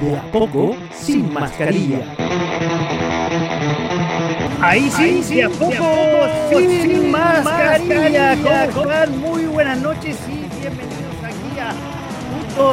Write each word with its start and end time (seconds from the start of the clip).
De 0.00 0.16
a 0.16 0.22
poco, 0.30 0.76
sin 0.92 1.32
mascarilla. 1.32 2.00
Ahí 4.60 4.90
sí, 4.90 5.34
de 5.34 5.44
a 5.44 5.48
poco, 5.48 6.28
sin, 6.50 7.10
mascarilla. 7.10 8.36
¿Cómo 8.72 8.90
están? 8.90 9.18
Muy 9.20 9.46
buenas 9.46 9.78
noches 9.78 10.18
y 10.28 10.60
bienvenidos 10.60 11.14
aquí 11.22 11.58
a 11.58 11.72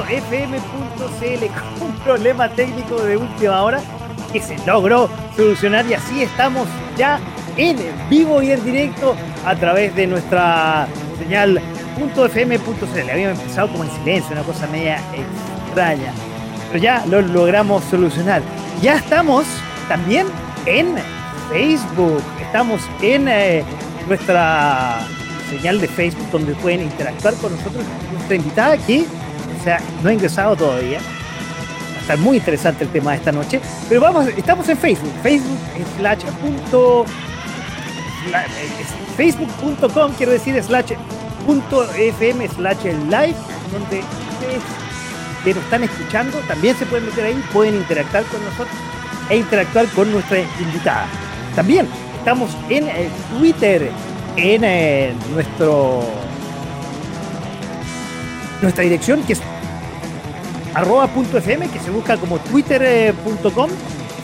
.fm.cl 0.10 1.46
con 1.80 1.88
un 1.90 1.96
problema 2.00 2.50
técnico 2.50 3.02
de 3.02 3.18
última 3.18 3.62
hora 3.64 3.80
que 4.32 4.42
se 4.42 4.58
logró 4.66 5.10
solucionar 5.36 5.86
y 5.86 5.94
así 5.94 6.24
estamos 6.24 6.68
ya 6.98 7.20
en 7.58 7.78
vivo 8.10 8.42
y 8.42 8.52
en 8.52 8.64
directo 8.66 9.16
a 9.46 9.56
través 9.56 9.96
de 9.96 10.08
nuestra 10.08 10.88
señal 11.20 11.62
.fm.cl. 11.98 13.10
Habíamos 13.10 13.40
empezado 13.40 13.68
como 13.70 13.84
en 13.84 13.92
silencio, 13.92 14.32
una 14.34 14.44
cosa 14.44 14.68
media 14.68 15.00
extraña, 15.66 16.12
pero 16.74 16.84
ya 16.84 17.06
lo 17.06 17.22
logramos 17.22 17.84
solucionar. 17.84 18.42
Ya 18.82 18.96
estamos 18.96 19.46
también 19.88 20.26
en 20.66 20.96
Facebook, 21.48 22.24
estamos 22.42 22.82
en 23.00 23.28
eh, 23.28 23.64
nuestra 24.08 25.02
señal 25.52 25.80
de 25.80 25.88
Facebook 25.88 26.32
donde 26.32 26.56
pueden 26.56 26.82
interactuar 26.82 27.36
con 27.36 27.56
nosotros. 27.56 27.86
Nuestra 28.12 28.36
invitada 28.36 28.74
aquí, 28.74 29.06
o 29.60 29.64
sea, 29.64 29.80
no 30.02 30.10
ha 30.10 30.14
ingresado 30.14 30.56
todavía. 30.56 30.98
Va 30.98 31.98
a 31.98 32.02
estar 32.02 32.18
muy 32.18 32.38
interesante 32.38 32.86
el 32.86 32.90
tema 32.90 33.12
de 33.12 33.18
esta 33.18 33.32
noche. 33.32 33.62
Pero 33.88 34.02
vamos, 34.02 34.26
estamos 34.36 34.68
en 34.68 34.78
Facebook, 34.78 35.14
Facebook 35.22 35.60
slash 36.00 36.24
punto, 36.42 37.06
facebook.com, 39.16 40.12
quiero 40.18 40.32
decir, 40.32 40.60
slash 40.64 40.94
punto 41.46 41.84
fm 41.84 42.48
slash 42.48 42.84
live, 42.84 43.36
donde 43.72 44.00
ustedes 44.32 44.64
que 45.44 45.54
nos 45.54 45.64
están 45.64 45.84
escuchando 45.84 46.38
también 46.48 46.76
se 46.78 46.86
pueden 46.86 47.06
meter 47.06 47.26
ahí, 47.26 47.44
pueden 47.52 47.76
interactuar 47.76 48.24
con 48.26 48.44
nosotros 48.44 48.76
e 49.30 49.38
interactuar 49.38 49.88
con 49.88 50.12
nuestra 50.12 50.40
invitada. 50.60 51.08
También 51.56 51.88
estamos 52.18 52.56
en 52.70 52.88
eh, 52.88 53.10
Twitter, 53.38 53.92
en 54.38 54.64
eh, 54.64 55.14
nuestro 55.34 56.02
nuestra 58.62 58.84
dirección 58.84 59.22
que 59.24 59.34
es 59.34 59.42
arroba 60.74 61.08
punto 61.08 61.38
fm 61.38 61.68
que 61.68 61.80
se 61.80 61.92
busca 61.92 62.16
como 62.18 62.40
twitter.com 62.40 63.70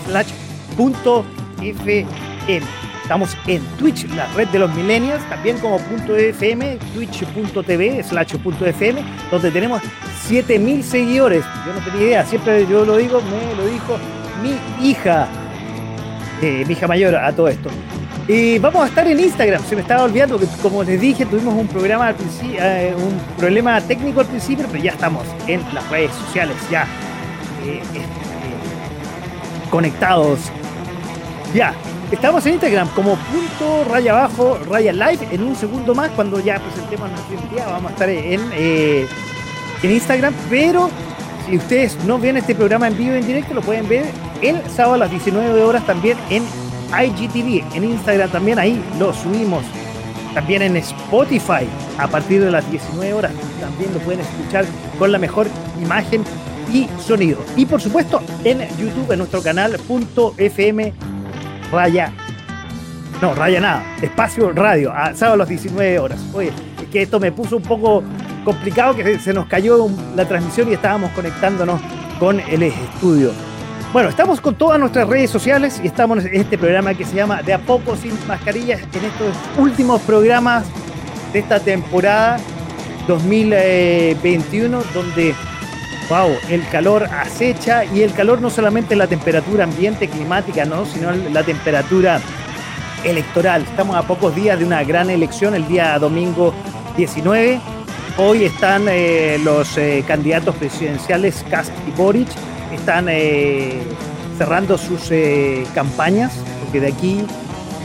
slash 0.08 0.30
punto 0.78 1.26
fm 1.62 2.89
estamos 3.09 3.36
en 3.47 3.59
Twitch 3.80 4.08
la 4.09 4.28
red 4.36 4.47
de 4.50 4.59
los 4.59 4.72
millennials 4.75 5.28
también 5.30 5.58
como 5.58 5.80
fm 5.80 6.78
twitch.tv 6.94 8.03
slash 8.03 8.36
punto 8.36 8.68
fm 8.68 9.03
donde 9.31 9.50
tenemos 9.50 9.81
7000 10.28 10.84
seguidores 10.84 11.44
yo 11.66 11.74
no 11.74 11.80
tenía 11.80 12.02
idea 12.02 12.25
siempre 12.28 12.68
yo 12.68 12.86
lo 12.86 12.98
digo 12.98 13.19
me 13.22 13.56
lo 13.56 13.66
dijo 13.66 13.98
mi 14.44 14.88
hija 14.88 15.28
eh, 16.44 16.64
mi 16.68 16.74
hija 16.74 16.88
mayor 16.88 17.16
a 17.16 17.31
todo 17.34 17.48
esto 17.48 17.72
y 18.28 18.59
vamos 18.59 18.84
a 18.84 18.88
estar 18.90 19.08
en 19.08 19.19
Instagram, 19.19 19.64
se 19.66 19.75
me 19.75 19.81
estaba 19.81 20.03
olvidando 20.03 20.38
que 20.38 20.46
como 20.62 20.84
les 20.84 21.02
dije 21.02 21.25
tuvimos 21.25 21.56
un 21.56 21.68
programa 21.68 22.09
al 22.09 22.16
principio, 22.16 22.59
eh, 22.62 22.94
un 22.96 23.19
problema 23.40 23.81
técnico 23.81 24.19
al 24.19 24.28
principio, 24.28 24.68
pero 24.72 24.84
ya 24.84 24.92
estamos 24.92 25.25
en 25.48 25.64
las 25.74 25.90
redes 25.90 26.12
sociales, 26.12 26.56
ya 26.69 26.84
eh, 27.66 27.81
eh, 27.96 28.06
conectados. 29.72 30.42
Ya, 31.56 31.74
estamos 32.12 32.46
en 32.46 32.53
Instagram 32.53 32.88
como 32.90 33.16
punto 33.16 33.86
raya 33.90 34.12
abajo 34.12 34.59
raya 34.70 34.94
live 34.94 35.28
en 35.31 35.44
un 35.44 35.56
segundo 35.56 35.94
más 35.94 36.09
cuando 36.12 36.40
ya 36.40 36.59
presentemos 36.59 37.09
nuestra 37.09 37.36
identidad 37.36 37.72
vamos 37.72 37.92
a 37.92 37.94
estar 37.94 38.09
en, 38.09 38.42
en 38.53 39.92
Instagram, 39.92 40.34
pero 40.50 40.90
si 41.46 41.58
ustedes 41.58 41.98
no 42.06 42.18
ven 42.19 42.38
este 42.38 42.56
programa 42.56 42.88
en 42.88 42.98
vivo 42.98 43.14
en 43.14 43.25
directo 43.25 43.53
lo 43.53 43.62
pueden 43.62 43.88
ver 43.88 44.06
el 44.42 44.62
sábado 44.69 44.96
a 44.96 44.98
las 44.98 45.12
19 45.12 45.64
horas 45.64 45.86
también 45.86 46.18
en 46.30 46.44
IGTV, 46.92 47.75
en 47.75 47.84
Instagram 47.84 48.30
también, 48.30 48.59
ahí 48.59 48.81
lo 48.98 49.14
subimos. 49.14 49.64
También 50.34 50.62
en 50.62 50.78
Spotify, 50.78 51.68
a 51.98 52.08
partir 52.08 52.44
de 52.44 52.52
las 52.52 52.69
19 52.69 53.14
horas, 53.14 53.31
también 53.59 53.94
lo 53.94 54.00
pueden 54.00 54.22
escuchar 54.22 54.66
con 54.98 55.12
la 55.12 55.18
mejor 55.18 55.48
imagen 55.81 56.24
y 56.72 56.88
sonido. 57.02 57.40
Y 57.56 57.66
por 57.66 57.81
supuesto, 57.81 58.22
en 58.44 58.59
YouTube, 58.78 59.12
en 59.12 59.19
nuestro 59.19 59.42
canal 59.42 59.78
.fm 60.38 60.94
raya, 61.72 62.12
no, 63.22 63.34
raya 63.34 63.59
nada, 63.59 63.84
espacio 64.02 64.52
radio, 64.52 64.91
a 64.91 65.13
sábado 65.13 65.35
a 65.35 65.38
las 65.38 65.50
19 65.50 66.00
horas. 66.00 66.19
Oye, 66.34 66.52
es 66.81 66.88
que 66.90 67.02
esto 67.03 67.19
me 67.19 67.31
puso 67.31 67.57
un 67.57 67.63
poco 67.63 68.03
complicado, 68.44 68.96
que 68.96 69.19
se 69.19 69.34
nos 69.34 69.47
cayó 69.47 69.90
la 70.16 70.28
transmisión 70.28 70.69
y 70.69 70.74
estábamos 70.74 71.12
conectándonos 71.12 71.81
con 72.19 72.40
el 72.40 72.63
estudio. 72.63 73.31
Bueno, 73.91 74.09
estamos 74.09 74.40
con 74.40 74.53
todas 74.53 74.80
nuestras 74.80 75.07
redes 75.07 75.31
sociales 75.31 75.81
y 75.84 75.88
estamos 75.88 76.24
en 76.24 76.35
este 76.35 76.59
programa 76.59 76.94
que 76.94 77.06
se 77.06 77.16
llama 77.16 77.41
De 77.41 77.53
a 77.53 77.59
poco 77.59 77.96
sin 77.96 78.13
mascarillas, 78.28 78.81
en 78.81 79.06
estos 79.06 79.36
últimos 79.57 80.01
programas 80.01 80.66
de 81.34 81.40
esta 81.40 81.59
temporada 81.59 82.40
2021, 83.07 84.84
donde, 84.94 85.34
wow, 86.09 86.36
el 86.50 86.68
calor 86.70 87.03
acecha 87.03 87.86
y 87.86 88.02
el 88.02 88.14
calor 88.14 88.42
no 88.42 88.50
solamente 88.50 88.96
la 88.96 89.08
temperatura 89.08 89.64
ambiente 89.64 90.08
climática, 90.08 90.66
¿no? 90.66 90.86
sino 90.86 91.12
la 91.12 91.44
temperatura 91.44 92.20
electoral. 93.03 93.62
Estamos 93.62 93.96
a 93.96 94.02
pocos 94.02 94.36
días 94.36 94.58
de 94.58 94.66
una 94.66 94.84
gran 94.84 95.09
elección, 95.09 95.53
el 95.53 95.68
día 95.68 95.98
domingo 96.00 96.53
19. 96.98 97.62
Hoy 98.18 98.44
están 98.44 98.88
eh, 98.90 99.40
los 99.44 99.78
eh, 99.78 100.03
candidatos 100.06 100.56
presidenciales 100.56 101.46
Cast 101.50 101.72
y 101.88 101.92
Boric 101.92 102.28
están 102.74 103.08
eh, 103.08 103.81
cerrando 104.38 104.78
sus 104.78 105.12
campañas, 105.74 106.34
porque 106.64 106.81
de 106.81 106.88
aquí 106.88 107.25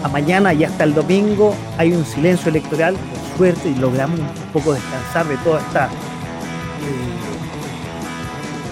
a 0.02 0.08
mañana 0.08 0.52
y 0.52 0.64
hasta 0.64 0.84
el 0.84 0.94
domingo 0.94 1.54
hay 1.78 1.92
un 1.92 2.04
silencio 2.04 2.48
electoral, 2.48 2.94
por 2.94 3.36
suerte, 3.38 3.68
y 3.68 3.74
logramos 3.74 4.18
un 4.18 4.52
poco 4.52 4.72
descansar 4.72 5.26
de 5.26 5.36
toda 5.38 5.60
esta. 5.60 5.88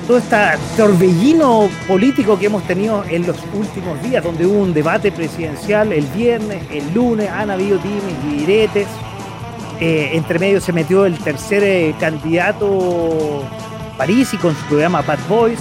Eh, 0.02 0.06
todo 0.06 0.18
este 0.18 0.36
torbellino 0.76 1.68
político 1.86 2.38
que 2.38 2.46
hemos 2.46 2.62
tenido 2.64 3.04
en 3.08 3.26
los 3.26 3.36
últimos 3.54 4.02
días, 4.02 4.24
donde 4.24 4.46
hubo 4.46 4.62
un 4.62 4.74
debate 4.74 5.12
presidencial 5.12 5.92
el 5.92 6.04
viernes, 6.06 6.62
el 6.70 6.92
lunes, 6.92 7.28
han 7.30 7.50
habido 7.50 7.78
dimes 7.78 8.14
y 8.26 8.36
diretes. 8.38 8.86
entre 9.80 10.38
medio 10.38 10.60
se 10.60 10.72
metió 10.72 11.06
el 11.06 11.18
tercer 11.18 11.94
candidato 11.98 13.44
París 13.97 14.32
y 14.32 14.36
con 14.36 14.54
su 14.54 14.65
programa 14.66 15.03
Bad 15.03 15.18
Boys. 15.28 15.59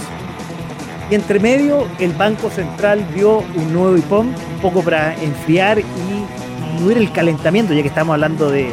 Y 1.10 1.14
entre 1.14 1.40
medio, 1.40 1.86
el 1.98 2.12
Banco 2.12 2.48
Central 2.50 3.04
dio 3.14 3.38
un 3.38 3.72
nuevo 3.72 3.96
IPOM, 3.96 4.28
un 4.28 4.60
poco 4.62 4.82
para 4.82 5.14
enfriar 5.22 5.78
y 5.80 5.82
disminuir 5.82 6.98
el 6.98 7.12
calentamiento, 7.12 7.74
ya 7.74 7.82
que 7.82 7.88
estamos 7.88 8.14
hablando 8.14 8.50
de 8.50 8.70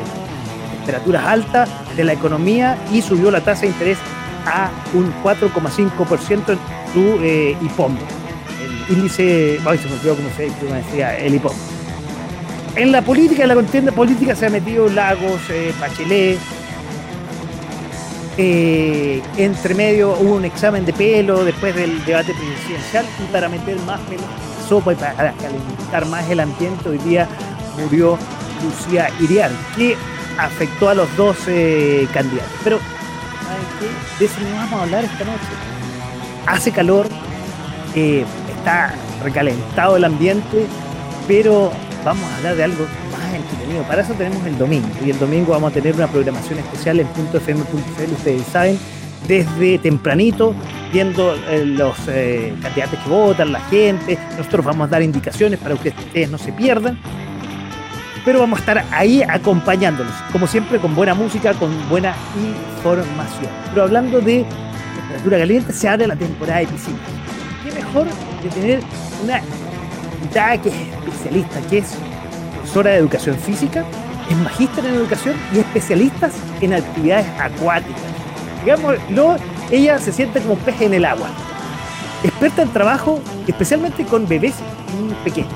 temperaturas 0.77 1.25
altas 1.25 1.69
de 1.97 2.03
la 2.03 2.13
economía, 2.13 2.77
y 2.94 3.01
subió 3.01 3.31
la 3.31 3.41
tasa 3.41 3.61
de 3.61 3.67
interés 3.67 3.97
a 4.45 4.69
un 4.94 5.13
4,5% 5.24 6.50
en 6.50 6.59
su 6.94 7.24
eh, 7.24 7.57
IPOM. 7.62 7.95
El 8.89 8.97
índice, 8.97 9.59
ay, 9.65 9.77
se 9.77 9.88
me 9.88 9.94
olvidó 9.94 10.15
cómo 10.15 10.30
se 10.36 10.50
decía, 10.50 11.18
el 11.18 11.36
IPOM. 11.36 11.56
En 12.75 12.91
la 12.91 13.01
política, 13.01 13.44
en 13.44 13.50
la 13.50 13.56
contienda 13.56 13.91
política 13.91 14.36
se 14.36 14.45
ha 14.45 14.50
metido 14.50 14.88
Lagos, 14.89 15.41
eh, 15.50 15.74
Bachelet, 15.80 16.39
eh, 18.38 19.21
entre 19.36 19.75
medio 19.75 20.13
hubo 20.13 20.36
un 20.36 20.45
examen 20.45 20.85
de 20.85 20.94
pelo 20.94 21.44
después 21.44 21.75
del 21.75 22.06
debate 22.06 22.33
presidencial 22.33 23.06
y 23.21 23.33
para 23.33 23.50
meter 23.50 23.77
más 23.81 24.00
pelo 24.01 24.24
sopa 24.69 24.94
y 24.94 24.95
para 24.95 25.33
calentar 25.33 26.06
más 26.06 26.30
el 26.30 26.39
ambiente, 26.39 26.88
hoy 26.88 27.00
día 27.00 27.27
murió 27.81 28.18
Lucía 28.63 29.09
Iriar, 29.19 29.51
que 29.75 29.97
afectó 30.38 30.89
a 30.89 30.94
los 30.94 31.13
dos 31.18 31.38
eh, 31.47 32.07
candidatos. 32.13 32.51
Pero, 32.63 32.80
De 34.19 34.25
eso 34.25 34.35
no 34.41 34.55
vamos 34.55 34.73
a 34.73 34.83
hablar 34.83 35.03
esta 35.05 35.25
noche. 35.25 35.47
Hace 36.45 36.71
calor, 36.71 37.07
eh, 37.95 38.25
está 38.57 38.93
recalentado 39.23 39.97
el 39.97 40.03
ambiente, 40.03 40.65
pero 41.27 41.71
vamos 42.03 42.23
a 42.29 42.37
hablar 42.37 42.55
de 42.55 42.63
algo 42.63 42.85
más 43.11 43.33
entretenido. 43.33 43.83
Para 43.83 44.01
eso 44.01 44.13
tenemos 44.13 44.45
el 44.45 44.57
domingo. 44.57 44.87
Y 45.05 45.11
el 45.11 45.19
domingo 45.19 45.51
vamos 45.51 45.71
a 45.71 45.73
tener 45.73 45.95
una 45.95 46.07
programación 46.07 46.59
especial 46.59 46.99
en 46.99 47.07
.fm.cl. 47.07 48.13
Ustedes 48.13 48.45
saben 48.47 48.79
desde 49.27 49.77
tempranito, 49.79 50.55
viendo 50.91 51.35
eh, 51.35 51.65
los 51.65 51.95
eh, 52.07 52.53
candidatos 52.61 52.99
que 52.99 53.09
votan, 53.09 53.51
la 53.51 53.61
gente. 53.61 54.17
Nosotros 54.37 54.65
vamos 54.65 54.87
a 54.87 54.91
dar 54.91 55.01
indicaciones 55.01 55.59
para 55.59 55.75
que 55.75 55.89
ustedes 55.89 56.29
no 56.29 56.37
se 56.37 56.51
pierdan. 56.51 56.99
Pero 58.29 58.41
vamos 58.41 58.59
a 58.59 58.61
estar 58.61 58.85
ahí 58.91 59.23
acompañándolos, 59.23 60.13
como 60.31 60.45
siempre, 60.45 60.77
con 60.77 60.93
buena 60.93 61.15
música, 61.15 61.51
con 61.55 61.71
buena 61.89 62.13
información. 62.37 63.51
Pero 63.71 63.81
hablando 63.81 64.21
de 64.21 64.45
temperatura 64.95 65.39
caliente, 65.39 65.73
se 65.73 65.89
abre 65.89 66.05
la 66.05 66.15
temporada 66.15 66.59
de 66.59 66.67
piscina. 66.67 66.99
¿Qué 67.63 67.71
mejor 67.71 68.05
de 68.43 68.49
tener 68.49 68.81
una 69.23 69.41
invitada 70.21 70.61
que 70.61 70.69
es 70.69 70.75
especialista, 70.75 71.59
que 71.71 71.77
es 71.79 71.95
profesora 72.53 72.91
de 72.91 72.97
educación 72.97 73.35
física, 73.35 73.83
es 74.29 74.37
magíster 74.37 74.85
en 74.85 74.93
educación 74.93 75.35
y 75.51 75.57
especialistas 75.57 76.35
en 76.61 76.75
actividades 76.75 77.25
acuáticas? 77.39 77.99
Digámoslo, 78.63 79.37
ella 79.71 79.97
se 79.97 80.11
siente 80.11 80.39
como 80.39 80.53
un 80.53 80.59
pez 80.59 80.79
en 80.81 80.93
el 80.93 81.05
agua. 81.05 81.29
Experta 82.23 82.61
en 82.61 82.69
trabajo, 82.69 83.19
especialmente 83.47 84.05
con 84.05 84.27
bebés 84.27 84.53
pequeños. 85.23 85.49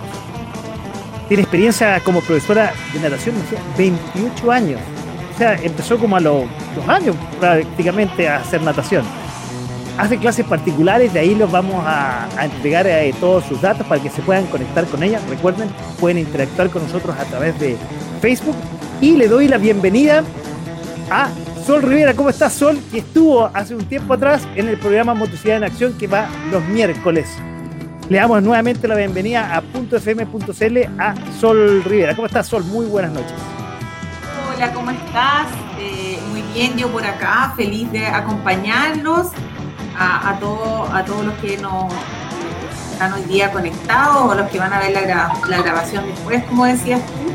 Tiene 1.33 1.41
experiencia 1.45 1.99
como 2.01 2.21
profesora 2.21 2.71
de 2.93 2.99
natación, 2.99 3.33
no 3.35 3.43
sé, 3.49 3.57
28 3.75 4.51
años. 4.51 4.79
O 5.33 5.35
sea, 5.39 5.55
empezó 5.55 5.97
como 5.97 6.15
a 6.15 6.19
los 6.19 6.43
dos 6.75 6.87
años 6.87 7.15
prácticamente 7.39 8.29
a 8.29 8.37
hacer 8.37 8.61
natación. 8.61 9.03
Hace 9.97 10.19
clases 10.19 10.45
particulares, 10.45 11.11
de 11.11 11.21
ahí 11.21 11.33
los 11.33 11.51
vamos 11.51 11.83
a, 11.87 12.27
entregar 12.39 12.85
eh, 12.85 13.11
todos 13.19 13.45
sus 13.45 13.59
datos 13.59 13.87
para 13.87 13.99
que 13.99 14.11
se 14.11 14.21
puedan 14.21 14.45
conectar 14.45 14.85
con 14.85 15.01
ella. 15.01 15.19
Recuerden, 15.27 15.69
pueden 15.99 16.19
interactuar 16.19 16.69
con 16.69 16.83
nosotros 16.83 17.15
a 17.17 17.23
través 17.23 17.59
de 17.59 17.77
Facebook. 18.21 18.55
Y 19.01 19.15
le 19.15 19.27
doy 19.27 19.47
la 19.47 19.57
bienvenida 19.57 20.23
a 21.09 21.29
Sol 21.65 21.81
Rivera, 21.81 22.13
¿cómo 22.13 22.29
estás, 22.29 22.53
Sol? 22.53 22.77
Que 22.91 22.99
estuvo 22.99 23.49
hace 23.55 23.73
un 23.73 23.85
tiempo 23.85 24.13
atrás 24.13 24.47
en 24.55 24.69
el 24.69 24.77
programa 24.77 25.15
Motocidad 25.15 25.57
en 25.57 25.63
Acción 25.63 25.97
que 25.97 26.05
va 26.05 26.29
los 26.51 26.63
miércoles. 26.65 27.27
Le 28.09 28.17
damos 28.17 28.43
nuevamente 28.43 28.87
la 28.87 28.95
bienvenida 28.95 29.55
a 29.55 29.61
.fm.cl 29.61 30.77
a 30.99 31.15
Sol 31.39 31.83
Rivera. 31.85 32.15
¿Cómo 32.15 32.27
estás, 32.27 32.47
Sol? 32.47 32.63
Muy 32.65 32.85
buenas 32.85 33.13
noches. 33.13 33.33
Hola, 34.53 34.73
¿cómo 34.73 34.91
estás? 34.91 35.47
Eh, 35.79 36.19
muy 36.31 36.41
bien, 36.53 36.77
yo 36.77 36.89
por 36.89 37.05
acá, 37.05 37.53
feliz 37.55 37.89
de 37.91 38.05
acompañarlos 38.05 39.27
a, 39.97 40.29
a 40.29 40.39
todos 40.39 41.25
los 41.25 41.33
que 41.35 41.57
nos 41.57 41.93
están 42.91 43.13
hoy 43.13 43.23
día 43.23 43.51
conectados 43.51 44.31
o 44.31 44.35
los 44.35 44.49
que 44.49 44.59
van 44.59 44.73
a 44.73 44.79
ver 44.79 44.91
la, 44.91 45.61
grabación 45.61 46.05
después, 46.05 46.43
como 46.43 46.65
decías 46.65 47.01
tú 47.01 47.33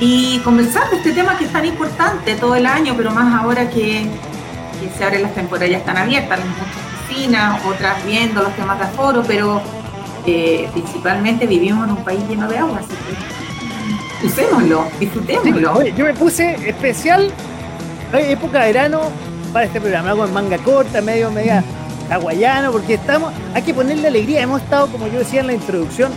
y 0.00 0.38
conversar 0.40 0.88
de 0.90 0.96
este 0.96 1.12
tema 1.12 1.36
que 1.36 1.44
es 1.44 1.52
tan 1.52 1.64
importante 1.64 2.34
todo 2.36 2.54
el 2.54 2.66
año, 2.66 2.94
pero 2.96 3.10
más 3.10 3.40
ahora 3.40 3.68
que, 3.68 4.08
se 4.96 5.04
abren 5.04 5.22
las 5.22 5.34
temporadas, 5.34 5.70
ya 5.70 5.78
están 5.78 5.96
abiertas, 5.96 6.38
muchas 6.38 6.66
piscinas, 7.08 7.64
otras 7.64 8.04
viendo 8.04 8.42
los 8.42 8.54
temas 8.54 8.78
de 8.78 8.84
aforo, 8.84 9.24
pero 9.26 9.60
eh, 10.30 10.68
principalmente 10.72 11.46
vivimos 11.46 11.84
en 11.86 11.96
un 11.96 12.04
país 12.04 12.20
lleno 12.28 12.48
de 12.48 12.58
agua, 12.58 12.80
así 12.80 12.94
que 14.20 14.26
usémoslo, 14.26 14.84
disfrutémoslo. 14.98 15.86
yo 15.86 16.04
me 16.04 16.14
puse 16.14 16.54
especial 16.68 17.30
época 18.12 18.60
de 18.60 18.72
verano 18.72 19.10
para 19.52 19.66
este 19.66 19.80
programa, 19.80 20.12
en 20.12 20.32
manga 20.32 20.58
corta, 20.58 21.00
medio, 21.00 21.30
media 21.30 21.62
hawaiano, 22.10 22.72
porque 22.72 22.94
estamos, 22.94 23.32
hay 23.54 23.62
que 23.62 23.72
ponerle 23.72 24.08
alegría, 24.08 24.42
hemos 24.42 24.62
estado, 24.62 24.88
como 24.88 25.06
yo 25.06 25.20
decía 25.20 25.40
en 25.40 25.46
la 25.46 25.54
introducción, 25.54 26.12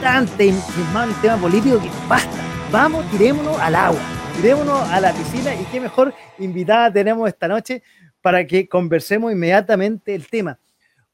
bastante 0.00 0.48
enfermados 0.48 1.10
en 1.10 1.14
el 1.14 1.20
tema 1.22 1.36
político 1.36 1.78
que 1.80 1.88
basta 2.08 2.42
vamos, 2.72 3.08
tirémonos 3.10 3.58
al 3.60 3.74
agua, 3.74 4.00
tirémonos 4.36 4.80
a 4.88 4.98
la 4.98 5.12
piscina 5.12 5.54
y 5.54 5.64
qué 5.66 5.78
mejor 5.78 6.14
invitada 6.38 6.90
tenemos 6.90 7.28
esta 7.28 7.46
noche 7.46 7.82
para 8.22 8.46
que 8.46 8.66
conversemos 8.66 9.30
inmediatamente 9.30 10.14
el 10.14 10.26
tema. 10.26 10.58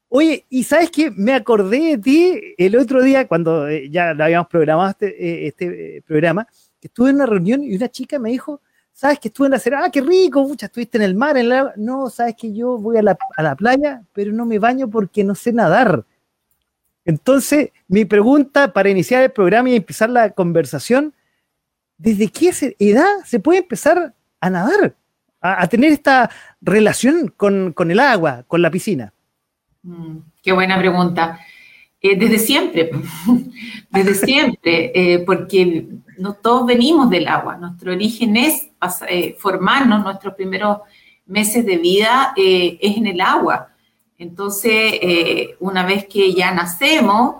Oye, 0.09 0.45
y 0.49 0.63
sabes 0.63 0.89
que 0.91 1.11
me 1.11 1.33
acordé 1.33 1.95
de 1.95 1.97
ti 1.97 2.41
el 2.57 2.75
otro 2.75 3.01
día 3.01 3.27
cuando 3.27 3.67
eh, 3.67 3.89
ya 3.89 4.13
lo 4.13 4.23
habíamos 4.23 4.47
programado 4.47 4.89
este, 4.89 5.07
eh, 5.07 5.47
este 5.47 5.97
eh, 5.97 6.01
programa, 6.01 6.47
que 6.79 6.87
estuve 6.87 7.11
en 7.11 7.17
una 7.17 7.25
reunión 7.27 7.63
y 7.63 7.75
una 7.75 7.89
chica 7.89 8.17
me 8.17 8.31
dijo, 8.31 8.61
sabes 8.91 9.19
que 9.19 9.27
estuve 9.27 9.47
en 9.47 9.51
la 9.51 9.57
acera, 9.57 9.83
ah, 9.85 9.91
qué 9.91 10.01
rico, 10.01 10.43
mucha, 10.47 10.65
estuviste 10.65 10.97
en 10.97 11.03
el 11.03 11.15
mar, 11.15 11.37
en 11.37 11.49
la... 11.49 11.73
no, 11.77 12.09
sabes 12.09 12.35
que 12.35 12.53
yo 12.53 12.77
voy 12.77 12.97
a 12.97 13.03
la 13.03 13.55
playa, 13.55 14.03
pero 14.13 14.31
no 14.31 14.45
me 14.45 14.59
baño 14.59 14.89
porque 14.89 15.23
no 15.23 15.35
sé 15.35 15.53
nadar. 15.53 16.03
Entonces, 17.05 17.69
mi 17.87 18.05
pregunta 18.05 18.73
para 18.73 18.89
iniciar 18.89 19.23
el 19.23 19.31
programa 19.31 19.69
y 19.69 19.75
empezar 19.75 20.09
la 20.09 20.31
conversación 20.31 21.13
¿desde 21.99 22.29
qué 22.29 22.75
edad 22.79 23.23
se 23.25 23.39
puede 23.39 23.59
empezar 23.59 24.15
a 24.39 24.49
nadar? 24.49 24.95
A, 25.41 25.67
tener 25.67 25.91
esta 25.91 26.29
relación 26.59 27.33
con, 27.37 27.73
el 27.91 27.99
agua, 27.99 28.43
con 28.47 28.61
la 28.61 28.71
piscina. 28.71 29.13
Mm, 29.89 30.19
qué 30.43 30.51
buena 30.51 30.77
pregunta. 30.77 31.39
Eh, 32.01 32.15
desde 32.15 32.39
siempre, 32.39 32.91
desde 33.89 34.13
siempre, 34.13 34.91
eh, 34.93 35.19
porque 35.25 35.87
no 36.17 36.33
todos 36.33 36.67
venimos 36.67 37.09
del 37.09 37.27
agua. 37.27 37.57
Nuestro 37.57 37.91
origen 37.91 38.37
es 38.37 38.69
eh, 39.09 39.35
formarnos, 39.39 40.03
nuestros 40.03 40.35
primeros 40.35 40.77
meses 41.25 41.65
de 41.65 41.77
vida 41.77 42.33
es 42.35 42.97
en 42.97 43.07
el 43.07 43.21
agua. 43.21 43.69
Entonces, 44.17 44.99
una 45.59 45.85
vez 45.85 46.07
que 46.07 46.33
ya 46.33 46.51
nacemos, 46.51 47.35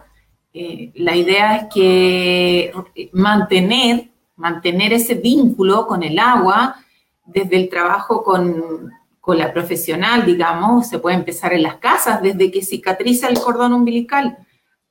la 0.53 1.15
idea 1.15 1.55
es 1.57 1.73
que 1.73 2.71
mantener 3.13 4.09
mantener 4.39 4.93
ese 4.93 5.15
vínculo 5.15 5.85
con 5.85 6.01
el 6.01 6.17
agua 6.17 6.77
desde 7.25 7.57
el 7.57 7.69
trabajo 7.69 8.23
con, 8.23 8.91
la 9.33 9.53
profesional, 9.53 10.25
digamos, 10.25 10.87
se 10.87 10.99
puede 10.99 11.15
empezar 11.15 11.53
en 11.53 11.63
las 11.63 11.75
casas 11.75 12.21
desde 12.21 12.51
que 12.51 12.63
cicatriza 12.63 13.27
el 13.27 13.39
cordón 13.39 13.73
umbilical, 13.73 14.37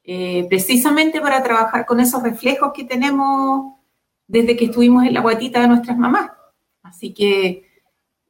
eh, 0.05 0.47
precisamente 0.49 1.21
para 1.21 1.43
trabajar 1.43 1.87
con 1.87 2.01
esos 2.01 2.23
reflejos 2.23 2.73
que 2.73 2.85
tenemos 2.85 3.75
desde 4.27 4.57
que 4.57 4.67
estuvimos 4.67 5.05
en 5.05 5.15
la 5.15 5.21
guatita 5.21 5.61
de 5.61 5.69
nuestras 5.69 5.97
mamás. 5.97 6.31
Así 6.83 7.13
que 7.13 7.69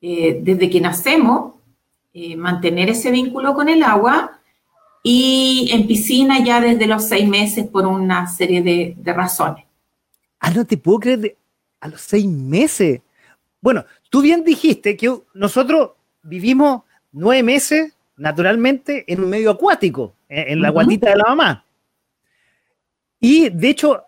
eh, 0.00 0.40
desde 0.42 0.70
que 0.70 0.80
nacemos, 0.80 1.54
eh, 2.12 2.36
mantener 2.36 2.90
ese 2.90 3.10
vínculo 3.10 3.54
con 3.54 3.68
el 3.68 3.82
agua 3.82 4.40
y 5.02 5.70
en 5.72 5.86
piscina 5.86 6.42
ya 6.44 6.60
desde 6.60 6.86
los 6.86 7.04
seis 7.04 7.28
meses 7.28 7.66
por 7.66 7.86
una 7.86 8.26
serie 8.26 8.62
de 8.62 9.12
razones. 9.12 9.64
Ah, 10.40 10.50
no 10.50 10.64
te 10.64 10.76
puedo 10.76 11.00
creer, 11.00 11.36
a 11.80 11.88
los 11.88 12.00
seis 12.00 12.26
meses. 12.26 13.00
Bueno, 13.60 13.84
tú 14.10 14.22
bien 14.22 14.44
dijiste 14.44 14.96
que 14.96 15.14
nosotros 15.34 15.90
vivimos 16.22 16.82
nueve 17.12 17.42
meses 17.42 17.94
naturalmente 18.16 19.04
en 19.06 19.22
un 19.22 19.30
medio 19.30 19.50
acuático, 19.50 20.14
en, 20.28 20.60
la 20.60 20.70
guatita 20.70 21.10
de 21.10 21.16
la 21.16 21.24
mamá. 21.28 21.64
Y 23.20 23.48
de 23.48 23.68
hecho, 23.68 24.04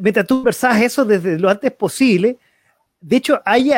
mientras 0.00 0.26
tú 0.26 0.36
conversabas 0.36 0.82
eso 0.82 1.04
desde 1.04 1.38
lo 1.38 1.48
antes 1.48 1.72
posible, 1.72 2.38
de 3.00 3.16
hecho 3.16 3.40
hay 3.44 3.72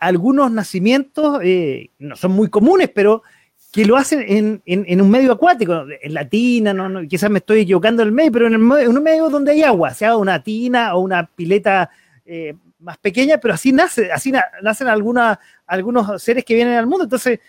algunos 0.00 0.50
nacimientos, 0.50 1.40
eh, 1.42 1.90
no 1.98 2.16
son 2.16 2.32
muy 2.32 2.48
comunes, 2.48 2.90
pero 2.94 3.22
que 3.72 3.86
lo 3.86 3.96
hacen 3.96 4.62
en, 4.66 5.00
un 5.00 5.10
medio 5.10 5.32
acuático, 5.32 5.84
en 6.02 6.14
la 6.14 6.28
tina, 6.28 6.74
no, 6.74 7.06
quizás 7.08 7.30
me 7.30 7.38
estoy 7.38 7.60
equivocando 7.60 8.02
el 8.02 8.12
medio, 8.12 8.32
pero 8.32 8.46
en, 8.46 8.56
un 8.56 9.02
medio 9.02 9.30
donde 9.30 9.52
hay 9.52 9.62
agua, 9.62 9.94
sea 9.94 10.16
una 10.16 10.42
tina 10.42 10.94
o 10.94 11.00
una 11.00 11.24
pileta 11.26 11.88
eh, 12.26 12.54
más 12.82 12.98
pequeña, 12.98 13.38
pero 13.38 13.54
así 13.54 13.72
nace, 13.72 14.12
así 14.12 14.32
nacen 14.62 14.88
algunos 14.88 16.22
seres 16.22 16.44
que 16.44 16.54
vienen 16.54 16.74
al 16.74 16.86
mundo. 16.86 17.04
Entonces, 17.04 17.40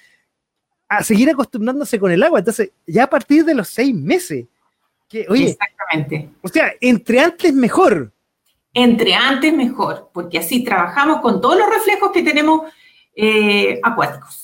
a 0.87 1.03
seguir 1.03 1.29
acostumbrándose 1.29 1.99
con 1.99 2.11
el 2.11 2.23
agua. 2.23 2.39
Entonces, 2.39 2.71
ya 2.85 3.03
a 3.03 3.09
partir 3.09 3.43
de 3.43 3.55
los 3.55 3.67
seis 3.67 3.93
meses. 3.93 4.45
Que, 5.09 5.25
oye, 5.29 5.49
Exactamente. 5.49 6.29
O 6.41 6.47
sea, 6.47 6.73
entre 6.79 7.19
antes 7.19 7.53
mejor. 7.53 8.11
Entre 8.73 9.13
antes 9.13 9.53
mejor, 9.53 10.09
porque 10.13 10.39
así 10.39 10.63
trabajamos 10.63 11.21
con 11.21 11.39
todos 11.39 11.57
los 11.57 11.69
reflejos 11.69 12.11
que 12.11 12.23
tenemos 12.23 12.71
eh, 13.15 13.79
acuáticos. 13.83 14.43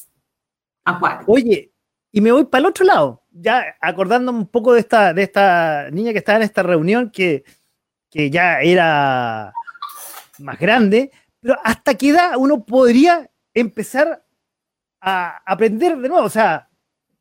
Oye, 1.27 1.71
y 2.11 2.21
me 2.21 2.31
voy 2.31 2.45
para 2.45 2.61
el 2.61 2.65
otro 2.67 2.85
lado, 2.85 3.23
ya 3.31 3.77
acordándome 3.79 4.39
un 4.39 4.47
poco 4.47 4.73
de 4.73 4.79
esta, 4.79 5.13
de 5.13 5.23
esta 5.23 5.89
niña 5.91 6.11
que 6.11 6.19
estaba 6.19 6.37
en 6.37 6.43
esta 6.43 6.63
reunión 6.63 7.11
que, 7.11 7.43
ya 8.11 8.61
era 8.61 9.53
más 10.39 10.59
grande, 10.59 11.11
pero 11.39 11.57
¿hasta 11.63 11.95
qué 11.95 12.09
edad 12.09 12.33
uno 12.37 12.63
podría 12.63 13.29
empezar 13.53 14.25
a 15.01 15.41
aprender 15.45 15.97
de 15.97 16.09
nuevo? 16.09 16.25
O 16.25 16.29
sea, 16.29 16.69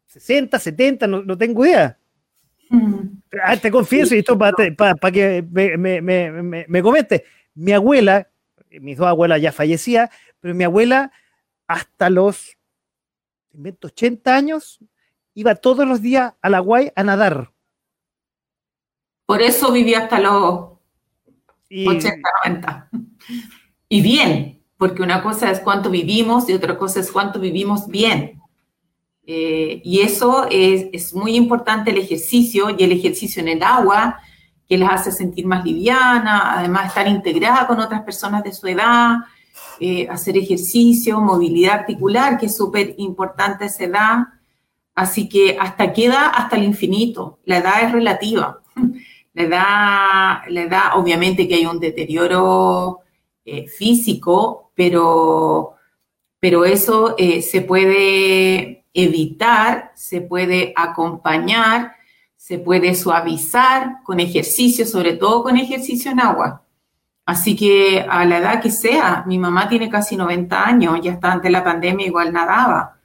60, 0.06 0.58
70, 0.58 1.06
no, 1.06 1.38
tengo 1.38 1.64
idea. 1.64 1.98
Mm. 2.70 3.18
Ah, 3.42 3.56
te 3.56 3.70
confieso, 3.70 4.14
y 4.14 4.18
esto 4.18 4.38
para 4.38 5.12
que 5.12 5.44
me, 5.50 5.76
me, 5.76 6.66
me, 6.66 6.82
comente. 6.82 7.25
Mi 7.54 7.72
abuela, 7.72 8.28
mis 8.70 8.96
dos 8.96 9.06
abuelas 9.06 9.40
ya 9.40 9.52
fallecían, 9.52 10.08
pero 10.40 10.54
mi 10.54 10.64
abuela 10.64 11.12
hasta 11.66 12.08
los 12.10 12.56
80 13.82 14.34
años, 14.34 14.78
iba 15.34 15.54
todos 15.54 15.87
los 15.87 16.00
días 16.00 16.34
a 16.40 16.48
la 16.48 16.60
Guay 16.60 16.92
a 16.94 17.02
nadar. 17.02 17.52
Por 19.26 19.42
eso 19.42 19.72
vivía 19.72 20.00
hasta 20.00 20.20
los 20.20 20.77
80, 21.70 22.28
90. 22.44 22.90
Y 23.88 24.02
bien, 24.02 24.62
porque 24.76 25.02
una 25.02 25.22
cosa 25.22 25.50
es 25.50 25.60
cuánto 25.60 25.90
vivimos 25.90 26.48
y 26.48 26.54
otra 26.54 26.78
cosa 26.78 27.00
es 27.00 27.10
cuánto 27.10 27.40
vivimos 27.40 27.88
bien. 27.88 28.40
Eh, 29.26 29.82
y 29.84 30.00
eso 30.00 30.46
es, 30.50 31.14
muy 31.14 31.37
importante 31.37 31.90
el 31.90 31.98
ejercicio 31.98 32.70
y 32.70 32.82
el 32.82 32.92
ejercicio 32.92 33.42
en 33.42 33.48
el 33.48 33.62
agua, 33.62 34.18
que 34.66 34.78
las 34.78 35.00
hace 35.00 35.12
sentir 35.12 35.46
más 35.46 35.64
liviana, 35.64 36.58
además 36.58 36.87
estar 36.87 37.06
integrada 37.08 37.66
con 37.66 37.80
otras 37.80 38.02
personas 38.02 38.42
de 38.42 38.52
su 38.52 38.66
edad, 38.66 39.16
eh, 39.80 40.08
hacer 40.08 40.38
ejercicio, 40.38 41.20
movilidad 41.20 41.80
articular, 41.80 42.38
que 42.38 42.46
es 42.46 42.56
súper 42.56 42.94
importante 42.98 43.66
esa 43.66 43.84
edad. 43.84 44.18
Así 44.94 45.28
que 45.28 45.58
hasta 45.60 45.92
queda 45.92 46.28
hasta 46.28 46.56
el 46.56 46.64
infinito. 46.64 47.38
La 47.44 47.58
edad 47.58 47.82
es 47.82 47.92
relativa. 47.92 48.60
La 49.38 49.45
edad, 49.45 50.38
la 50.49 50.62
edad 50.62 50.83
obviamente 50.97 51.47
que 51.47 51.54
hay 51.54 51.66
un 51.66 51.78
deterioro 51.78 53.00
eh, 53.45 53.68
físico, 53.68 54.73
pero, 54.75 55.75
pero 56.40 56.64
eso 56.64 57.14
se 57.16 57.62
puede 57.62 58.85
evitar, 58.92 59.92
se 59.95 60.23
puede 60.23 60.73
acompañar, 60.75 61.92
se 62.37 62.59
puede 62.59 62.95
suavizar 62.95 63.99
con 64.04 64.18
ejercicio, 64.18 64.87
sobre 64.87 65.12
todo 65.12 65.45
con 65.45 65.57
ejercicio 65.57 66.11
en 66.11 66.21
agua. 66.21 66.64
Así 67.25 67.54
que 67.54 68.04
a 68.09 68.25
la 68.25 68.38
edad 68.38 68.62
que 68.62 68.71
sea, 68.71 69.23
mi 69.26 69.38
mamá 69.38 69.68
tiene 69.68 69.90
casi 69.90 70.16
90 70.16 70.64
años, 70.66 70.99
ya 71.02 71.12
está 71.12 71.30
ante 71.33 71.50
la 71.50 71.62
pandemia, 71.62 72.07
igual 72.07 72.33
nadaba. 72.33 72.97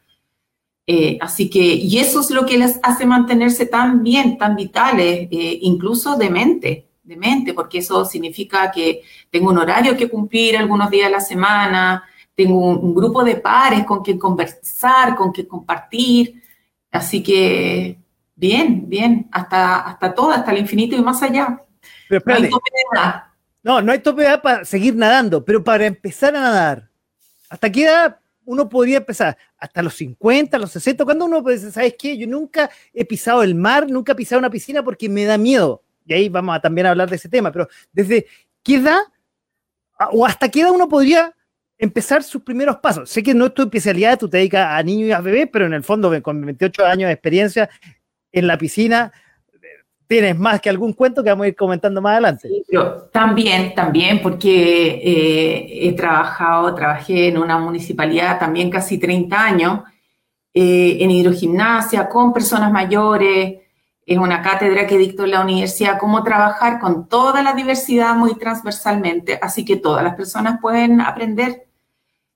Eh, 0.86 1.18
así 1.22 1.50
que, 1.50 1.60
y 1.60 1.98
eso 1.98 2.20
es 2.20 2.30
lo 2.30 2.46
que 2.46 2.58
les 2.58 2.80
hace 2.84 3.06
mantenerse 3.06 3.66
tan 3.66 4.04
bien, 4.04 4.38
tan 4.38 4.56
vitales, 4.56 5.30
eh, 5.32 5.60
incluso 5.62 6.18
de 6.18 6.30
mente, 6.30 6.88
de 7.04 7.16
mente, 7.16 7.54
porque 7.54 7.78
eso 7.78 8.04
significa 8.06 8.70
que 8.70 9.02
tengo 9.30 9.50
un 9.50 9.58
horario 9.58 9.96
que 9.96 10.10
cumplir 10.10 10.58
algunos 10.58 10.90
días 10.90 11.08
a 11.08 11.12
la 11.12 11.22
semana, 11.22 12.04
tengo 12.36 12.58
un, 12.58 12.94
grupo 12.94 13.24
de 13.24 13.36
pares 13.38 13.86
con 13.86 14.04
quien 14.04 14.20
conversar, 14.20 15.16
con 15.16 15.32
quien 15.32 15.48
compartir. 15.48 16.42
Así 16.92 17.24
que, 17.24 17.98
bien, 18.36 18.90
bien, 18.90 19.30
hasta, 19.32 19.82
hasta 19.82 20.14
todo, 20.14 20.32
hasta 20.32 20.52
el 20.52 20.60
infinito 20.60 20.96
y 20.96 21.02
más 21.02 21.22
allá. 21.24 21.62
no 22.10 22.34
hay 22.34 22.50
tope 22.50 22.70
de 22.74 23.00
edad. 23.00 23.24
No, 23.62 23.82
no 23.82 23.92
hay 23.94 24.00
tope 24.00 24.24
de 24.24 24.28
edad 24.28 24.42
para 24.42 24.66
seguir 24.66 24.96
nadando, 24.96 25.46
pero 25.46 25.64
para 25.64 25.86
empezar 25.86 26.36
a 26.36 26.42
nadar, 26.42 26.90
¿hasta 27.50 27.72
qué 27.72 27.84
edad 27.84 28.20
uno 28.46 28.70
podría 28.70 28.98
empezar? 28.98 29.38
¿Hasta 29.58 29.82
los 29.82 29.96
50, 29.96 30.58
los 30.58 30.72
60? 30.72 31.06
Cuando 31.06 31.26
uno 31.26 31.42
puede 31.44 31.58
decir, 31.58 31.72
¿sabes 31.72 31.96
qué? 31.98 32.18
Yo 32.18 32.28
nunca 32.28 32.70
he 32.94 33.06
pisado 33.06 33.44
el 33.44 33.56
mar, 33.56 33.90
nunca 33.90 34.12
he 34.12 34.16
pisado 34.16 34.40
una 34.40 34.50
piscina 34.50 34.84
porque 34.84 35.10
me 35.10 35.26
da 35.26 35.38
miedo. 35.38 35.84
Y 36.06 36.14
ahí 36.14 36.30
vamos 36.30 36.56
a 36.56 36.60
también 36.60 36.88
hablar 36.88 37.10
de 37.10 37.16
ese 37.16 37.30
tema, 37.30 37.52
pero 37.52 37.68
¿desde 37.92 38.26
qué 38.62 38.76
edad 38.76 39.00
o 40.12 40.26
hasta 40.26 40.50
qué 40.50 40.62
edad 40.62 40.72
uno 40.72 40.88
podría 40.88 41.34
empezar 41.78 42.24
sus 42.24 42.44
primeros 42.44 42.78
pasos. 42.78 43.10
Sé 43.10 43.22
que 43.24 43.34
no 43.34 43.48
es 43.48 43.54
tu 43.54 43.64
especialidad, 43.64 44.18
tú 44.18 44.30
te 44.30 44.38
dedicas 44.38 44.68
a 44.70 44.82
niños 44.84 45.10
y 45.10 45.12
a 45.12 45.20
bebés, 45.20 45.50
pero 45.52 45.66
en 45.66 45.74
el 45.74 45.84
fondo, 45.84 46.22
con 46.22 46.46
28 46.46 46.86
años 46.86 47.08
de 47.08 47.14
experiencia 47.14 47.70
en 48.32 48.48
la 48.48 48.58
piscina, 48.58 49.12
tienes 50.14 50.38
más 50.38 50.62
que 50.62 50.70
algún 50.70 50.94
cuento 50.94 51.24
que 51.24 51.32
vamos 51.32 51.46
a 51.46 51.48
ir 51.48 51.56
comentando 51.56 52.00
más 52.00 52.12
adelante. 52.12 52.48
Sí, 52.48 52.64
pero 52.70 53.10
también, 53.12 53.74
también, 53.74 54.22
porque 54.22 55.02
eh, 55.04 55.88
he 55.88 55.94
trabajado, 55.94 56.76
trabajé 56.76 57.30
en 57.30 57.40
una 57.40 57.58
municipalidad 57.58 58.38
también 58.38 58.70
casi 58.70 59.00
30 59.00 59.44
años, 59.44 59.80
eh, 60.54 60.98
en 61.00 61.10
hidrogimnasia, 61.10 62.08
con 62.08 62.32
personas 62.32 62.72
mayores, 62.72 63.56
es 64.06 64.18
una 64.20 64.44
cátedra 64.44 64.86
que 64.86 65.00
dictó 65.00 65.24
en 65.24 65.32
la 65.32 65.42
universidad 65.42 65.98
cómo 65.98 66.24
trabajar 66.24 66.80
con 66.80 67.08
toda 67.08 67.42
la 67.42 67.54
diversidad 67.54 68.16
muy 68.16 68.36
transversalmente, 68.36 69.40
así 69.42 69.66
que 69.66 69.78
todas 69.78 70.04
las 70.04 70.14
personas 70.14 70.60
pueden 70.62 71.02
aprender. 71.02 71.66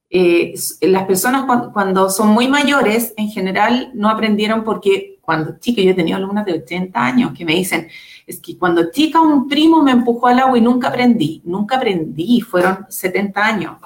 Eh, 0.10 0.56
las 0.82 1.04
personas 1.04 1.46
cuando, 1.74 2.10
son 2.10 2.30
muy 2.30 2.48
mayores, 2.48 3.14
en 3.18 3.30
general, 3.30 3.92
no 3.94 4.10
aprendieron 4.10 4.64
porque 4.64 5.17
cuando 5.28 5.60
chica, 5.60 5.82
yo 5.82 5.92
he 5.92 5.94
tenido 5.94 6.16
alumnas 6.16 6.46
de 6.46 6.54
80 6.54 7.06
años 7.06 7.34
que 7.38 7.44
me 7.44 7.54
dicen, 7.54 7.90
es 8.26 8.40
que 8.40 8.58
cuando 8.58 8.92
chica 8.92 9.20
un 9.20 9.50
primo 9.50 9.84
me 9.84 9.92
empujó 9.92 10.28
al 10.28 10.40
agua 10.40 10.58
y 10.58 10.62
nunca 10.62 10.88
aprendí, 10.88 11.42
nunca 11.44 11.76
aprendí, 11.76 12.40
fueron 12.40 12.86
70 12.88 13.46
años. 13.46 13.78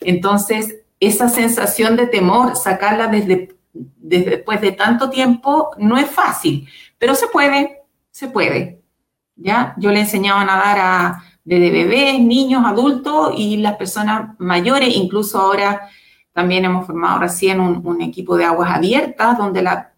Entonces, 0.00 0.80
esa 0.98 1.28
sensación 1.28 1.94
de 1.94 2.08
temor, 2.08 2.56
sacarla 2.56 3.06
desde, 3.06 3.54
después 3.72 4.60
de 4.60 4.72
tanto 4.72 5.08
tiempo, 5.08 5.70
no 5.78 5.96
es 5.98 6.10
fácil 6.10 6.66
pero 6.98 7.14
se 7.14 7.28
puede, 7.28 7.82
se 8.10 8.28
puede. 8.28 8.80
¿ya? 9.36 9.74
Yo 9.78 9.90
le 9.90 10.00
enseñaba 10.00 10.40
a 10.40 10.44
nadar 10.44 10.78
a, 10.78 11.24
desde 11.44 11.70
bebés, 11.70 12.20
niños, 12.20 12.64
adultos 12.64 13.34
y 13.36 13.58
las 13.58 13.76
personas 13.76 14.34
mayores, 14.38 14.94
incluso 14.96 15.38
ahora 15.38 15.88
también 16.36 16.66
hemos 16.66 16.86
formado 16.86 17.18
recién 17.18 17.60
un, 17.60 18.02
equipo 18.02 18.36
de 18.36 18.44
aguas 18.44 18.70
abiertas, 18.70 19.38
donde 19.38 19.62
la, 19.62 19.94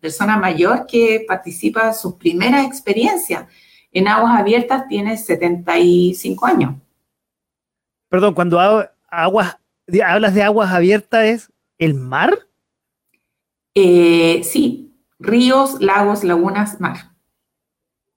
persona 0.00 0.38
mayor 0.38 0.86
que 0.86 1.26
participa 1.28 1.92
sus 1.92 2.14
primeras 2.14 2.64
experiencias 2.64 3.44
en 3.92 4.08
aguas 4.08 4.40
abiertas 4.40 4.88
tiene 4.88 5.18
75 5.18 6.46
años. 6.46 6.74
Perdón, 8.08 8.32
cuando 8.32 8.58
aguas, 9.10 9.58
hablas 10.02 10.34
de 10.34 10.42
aguas 10.42 10.72
abiertas, 10.72 11.24
¿es 11.26 11.52
el 11.76 11.92
mar? 11.92 12.38
Eh, 13.74 14.40
sí, 14.42 14.90
ríos, 15.18 15.82
lagos, 15.82 16.24
lagunas, 16.24 16.80
mar. 16.80 17.10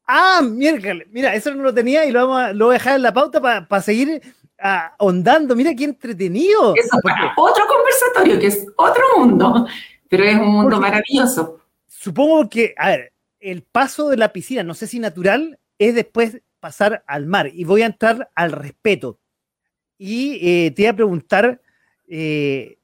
Ah, 0.07 0.39
miércoles, 0.41 1.05
mira, 1.11 1.35
eso 1.35 1.53
no 1.53 1.63
lo 1.63 1.73
tenía 1.73 2.05
y 2.05 2.13
lo, 2.13 2.25
vamos 2.29 2.43
a, 2.43 2.53
lo 2.53 2.67
voy 2.67 2.75
a 2.75 2.77
dejar 2.77 2.95
en 2.95 3.01
la 3.01 3.13
pauta 3.13 3.41
para 3.41 3.81
seguir 3.81 4.21
ahondando. 4.63 5.55
Mira 5.55 5.75
qué 5.75 5.83
entretenido. 5.83 6.73
Es 6.75 6.89
otro 7.35 7.63
conversatorio, 7.67 8.39
que 8.39 8.47
es 8.47 8.65
otro 8.77 9.03
mundo, 9.17 9.67
pero 10.09 10.23
es 10.23 10.35
un 10.35 10.47
mundo 10.47 10.79
maravilloso. 10.79 11.59
Supongo 11.87 12.49
que, 12.49 12.73
a 12.77 12.89
ver, 12.89 13.13
el 13.39 13.63
paso 13.63 14.09
de 14.09 14.17
la 14.17 14.31
piscina, 14.31 14.63
no 14.63 14.73
sé 14.73 14.87
si 14.87 14.99
natural, 14.99 15.59
es 15.77 15.95
después 15.95 16.41
pasar 16.61 17.03
al 17.07 17.25
mar. 17.25 17.49
Y 17.53 17.65
voy 17.65 17.81
a 17.81 17.87
entrar 17.87 18.31
al 18.35 18.53
respeto. 18.53 19.19
Y 19.97 20.39
eh, 20.41 20.71
te 20.71 20.83
voy 20.83 20.87
a 20.87 20.95
preguntar 20.95 21.61
eh, 22.07 22.77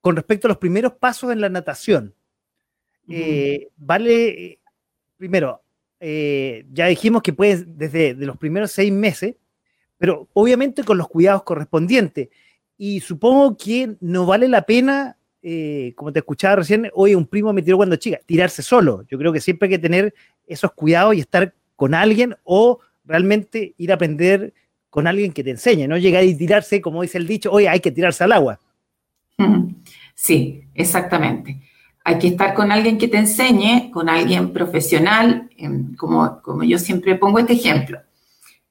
con 0.00 0.16
respecto 0.16 0.46
a 0.46 0.50
los 0.50 0.58
primeros 0.58 0.94
pasos 0.94 1.32
en 1.32 1.42
la 1.42 1.50
natación. 1.50 2.14
Eh, 3.08 3.68
vale, 3.76 4.58
primero, 5.16 5.62
ya 6.00 6.86
dijimos 6.86 7.22
que 7.22 7.32
puedes 7.32 7.78
desde 7.78 8.14
los 8.14 8.36
primeros 8.36 8.72
seis 8.72 8.90
meses, 8.92 9.36
pero 9.98 10.28
obviamente 10.32 10.84
con 10.84 10.98
los 10.98 11.08
cuidados 11.08 11.42
correspondientes. 11.42 12.28
Y 12.78 13.00
supongo 13.00 13.56
que 13.56 13.96
no 14.00 14.26
vale 14.26 14.48
la 14.48 14.62
pena, 14.62 15.16
eh, 15.42 15.92
como 15.96 16.12
te 16.12 16.18
escuchaba 16.18 16.56
recién, 16.56 16.90
hoy 16.94 17.14
un 17.14 17.26
primo 17.26 17.52
me 17.52 17.62
tiró 17.62 17.76
cuando 17.76 17.96
chica, 17.96 18.18
tirarse 18.26 18.62
solo. 18.62 19.04
Yo 19.08 19.18
creo 19.18 19.32
que 19.32 19.40
siempre 19.40 19.66
hay 19.66 19.74
que 19.74 19.78
tener 19.78 20.14
esos 20.46 20.72
cuidados 20.72 21.14
y 21.14 21.20
estar 21.20 21.54
con 21.74 21.94
alguien 21.94 22.36
o 22.44 22.80
realmente 23.04 23.74
ir 23.78 23.90
a 23.90 23.94
aprender 23.94 24.52
con 24.90 25.06
alguien 25.06 25.32
que 25.32 25.44
te 25.44 25.50
enseñe, 25.50 25.86
no 25.86 25.98
llegar 25.98 26.24
y 26.24 26.34
tirarse, 26.34 26.80
como 26.80 27.02
dice 27.02 27.18
el 27.18 27.26
dicho, 27.26 27.52
hoy 27.52 27.66
hay 27.66 27.80
que 27.80 27.90
tirarse 27.90 28.24
al 28.24 28.32
agua. 28.32 28.60
Sí, 30.14 30.62
exactamente 30.74 31.60
hay 32.06 32.20
que 32.20 32.28
estar 32.28 32.54
con 32.54 32.70
alguien 32.70 32.98
que 32.98 33.08
te 33.08 33.18
enseñe, 33.18 33.90
con 33.90 34.08
alguien 34.08 34.52
profesional, 34.52 35.50
como, 35.96 36.40
como 36.40 36.62
yo 36.62 36.78
siempre 36.78 37.16
pongo 37.16 37.40
este 37.40 37.54
ejemplo. 37.54 37.98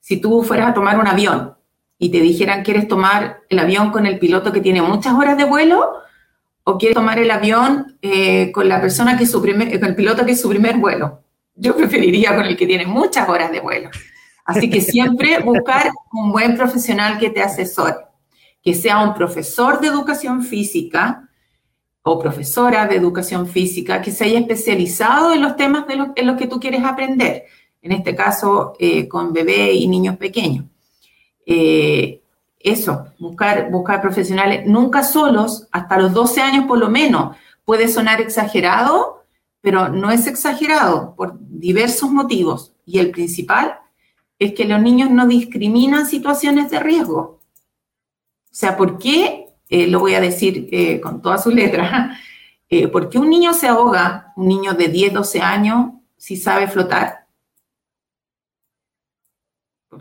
Si 0.06 0.18
tú 0.18 0.44
fueras 0.44 0.70
a 0.70 0.74
tomar 0.76 1.00
un 1.00 1.08
avión 1.08 1.56
y 1.98 2.12
te 2.12 2.22
dijeran, 2.22 2.64
¿quieres 2.64 2.88
tomar 2.88 3.40
el 3.50 3.58
avión 3.58 3.90
con 3.90 4.06
el 4.06 4.20
piloto 4.20 4.52
que 4.52 4.62
tiene 4.62 4.80
muchas 4.80 5.16
horas 5.16 5.36
de 5.36 5.46
vuelo? 5.46 5.94
¿O 6.64 6.78
quieres 6.78 6.94
tomar 6.94 7.18
el 7.18 7.32
avión 7.32 7.98
eh, 8.04 8.52
con 8.52 8.70
la 8.70 8.80
persona 8.80 9.18
que 9.18 9.24
es 9.24 9.32
su 9.32 9.42
primer, 9.42 9.80
con 9.80 9.90
el 9.90 9.96
piloto 9.96 10.24
que 10.24 10.34
es 10.34 10.42
su 10.42 10.48
primer 10.48 10.78
vuelo? 10.78 11.24
Yo 11.56 11.76
preferiría 11.76 12.36
con 12.36 12.46
el 12.46 12.56
que 12.56 12.68
tiene 12.68 12.86
muchas 12.86 13.28
horas 13.28 13.52
de 13.52 13.62
vuelo. 13.62 13.90
Así 14.46 14.70
que 14.70 14.80
siempre 14.80 15.40
buscar 15.44 15.90
un 16.14 16.32
buen 16.32 16.56
profesional 16.56 17.18
que 17.18 17.32
te 17.32 17.42
asesore, 17.42 17.96
que 18.62 18.76
sea 18.76 19.00
un 19.00 19.16
profesor 19.16 19.82
de 19.82 19.88
educación 19.88 20.44
física, 20.44 21.28
o 22.04 22.20
profesora 22.20 22.86
de 22.86 22.98
educación 22.98 23.48
física 23.48 24.04
que 24.04 24.12
se 24.12 24.26
haya 24.26 24.38
especializado 24.38 25.34
en 25.34 25.42
los 25.42 25.56
temas 25.56 25.88
de 25.88 26.12
en 26.16 26.28
los 26.28 26.38
que 26.38 26.46
tú 26.46 26.60
quieres 26.60 26.84
aprender, 26.84 27.46
en 27.86 27.92
este 27.92 28.15
caso 28.15 28.74
eh, 28.80 29.08
con 29.08 29.32
bebés 29.32 29.75
y 29.75 29.88
niños 29.88 30.18
pequeños. 30.18 30.65
Eh, 31.46 32.20
eso, 32.60 33.06
buscar, 33.20 33.70
profesionales, 34.01 34.65
nunca 34.65 35.04
solos, 35.04 35.68
hasta 35.72 36.00
los 36.00 36.12
12 36.12 36.42
años 36.42 36.65
por 36.65 36.80
lo 36.80 36.89
menos. 36.89 37.38
Puede 37.63 37.88
sonar 37.88 38.22
exagerado, 38.22 39.24
pero 39.62 39.89
no 39.89 40.10
es 40.10 40.25
exagerado 40.25 41.13
por 41.15 41.38
diversos 41.39 42.10
motivos. 42.10 42.74
Y 42.88 42.98
el 42.98 43.12
principal 43.12 43.77
es 44.39 44.54
que 44.54 44.65
los 44.65 44.82
niños 44.82 45.12
no 45.12 45.27
discriminan 45.27 46.08
situaciones 46.08 46.72
de 46.72 46.80
riesgo. 46.80 47.20
O 47.20 47.39
sea, 48.50 48.75
¿por 48.75 48.98
qué 48.98 49.50
eh, 49.70 49.86
lo 49.86 50.00
voy 50.00 50.15
a 50.15 50.22
decir 50.22 51.01
con 51.04 51.22
toda 51.22 51.38
su 51.38 51.51
letra, 51.51 52.18
eh, 52.70 52.88
¿por 52.88 53.10
qué 53.10 53.20
un 53.20 53.30
niño 53.30 53.54
se 53.54 53.68
ahoga, 53.68 54.34
un 54.38 54.48
niño 54.48 54.74
de 54.74 54.88
10, 54.88 55.13
12 55.13 55.39
años, 55.39 55.92
si 56.18 56.36
sabe 56.36 56.68
flotar? 56.68 57.25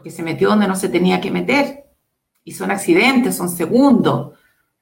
Porque 0.04 0.16
se 0.16 0.22
metió 0.22 0.50
donde 0.50 0.68
no 0.68 0.76
se 0.76 0.90
tenía 0.90 1.18
que 1.18 1.30
meter. 1.30 1.86
Y 2.44 2.52
son 2.52 2.70
accidentes, 2.70 3.36
son 3.36 3.48
segundos, 3.48 4.34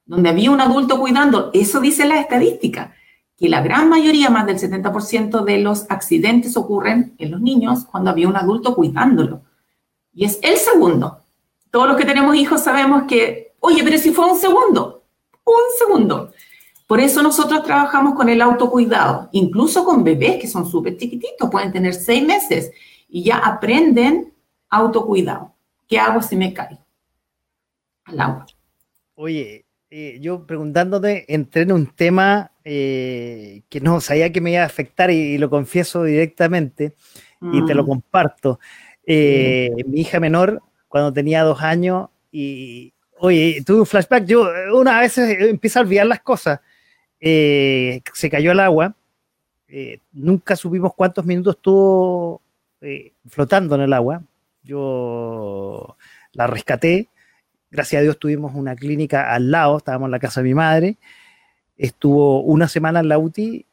donde 0.04 0.28
había 0.28 0.50
un 0.50 0.60
adulto 0.60 0.98
cuidando. 0.98 1.52
Eso 1.54 1.78
dice 1.78 2.04
la 2.06 2.18
estadística. 2.18 2.92
que 3.36 3.48
la 3.48 3.62
gran 3.62 3.88
mayoría, 3.88 4.30
más 4.30 4.46
del 4.46 4.58
70% 4.58 5.44
de 5.44 5.58
los 5.58 5.88
accidentes 5.88 6.56
ocurren 6.56 7.14
en 7.18 7.30
los 7.30 7.40
niños 7.40 7.84
cuando 7.84 8.10
había 8.10 8.26
un 8.26 8.34
adulto 8.34 8.74
cuidándolo. 8.74 9.42
Y 10.12 10.24
es 10.24 10.40
el 10.42 10.56
segundo. 10.56 11.18
Todos 11.70 11.86
los 11.86 11.96
que 11.96 12.04
tenemos 12.04 12.34
hijos 12.34 12.60
sabemos 12.60 13.04
que, 13.04 13.54
oye, 13.60 13.84
pero 13.84 13.98
si 13.98 14.10
fue 14.10 14.28
un 14.28 14.36
segundo, 14.36 15.04
un 15.44 15.54
segundo. 15.78 16.32
Por 16.88 16.98
eso 16.98 17.22
nosotros 17.22 17.62
trabajamos 17.62 18.14
con 18.14 18.28
el 18.28 18.42
autocuidado, 18.42 19.28
incluso 19.30 19.84
con 19.84 20.02
bebés 20.02 20.40
que 20.40 20.48
son 20.48 20.68
súper 20.68 20.96
chiquititos, 20.96 21.48
pueden 21.48 21.70
tener 21.70 21.94
seis 21.94 22.26
meses 22.26 22.72
y 23.08 23.22
ya 23.22 23.36
aprenden 23.36 24.31
autocuidado. 24.72 25.54
¿Qué 25.86 25.98
hago 25.98 26.22
si 26.22 26.34
me 26.34 26.52
caigo 26.52 26.80
al 28.04 28.20
agua? 28.20 28.46
Oye, 29.14 29.66
eh, 29.90 30.18
yo 30.20 30.46
preguntándote, 30.46 31.32
entré 31.32 31.62
en 31.62 31.72
un 31.72 31.86
tema 31.86 32.50
eh, 32.64 33.62
que 33.68 33.80
no 33.80 34.00
sabía 34.00 34.32
que 34.32 34.40
me 34.40 34.52
iba 34.52 34.62
a 34.62 34.66
afectar 34.66 35.10
y, 35.10 35.36
lo 35.36 35.50
confieso 35.50 36.04
directamente 36.04 36.94
y 37.40 37.64
te 37.66 37.74
lo 37.74 37.82
mm. 37.84 37.86
comparto. 37.86 38.58
Eh, 39.04 39.70
mi 39.86 40.00
hija 40.00 40.18
menor, 40.18 40.62
cuando 40.88 41.12
tenía 41.12 41.42
dos 41.42 41.60
años, 41.60 42.08
y 42.30 42.94
oye, 43.18 43.62
tuve 43.66 43.80
un 43.80 43.86
flashback. 43.86 44.24
Yo 44.24 44.48
una 44.72 45.00
vez 45.00 45.18
empiezo 45.18 45.80
a 45.80 45.82
olvidar 45.82 46.06
las 46.06 46.20
cosas. 46.20 46.60
se 47.20 48.30
cayó 48.30 48.52
al 48.52 48.60
agua. 48.60 48.94
nunca 50.12 50.56
supimos 50.56 50.94
cuántos 50.94 51.26
minutos 51.26 51.56
estuvo 51.56 52.40
flotando 53.28 53.74
en 53.74 53.82
el 53.82 53.92
agua. 53.92 54.22
Yo 54.62 55.96
la 56.32 56.46
rescaté. 56.46 57.08
Gracias 57.70 58.00
a 58.00 58.02
Dios 58.02 58.18
tuvimos 58.18 58.54
una 58.54 58.76
clínica 58.76 59.32
al 59.32 59.50
lado, 59.50 59.78
estábamos 59.78 60.08
en 60.08 60.12
la 60.12 60.18
casa 60.18 60.40
de 60.40 60.48
mi 60.48 60.54
madre, 60.54 60.98
estuvo 61.76 62.42
una 62.42 62.68
semana 62.68 63.00
en 63.00 63.08
la 63.08 63.18
UTI 63.18 63.64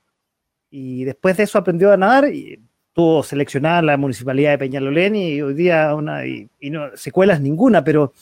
y 0.72 1.04
después 1.04 1.36
de 1.36 1.44
eso 1.44 1.58
aprendió 1.58 1.92
a 1.92 1.98
nadar 1.98 2.34
y 2.34 2.62
tuvo 2.94 3.24
seleccionada 3.24 3.82
la 3.82 3.98
municipalidad 3.98 4.52
de 4.52 4.58
Peñalolén 4.58 5.16
y 5.16 5.42
hoy 5.42 5.54
día 5.54 5.94
una, 5.96 6.26
y, 6.26 6.50
no, 6.62 6.96
secuelas 6.96 7.42
ninguna, 7.42 7.84
pero 7.84 8.14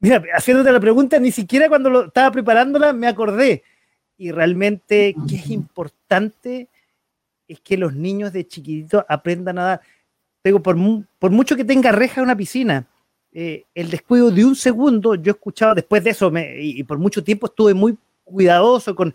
mira, 0.00 0.22
haciéndote 0.34 0.72
la 0.72 0.80
pregunta, 0.80 1.18
ni 1.18 1.30
siquiera 1.30 1.68
cuando 1.68 1.90
lo, 1.90 2.06
estaba 2.06 2.30
preparándola 2.32 2.92
me 2.92 3.06
acordé. 3.06 3.62
Y 4.18 4.30
realmente 4.32 5.14
qué 5.28 5.36
es 5.36 5.50
importante 5.50 6.68
es 7.46 7.60
que 7.60 7.76
los 7.76 7.94
niños 7.94 8.32
de 8.32 8.46
chiquititos 8.46 9.04
aprendan 9.08 9.58
a 9.58 9.62
nadar. 9.62 9.80
Digo, 10.46 10.60
por, 10.60 10.76
por 11.18 11.30
mucho 11.32 11.56
que 11.56 11.64
tenga 11.64 11.90
reja 11.90 12.22
una 12.22 12.36
piscina, 12.36 12.86
eh, 13.32 13.64
el 13.74 13.90
descuido 13.90 14.30
de 14.30 14.44
un 14.44 14.54
segundo, 14.54 15.16
yo 15.16 15.32
he 15.32 15.34
escuchado 15.34 15.74
después 15.74 16.04
de 16.04 16.10
eso, 16.10 16.32
y, 16.58 16.82
por 16.84 16.98
mucho 16.98 17.22
tiempo 17.24 17.46
estuve 17.46 17.74
muy 17.74 17.98
cuidadoso 18.24 18.94
con 18.94 19.12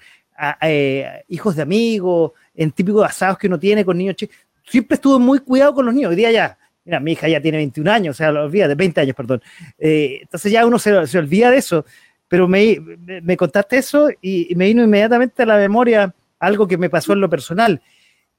eh, 0.62 1.24
hijos 1.30 1.56
de 1.56 1.62
amigos, 1.62 2.34
en 2.54 2.72
típicos 2.72 3.06
asados 3.06 3.38
que 3.38 3.48
uno 3.48 3.58
tiene 3.58 3.86
con 3.86 3.98
niños 3.98 4.16
chicos. 4.16 4.36
Siempre 4.64 4.96
estuve 4.96 5.20
muy 5.20 5.40
cuidado 5.40 5.74
con 5.74 5.86
los 5.86 5.96
niños. 5.96 6.10
Hoy 6.10 6.18
día 6.18 6.32
ya, 6.32 6.58
mira, 6.84 7.00
mi 7.00 7.14
hija 7.14 7.30
ya 7.30 7.42
tiene 7.42 7.58
21 7.60 7.92
años, 7.92 8.16
o 8.16 8.18
sea, 8.18 8.32
lo 8.32 8.44
olvida, 8.44 8.68
de 8.68 8.76
20 8.76 9.02
años, 9.02 9.16
perdón. 9.16 9.42
Eh, 9.80 10.20
entonces 10.22 10.52
ya 10.52 10.66
uno 10.66 10.78
se, 10.80 11.08
se, 11.08 11.18
olvida 11.18 11.50
de 11.50 11.58
eso. 11.58 11.86
Pero 12.28 12.48
me, 12.48 12.78
me, 13.24 13.38
contaste 13.38 13.78
eso 13.78 14.10
y, 14.22 14.52
y, 14.52 14.56
me 14.56 14.66
vino 14.66 14.84
inmediatamente 14.84 15.44
a 15.44 15.46
la 15.46 15.58
memoria 15.58 16.14
algo 16.40 16.68
que 16.68 16.78
me 16.78 16.90
pasó 16.90 17.14
en 17.14 17.22
lo 17.22 17.30
personal. 17.30 17.82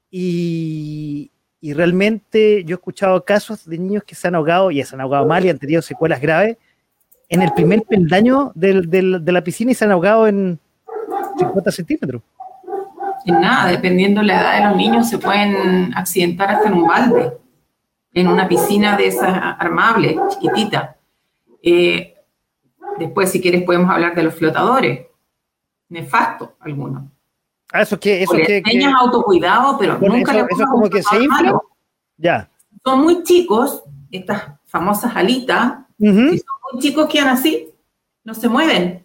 Y, 0.09 1.31
y 1.63 1.71
realmente 1.71 2.65
yo 2.65 2.75
he 2.75 2.77
escuchado 2.77 3.23
casos 3.23 3.63
de 3.63 3.77
niños 3.77 4.03
que 4.03 4.15
se 4.15 4.27
han 4.27 4.35
ahogado 4.35 4.69
y 4.69 4.83
se 4.83 4.95
han 4.95 4.99
ahogado 4.99 5.25
mal 5.25 5.45
y 5.45 5.49
han 5.49 5.57
tenido 5.57 5.81
secuelas 5.81 6.19
graves 6.19 6.57
en 7.29 7.41
el 7.41 7.53
primer 7.53 7.83
peldaño 7.83 8.51
de 8.53 9.21
la 9.25 9.41
piscina 9.45 9.71
y 9.71 9.73
se 9.73 9.85
han 9.85 9.91
ahogado 9.91 10.27
en 10.27 10.59
50 11.37 11.71
centímetros. 11.71 12.21
En 13.25 13.39
nada, 13.39 13.71
dependiendo 13.71 14.19
de 14.19 14.27
la 14.27 14.41
edad 14.41 14.57
de 14.57 14.67
los 14.67 14.75
niños, 14.75 15.09
se 15.09 15.19
pueden 15.19 15.93
accidentar 15.95 16.51
hasta 16.51 16.67
en 16.67 16.73
un 16.73 16.85
balde, 16.85 17.31
en 18.13 18.27
una 18.27 18.45
piscina 18.45 18.97
de 18.97 19.07
esas 19.07 19.33
armables, 19.57 20.17
chiquitita. 20.31 20.97
Eh, 21.61 22.13
después, 22.99 23.31
si 23.31 23.39
quieres, 23.39 23.63
podemos 23.63 23.89
hablar 23.89 24.13
de 24.15 24.23
los 24.23 24.33
flotadores. 24.33 25.07
Nefasto, 25.87 26.57
algunos. 26.59 27.03
Ah, 27.73 27.81
eso 27.81 27.99
que, 27.99 28.21
eso 28.21 28.33
que, 28.33 28.57
enseñan 28.57 28.93
autocuidado, 28.93 29.79
pero 29.79 29.97
nunca 29.97 30.31
eso, 30.31 30.45
eso 30.47 30.65
como 30.69 30.87
que 30.87 31.01
se 31.01 31.23
infla. 31.23 31.59
Ya. 32.17 32.47
Son 32.85 33.01
muy 33.01 33.23
chicos, 33.23 33.81
estas 34.11 34.43
famosas 34.65 35.15
alitas, 35.15 35.79
y 35.97 36.05
son 36.05 36.57
muy 36.71 36.81
chicos 36.81 37.09
que 37.09 37.19
así, 37.19 37.69
no 38.23 38.35
se 38.35 38.47
mueven. 38.47 39.03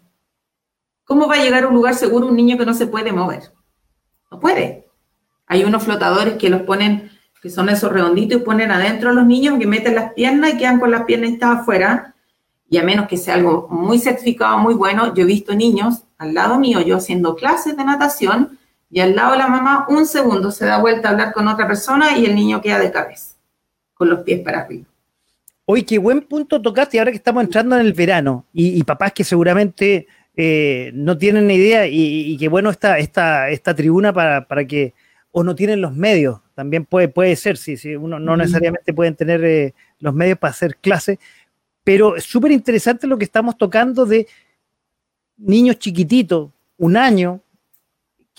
¿Cómo 1.03 1.27
va 1.27 1.35
a 1.37 1.43
llegar 1.43 1.63
a 1.63 1.67
un 1.67 1.73
lugar 1.73 1.95
seguro 1.95 2.27
un 2.27 2.35
niño 2.35 2.59
que 2.59 2.65
no 2.67 2.75
se 2.75 2.85
puede 2.85 3.11
mover? 3.11 3.51
No 4.29 4.39
puede. 4.39 4.87
Hay 5.47 5.63
unos 5.63 5.81
flotadores 5.81 6.35
que 6.35 6.51
los 6.51 6.61
ponen, 6.61 7.09
que 7.41 7.49
son 7.49 7.69
esos 7.69 7.91
redonditos, 7.91 8.39
y 8.39 8.45
ponen 8.45 8.69
adentro 8.69 9.09
a 9.09 9.13
los 9.13 9.25
niños 9.25 9.57
que 9.57 9.65
meten 9.65 9.95
las 9.95 10.13
piernas 10.13 10.53
y 10.53 10.57
quedan 10.59 10.79
con 10.79 10.91
las 10.91 11.05
piernas 11.05 11.41
afuera. 11.41 12.13
Y 12.69 12.77
a 12.77 12.83
menos 12.83 13.07
que 13.07 13.17
sea 13.17 13.33
algo 13.33 13.67
muy 13.71 13.97
certificado, 13.97 14.59
muy 14.59 14.75
bueno, 14.75 15.11
yo 15.15 15.23
he 15.23 15.25
visto 15.25 15.55
niños 15.55 16.03
al 16.19 16.35
lado 16.35 16.59
mío, 16.59 16.81
yo 16.81 16.97
haciendo 16.97 17.35
clases 17.35 17.75
de 17.75 17.83
natación, 17.83 18.58
y 18.89 18.99
al 18.99 19.15
lado 19.15 19.33
de 19.33 19.37
la 19.37 19.47
mamá 19.47 19.85
un 19.89 20.05
segundo 20.05 20.51
se 20.51 20.65
da 20.65 20.79
vuelta 20.79 21.09
a 21.09 21.11
hablar 21.11 21.33
con 21.33 21.47
otra 21.47 21.67
persona 21.67 22.17
y 22.17 22.25
el 22.25 22.35
niño 22.35 22.61
queda 22.61 22.79
de 22.79 22.91
cabeza, 22.91 23.35
con 23.93 24.09
los 24.09 24.19
pies 24.21 24.41
para 24.41 24.61
arriba. 24.61 24.85
Oye, 25.65 25.85
qué 25.85 25.99
buen 25.99 26.21
punto 26.21 26.59
tocaste 26.59 26.97
ahora 26.97 27.11
que 27.11 27.17
estamos 27.17 27.43
entrando 27.43 27.75
en 27.75 27.85
el 27.85 27.93
verano. 27.93 28.47
Y, 28.51 28.83
papás 28.83 29.13
que 29.13 29.23
seguramente 29.23 30.07
eh, 30.35 30.89
no 30.95 31.15
tienen 31.15 31.45
ni 31.45 31.55
idea 31.55 31.85
y, 31.85 32.35
qué 32.37 32.47
bueno 32.47 32.71
esta, 32.71 32.97
esta, 32.97 33.51
esta 33.51 33.75
tribuna 33.75 34.11
para, 34.11 34.65
que, 34.65 34.95
o 35.29 35.43
no 35.43 35.53
tienen 35.53 35.79
los 35.79 35.93
medios, 35.93 36.39
también 36.55 36.85
puede, 36.85 37.07
puede 37.07 37.35
ser, 37.35 37.55
si 37.55 37.77
sí, 37.77 37.95
uno 37.95 38.19
no 38.19 38.35
necesariamente 38.35 38.93
pueden 38.95 39.15
tener 39.15 39.43
eh, 39.43 39.75
los 39.99 40.15
medios 40.15 40.39
para 40.39 40.51
hacer 40.51 40.75
clases, 40.77 41.19
pero 41.83 42.15
es 42.15 42.23
súper 42.23 42.51
interesante 42.51 43.05
lo 43.05 43.19
que 43.19 43.25
estamos 43.25 43.55
tocando 43.55 44.07
de 44.07 44.27
niños 45.37 45.77
chiquititos, 45.77 46.49
un 46.77 46.97
año, 46.97 47.41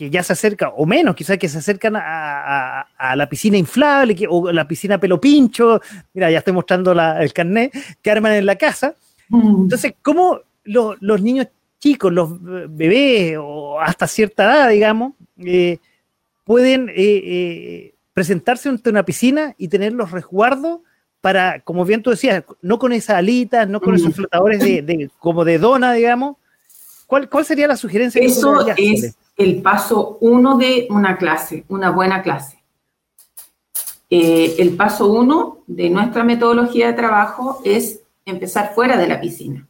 que 0.01 0.09
ya 0.09 0.23
se 0.23 0.33
acerca, 0.33 0.71
o 0.71 0.87
menos, 0.87 1.15
quizás 1.15 1.37
que 1.37 1.47
se 1.47 1.59
acercan 1.59 1.93
a, 1.95 2.87
la 3.15 3.29
piscina 3.29 3.59
inflable 3.59 4.17
o 4.31 4.51
la 4.51 4.67
piscina 4.67 4.97
pelo 4.97 5.21
pincho, 5.21 5.79
mira, 6.15 6.31
ya 6.31 6.39
estoy 6.39 6.55
mostrando 6.55 6.93
el 6.93 7.33
carnet, 7.35 7.71
que 8.01 8.11
arman 8.11 8.33
en 8.33 8.47
la 8.47 8.57
casa. 8.57 8.95
Mm. 9.29 9.65
Entonces, 9.65 9.93
¿cómo 10.01 10.41
los 10.65 11.21
niños 11.21 11.49
chicos, 11.81 12.11
los 12.15 12.31
bebés, 12.41 13.37
o 13.39 13.79
hasta 13.79 14.07
cierta 14.07 14.45
edad, 14.45 14.71
digamos, 14.71 15.13
eh, 15.37 15.77
pueden 16.45 16.89
eh, 16.89 16.95
eh, 16.97 17.95
presentarse 18.15 18.71
ante 18.71 18.89
una 18.89 19.05
piscina 19.05 19.55
y 19.59 19.69
tener 19.69 19.93
los 19.93 20.13
resguardos 20.13 20.81
para, 21.21 21.61
como 21.61 21.85
bien 21.85 22.03
tú 22.03 22.09
decías, 22.09 22.43
no 22.63 22.79
con 22.79 22.95
esas 22.95 23.17
alitas, 23.17 23.69
no 23.69 23.83
con 23.83 23.97
esos 23.97 24.09
mm. 24.09 24.13
flotadores 24.13 24.61
de, 24.61 25.11
como 25.19 25.45
de 25.45 25.59
dona, 25.59 25.93
digamos. 25.93 26.39
¿Cuál, 27.07 27.29
¿Cuál 27.29 27.45
sería 27.45 27.69
la 27.69 27.77
sugerencia? 27.77 28.23
Eso 28.23 28.67
es 28.67 29.15
el 29.41 29.63
paso 29.63 30.19
uno 30.21 30.59
de 30.59 30.87
una 30.91 31.17
clase, 31.17 31.65
una 31.69 31.89
buena 31.89 32.21
clase. 32.21 32.63
Eh, 34.11 34.57
el 34.59 34.77
paso 34.77 35.11
uno 35.11 35.61
de 35.67 35.89
nuestra 35.89 36.25
metodología 36.25 36.89
de 36.89 36.93
trabajo 36.93 37.63
es 37.65 38.01
empezar 38.27 38.75
fuera 38.75 38.99
de 38.99 39.09
la 39.09 39.19
piscina. 39.19 39.67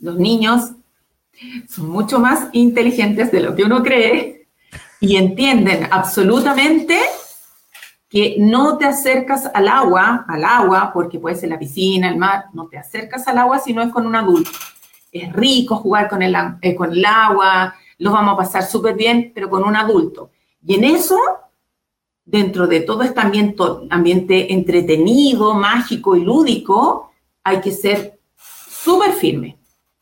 Los 0.00 0.16
niños 0.16 0.72
son 1.68 1.88
mucho 1.88 2.18
más 2.18 2.48
inteligentes 2.50 3.30
de 3.30 3.40
lo 3.40 3.54
que 3.54 3.62
uno 3.62 3.80
cree 3.80 4.48
y 4.98 5.16
entienden 5.16 5.86
absolutamente 5.92 6.98
que 8.08 8.34
no 8.40 8.76
te 8.76 8.86
acercas 8.86 9.48
al 9.54 9.68
agua, 9.68 10.24
al 10.26 10.42
agua, 10.44 10.90
porque 10.92 11.20
puede 11.20 11.36
ser 11.36 11.50
la 11.50 11.60
piscina, 11.60 12.08
el 12.08 12.16
mar, 12.16 12.46
no 12.54 12.66
te 12.66 12.76
acercas 12.76 13.26
al 13.28 13.38
agua 13.38 13.60
si 13.60 13.72
no 13.72 13.82
es 13.82 13.92
con 13.92 14.04
un 14.04 14.16
adulto. 14.16 14.50
Es 15.12 15.32
rico 15.32 15.76
jugar 15.76 16.08
con 16.08 16.22
el, 16.22 16.34
eh, 16.60 16.74
con 16.74 16.90
el 16.90 17.04
agua, 17.04 17.76
los 18.02 18.12
vamos 18.12 18.34
a 18.34 18.36
pasar 18.36 18.64
súper 18.64 18.96
bien, 18.96 19.30
pero 19.32 19.48
con 19.48 19.62
un 19.62 19.76
adulto. 19.76 20.32
Y 20.66 20.74
en 20.74 20.82
eso, 20.82 21.16
dentro 22.24 22.66
de 22.66 22.80
todo 22.80 23.04
este 23.04 23.20
ambiente, 23.20 23.62
ambiente 23.90 24.52
entretenido, 24.52 25.54
mágico 25.54 26.16
y 26.16 26.24
lúdico, 26.24 27.12
hay 27.44 27.60
que 27.60 27.70
ser 27.70 28.18
súper 28.36 29.12
firme. 29.12 29.56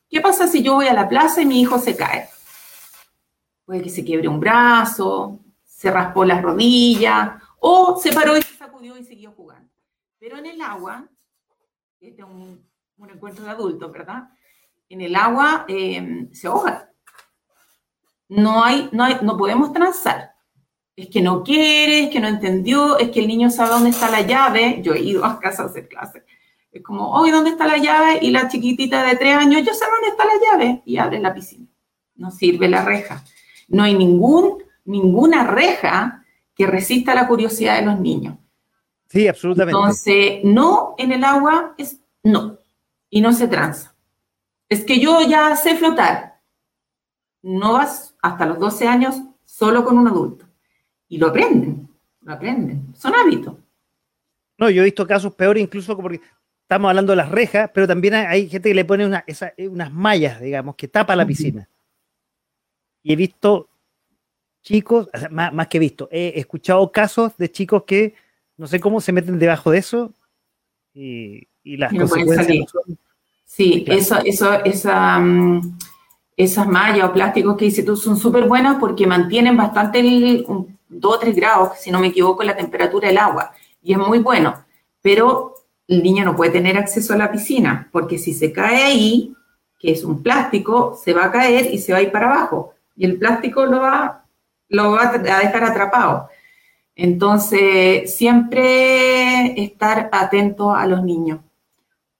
¿Qué 0.08 0.20
pasa 0.22 0.46
si 0.46 0.62
yo 0.62 0.76
voy 0.76 0.86
a 0.86 0.94
la 0.94 1.10
plaza 1.10 1.42
y 1.42 1.46
mi 1.46 1.60
hijo 1.60 1.78
se 1.78 1.94
cae? 1.94 2.28
Puede 3.66 3.82
que 3.82 3.90
se 3.90 4.02
quiebre 4.02 4.28
un 4.28 4.40
brazo, 4.40 5.38
se 5.66 5.90
raspó 5.90 6.24
las 6.24 6.40
rodillas, 6.40 7.32
o 7.58 8.00
se 8.00 8.12
paró 8.12 8.34
y 8.34 8.42
se 8.42 8.56
sacudió 8.56 8.96
y 8.96 9.04
siguió 9.04 9.32
jugando. 9.32 9.68
Pero 10.18 10.38
en 10.38 10.46
el 10.46 10.60
agua, 10.62 11.06
este 12.00 12.22
es 12.22 12.26
un, 12.26 12.66
encuentro 13.10 13.44
de 13.44 13.50
adultos, 13.50 13.92
¿verdad? 13.92 14.30
En 14.88 15.02
el 15.02 15.14
agua 15.14 15.66
eh, 15.68 16.28
se 16.32 16.46
ahoga 16.46 16.89
no 18.30 18.64
hay, 18.64 18.88
no 18.92 19.04
hay, 19.04 19.16
no 19.22 19.36
podemos 19.36 19.72
transar. 19.72 20.34
Es 20.94 21.08
que 21.08 21.20
no 21.20 21.42
quiere, 21.42 22.04
es 22.04 22.10
que 22.10 22.20
no 22.20 22.28
entendió, 22.28 22.96
es 22.98 23.10
que 23.10 23.20
el 23.20 23.26
niño 23.26 23.50
sabe 23.50 23.70
dónde 23.70 23.90
está 23.90 24.08
la 24.08 24.22
llave. 24.22 24.80
Yo 24.82 24.94
he 24.94 25.00
ido 25.00 25.24
a 25.24 25.40
casa 25.40 25.64
a 25.64 25.66
hacer 25.66 25.88
clases. 25.88 26.22
Es 26.70 26.82
como, 26.82 27.10
hoy 27.10 27.32
¿dónde 27.32 27.50
está 27.50 27.66
la 27.66 27.78
llave? 27.78 28.20
Y 28.22 28.30
la 28.30 28.48
chiquitita 28.48 29.02
de 29.02 29.16
tres 29.16 29.36
años, 29.36 29.62
yo 29.66 29.74
sé 29.74 29.84
dónde 29.90 30.08
está 30.08 30.24
la 30.24 30.32
llave. 30.40 30.82
Y 30.84 30.98
abre 30.98 31.18
la 31.18 31.34
piscina. 31.34 31.66
No 32.14 32.30
sirve 32.30 32.68
la 32.68 32.84
reja. 32.84 33.24
No 33.66 33.82
hay 33.82 33.94
ningún, 33.94 34.62
ninguna 34.84 35.44
reja 35.44 36.24
que 36.54 36.66
resista 36.68 37.14
la 37.14 37.26
curiosidad 37.26 37.80
de 37.80 37.86
los 37.86 37.98
niños. 37.98 38.36
Sí, 39.08 39.26
absolutamente. 39.26 39.76
Entonces, 39.76 40.40
no 40.44 40.94
en 40.98 41.10
el 41.10 41.24
agua 41.24 41.74
es 41.76 41.98
no. 42.22 42.58
Y 43.08 43.20
no 43.20 43.32
se 43.32 43.48
tranza. 43.48 43.96
Es 44.68 44.84
que 44.84 45.00
yo 45.00 45.20
ya 45.22 45.56
sé 45.56 45.76
flotar. 45.76 46.40
No 47.42 47.72
vas 47.72 48.09
hasta 48.22 48.46
los 48.46 48.59
12 48.59 48.87
años 48.87 49.16
solo 49.44 49.85
con 49.85 49.98
un 49.98 50.09
adulto. 50.09 50.46
Y 51.09 51.18
lo 51.18 51.28
aprenden, 51.28 51.88
lo 52.22 52.33
aprenden. 52.33 52.94
Son 52.96 53.14
hábitos. 53.14 53.54
No, 54.59 54.70
yo 54.70 54.83
he 54.83 54.85
visto 54.85 55.06
casos 55.06 55.35
peores, 55.35 55.62
incluso 55.62 55.96
porque 55.96 56.20
estamos 56.62 56.88
hablando 56.88 57.12
de 57.12 57.16
las 57.16 57.30
rejas, 57.30 57.70
pero 57.72 57.87
también 57.87 58.14
hay 58.14 58.48
gente 58.48 58.68
que 58.68 58.74
le 58.74 58.85
pone 58.85 59.06
unas 59.06 59.92
mallas, 59.92 60.40
digamos, 60.40 60.76
que 60.76 60.87
tapa 60.87 61.16
la 61.16 61.26
piscina. 61.26 61.68
Y 63.02 63.12
he 63.12 63.16
visto 63.16 63.68
chicos, 64.62 65.09
más, 65.30 65.68
que 65.68 65.78
visto, 65.78 66.09
he 66.12 66.38
escuchado 66.38 66.92
casos 66.92 67.37
de 67.38 67.50
chicos 67.50 67.85
que 67.85 68.14
no 68.56 68.66
sé 68.66 68.78
cómo 68.78 69.00
se 69.00 69.12
meten 69.12 69.38
debajo 69.38 69.70
de 69.70 69.78
eso 69.78 70.12
y, 70.92 71.46
las 71.64 71.92
consecuencias 71.92 72.72
Sí, 73.46 73.85
eso, 73.88 74.18
eso, 74.24 74.64
esa, 74.64 75.18
mm, 75.18 75.78
esas 76.36 76.66
mallas 76.66 77.08
o 77.08 77.12
plásticos 77.12 77.56
que 77.56 77.66
dices 77.66 77.84
tú 77.84 77.96
son 77.96 78.16
súper 78.16 78.46
buenas 78.46 78.78
porque 78.78 79.06
mantienen 79.06 79.56
bastante 79.56 80.00
el, 80.00 80.46
2 80.90 81.14
o 81.14 81.18
3 81.18 81.36
grados, 81.36 81.78
si 81.78 81.90
no 81.90 82.00
me 82.00 82.08
equivoco, 82.08 82.42
la 82.42 82.56
temperatura 82.56 83.08
del 83.08 83.18
agua. 83.18 83.52
Y 83.82 83.92
es 83.92 83.98
muy 83.98 84.18
bueno. 84.18 84.64
Pero 85.00 85.54
el 85.86 86.02
niño 86.02 86.24
no 86.24 86.36
puede 86.36 86.50
tener 86.50 86.76
acceso 86.76 87.14
a 87.14 87.16
la 87.16 87.30
piscina 87.30 87.88
porque 87.92 88.18
si 88.18 88.34
se 88.34 88.52
cae 88.52 88.82
ahí, 88.82 89.34
que 89.78 89.92
es 89.92 90.04
un 90.04 90.22
plástico, 90.22 90.98
se 91.02 91.14
va 91.14 91.26
a 91.26 91.32
caer 91.32 91.72
y 91.72 91.78
se 91.78 91.92
va 91.92 91.98
a 91.98 92.02
ir 92.02 92.12
para 92.12 92.26
abajo. 92.26 92.74
Y 92.96 93.06
el 93.06 93.18
plástico 93.18 93.64
lo 93.64 93.80
va, 93.80 94.24
lo 94.68 94.92
va 94.92 95.08
a 95.08 95.18
dejar 95.18 95.64
atrapado. 95.64 96.28
Entonces, 96.94 98.14
siempre 98.14 99.62
estar 99.62 100.10
atento 100.12 100.72
a 100.72 100.86
los 100.86 101.02
niños 101.02 101.40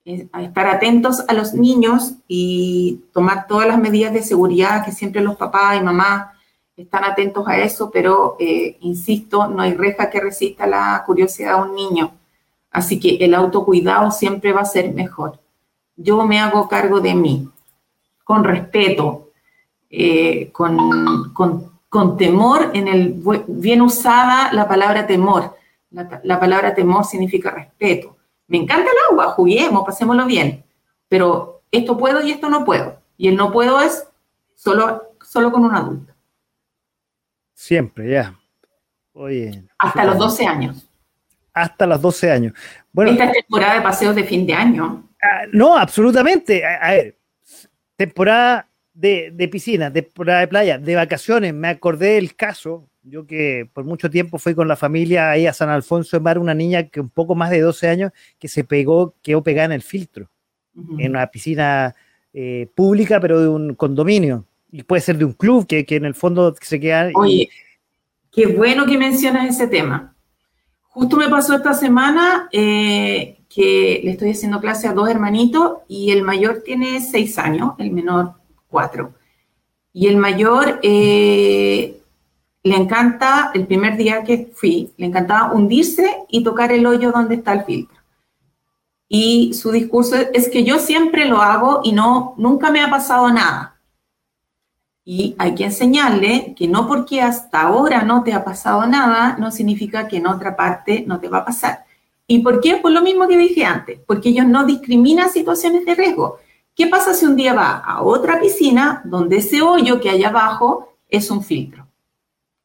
estar 0.05 0.67
atentos 0.67 1.23
a 1.29 1.35
los 1.35 1.55
niños 1.55 2.15
y 2.27 3.01
tomar 3.13 3.47
todas 3.47 3.69
las 3.69 3.79
medidas 3.79 4.13
de 4.13 4.23
seguridad 4.23 4.85
que 4.85 4.93
siempre 4.93 5.21
los 5.21 5.37
papás 5.37 5.79
y 5.79 5.83
mamás 5.83 6.29
están 6.77 7.05
atentos 7.05 7.47
a 7.47 7.59
eso, 7.59 7.91
pero 7.91 8.37
eh, 8.41 8.79
insisto, 8.81 9.47
no 9.47 9.61
hay 9.63 9.75
reja 9.75 10.09
que 10.09 10.21
resista 10.21 10.67
la 10.67 11.03
curiosidad 11.05 11.57
de 11.57 11.71
un 11.71 11.75
niño. 11.75 12.13
Así 12.71 12.99
que 12.99 13.17
el 13.17 13.35
autocuidado 13.35 14.11
siempre 14.11 14.53
va 14.53 14.63
a 14.63 14.65
ser 14.65 14.95
mejor. 14.95 15.39
Yo 15.97 16.25
me 16.25 16.41
hago 16.41 16.69
cargo 16.69 17.01
de 17.01 17.15
mí, 17.15 17.49
con 18.25 18.45
respeto, 18.45 19.29
eh, 19.91 20.51
con, 20.53 21.35
con, 21.35 22.17
temor, 22.17 22.71
en 22.73 22.89
el 22.89 23.23
bien 23.49 23.83
usada 23.83 24.51
la 24.53 24.67
palabra 24.67 25.07
temor. 25.07 25.57
la 25.91 26.41
palabra 26.41 26.75
temor 26.75 27.05
significa 27.05 27.51
respeto 27.51 28.17
me 28.51 28.59
encanta 28.59 28.91
el 28.91 29.13
agua, 29.13 29.29
juguemos, 29.29 29.85
pasémoslo 29.87 30.27
bien, 30.27 30.65
pero 31.09 31.63
esto 31.71 31.97
puedo 31.97 32.21
y 32.21 32.33
esto 32.33 32.51
no 32.51 32.65
puedo. 32.65 33.01
Y 33.17 33.29
el 33.29 33.37
no 33.37 33.53
puedo 33.53 33.81
es 33.81 34.09
solo, 34.57 35.15
solo 35.25 35.53
con 35.53 35.65
un 35.65 35.73
adulto. 35.73 36.13
Siempre, 37.55 38.11
ya. 38.11 38.37
Oye. 39.13 39.63
Hasta 39.79 40.05
los 40.05 40.19
12 40.19 40.47
años. 40.47 40.89
Hasta 41.55 41.87
los 41.87 42.01
12 42.01 42.31
años. 42.33 42.53
Bueno, 42.93 43.13
Esta 43.13 43.27
es 43.27 43.33
temporada 43.35 43.75
de 43.75 43.83
paseos 43.83 44.17
de 44.17 44.25
fin 44.25 44.45
de 44.45 44.55
año. 44.55 45.09
Ah, 45.23 45.43
no, 45.53 45.79
absolutamente. 45.79 46.67
A, 46.67 46.91
ver, 46.91 47.19
temporada 47.95 48.69
de, 48.93 49.31
de, 49.33 49.47
piscina, 49.47 49.93
temporada 49.93 50.41
de 50.41 50.49
playa, 50.49 50.77
de 50.77 50.97
vacaciones. 50.97 51.55
Me 51.55 51.69
acordé 51.69 52.15
del 52.15 52.35
caso, 52.35 52.89
yo 53.03 53.27
que 53.27 53.69
por 53.73 53.85
mucho 53.85 54.11
tiempo 54.11 54.39
fui 54.39 54.55
con 54.55 54.69
la 54.69 54.77
familia 54.77 55.31
ahí 55.31 55.47
a 55.47 55.53
San 55.53 55.71
Alfonso 55.71 56.17
de 56.17 56.23
Mar, 56.23 56.39
una 56.39 56.55
niña 56.55 56.89
que 56.89 57.01
un 57.01 57.09
poco 57.09 57.35
más 57.35 57.51
de 57.51 57.61
12 57.61 57.89
años 57.89 58.13
que 58.39 58.49
se 58.49 58.65
pegó, 58.65 59.15
quedó 59.23 59.43
pegada 59.43 59.67
en 59.67 59.73
el 59.73 59.83
filtro, 59.83 60.31
en 60.99 61.11
una 61.11 61.27
piscina 61.27 61.95
eh, 62.33 62.69
pública, 62.75 63.21
pero 63.21 63.41
de 63.41 63.49
un 63.49 63.75
condominio. 63.75 64.45
Y 64.71 64.83
puede 64.83 65.03
ser 65.03 65.19
de 65.19 65.25
un 65.25 65.33
club 65.33 65.67
que, 65.67 65.85
que 65.85 65.97
en 65.97 66.05
el 66.05 66.15
fondo 66.15 66.55
se 66.61 66.79
queda. 66.79 67.11
Oye, 67.15 67.51
qué 68.31 68.47
bueno 68.47 68.87
que 68.87 68.97
mencionas 68.97 69.49
ese 69.49 69.67
tema. 69.67 70.15
Justo 70.83 71.17
me 71.17 71.29
pasó 71.29 71.55
esta 71.55 71.73
semana 71.73 72.49
eh, 72.53 73.41
que 73.49 74.01
le 74.05 74.13
estoy 74.13 74.31
haciendo 74.31 74.61
clase 74.61 74.89
a 74.89 74.93
dos 74.93 75.09
hermanitos 75.09 75.79
y 75.89 76.13
el 76.13 76.23
mayor 76.23 76.63
tiene 76.65 77.01
seis 77.01 77.39
años, 77.39 77.75
el 77.79 77.91
menor 77.91 78.35
cuatro. 78.69 79.15
Y 79.93 80.07
el 80.07 80.17
mayor 80.17 80.79
eh, 80.83 82.00
le 82.62 82.77
encanta, 82.77 83.51
el 83.55 83.66
primer 83.66 83.96
día 83.96 84.23
que 84.23 84.51
fui, 84.55 84.92
le 84.96 85.07
encantaba 85.07 85.53
hundirse 85.53 86.25
y 86.29 86.42
tocar 86.42 86.73
el 86.73 86.87
hoyo 86.87 87.11
donde 87.11 87.37
está 87.37 87.53
el 87.55 87.64
filtro. 87.64 87.99
Y 89.09 89.55
su 89.55 89.73
discurso 89.73 90.16
es 90.33 90.49
que 90.49 90.62
yo 90.62 90.79
siempre 90.79 91.25
lo 91.25 91.42
hago 91.42 91.81
y 91.83 91.92
no, 91.92 92.35
nunca 92.37 92.70
me 92.70 92.81
ha 92.81 92.90
pasado 92.90 93.31
nada. 93.31 93.81
Y 95.05 95.35
hay 95.38 95.55
que 95.55 95.64
enseñarle 95.64 96.55
que 96.57 96.68
no 96.68 96.87
porque 96.87 97.20
hasta 97.23 97.62
ahora 97.62 98.03
no 98.03 98.23
te 98.23 98.33
ha 98.33 98.44
pasado 98.44 98.87
nada, 98.87 99.37
no 99.38 99.51
significa 99.51 100.07
que 100.07 100.18
en 100.18 100.27
otra 100.27 100.55
parte 100.55 101.05
no 101.07 101.18
te 101.18 101.29
va 101.29 101.38
a 101.38 101.44
pasar. 101.44 101.85
¿Y 102.27 102.40
por 102.40 102.61
qué? 102.61 102.77
Por 102.77 102.92
lo 102.92 103.03
mismo 103.03 103.27
que 103.27 103.37
dije 103.37 103.64
antes, 103.64 103.99
porque 104.07 104.29
ellos 104.29 104.46
no 104.46 104.64
discriminan 104.64 105.31
situaciones 105.31 105.85
de 105.85 105.94
riesgo. 105.96 106.38
¿Qué 106.77 106.87
pasa 106.87 107.14
si 107.14 107.27
un 107.27 107.35
día 107.35 107.55
va 107.55 107.79
a 107.79 108.03
otra 108.03 108.38
piscina 108.38 109.03
donde 109.05 109.38
ese 109.38 109.62
hoyo 109.62 110.01
que 110.01 110.11
hay 110.11 110.23
abajo 110.23 110.94
es 111.09 111.31
un 111.31 111.42
filtro? 111.42 111.80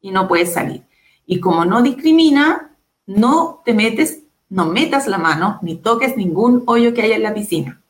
Y 0.00 0.10
no 0.10 0.28
puedes 0.28 0.52
salir. 0.52 0.82
Y 1.26 1.40
como 1.40 1.64
no 1.64 1.82
discrimina, 1.82 2.76
no 3.06 3.62
te 3.64 3.74
metes, 3.74 4.22
no 4.48 4.66
metas 4.66 5.06
la 5.06 5.18
mano 5.18 5.58
ni 5.62 5.76
toques 5.76 6.16
ningún 6.16 6.62
hoyo 6.66 6.94
que 6.94 7.02
haya 7.02 7.16
en 7.16 7.22
la 7.22 7.34
piscina. 7.34 7.82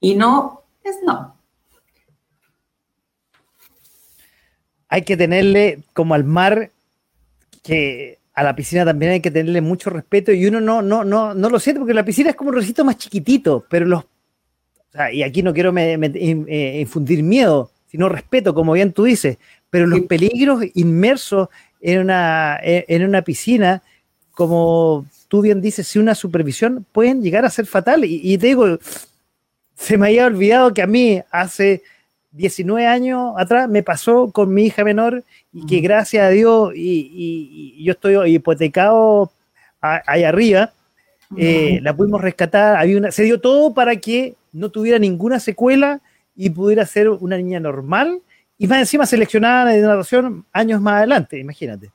Y 0.00 0.14
no 0.14 0.62
es 0.84 0.96
no. 1.04 1.36
Hay 4.88 5.02
que 5.02 5.16
tenerle 5.16 5.82
como 5.94 6.14
al 6.14 6.24
mar 6.24 6.70
que 7.62 8.18
a 8.34 8.42
la 8.42 8.56
piscina 8.56 8.84
también 8.84 9.12
hay 9.12 9.20
que 9.20 9.30
tenerle 9.30 9.60
mucho 9.60 9.90
respeto 9.90 10.32
y 10.32 10.46
uno 10.46 10.60
no, 10.60 10.82
no, 10.82 11.04
no, 11.04 11.34
no 11.34 11.50
lo 11.50 11.60
siente 11.60 11.80
porque 11.80 11.94
la 11.94 12.04
piscina 12.04 12.30
es 12.30 12.36
como 12.36 12.50
un 12.50 12.56
recinto 12.56 12.84
más 12.84 12.96
chiquitito, 12.96 13.64
pero 13.68 13.86
los... 13.86 14.04
y 15.12 15.22
aquí 15.22 15.42
no 15.42 15.52
quiero 15.52 15.76
eh, 15.76 16.80
infundir 16.80 17.22
miedo, 17.22 17.70
sino 17.86 18.08
respeto, 18.08 18.54
como 18.54 18.72
bien 18.72 18.92
tú 18.92 19.04
dices, 19.04 19.38
pero 19.72 19.86
los 19.86 20.02
peligros 20.02 20.62
inmersos 20.74 21.48
en 21.80 22.00
una, 22.00 22.58
en 22.62 23.04
una 23.06 23.22
piscina, 23.22 23.82
como 24.32 25.06
tú 25.28 25.40
bien 25.40 25.62
dices, 25.62 25.88
sin 25.88 26.02
una 26.02 26.14
supervisión, 26.14 26.84
pueden 26.92 27.22
llegar 27.22 27.46
a 27.46 27.50
ser 27.50 27.64
fatales. 27.64 28.10
Y, 28.12 28.36
te 28.36 28.48
digo, 28.48 28.78
se 29.74 29.96
me 29.96 30.08
había 30.08 30.26
olvidado 30.26 30.74
que 30.74 30.82
a 30.82 30.86
mí 30.86 31.22
hace 31.30 31.82
19 32.32 32.86
años 32.86 33.32
atrás 33.38 33.66
me 33.66 33.82
pasó 33.82 34.30
con 34.30 34.52
mi 34.52 34.66
hija 34.66 34.84
menor 34.84 35.24
y 35.54 35.64
que 35.64 35.80
gracias 35.80 36.26
a 36.26 36.28
Dios 36.28 36.72
y, 36.76 37.82
yo 37.82 37.92
estoy 37.92 38.34
hipotecado 38.34 39.32
ahí 39.80 40.24
arriba, 40.24 40.74
eh, 41.38 41.80
la 41.80 41.96
pudimos 41.96 42.20
rescatar, 42.20 42.76
había 42.76 42.98
una, 42.98 43.10
se 43.10 43.22
dio 43.22 43.40
todo 43.40 43.72
para 43.72 43.96
que 43.96 44.34
no 44.52 44.68
tuviera 44.68 44.98
ninguna 44.98 45.40
secuela 45.40 46.02
y 46.36 46.50
pudiera 46.50 46.84
ser 46.84 47.08
una 47.08 47.38
niña 47.38 47.58
normal 47.58 48.20
y 48.62 48.68
más 48.68 48.78
encima 48.78 49.04
seleccionada 49.06 49.72
de 49.72 49.82
natación 49.82 50.46
años 50.52 50.80
más 50.80 50.94
adelante, 50.94 51.36
imagínate. 51.36 51.90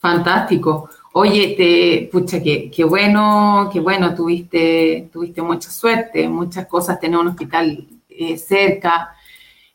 Fantástico. 0.00 0.90
Oye, 1.12 1.54
te, 1.56 2.08
pucha, 2.10 2.42
qué, 2.42 2.68
qué 2.68 2.82
bueno, 2.82 3.70
qué 3.72 3.78
bueno, 3.78 4.12
tuviste, 4.12 5.08
tuviste 5.12 5.40
mucha 5.40 5.70
suerte, 5.70 6.28
muchas 6.28 6.66
cosas, 6.66 6.98
tener 6.98 7.16
un 7.16 7.28
hospital 7.28 7.86
eh, 8.08 8.36
cerca. 8.36 9.14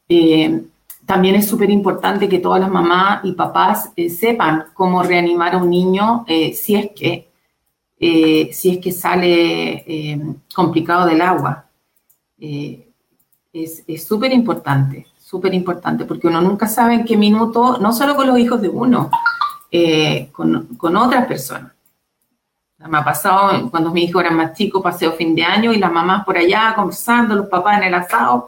Eh, 0.09 0.61
también 1.05 1.35
es 1.35 1.47
súper 1.47 1.69
importante 1.69 2.27
que 2.27 2.39
todas 2.39 2.59
las 2.59 2.69
mamás 2.69 3.23
y 3.23 3.31
papás 3.31 3.93
eh, 3.95 4.09
sepan 4.09 4.65
cómo 4.73 5.03
reanimar 5.03 5.53
a 5.53 5.59
un 5.59 5.69
niño 5.69 6.25
si 6.27 6.75
es 6.75 6.91
que 6.91 7.29
si 8.51 8.71
es 8.71 8.77
que 8.79 8.91
sale 8.91 10.35
complicado 10.53 11.07
del 11.07 11.21
agua. 11.21 11.65
es 12.37 14.05
súper 14.05 14.33
importante 14.33 15.07
súper 15.35 15.53
importante, 15.53 16.05
porque 16.05 16.27
uno 16.27 16.39
nunca 16.39 16.65
sabe 16.65 16.93
en 16.93 17.03
qué 17.03 17.17
minuto, 17.17 17.77
no 17.77 17.91
solo 17.91 18.15
con 18.15 18.25
los 18.25 18.39
hijos 18.39 18.61
de 18.61 18.69
uno, 18.69 19.09
eh, 19.69 20.29
con, 20.31 20.77
con, 20.77 20.95
otras 20.95 21.25
personas. 21.25 21.73
Me 22.77 22.99
ha 22.99 23.03
pasado 23.03 23.69
cuando 23.69 23.91
mis 23.91 24.09
hijos 24.09 24.23
eran 24.23 24.37
más 24.37 24.53
chicos, 24.53 24.81
paseo 24.81 25.11
fin 25.11 25.35
de 25.35 25.43
año 25.43 25.73
y 25.73 25.77
las 25.77 25.91
mamás 25.91 26.23
por 26.23 26.37
allá 26.37 26.73
conversando, 26.73 27.35
los 27.35 27.47
papás 27.47 27.79
en 27.79 27.83
el 27.83 27.95
asado, 27.95 28.47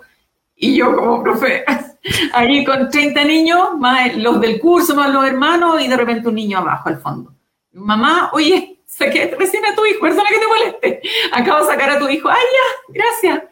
y 0.56 0.78
yo 0.78 0.96
como 0.96 1.22
profe, 1.24 1.66
ahí 2.34 2.64
con 2.64 2.90
30 2.90 3.24
niños, 3.26 3.78
más 3.78 4.16
los 4.16 4.40
del 4.40 4.58
curso, 4.58 4.96
más 4.96 5.12
los 5.12 5.26
hermanos, 5.26 5.82
y 5.82 5.90
de 5.90 5.98
repente 5.98 6.30
un 6.30 6.36
niño 6.36 6.60
abajo 6.60 6.88
al 6.88 7.02
fondo. 7.02 7.34
Mamá, 7.74 8.30
oye, 8.32 8.80
saqué 8.86 9.36
recién 9.38 9.66
a 9.66 9.76
tu 9.76 9.86
hijo, 9.86 10.00
persona 10.00 10.30
que 10.30 10.40
te 10.40 10.48
moleste. 10.48 11.10
Acabo 11.34 11.66
de 11.66 11.74
sacar 11.74 11.90
a 11.90 12.00
tu 12.00 12.08
hijo, 12.08 12.30
ay, 12.30 12.46
ya, 12.58 12.94
gracias. 12.94 13.44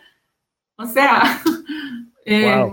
O 0.77 0.85
sea, 0.85 1.41
eh, 2.25 2.65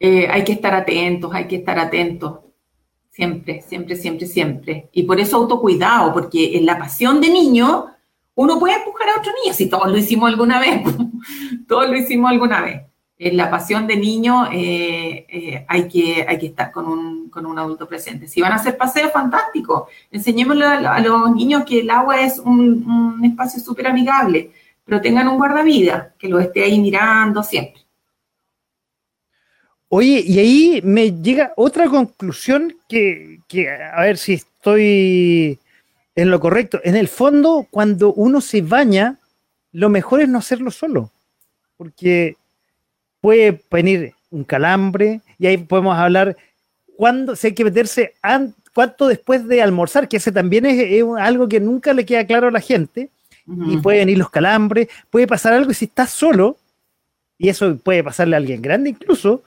eh, 0.00 0.28
hay 0.28 0.44
que 0.44 0.52
estar 0.52 0.74
atentos, 0.74 1.32
hay 1.34 1.46
que 1.46 1.56
estar 1.56 1.78
atentos. 1.78 2.40
Siempre, 3.10 3.62
siempre, 3.62 3.96
siempre, 3.96 4.26
siempre. 4.26 4.88
Y 4.92 5.02
por 5.02 5.18
eso 5.18 5.36
autocuidado, 5.36 6.12
porque 6.12 6.56
en 6.56 6.66
la 6.66 6.78
pasión 6.78 7.20
de 7.20 7.28
niño 7.30 7.86
uno 8.36 8.60
puede 8.60 8.76
empujar 8.76 9.08
a 9.08 9.18
otro 9.18 9.32
niño, 9.42 9.52
si 9.52 9.68
todos 9.68 9.88
lo 9.90 9.98
hicimos 9.98 10.30
alguna 10.30 10.60
vez, 10.60 10.82
todos 11.66 11.88
lo 11.88 11.96
hicimos 11.96 12.30
alguna 12.30 12.60
vez. 12.60 12.82
En 13.18 13.36
la 13.36 13.50
pasión 13.50 13.88
de 13.88 13.96
niño 13.96 14.46
eh, 14.52 15.26
eh, 15.28 15.64
hay, 15.66 15.88
que, 15.88 16.24
hay 16.28 16.38
que 16.38 16.46
estar 16.46 16.70
con 16.70 16.86
un, 16.86 17.30
con 17.30 17.44
un, 17.46 17.58
adulto 17.58 17.88
presente. 17.88 18.28
Si 18.28 18.40
van 18.40 18.52
a 18.52 18.54
hacer 18.54 18.76
paseos, 18.76 19.10
fantástico. 19.10 19.88
Enseñémosle 20.12 20.64
a, 20.64 21.00
los 21.00 21.34
niños 21.34 21.64
que 21.64 21.80
el 21.80 21.90
agua 21.90 22.20
es 22.20 22.38
un, 22.38 22.88
un 22.88 23.24
espacio 23.24 23.60
súper 23.60 23.88
amigable, 23.88 24.52
pero 24.84 25.00
tengan 25.00 25.26
un 25.26 25.36
guardavidas 25.36 26.12
que 26.16 26.28
lo 26.28 26.38
esté 26.38 26.62
ahí 26.62 26.78
mirando 26.78 27.42
siempre. 27.42 27.87
Oye, 29.90 30.22
y 30.26 30.38
ahí 30.38 30.80
me 30.84 31.12
llega 31.12 31.52
otra 31.56 31.86
conclusión 31.88 32.76
que, 32.88 33.40
que, 33.48 33.70
a 33.70 34.02
ver 34.02 34.18
si 34.18 34.34
estoy 34.34 35.58
en 36.14 36.30
lo 36.30 36.40
correcto. 36.40 36.80
En 36.84 36.96
el 36.96 37.08
fondo, 37.08 37.66
cuando 37.70 38.12
uno 38.12 38.40
se 38.40 38.60
baña, 38.60 39.18
lo 39.72 39.88
mejor 39.88 40.20
es 40.20 40.28
no 40.28 40.38
hacerlo 40.38 40.70
solo, 40.70 41.10
porque 41.76 42.36
puede 43.20 43.62
venir 43.70 44.14
un 44.30 44.44
calambre 44.44 45.20
y 45.38 45.46
ahí 45.46 45.56
podemos 45.56 45.96
hablar 45.96 46.36
cuándo 46.96 47.36
se 47.36 47.48
hay 47.48 47.54
que 47.54 47.64
meterse, 47.64 48.14
cuánto 48.74 49.06
después 49.06 49.46
de 49.46 49.62
almorzar, 49.62 50.08
que 50.08 50.16
ese 50.16 50.32
también 50.32 50.66
es, 50.66 51.04
algo 51.18 51.48
que 51.48 51.60
nunca 51.60 51.92
le 51.92 52.04
queda 52.04 52.26
claro 52.26 52.48
a 52.48 52.52
la 52.52 52.60
gente, 52.60 53.10
y 53.46 53.78
puede 53.78 54.00
venir 54.00 54.18
los 54.18 54.28
calambres, 54.28 54.88
puede 55.08 55.26
pasar 55.26 55.54
algo 55.54 55.70
y 55.70 55.74
si 55.74 55.86
estás 55.86 56.10
solo, 56.10 56.58
y 57.38 57.48
eso 57.48 57.78
puede 57.78 58.04
pasarle 58.04 58.36
a 58.36 58.38
alguien 58.38 58.60
grande 58.60 58.90
incluso, 58.90 59.42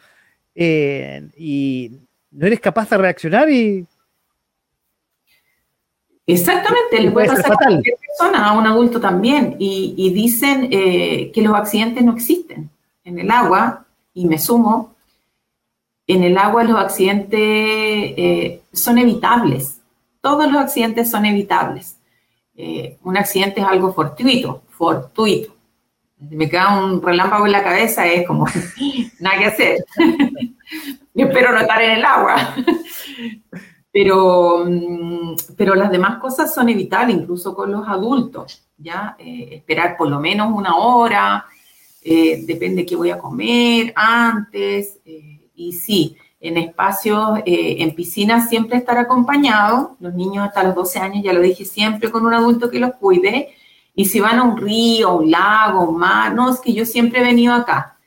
eh, 0.55 1.29
y 1.37 1.91
no 2.31 2.47
eres 2.47 2.59
capaz 2.59 2.89
de 2.89 2.97
reaccionar 2.97 3.49
y... 3.49 3.85
Exactamente, 6.27 7.01
le 7.01 7.11
puede, 7.11 7.27
pasar 7.27 7.53
a 7.53 7.55
cualquier 7.55 7.97
persona, 7.97 8.47
a 8.47 8.57
un 8.57 8.65
adulto 8.65 9.01
también, 9.01 9.55
y, 9.59 10.13
dicen 10.13 10.69
eh, 10.71 11.31
que 11.33 11.41
los 11.41 11.53
accidentes 11.55 12.03
no 12.03 12.13
existen 12.13 12.69
en 13.03 13.19
el 13.19 13.29
agua, 13.31 13.85
y 14.13 14.25
me 14.27 14.37
sumo, 14.37 14.95
en 16.07 16.23
el 16.23 16.37
agua 16.37 16.63
los 16.63 16.77
accidentes 16.77 17.39
eh, 17.41 18.61
son 18.71 18.99
evitables, 18.99 19.81
todos 20.21 20.49
los 20.49 20.61
accidentes 20.61 21.09
son 21.09 21.25
evitables. 21.25 21.97
un 23.03 23.17
accidente 23.17 23.61
es 23.61 23.67
algo 23.67 23.91
fortuito, 23.91 24.61
fortuito 24.69 25.53
me 26.29 26.49
queda 26.49 26.79
un 26.79 27.01
relámpago 27.01 27.45
en 27.45 27.51
la 27.51 27.63
cabeza, 27.63 28.05
es 28.07 28.27
como, 28.27 28.45
nada 29.19 29.38
que 29.39 29.45
hacer. 29.45 29.86
Espero 31.15 31.51
no 31.51 31.60
estar 31.60 31.81
en 31.81 31.91
el 31.91 32.05
agua. 32.05 32.55
Pero, 33.93 34.63
mm, 34.65 35.36
pero 35.57 35.75
las 35.75 35.91
demás 35.91 36.17
cosas 36.19 36.53
son 36.53 36.69
evitables, 36.69 37.17
incluso 37.17 37.53
con 37.53 37.73
los 37.73 37.86
adultos, 37.89 38.65
¿ya? 38.77 39.17
Eh, 39.19 39.49
esperar 39.51 39.97
por 39.97 40.07
lo 40.10 40.17
menos 40.17 40.49
una 40.55 40.77
hora, 40.77 41.45
eh, 42.01 42.41
depende 42.45 42.86
qué 42.86 42.95
voy 42.95 43.10
a 43.10 43.17
comer 43.17 43.91
antes, 43.93 44.97
eh, 45.03 45.49
y 45.53 45.73
sí, 45.73 46.15
en 46.39 46.55
espacios, 46.55 47.41
en 47.45 47.93
piscinas 47.93 48.47
siempre 48.47 48.77
estar 48.77 48.97
acompañado, 48.97 49.97
los 49.99 50.13
niños 50.13 50.47
hasta 50.47 50.63
los 50.63 50.73
12 50.73 50.99
años, 50.99 51.23
ya 51.25 51.34
lo 51.34 51.41
dije, 51.41 51.65
siempre 51.65 52.10
con 52.10 52.25
un 52.25 52.34
adulto 52.34 52.71
que 52.71 52.79
los 52.79 52.93
cuide, 52.93 53.53
y 53.93 54.06
si 54.06 54.19
van 54.19 54.39
a 54.39 54.43
un 54.43 54.58
río, 54.58 55.17
un 55.17 55.32
lago, 55.32 55.89
un 55.89 55.97
mar, 55.97 56.34
no, 56.34 56.51
es 56.51 56.60
que 56.60 56.73
yo 56.73 56.86
siempre 56.86 57.19
he 57.19 57.23
venido 57.23 57.54
acá. 57.54 57.97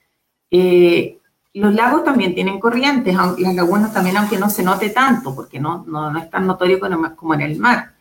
Eh, 0.51 1.19
los 1.53 1.75
lagos 1.75 2.05
también 2.05 2.35
tienen 2.35 2.59
corrientes, 2.59 3.15
las 3.15 3.55
lagunas 3.55 3.93
también, 3.93 4.17
aunque 4.17 4.39
no 4.39 4.51
se 4.51 4.63
note 4.63 4.91
tanto, 4.91 5.35
porque 5.35 5.61
no, 5.61 5.85
no, 5.87 6.17
es 6.19 6.29
tan 6.31 6.47
notorio 6.47 6.81
como 7.17 7.35
en 7.35 7.41
el 7.43 7.59
mar. 7.59 7.93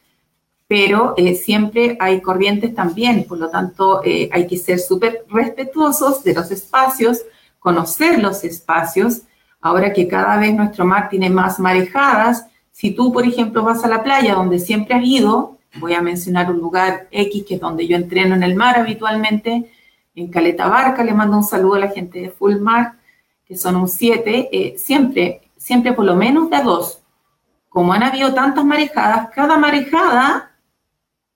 Pero 0.67 1.13
eh, 1.17 1.35
siempre 1.35 1.97
hay 1.99 2.21
corrientes 2.21 2.73
también, 2.73 3.25
por 3.25 3.37
lo 3.37 3.49
tanto 3.49 4.01
eh, 4.03 4.29
hay 4.31 4.47
que 4.47 4.57
ser 4.57 4.79
súper 4.79 5.25
respetuosos 5.29 6.23
de 6.23 6.33
los 6.33 6.49
espacios, 6.51 7.21
conocer 7.59 8.19
los 8.19 8.43
espacios. 8.43 9.21
Ahora 9.61 9.93
que 9.93 10.07
cada 10.07 10.37
vez 10.37 10.55
nuestro 10.55 10.83
mar 10.83 11.09
tiene 11.09 11.29
más 11.29 11.59
marejadas, 11.59 12.47
si 12.71 12.91
tú, 12.91 13.13
por 13.13 13.25
ejemplo, 13.25 13.63
vas 13.63 13.83
a 13.83 13.87
la 13.87 14.01
playa 14.01 14.33
donde 14.33 14.57
siempre 14.57 14.95
has 14.95 15.05
ido, 15.05 15.59
Voy 15.75 15.93
a 15.93 16.01
mencionar 16.01 16.51
un 16.51 16.59
lugar 16.59 17.07
X, 17.11 17.45
que 17.47 17.55
es 17.55 17.61
donde 17.61 17.87
yo 17.87 17.95
entreno 17.95 18.35
en 18.35 18.43
el 18.43 18.55
mar 18.55 18.77
habitualmente, 18.77 19.71
en 20.15 20.27
Caleta 20.29 20.67
Barca. 20.67 21.03
Le 21.03 21.13
mando 21.13 21.37
un 21.37 21.43
saludo 21.43 21.75
a 21.75 21.79
la 21.79 21.89
gente 21.89 22.19
de 22.19 22.29
Full 22.29 22.57
Mar, 22.57 22.93
que 23.45 23.57
son 23.57 23.75
un 23.75 23.87
7. 23.87 24.49
Eh, 24.51 24.75
siempre, 24.77 25.41
siempre 25.57 25.93
por 25.93 26.05
lo 26.05 26.15
menos 26.15 26.49
de 26.49 26.61
dos. 26.61 27.01
Como 27.69 27.91
han 27.91 28.03
habido 28.03 28.33
tantas 28.33 28.63
marejadas, 28.63 29.29
cada 29.33 29.57
marejada 29.57 30.51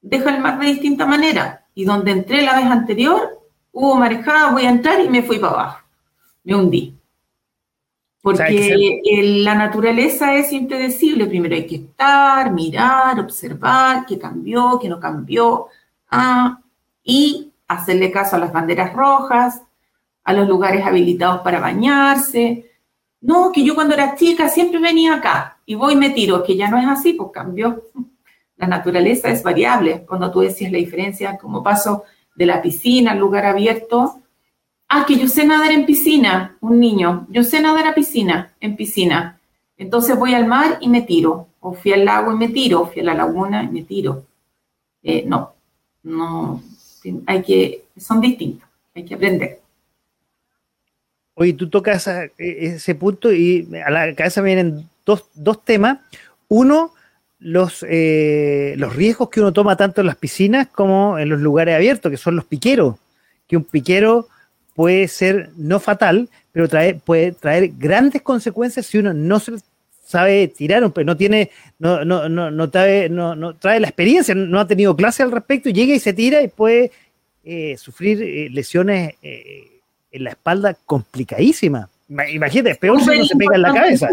deja 0.02 0.36
el 0.36 0.42
mar 0.42 0.60
de 0.60 0.68
distinta 0.68 1.06
manera. 1.06 1.66
Y 1.74 1.86
donde 1.86 2.12
entré 2.12 2.44
la 2.44 2.56
vez 2.56 2.66
anterior, 2.66 3.42
hubo 3.72 3.96
marejada, 3.96 4.52
voy 4.52 4.66
a 4.66 4.70
entrar 4.70 5.00
y 5.00 5.10
me 5.10 5.24
fui 5.24 5.40
para 5.40 5.54
abajo. 5.54 5.80
Me 6.44 6.56
hundí. 6.56 6.98
Porque 8.32 9.02
la 9.44 9.56
naturaleza 9.56 10.36
es 10.36 10.52
impredecible. 10.52 11.28
Primero 11.28 11.56
hay 11.56 11.66
que 11.66 11.76
estar, 11.78 12.52
mirar, 12.52 13.20
observar 13.22 14.06
qué 14.06 14.20
cambió, 14.20 14.78
qué 14.82 14.90
no 14.90 15.00
cambió, 15.00 15.68
ah, 16.12 16.60
y 17.04 17.54
hacerle 17.70 18.12
caso 18.12 18.36
a 18.36 18.40
las 18.40 18.52
banderas 18.52 18.94
rojas, 18.94 19.62
a 20.26 20.34
los 20.34 20.46
lugares 20.46 20.86
habilitados 20.86 21.40
para 21.40 21.62
bañarse. 21.62 22.70
No, 23.22 23.52
que 23.54 23.64
yo 23.64 23.76
cuando 23.76 23.94
era 23.94 24.16
chica 24.16 24.50
siempre 24.50 24.80
venía 24.80 25.16
acá 25.16 25.60
y 25.66 25.76
voy 25.76 25.94
y 25.94 25.96
me 25.98 26.10
tiro, 26.10 26.44
que 26.44 26.58
ya 26.58 26.70
no 26.70 26.78
es 26.78 26.86
así, 26.86 27.14
pues 27.14 27.30
cambió. 27.34 27.82
La 28.58 28.68
naturaleza 28.68 29.30
es 29.30 29.42
variable. 29.42 30.04
Cuando 30.06 30.30
tú 30.32 30.42
decías 30.42 30.72
la 30.72 30.80
diferencia, 30.80 31.38
como 31.38 31.64
paso 31.64 32.04
de 32.36 32.46
la 32.46 32.62
piscina 32.62 33.12
al 33.12 33.20
lugar 33.20 33.46
abierto, 33.46 34.22
Ah, 34.90 35.06
que 35.06 35.18
yo 35.18 35.28
sé 35.28 35.46
nadar 35.46 35.72
en 35.72 35.86
piscina, 35.86 36.56
un 36.62 36.80
niño. 36.80 37.28
Yo 37.30 37.44
sé 37.44 37.62
nadar 37.62 37.88
a 37.88 37.96
piscina, 37.96 38.54
en 38.62 38.78
piscina. 38.78 39.40
Entonces 39.78 40.18
voy 40.18 40.34
al 40.34 40.48
mar 40.48 40.78
y 40.80 40.88
me 40.88 41.02
tiro. 41.02 41.48
O 41.60 41.74
fui 41.74 41.92
al 41.92 42.06
lago 42.06 42.32
y 42.32 42.36
me 42.36 42.50
tiro. 42.50 42.82
O 42.82 42.88
fui 42.88 43.02
a 43.02 43.06
la 43.06 43.14
laguna 43.14 43.64
y 43.64 43.68
me 43.68 43.84
tiro. 43.84 44.24
Eh, 45.04 45.24
no, 45.28 45.54
no. 46.04 46.64
Hay 47.26 47.42
que, 47.44 47.84
son 47.98 48.22
distintos. 48.22 48.68
Hay 48.96 49.04
que 49.04 49.16
aprender. 49.16 49.60
Oye, 51.34 51.54
tú 51.54 51.70
tocas 51.70 52.10
ese 52.38 52.96
punto 52.96 53.32
y 53.32 53.68
a 53.86 53.92
la 53.92 54.16
cabeza 54.16 54.42
me 54.42 54.56
vienen 54.56 54.90
dos, 55.06 55.26
dos 55.36 55.64
temas. 55.64 56.00
Uno, 56.48 56.94
los, 57.40 57.86
eh, 57.88 58.74
los 58.78 58.96
riesgos 58.96 59.30
que 59.30 59.42
uno 59.42 59.54
toma 59.54 59.76
tanto 59.76 60.02
en 60.02 60.08
las 60.08 60.16
piscinas 60.16 60.68
como 60.68 61.20
en 61.20 61.30
los 61.30 61.40
lugares 61.40 61.76
abiertos, 61.76 62.10
que 62.10 62.18
son 62.18 62.38
los 62.38 62.46
piqueros. 62.46 62.96
Que 63.48 63.58
un 63.58 63.66
piquero 63.66 64.28
puede 64.78 65.08
ser 65.08 65.50
no 65.58 65.80
fatal, 65.80 66.30
pero 66.52 66.70
trae, 66.70 66.94
puede 66.94 67.32
traer 67.32 67.72
grandes 67.80 68.22
consecuencias 68.22 68.86
si 68.86 69.00
uno 69.00 69.12
no 69.12 69.40
se 69.40 69.54
sabe 70.06 70.48
tirar, 70.50 70.84
no 71.04 71.18
tiene, 71.18 71.50
no, 71.80 72.06
no, 72.06 72.30
no, 72.30 72.52
no, 72.52 72.70
trae, 72.70 73.10
no, 73.10 73.36
no 73.36 73.56
trae 73.56 73.80
la 73.80 73.88
experiencia, 73.88 74.36
no 74.36 74.60
ha 74.60 74.68
tenido 74.68 74.96
clase 74.96 75.24
al 75.24 75.32
respecto, 75.32 75.72
llega 75.72 75.96
y 75.96 76.00
se 76.00 76.14
tira 76.14 76.44
y 76.44 76.48
puede 76.48 76.92
eh, 77.44 77.76
sufrir 77.80 78.22
eh, 78.22 78.50
lesiones 78.52 79.16
eh, 79.24 79.82
en 80.12 80.24
la 80.24 80.30
espalda 80.30 80.78
complicadísimas. 80.86 81.90
Imagínate, 82.08 82.70
es 82.70 82.78
peor 82.78 83.02
si 83.02 83.18
no 83.18 83.26
se 83.26 83.36
pega 83.36 83.56
en 83.56 83.62
la 83.64 83.74
cabeza. 83.74 84.10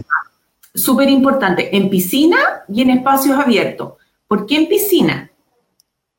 Súper 0.75 1.11
importante, 1.11 1.77
en 1.77 1.91
piscina 1.91 2.39
y 2.69 2.81
en 2.81 2.89
espacios 2.89 3.39
abiertos. 3.39 3.93
¿Por 4.27 4.47
qué 4.47 4.57
en 4.57 4.69
piscina? 4.69 5.31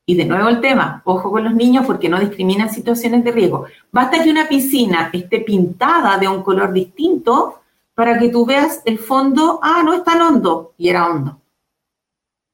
Y 0.07 0.15
de 0.15 0.25
nuevo 0.25 0.49
el 0.49 0.61
tema, 0.61 1.01
ojo 1.03 1.31
con 1.31 1.43
los 1.43 1.55
niños 1.55 1.85
porque 1.85 2.09
no 2.09 2.19
discriminan 2.19 2.69
situaciones 2.69 3.23
de 3.23 3.31
riesgo. 3.31 3.65
Basta 3.91 4.23
que 4.23 4.29
una 4.29 4.47
piscina 4.47 5.09
esté 5.11 5.39
pintada 5.39 6.17
de 6.17 6.27
un 6.27 6.43
color 6.43 6.71
distinto 6.71 7.61
para 7.95 8.19
que 8.19 8.29
tú 8.29 8.45
veas 8.45 8.81
el 8.85 8.99
fondo, 8.99 9.59
ah, 9.63 9.81
no 9.83 9.93
es 9.93 10.03
tan 10.03 10.21
hondo, 10.21 10.73
y 10.77 10.89
era 10.89 11.09
hondo. 11.09 11.39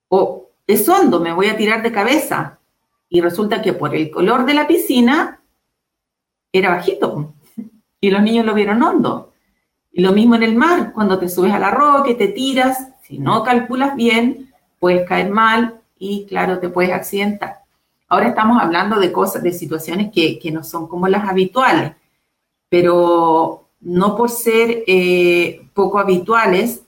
O 0.08 0.50
es 0.66 0.88
hondo, 0.88 1.20
me 1.20 1.34
voy 1.34 1.48
a 1.48 1.58
tirar 1.58 1.84
de 1.84 1.92
cabeza. 1.92 2.60
Y 3.10 3.20
resulta 3.20 3.62
que 3.62 3.74
por 3.74 3.94
el 3.94 4.10
color 4.10 4.46
de 4.46 4.54
la 4.54 4.68
piscina 4.68 5.42
era 6.54 6.70
bajito. 6.70 7.34
Y 8.00 8.10
los 8.10 8.22
niños 8.22 8.46
lo 8.46 8.54
vieron 8.54 8.82
hondo. 8.82 9.34
Y 9.92 10.02
lo 10.02 10.14
mismo 10.14 10.36
en 10.36 10.44
el 10.44 10.56
mar, 10.56 10.94
cuando 10.94 11.20
te 11.20 11.28
subes 11.28 11.54
a 11.54 11.60
la 11.60 11.72
roca 11.72 12.12
y 12.12 12.16
te 12.16 12.30
tiras, 12.30 12.88
si 13.02 13.20
no 13.20 13.44
calculas 13.44 13.96
bien, 13.96 14.54
puedes 14.80 15.08
caer 15.08 15.30
mal, 15.30 15.81
y 16.04 16.26
claro, 16.26 16.58
te 16.58 16.70
puedes 16.70 16.92
accidentar. 16.92 17.62
Ahora 18.08 18.30
estamos 18.30 18.60
hablando 18.60 19.00
de 19.00 19.12
cosas, 19.12 19.44
de 19.44 19.54
situaciones 19.54 20.12
que, 20.12 20.52
no 20.52 20.64
son 20.64 20.88
como 20.88 21.08
las 21.08 21.30
habituales, 21.30 21.92
pero 22.68 23.70
no 23.82 24.18
por 24.18 24.32
ser 24.32 24.84
eh, 24.88 25.62
poco 25.76 26.00
habituales, 26.00 26.82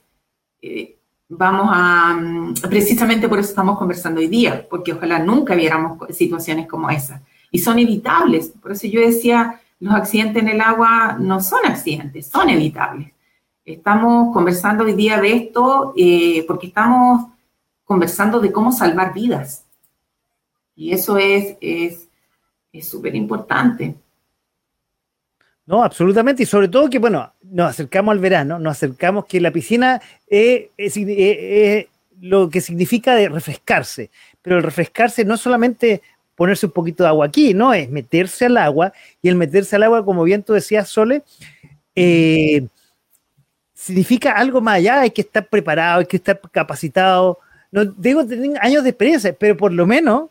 eh, 0.64 0.96
vamos 1.30 1.70
a, 1.72 2.16
mm, 2.16 2.54
precisamente 2.68 3.30
por 3.30 3.38
eso 3.38 3.50
estamos 3.50 3.78
conversando 3.78 4.20
hoy 4.20 4.28
día, 4.28 4.66
porque 4.68 4.94
ojalá 4.94 5.20
nunca 5.20 5.54
viéramos 5.54 6.00
situaciones 6.10 6.68
como 6.68 6.90
esas. 6.90 7.22
Y 7.52 7.60
son 7.60 7.78
evitables. 7.78 8.52
Por 8.60 8.72
eso 8.72 8.88
yo 8.88 9.00
decía, 9.00 9.62
los 9.80 9.94
accidentes 9.94 10.42
en 10.42 10.50
el 10.50 10.60
agua 10.60 11.18
no 11.20 11.40
son 11.40 11.60
accidentes, 11.66 12.26
son 12.26 12.50
evitables. 12.50 13.12
Estamos 13.64 14.34
conversando 14.34 14.86
hoy 14.86 14.94
día 14.94 15.22
de 15.22 15.36
esto 15.36 15.94
eh, 15.96 16.44
porque 16.48 16.68
estamos 16.68 17.33
conversando 17.86 18.40
de 18.40 18.52
cómo 18.52 18.72
salvar 18.72 19.14
vidas. 19.14 19.66
Y 20.76 20.92
eso 20.92 21.18
es 21.18 21.58
súper 22.82 23.16
es, 23.16 23.18
importante. 23.18 23.96
No, 25.66 25.84
absolutamente. 25.84 26.44
Y 26.44 26.46
sobre 26.46 26.68
todo 26.68 26.90
que, 26.90 27.00
bueno, 27.00 27.32
nos 27.42 27.70
acercamos 27.70 28.12
al 28.12 28.20
verano, 28.20 28.60
nos 28.60 28.78
acercamos 28.78 29.26
que 29.26 29.40
la 29.40 29.52
piscina 29.52 30.02
es, 30.28 30.70
lo 32.20 32.50
que 32.50 32.62
significa 32.62 33.16
de 33.16 33.30
refrescarse. 33.30 34.10
Pero 34.42 34.58
el 34.58 34.64
refrescarse 34.64 35.26
no 35.26 35.38
solamente 35.38 36.02
ponerse 36.36 36.66
un 36.66 36.72
poquito 36.72 37.04
de 37.04 37.10
agua 37.10 37.28
aquí, 37.28 37.54
no, 37.54 37.74
es 37.74 37.90
meterse 37.90 38.46
al 38.46 38.58
agua. 38.58 38.94
Y 39.22 39.30
el 39.30 39.36
meterse 39.36 39.76
al 39.76 39.84
agua, 39.84 40.04
como 40.04 40.24
bien 40.24 40.44
tú 40.44 40.54
decías, 40.54 40.90
Sole, 40.90 41.24
eh, 41.96 42.66
significa 43.74 44.32
algo 44.32 44.62
más 44.62 44.76
allá, 44.76 45.02
hay 45.02 45.12
que 45.12 45.22
estar 45.22 45.46
preparado, 45.48 46.00
hay 46.00 46.06
que 46.06 46.18
estar 46.18 46.40
capacitado. 46.52 47.40
No 47.74 47.86
digo 47.86 48.24
tener 48.24 48.56
años 48.62 48.84
de 48.84 48.92
experiencia, 48.92 49.36
pero 49.38 49.58
por 49.58 49.74
lo 49.74 49.88
menos 49.88 50.30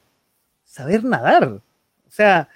saber 0.65 1.03
nadar. 1.03 1.45
O 1.45 1.61
sea, 2.09 2.49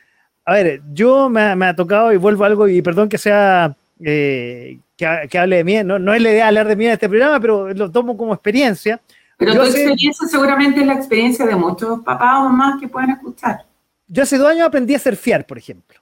a 0.44 0.52
ver, 0.54 0.80
yo 0.92 1.28
me, 1.28 1.40
ha 1.42 1.74
tocado 1.74 2.12
y 2.12 2.16
vuelvo 2.16 2.44
a 2.44 2.46
algo, 2.46 2.68
y 2.68 2.80
perdón 2.82 3.08
que 3.08 3.18
sea 3.18 3.74
eh, 3.98 4.78
que, 4.96 5.38
hable 5.38 5.56
de 5.56 5.64
mí, 5.64 5.82
no, 5.82 5.98
no 5.98 6.14
es 6.14 6.22
la 6.22 6.30
idea 6.30 6.46
hablar 6.46 6.68
de 6.68 6.76
mí 6.76 6.86
en 6.86 6.92
este 6.92 7.08
programa, 7.08 7.40
pero 7.40 7.74
lo 7.74 7.90
tomo 7.90 8.16
como 8.16 8.32
experiencia. 8.32 9.00
Pero 9.36 9.54
tu 9.54 9.62
experiencia 9.62 10.28
seguramente 10.28 10.80
es 10.82 10.86
la 10.86 10.94
experiencia 10.94 11.44
de 11.44 11.56
muchos 11.56 12.00
papás 12.04 12.38
o 12.38 12.44
mamás 12.44 12.80
que 12.80 12.86
pueden 12.86 13.10
escuchar. 13.10 13.66
Yo 14.06 14.22
hace 14.22 14.38
dos 14.38 14.48
años 14.48 14.68
aprendí 14.68 14.94
a 14.94 15.00
surfear, 15.00 15.44
por 15.44 15.58
ejemplo. 15.58 15.98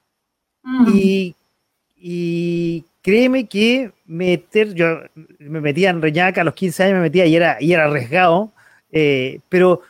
Mm. 0.63 0.93
Y, 0.93 1.35
y 1.97 2.85
créeme 3.01 3.47
que 3.47 3.93
meter, 4.05 4.75
yo 4.75 4.99
me 5.39 5.63
metía 5.63 5.89
en 5.89 6.03
Reñaca 6.03 6.43
a 6.43 6.45
los 6.45 6.53
15 6.53 6.83
años, 6.83 6.95
me 6.97 7.01
metía 7.01 7.25
y 7.25 7.35
era, 7.35 7.57
y 7.61 7.73
era 7.73 7.87
arriesgado, 7.87 8.53
eh, 8.97 9.41
pero 9.49 9.81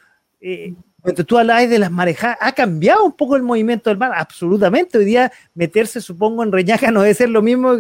eh, 0.40 0.72
cuando 1.02 1.24
tú 1.24 1.36
hablas 1.36 1.68
de 1.68 1.78
las 1.78 1.90
marejadas, 1.90 2.38
¿ha 2.40 2.52
cambiado 2.52 3.04
un 3.04 3.12
poco 3.12 3.36
el 3.36 3.42
movimiento 3.42 3.90
del 3.90 3.98
mar? 3.98 4.12
Absolutamente. 4.16 4.96
Hoy 4.96 5.04
día 5.04 5.30
meterse, 5.54 6.00
supongo, 6.00 6.42
en 6.42 6.50
Reñaca 6.50 6.90
no 6.90 7.02
debe 7.02 7.12
ser 7.12 7.28
lo 7.28 7.42
mismo 7.42 7.76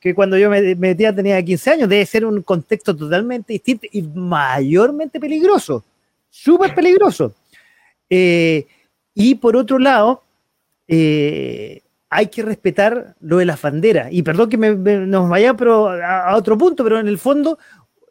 que, 0.00 0.14
cuando 0.16 0.36
yo 0.36 0.50
me 0.50 0.74
metía 0.74 1.14
tenía 1.14 1.40
15 1.40 1.70
años, 1.70 1.88
debe 1.88 2.04
ser 2.04 2.26
un 2.26 2.42
contexto 2.42 2.96
totalmente 2.96 3.52
distinto 3.52 3.86
y 3.92 4.02
mayormente 4.02 5.20
peligroso, 5.20 5.84
súper 6.28 6.74
peligroso. 6.74 7.32
Eh, 8.10 8.66
y 9.14 9.36
por 9.36 9.56
otro 9.56 9.78
lado, 9.78 10.24
hay 10.88 12.26
que 12.26 12.42
respetar 12.42 13.14
lo 13.20 13.36
de 13.36 13.44
las 13.44 13.62
banderas. 13.62 14.08
Y 14.10 14.24
perdón 14.24 14.50
que 14.50 14.56
nos 14.56 15.28
vaya 15.28 15.54
a, 16.04 16.36
otro 16.36 16.58
punto, 16.58 16.82
pero 16.82 16.98
en 16.98 17.06
el 17.06 17.18
fondo, 17.18 17.56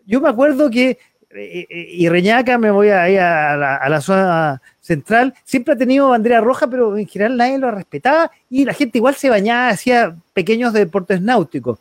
yo 0.05 0.21
me 0.21 0.29
acuerdo 0.29 0.69
que, 0.69 0.97
eh, 1.35 1.67
y 1.69 2.07
Reñaca, 2.09 2.57
me 2.57 2.71
voy 2.71 2.89
a, 2.89 3.03
a, 3.03 3.57
la, 3.57 3.75
a, 3.75 3.89
la, 3.89 4.01
zona 4.01 4.61
central, 4.79 5.33
siempre 5.43 5.73
ha 5.73 5.77
tenido 5.77 6.09
bandera 6.09 6.41
roja, 6.41 6.67
pero 6.69 6.97
en 6.97 7.07
general 7.07 7.37
nadie 7.37 7.57
lo 7.57 7.71
respetaba 7.71 8.31
y 8.49 8.65
la 8.65 8.73
gente 8.73 8.97
igual 8.97 9.15
se 9.15 9.29
bañaba, 9.29 9.69
hacía 9.69 10.15
pequeños 10.33 10.73
deportes 10.73 11.21
náuticos. 11.21 11.79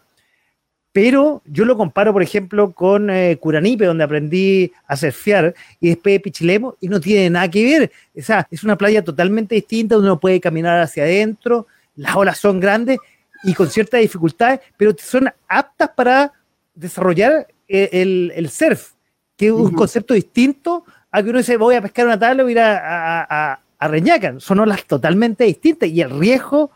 Pero 0.93 1.43
yo 1.45 1.65
lo 1.65 1.77
comparo, 1.77 2.13
por 2.13 2.23
ejemplo, 2.23 2.71
con 2.71 3.11
eh, 3.11 3.37
Curanipe, 3.41 3.85
donde 3.85 4.05
aprendí 4.05 4.71
a 4.87 4.97
surfear, 4.97 5.53
y 5.81 5.89
después 5.89 6.15
de 6.15 6.21
Pichilemo, 6.21 6.77
y 6.81 6.89
no 6.89 7.01
tiene 7.01 7.31
nada 7.31 7.51
que 7.51 7.65
ver. 7.65 7.93
O 8.17 8.45
es 8.49 8.63
una 8.63 8.79
playa 8.79 9.03
totalmente 9.03 9.57
distinta, 9.57 9.97
donde 9.97 10.11
uno 10.11 10.21
puede 10.21 10.41
caminar 10.41 10.81
hacia 10.81 11.03
adentro, 11.03 11.67
las 11.97 12.15
olas 12.15 12.39
son 12.39 12.61
grandes 12.61 12.99
y 13.43 13.55
con 13.55 13.69
ciertas 13.69 14.01
dificultades, 14.01 14.61
pero 14.77 14.95
son 14.99 15.29
aptas 15.49 15.91
para 15.97 16.33
desarrollar 16.75 17.47
eh, 17.69 18.33
el, 18.37 18.49
surf, 18.51 18.93
que 19.37 19.47
es 19.47 19.53
un 19.53 19.73
concepto 19.73 20.15
distinto 20.15 20.85
a 21.11 21.23
que 21.23 21.31
uno 21.31 21.39
dice 21.39 21.57
voy 21.57 21.75
a 21.75 21.83
pescar 21.83 22.07
una 22.07 22.19
tabla 22.19 22.45
o 22.45 22.49
ir 22.49 22.59
a, 22.59 23.53
a, 23.53 23.61
Reñaca. 23.87 24.41
Son 24.41 24.61
olas 24.61 24.85
totalmente 24.87 25.45
distintas 25.45 25.91
y 25.91 26.01
el 26.01 26.19
riesgo, 26.19 26.71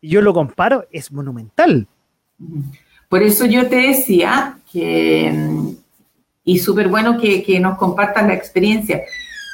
yo 0.00 0.22
lo 0.22 0.32
comparo, 0.32 0.86
es 0.92 1.10
monumental. 1.10 1.88
Por 3.08 3.22
eso 3.22 3.46
yo 3.46 3.68
te 3.68 3.76
decía 3.76 4.58
que, 4.70 5.34
y 6.44 6.58
súper 6.60 6.86
bueno 6.86 7.20
que, 7.20 7.42
que, 7.42 7.58
nos 7.58 7.76
compartan 7.78 8.28
la 8.28 8.34
experiencia, 8.34 9.02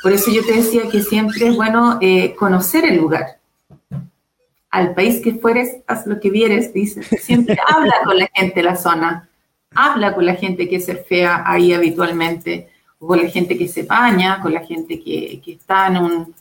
por 0.03 0.13
eso 0.13 0.31
yo 0.31 0.45
te 0.45 0.53
decía 0.53 0.83
que 0.91 1.03
siempre 1.03 1.49
es 1.49 1.57
bueno 1.57 1.99
eh, 2.03 2.35
conocer 2.35 2.85
el 2.85 2.99
lugar 2.99 3.39
al 4.71 4.95
país 4.95 5.21
que 5.23 5.35
fueres, 5.35 5.79
haz 5.87 6.07
lo 6.07 6.21
que 6.21 6.31
vieres, 6.31 6.73
dice. 6.73 7.03
Siempre 7.03 7.57
habla 7.69 7.95
con 8.05 8.19
la 8.19 8.29
gente 8.35 8.57
de 8.57 8.63
la 8.63 8.77
zona, 8.77 9.28
habla 9.75 10.15
con 10.15 10.27
la 10.27 10.35
gente 10.35 10.69
que 10.69 10.81
se 10.81 10.97
fea 10.97 11.43
ahí 11.47 11.73
habitualmente, 11.73 12.69
o 12.99 13.07
con 13.07 13.23
la 13.23 13.29
gente 13.29 13.57
que 13.57 13.69
se 13.69 13.85
baña, 13.85 14.41
con 14.41 14.53
la 14.53 14.65
gente 14.65 15.01
que, 15.01 15.41
está 15.47 15.89
en, 15.89 15.97
un, 15.99 16.35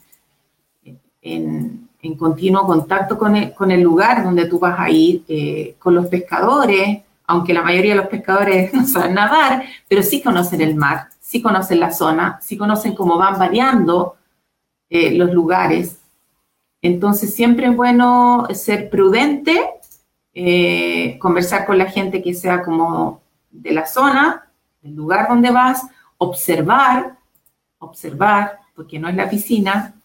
en, 1.21 1.87
continuo 2.17 2.65
contacto 2.65 3.17
con 3.17 3.35
el, 3.35 3.53
con 3.53 3.69
el, 3.69 3.81
lugar 3.81 4.23
donde 4.23 4.45
tú 4.45 4.59
vas 4.59 4.79
a 4.79 4.89
ir, 4.89 5.23
eh, 5.27 5.75
con 5.77 5.93
los 5.93 6.07
pescadores, 6.07 7.01
aunque 7.25 7.53
la 7.53 7.61
mayoría 7.61 7.91
de 7.91 8.01
los 8.01 8.07
pescadores 8.07 8.73
no 8.73 8.87
saben 8.87 9.15
nadar, 9.15 9.63
pero 9.87 10.01
sí 10.01 10.21
conocen 10.21 10.61
el 10.61 10.75
mar, 10.75 11.09
sí 11.19 11.41
conocen 11.41 11.79
la 11.79 11.91
zona, 11.91 12.39
sí 12.41 12.57
conocen 12.57 12.95
cómo 12.95 13.17
van 13.17 13.37
variando 13.37 14.15
eh, 14.89 15.11
los 15.11 15.31
lugares. 15.31 15.99
Entonces, 16.81 17.33
siempre 17.33 17.67
es 17.67 17.75
bueno 17.75 18.47
ser 18.53 18.89
prudente, 18.89 19.59
eh, 20.39 21.17
conversar 21.17 21.65
con 21.65 21.79
la 21.79 21.89
gente 21.89 22.21
que 22.21 22.35
sea 22.35 22.61
como 22.61 23.21
de 23.49 23.71
la 23.71 23.87
zona, 23.87 24.47
del 24.83 24.93
lugar 24.93 25.27
donde 25.27 25.49
vas, 25.49 25.81
observar, 26.19 27.17
observar, 27.79 28.59
porque 28.75 28.99
no 28.99 29.09
es 29.09 29.15
la 29.15 29.27
piscina, 29.27 29.95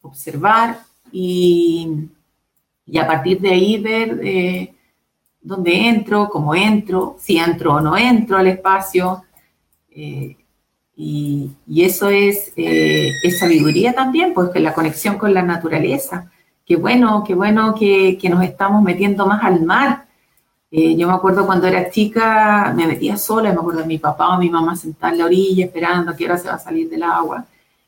observar 0.00 0.78
y, 1.12 2.08
a 2.98 3.06
partir 3.06 3.38
de 3.38 3.50
ahí 3.50 3.78
ver 3.82 4.18
eh, 4.24 4.74
dónde 5.42 5.88
entro, 5.88 6.30
cómo 6.30 6.54
entro, 6.54 7.16
si 7.18 7.36
entro 7.36 7.74
o 7.74 7.80
no 7.82 7.94
entro 7.94 8.38
al 8.38 8.46
espacio. 8.46 9.24
Eh, 9.90 10.38
y, 10.96 11.50
eso 11.76 12.08
es, 12.08 12.54
sabiduría 13.38 13.92
también, 13.92 14.32
pues 14.32 14.48
que 14.48 14.60
la 14.60 14.72
conexión 14.72 15.18
con 15.18 15.34
la 15.34 15.42
naturaleza 15.42 16.32
qué 16.66 16.76
bueno, 16.76 17.24
qué 17.26 17.34
bueno 17.34 17.74
que, 17.74 18.18
nos 18.30 18.42
estamos 18.44 18.82
metiendo 18.82 19.26
más 19.26 19.42
al 19.44 19.62
mar. 19.62 20.06
Eh, 20.70 20.96
yo 20.96 21.06
me 21.06 21.14
acuerdo 21.14 21.44
cuando 21.44 21.66
era 21.66 21.90
chica, 21.90 22.72
me 22.74 22.86
metía 22.86 23.16
sola, 23.16 23.52
me 23.52 23.56
acuerdo 23.56 23.80
de 23.80 23.86
mi 23.86 23.98
papá 23.98 24.36
o 24.36 24.38
mi 24.38 24.48
mamá 24.48 24.74
sentada 24.74 25.12
en 25.12 25.18
la 25.18 25.24
orilla 25.26 25.66
esperando 25.66 26.12
a 26.12 26.16
qué 26.16 26.24
hora 26.24 26.38
se 26.38 26.48
va 26.48 26.54
a 26.54 26.58
salir 26.58 26.88
del 26.88 27.02
agua. 27.02 27.44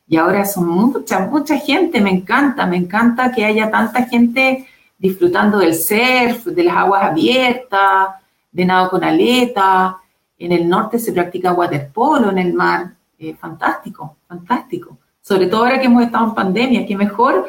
Y 0.07 0.17
ahora 0.17 0.45
son 0.45 0.67
mucha, 0.67 1.25
mucha 1.27 1.57
gente, 1.57 1.99
me 1.99 2.11
encanta, 2.11 2.67
me 2.67 2.77
encanta 2.77 3.31
que 3.31 3.43
haya 3.43 3.71
tanta 3.71 4.03
gente 4.03 4.67
disfrutando 4.97 5.57
del 5.57 5.73
surf, 5.73 6.45
de 6.45 6.63
las 6.63 6.77
aguas 6.77 7.03
abiertas, 7.03 8.09
de 8.51 8.65
nado 8.65 8.89
con 8.91 9.03
aleta. 9.03 9.97
En 10.37 10.51
el 10.51 10.69
norte 10.69 10.99
se 10.99 11.11
practica 11.11 11.53
waterpolo 11.53 12.29
en 12.29 12.37
el 12.37 12.53
mar. 12.53 12.93
Eh, 13.17 13.33
fantástico, 13.33 14.17
fantástico. 14.27 14.97
Sobre 15.21 15.47
todo 15.47 15.63
ahora 15.63 15.79
que 15.79 15.87
hemos 15.87 16.03
estado 16.03 16.25
en 16.25 16.35
pandemia, 16.35 16.85
que 16.85 16.95
mejor 16.95 17.47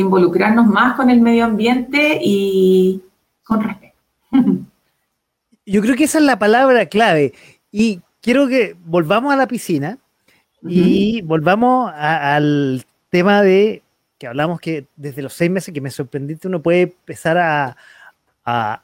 involucrarnos 0.00 0.66
más 0.66 0.94
con 0.94 1.10
el 1.10 1.20
medio 1.20 1.44
ambiente 1.44 2.18
y 2.22 3.02
con 3.42 3.62
respeto. 3.62 3.96
Yo 5.66 5.82
creo 5.82 5.96
que 5.96 6.04
esa 6.04 6.18
es 6.18 6.24
la 6.24 6.38
palabra 6.38 6.86
clave. 6.86 7.32
Y 7.72 8.00
quiero 8.20 8.46
que 8.46 8.76
volvamos 8.84 9.32
a 9.32 9.36
la 9.36 9.48
piscina 9.48 9.98
y 10.62 11.22
volvamos 11.22 11.92
al 11.94 12.84
tema 13.08 13.42
de 13.42 13.82
que 14.18 14.26
hablamos 14.26 14.60
que 14.60 14.86
desde 14.96 15.22
los 15.22 15.32
seis 15.32 15.50
meses 15.50 15.72
que 15.72 15.80
me 15.80 15.90
sorprendiste 15.90 16.48
uno 16.48 16.62
puede 16.62 16.82
empezar 16.82 17.38
a, 17.38 17.76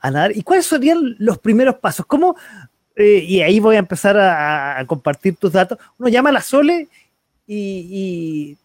nadar. 0.03 0.37
¿Y 0.37 0.43
cuáles 0.43 0.67
serían 0.67 1.17
los 1.19 1.39
primeros 1.39 1.77
pasos? 1.77 2.07
¿Cómo? 2.07 2.37
Eh, 2.97 3.25
y 3.27 3.41
ahí 3.43 3.61
voy 3.61 3.77
a 3.77 3.81
empezar 3.81 4.19
a, 4.19 4.85
compartir 4.87 5.37
tus 5.37 5.53
datos. 5.53 5.79
Uno 5.99 6.09
llama 6.09 6.31
a 6.31 6.33
la 6.33 6.43
Sole 6.43 6.89
y 7.47 8.57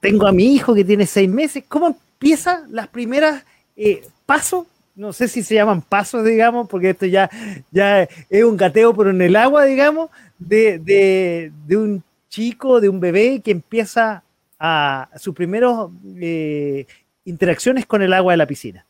tengo 0.00 0.26
a 0.26 0.32
mi 0.32 0.54
hijo 0.54 0.74
que 0.74 0.84
tiene 0.84 1.06
seis 1.06 1.28
meses. 1.28 1.64
¿Cómo 1.68 1.88
empieza 1.88 2.64
las 2.70 2.88
primeras 2.88 3.44
eh, 3.76 4.06
pasos? 4.26 4.66
No 4.94 5.12
sé 5.12 5.28
si 5.28 5.42
se 5.42 5.54
llaman 5.54 5.82
pasos, 5.82 6.24
digamos, 6.24 6.68
porque 6.68 6.90
esto 6.90 7.06
ya, 7.06 7.30
ya 7.70 8.02
es 8.02 8.44
un 8.44 8.56
gateo, 8.56 8.94
pero 8.94 9.10
en 9.10 9.22
el 9.22 9.36
agua, 9.36 9.64
digamos, 9.64 10.10
de, 10.38 11.52
un 11.70 12.02
chico, 12.28 12.80
de 12.80 12.88
un 12.88 12.98
bebé 12.98 13.40
que 13.40 13.52
empieza 13.52 14.22
a 14.58 15.08
sus 15.16 15.34
primeros 15.34 15.92
eh, 16.20 16.84
interacciones 17.24 17.86
con 17.86 18.02
el 18.02 18.12
agua 18.12 18.32
de 18.32 18.38
la 18.38 18.46
piscina. 18.46 18.84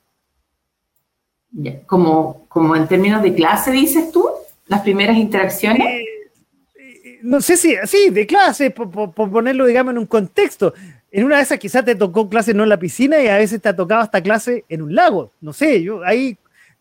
Como, 1.86 2.46
como 2.48 2.76
en 2.76 2.86
términos 2.86 3.22
de 3.22 3.34
clase, 3.34 3.70
dices 3.70 4.12
tú, 4.12 4.28
las 4.66 4.82
primeras 4.82 5.16
interacciones. 5.16 5.86
Eh, 5.86 7.18
no 7.22 7.40
sé 7.40 7.56
si, 7.56 7.74
sí, 7.86 8.10
de 8.10 8.26
clase, 8.26 8.70
por, 8.70 9.12
ponerlo, 9.12 9.66
digamos, 9.66 9.92
en 9.92 9.98
un 9.98 10.06
contexto 10.06 10.74
en 11.10 11.24
una 11.24 11.36
de 11.36 11.42
esas 11.42 11.58
quizás 11.58 11.84
te 11.84 11.94
tocó 11.94 12.28
clase 12.28 12.54
no 12.54 12.62
en 12.62 12.68
la 12.68 12.78
piscina 12.78 13.20
y 13.22 13.28
a 13.28 13.38
veces 13.38 13.60
te 13.60 13.68
ha 13.68 13.76
tocado 13.76 14.02
hasta 14.02 14.22
clase 14.22 14.64
en 14.68 14.82
un 14.82 14.94
lago, 14.94 15.32
no 15.40 15.52
sé, 15.52 15.82
yo 15.82 16.04
ahí, 16.04 16.36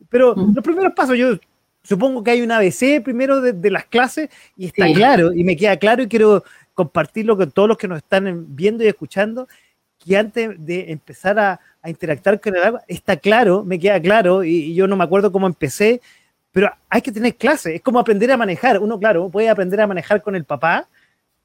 pero 0.09 0.35
los 0.35 0.63
primeros 0.63 0.93
pasos, 0.93 1.17
yo 1.17 1.37
supongo 1.83 2.23
que 2.23 2.31
hay 2.31 2.41
un 2.41 2.51
ABC 2.51 3.01
primero 3.03 3.41
de, 3.41 3.71
las 3.71 3.85
clases 3.85 4.29
y 4.57 4.67
está 4.67 4.91
claro, 4.93 5.33
y 5.33 5.43
me 5.43 5.55
queda 5.55 5.77
claro 5.77 6.03
y 6.03 6.07
quiero 6.07 6.43
compartirlo 6.73 7.37
con 7.37 7.51
todos 7.51 7.69
los 7.69 7.77
que 7.77 7.87
nos 7.87 7.97
están 7.97 8.55
viendo 8.55 8.83
y 8.83 8.87
escuchando, 8.87 9.47
que 9.97 10.17
antes 10.17 10.53
de 10.57 10.91
empezar 10.91 11.39
a, 11.39 11.59
interactuar 11.85 12.41
con 12.41 12.53
el 12.53 12.63
agua, 12.63 12.81
está 12.87 13.15
claro, 13.15 13.63
me 13.63 13.79
queda 13.79 14.01
claro, 14.01 14.43
y, 14.43 14.75
yo 14.75 14.87
no 14.87 14.97
me 14.97 15.05
acuerdo 15.05 15.31
cómo 15.31 15.47
empecé, 15.47 16.01
pero 16.51 16.69
hay 16.89 17.01
que 17.01 17.13
tener 17.13 17.35
clases, 17.35 17.75
es 17.75 17.81
como 17.81 17.99
aprender 17.99 18.29
a 18.31 18.37
manejar. 18.37 18.79
Uno, 18.79 18.99
claro, 18.99 19.29
puede 19.29 19.47
aprender 19.47 19.79
a 19.79 19.87
manejar 19.87 20.21
con 20.21 20.35
el 20.35 20.43
papá, 20.43 20.89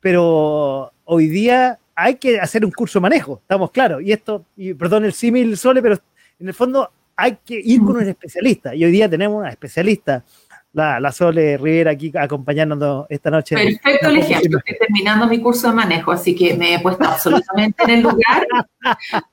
pero 0.01 0.93
hoy 1.05 1.28
día 1.28 1.78
hay 1.95 2.16
que 2.16 2.40
hacer 2.40 2.64
un 2.64 2.70
curso 2.70 2.99
de 2.99 3.03
manejo, 3.03 3.40
estamos 3.43 3.70
claros. 3.70 4.03
Y 4.03 4.12
esto, 4.12 4.45
y 4.57 4.74
perdón 4.74 5.05
el 5.05 5.12
símil 5.12 5.57
Sole, 5.57 5.82
pero 5.82 5.99
en 6.38 6.49
el 6.49 6.55
fondo 6.55 6.90
hay 7.16 7.38
que 7.45 7.61
ir 7.62 7.80
con 7.80 7.97
un 7.97 8.09
especialista. 8.09 8.74
Y 8.74 8.84
hoy 8.84 8.90
día 8.90 9.09
tenemos 9.09 9.38
una 9.38 9.51
especialista, 9.51 10.24
la, 10.72 10.99
la 10.99 11.12
Sole 11.12 11.59
Rivera, 11.59 11.90
aquí 11.90 12.11
acompañándonos 12.14 13.07
esta 13.11 13.30
noche. 13.30 13.57
Perfecto 13.57 14.09
el 14.09 14.16
ejemplo. 14.16 14.59
Estoy 14.59 14.78
terminando 14.78 15.26
mi 15.26 15.38
curso 15.40 15.68
de 15.68 15.74
manejo, 15.74 16.12
así 16.12 16.34
que 16.34 16.55
me 16.55 16.74
he 16.74 16.80
puesto 16.80 17.05
absolutamente 17.05 17.84
en 17.84 17.90
el 17.90 18.01
lugar 18.01 18.47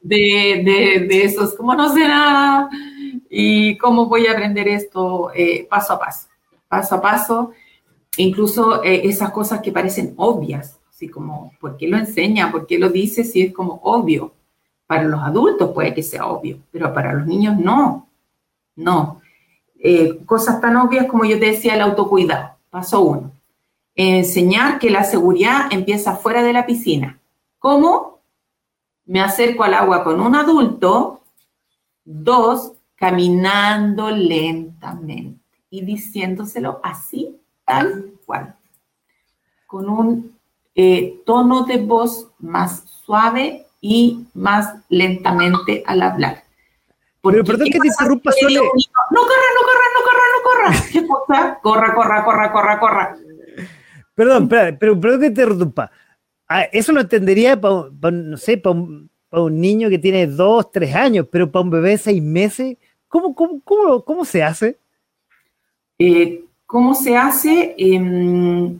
de, 0.01 0.62
de, 0.66 1.07
de 1.07 1.24
esos, 1.24 1.55
como 1.55 1.74
no 1.76 1.93
sé 1.93 2.07
nada 2.07 2.70
y 3.30 3.78
cómo 3.78 4.07
voy 4.07 4.28
a 4.28 4.34
aprender 4.34 4.68
esto 4.68 5.32
eh, 5.34 5.66
paso 5.70 5.93
a 5.93 5.99
paso, 5.99 6.28
paso 6.68 6.95
a 6.95 7.01
paso. 7.01 7.51
Incluso 8.18 8.84
eh, 8.84 9.01
esas 9.05 9.32
cosas 9.32 9.62
que 9.62 9.72
parecen 9.72 10.14
obvias, 10.18 10.78
así 11.00 11.08
como, 11.08 11.54
¿por 11.62 11.78
qué 11.78 11.88
lo 11.88 11.97
enseña? 11.97 12.52
¿Por 12.52 12.68
qué 12.68 12.78
lo 12.78 12.89
dice 12.89 13.24
si 13.24 13.41
es 13.41 13.54
como 13.54 13.80
obvio? 13.84 14.34
Para 14.86 15.04
los 15.04 15.22
adultos 15.22 15.72
puede 15.74 15.93
que 15.93 16.04
sea 16.04 16.28
obvio, 16.28 16.60
pero 16.74 16.93
para 16.93 17.14
los 17.14 17.26
niños 17.26 17.58
no. 17.58 18.10
No. 18.76 19.22
Eh, 19.80 20.20
cosas 20.26 20.60
tan 20.60 20.76
obvias 20.76 21.06
como 21.06 21.24
yo 21.24 21.39
te 21.39 21.45
decía, 21.45 21.76
el 21.76 21.82
autocuidado. 21.82 22.58
Paso 22.70 23.02
uno. 23.02 23.32
Enseñar 23.95 24.78
que 24.78 24.89
la 24.89 25.06
seguridad 25.06 25.68
empieza 25.72 26.18
fuera 26.18 26.43
de 26.43 26.52
la 26.52 26.66
piscina. 26.66 27.18
¿Cómo? 27.60 28.20
Me 29.06 29.22
acerco 29.22 29.64
al 29.64 29.76
agua 29.76 30.04
con 30.04 30.20
un 30.20 30.36
adulto. 30.36 31.22
Dos, 32.04 32.74
caminando 32.95 34.12
lentamente 34.12 35.39
y 35.70 35.80
diciéndoselo 35.86 36.82
así, 36.84 37.39
tal 37.64 38.16
cual. 38.26 38.54
Con 39.66 39.88
un 39.88 40.39
eh, 40.76 41.22
tono 41.26 41.63
de 41.63 41.78
voz 41.78 42.28
más 42.39 42.84
suave 43.05 43.65
y 43.82 44.26
más 44.34 44.76
lentamente 44.89 45.84
al 45.86 46.01
hablar. 46.01 46.43
Pero 47.22 47.43
perdón 47.43 47.70
que 47.70 47.80
te 47.80 47.88
interrumpa. 47.88 48.32
No 49.11 49.22
corra, 49.22 49.49
no 49.55 49.61
corra, 49.67 49.88
no 49.95 50.01
corra, 50.05 50.26
no 50.34 50.43
corra. 50.43 50.86
¿Qué 50.91 51.07
cosa? 51.07 51.59
Corra, 51.61 51.93
corra, 51.93 52.24
corra, 52.24 52.51
corra, 52.51 52.80
corra. 52.80 53.17
Perdón, 54.15 54.49
pero, 54.49 54.99
perdón 54.99 55.20
que 55.20 55.32
te 55.32 55.41
interrumpa. 55.41 55.91
Ah, 56.47 56.63
eso 56.63 56.91
lo 56.91 57.01
entendería 57.01 57.59
para, 57.59 58.11
no 58.11 58.38
sé, 58.38 58.57
para 58.57 58.76
un, 58.76 59.09
un, 59.32 59.61
niño 59.61 59.89
que 59.89 59.99
tiene 59.99 60.26
dos, 60.26 60.72
tres 60.72 60.95
años, 60.95 61.28
pero 61.32 61.51
para 61.51 61.63
un 61.63 61.70
bebé 61.70 61.91
de 61.91 61.97
seis 61.99 62.24
meses, 62.24 62.78
¿cómo, 63.07 63.36
cómo, 63.36 63.61
cómo, 63.63 64.03
cómo 64.03 64.26
se 64.26 64.41
hace? 64.41 64.80
Eh, 65.99 66.43
¿Cómo 66.65 66.95
se 66.95 67.17
hace? 67.17 67.76
Eh, 67.78 68.76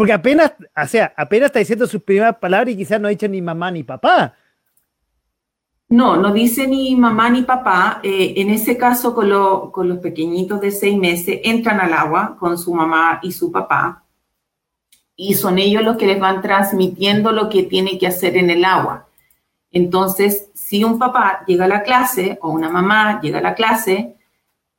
porque 0.00 0.14
apenas, 0.14 0.54
o 0.74 0.86
sea, 0.86 1.12
apenas 1.14 1.48
está 1.48 1.58
diciendo 1.58 1.86
sus 1.86 2.02
primeras 2.02 2.34
palabras 2.36 2.72
y 2.72 2.76
quizás 2.78 2.98
no 2.98 3.06
ha 3.06 3.10
dicho 3.10 3.28
ni 3.28 3.42
mamá 3.42 3.70
ni 3.70 3.82
papá. 3.82 4.34
No, 5.90 6.16
no 6.16 6.32
dice 6.32 6.66
ni 6.66 6.96
mamá 6.96 7.28
ni 7.28 7.42
papá. 7.42 8.00
Eh, 8.02 8.32
en 8.38 8.48
ese 8.48 8.78
caso, 8.78 9.14
con, 9.14 9.28
los 9.28 9.98
pequeñitos 9.98 10.58
de 10.62 10.70
seis 10.70 10.96
meses, 10.96 11.40
entran 11.44 11.80
al 11.80 11.92
agua 11.92 12.34
con 12.40 12.56
su 12.56 12.72
mamá 12.72 13.20
y 13.22 13.32
su 13.32 13.52
papá. 13.52 14.04
Y 15.16 15.34
son 15.34 15.58
ellos 15.58 15.84
los 15.84 15.98
que 15.98 16.06
les 16.06 16.18
van 16.18 16.40
transmitiendo 16.40 17.30
lo 17.30 17.50
que 17.50 17.64
tiene 17.64 17.98
que 17.98 18.06
hacer 18.06 18.38
en 18.38 18.48
el 18.48 18.64
agua. 18.64 19.06
Entonces, 19.70 20.48
si 20.54 20.82
un 20.82 20.98
papá 20.98 21.44
llega 21.46 21.66
a 21.66 21.68
la 21.68 21.82
clase 21.82 22.38
o 22.40 22.48
una 22.48 22.70
mamá 22.70 23.20
llega 23.20 23.40
a 23.40 23.42
la 23.42 23.54
clase, 23.54 24.16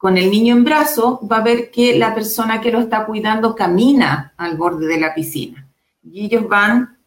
con 0.02 0.18
el 0.18 0.32
niño 0.32 0.56
en 0.56 0.64
brazo, 0.64 1.20
va 1.32 1.38
a 1.38 1.44
ver 1.44 1.70
que 1.70 1.96
la 1.96 2.16
persona 2.16 2.60
que 2.60 2.72
lo 2.72 2.80
está 2.80 3.06
cuidando 3.06 3.54
camina 3.54 4.34
al 4.36 4.58
borde 4.58 4.88
de 4.88 5.00
la 5.00 5.14
piscina. 5.14 5.68
Y 6.02 6.26
ellos 6.26 6.50
van 6.50 6.98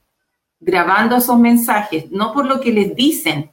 grabando 0.61 1.17
esos 1.17 1.37
mensajes, 1.37 2.13
no 2.13 2.33
por 2.33 2.47
lo 2.47 2.61
que 2.61 2.71
les 2.71 2.95
dicen, 2.95 3.51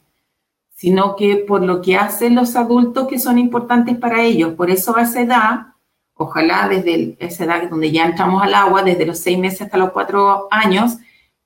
sino 0.75 1.15
que 1.15 1.37
por 1.37 1.63
lo 1.63 1.81
que 1.81 1.95
hacen 1.95 2.35
los 2.35 2.55
adultos 2.55 3.07
que 3.07 3.17
son 3.17 3.39
importantes 3.39 3.97
para 3.97 4.21
ellos. 4.21 4.53
Por 4.53 4.69
eso 4.69 4.95
a 4.95 5.01
esa 5.01 5.21
edad, 5.21 5.73
ojalá 6.13 6.67
desde 6.69 7.17
esa 7.17 7.45
edad 7.45 7.67
donde 7.67 7.91
ya 7.91 8.05
entramos 8.05 8.43
al 8.43 8.53
agua, 8.53 8.83
desde 8.83 9.07
los 9.07 9.17
seis 9.17 9.39
meses 9.39 9.63
hasta 9.63 9.77
los 9.77 9.89
cuatro 9.89 10.49
años, 10.51 10.97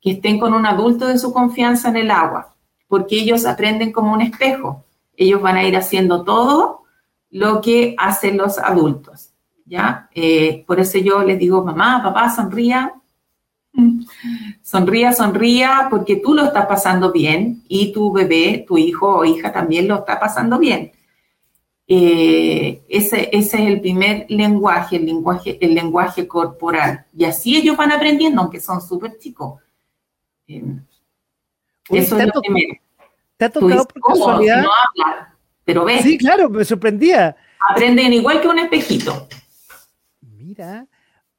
que 0.02 0.12
estén 0.12 0.38
con 0.38 0.54
un 0.54 0.66
adulto 0.66 1.08
de 1.08 1.18
su 1.18 1.32
confianza 1.32 1.88
en 1.88 1.96
el 1.96 2.12
agua, 2.12 2.56
porque 2.89 3.16
ellos 3.16 3.46
aprenden 3.46 3.93
como 3.93 4.12
un 4.12 4.20
espejo. 4.20 4.84
Ellos 5.16 5.41
van 5.41 5.56
a 5.56 5.64
ir 5.64 5.78
haciendo 5.78 6.26
todo 6.26 6.85
lo 7.36 7.60
que 7.60 7.96
hacen 7.98 8.38
los 8.38 8.58
adultos, 8.58 9.34
¿ya? 9.66 10.10
Eh, 10.16 10.64
por 10.66 10.80
eso 10.80 10.98
yo 11.00 11.22
les 11.22 11.38
digo, 11.38 11.66
mamá, 11.66 12.02
papá, 12.02 12.34
sonría, 12.34 12.94
sonría, 14.62 15.12
sonría, 15.12 15.88
porque 15.90 16.16
tú 16.16 16.34
lo 16.34 16.46
estás 16.46 16.66
pasando 16.66 17.12
bien 17.12 17.62
y 17.68 17.92
tu 17.92 18.10
bebé, 18.14 18.64
tu 18.66 18.78
hijo 18.78 19.18
o 19.18 19.26
hija 19.26 19.52
también 19.52 19.86
lo 19.86 19.96
está 19.96 20.18
pasando 20.18 20.58
bien. 20.58 20.94
Eh, 21.86 22.86
ese, 22.88 23.30
ese, 23.34 23.58
es 23.64 23.68
el 23.68 23.82
primer 23.82 24.28
lenguaje, 24.30 24.96
el 24.96 25.06
lenguaje, 25.06 25.58
el 25.60 25.76
lenguaje 25.76 26.26
corporal. 26.26 27.06
Y 27.18 27.26
así 27.26 27.58
ellos 27.58 27.76
van 27.76 27.92
aprendiendo, 27.92 28.44
aunque 28.44 28.62
son 28.62 28.80
súper 28.80 29.18
chicos. 29.18 29.62
Eh, 30.48 30.64
eso 31.90 32.18
es 32.18 32.28
lo 32.34 32.42
primero. 32.42 32.76
¿Te 33.36 33.44
ha 33.44 33.50
tocado 33.50 33.86
por 33.86 34.02
casualidad? 34.02 34.64
No 34.64 35.35
pero 35.66 35.84
ves. 35.84 36.03
Sí, 36.03 36.18
claro, 36.18 36.49
me 36.49 36.63
sorprendía. 36.63 37.36
Aprenden 37.70 38.13
igual 38.13 38.39
que 38.39 38.47
un 38.47 38.59
espejito. 38.59 39.28
Mira. 40.22 40.88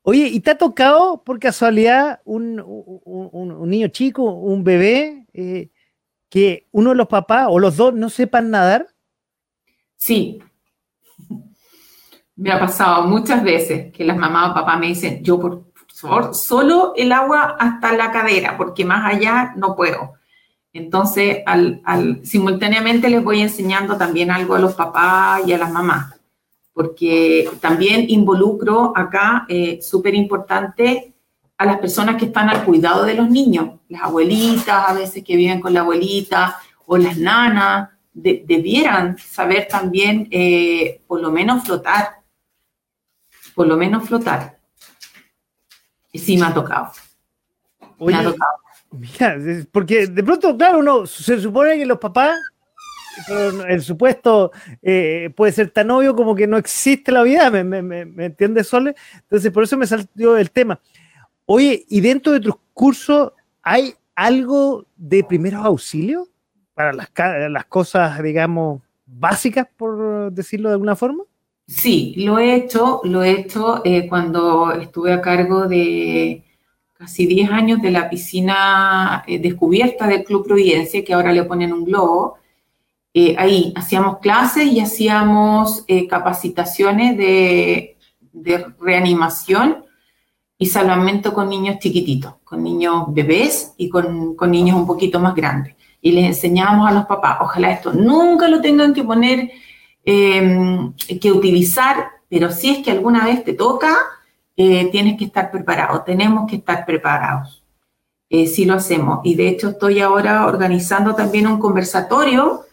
Oye, 0.03 0.29
¿y 0.29 0.41
te 0.41 0.53
ha 0.53 0.59
tocado 0.59 1.25
por 1.25 1.39
casualidad 1.41 2.21
un, 2.25 2.63
niño 3.69 3.89
chico, 3.89 4.23
un 4.23 4.63
bebé, 4.63 5.27
eh, 5.33 5.71
que 6.29 6.69
uno 6.71 6.91
de 6.91 6.97
los 6.97 7.09
papás 7.09 7.47
o 7.51 7.59
los 7.59 7.77
dos 7.77 7.95
no 7.95 8.09
sepan 8.09 8.51
nadar? 8.51 8.87
Sí. 9.97 10.41
Me 12.37 12.53
ha 12.53 12.61
pasado 12.61 13.05
muchas 13.05 13.43
veces 13.43 13.93
que 13.93 14.05
las 14.05 14.17
mamás 14.17 14.51
o 14.51 14.55
papás 14.55 14.79
me 14.79 14.89
dicen, 14.89 15.25
yo 15.25 15.41
por 15.41 15.73
favor, 15.93 16.35
solo 16.35 16.93
el 16.97 17.11
agua 17.11 17.57
hasta 17.59 17.93
la 17.97 18.13
cadera, 18.13 18.57
porque 18.57 18.85
más 18.85 19.13
allá 19.13 19.55
no 19.57 19.75
puedo. 19.75 20.15
Entonces, 20.77 21.39
al, 21.47 22.21
simultáneamente 22.23 23.09
les 23.09 23.25
voy 23.25 23.41
enseñando 23.41 23.97
también 23.97 24.31
algo 24.31 24.55
a 24.55 24.59
los 24.59 24.75
papás 24.75 25.41
y 25.47 25.55
a 25.55 25.59
las 25.59 25.73
mamás, 25.73 26.15
porque 26.75 27.49
también 27.61 28.05
involucro 28.09 28.93
acá, 28.95 29.47
eh, 29.49 29.79
súper 29.81 30.15
importante, 30.15 31.15
a 31.57 31.65
las 31.65 31.79
personas 31.79 32.17
que 32.17 32.27
están 32.27 32.51
al 32.51 32.63
cuidado 32.63 33.05
de 33.05 33.15
los 33.15 33.31
niños, 33.31 33.81
las 33.89 34.03
abuelitas 34.03 34.91
a 34.91 34.93
veces 34.93 35.25
que 35.25 35.35
viven 35.35 35.63
con 35.63 35.73
la 35.73 35.81
abuelita 35.81 36.59
o 36.85 36.99
las 36.99 37.17
nanas, 37.17 37.89
debieran 38.13 39.17
saber 39.17 39.69
también 39.69 40.29
eh, 40.31 41.01
por 41.07 41.23
lo 41.23 41.31
menos 41.31 41.65
flotar, 41.65 42.21
por 43.55 43.67
lo 43.67 43.79
menos 43.79 44.07
flotar. 44.07 44.59
Y 46.13 46.19
sí 46.19 46.37
me 46.37 46.45
ha 46.45 46.53
tocado. 46.53 46.93
me 47.99 48.15
ha 48.15 48.23
tocado. 48.23 48.66
Mira, 48.91 49.37
porque 49.73 50.07
de 50.07 50.23
pronto, 50.23 50.57
claro, 50.57 50.79
uno 50.79 51.07
se 51.07 51.41
supone 51.41 51.77
que 51.77 51.87
los 51.87 51.99
papás, 51.99 52.39
el 53.69 53.83
supuesto 53.83 54.53
eh, 54.83 55.31
puede 55.35 55.53
ser 55.53 55.71
tan 55.71 55.91
obvio 55.91 56.15
como 56.15 56.35
que 56.35 56.47
no 56.47 56.57
existe 56.57 57.13
la 57.13 57.23
vida, 57.23 57.51
¿me, 57.51 58.25
entiendes, 58.25 58.69
Sole? 58.69 58.95
Entonces, 59.15 59.51
por 59.51 59.65
eso 59.65 59.77
me 59.77 59.87
salió 59.87 60.37
el 60.37 60.51
tema. 60.51 60.81
Oye, 61.47 61.85
¿y 61.89 62.01
dentro 62.01 62.33
de 62.33 62.41
tus 62.41 62.57
cursos 62.73 63.33
hay 63.63 63.95
algo 64.15 64.87
de 64.97 65.25
primeros 65.25 65.65
auxilios 65.65 66.29
para 66.75 66.93
las, 66.93 67.11
las 67.51 67.65
cosas, 67.67 68.23
digamos, 68.23 68.83
básicas, 69.07 69.67
por 69.77 70.33
decirlo 70.33 70.69
de 70.69 70.75
alguna 70.75 70.97
forma? 70.97 71.25
Sí, 71.67 72.15
lo 72.19 72.39
he 72.39 72.55
hecho, 72.55 73.01
lo 73.05 73.25
he 73.25 73.33
hecho 73.33 73.83
eh, 73.85 74.09
cuando 74.09 74.73
estuve 74.73 75.13
a 75.13 75.21
cargo 75.21 75.67
de 75.67 76.45
casi 76.99 77.27
10 77.27 77.51
años 77.51 77.83
de 77.83 77.91
la 77.91 78.09
piscina 78.09 79.25
eh, 79.27 79.39
descubierta 79.39 80.07
del 80.07 80.25
Club 80.25 80.47
Providencia, 80.47 81.05
que 81.05 81.15
ahora 81.15 81.33
le 81.33 81.45
ponen 81.45 81.73
un 81.73 81.85
globo. 81.85 82.39
Eh, 83.13 83.35
ahí 83.39 83.73
hacíamos 83.77 84.19
clases 84.19 84.67
y 84.67 84.81
hacíamos 84.81 85.85
eh, 85.87 86.07
capacitaciones 86.07 87.17
de, 87.17 87.97
de, 88.33 88.67
reanimación 88.81 89.85
y 90.59 90.67
salvamento 90.67 91.33
con 91.33 91.49
niños 91.49 91.79
chiquititos, 91.79 92.35
con 92.45 92.63
niños 92.63 93.05
bebés 93.09 93.75
y 93.77 93.89
con, 93.89 94.35
con 94.35 94.51
niños 94.51 94.77
un 94.77 94.87
poquito 94.87 95.21
más 95.21 95.35
grandes. 95.35 95.75
Y 96.01 96.13
les 96.13 96.27
enseñábamos 96.27 96.89
a 96.89 96.93
los 96.93 97.07
papás, 97.07 97.39
ojalá 97.41 97.73
esto 97.73 97.93
nunca 97.93 98.49
lo 98.49 98.61
tengan 98.61 98.95
que 98.95 99.03
poner, 99.03 99.51
que 100.05 101.33
utilizar 101.33 102.17
pero 102.29 102.51
si 102.51 102.71
es 102.71 102.85
que 102.85 102.91
alguna 102.91 103.25
vez 103.25 103.45
te 103.45 103.53
toca, 103.53 103.97
eh, 104.57 104.91
tienes 104.91 105.19
que 105.19 105.27
estar 105.27 105.51
preparado, 105.51 106.03
tenemos 106.03 106.49
que 106.49 106.57
estar 106.57 106.85
preparados. 106.87 107.63
Eh, 108.29 108.49
si 108.49 108.65
lo 108.65 108.75
hacemos. 108.75 109.21
Y 109.23 109.37
de 109.37 109.49
hecho 109.49 109.71
estoy 109.71 110.01
ahora 110.01 110.47
organizando 110.47 111.15
también 111.15 111.47
un 111.47 111.61
conversatorio 111.61 112.65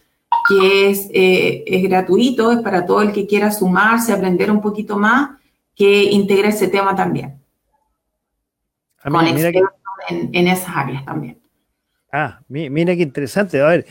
que 0.48 0.90
es, 0.90 1.08
eh, 1.12 1.62
es 1.64 1.82
gratuito, 1.84 2.50
es 2.50 2.58
para 2.58 2.84
todo 2.84 3.02
el 3.02 3.12
que 3.12 3.26
quiera 3.26 3.52
sumarse, 3.52 4.12
aprender 4.12 4.50
un 4.50 4.60
poquito 4.60 4.98
más, 4.98 5.38
que 5.76 6.04
integra 6.04 6.48
ese 6.48 6.66
tema 6.66 6.96
también. 6.96 7.40
Ah, 9.02 9.10
con 9.10 9.26
expertos 9.26 9.70
en, 10.08 10.48
esas 10.48 10.76
áreas 10.76 11.04
también. 11.04 11.38
Ah, 12.12 12.40
mira 12.48 12.96
qué 12.96 13.02
interesante. 13.02 13.60
A 13.60 13.66
ver, 13.66 13.86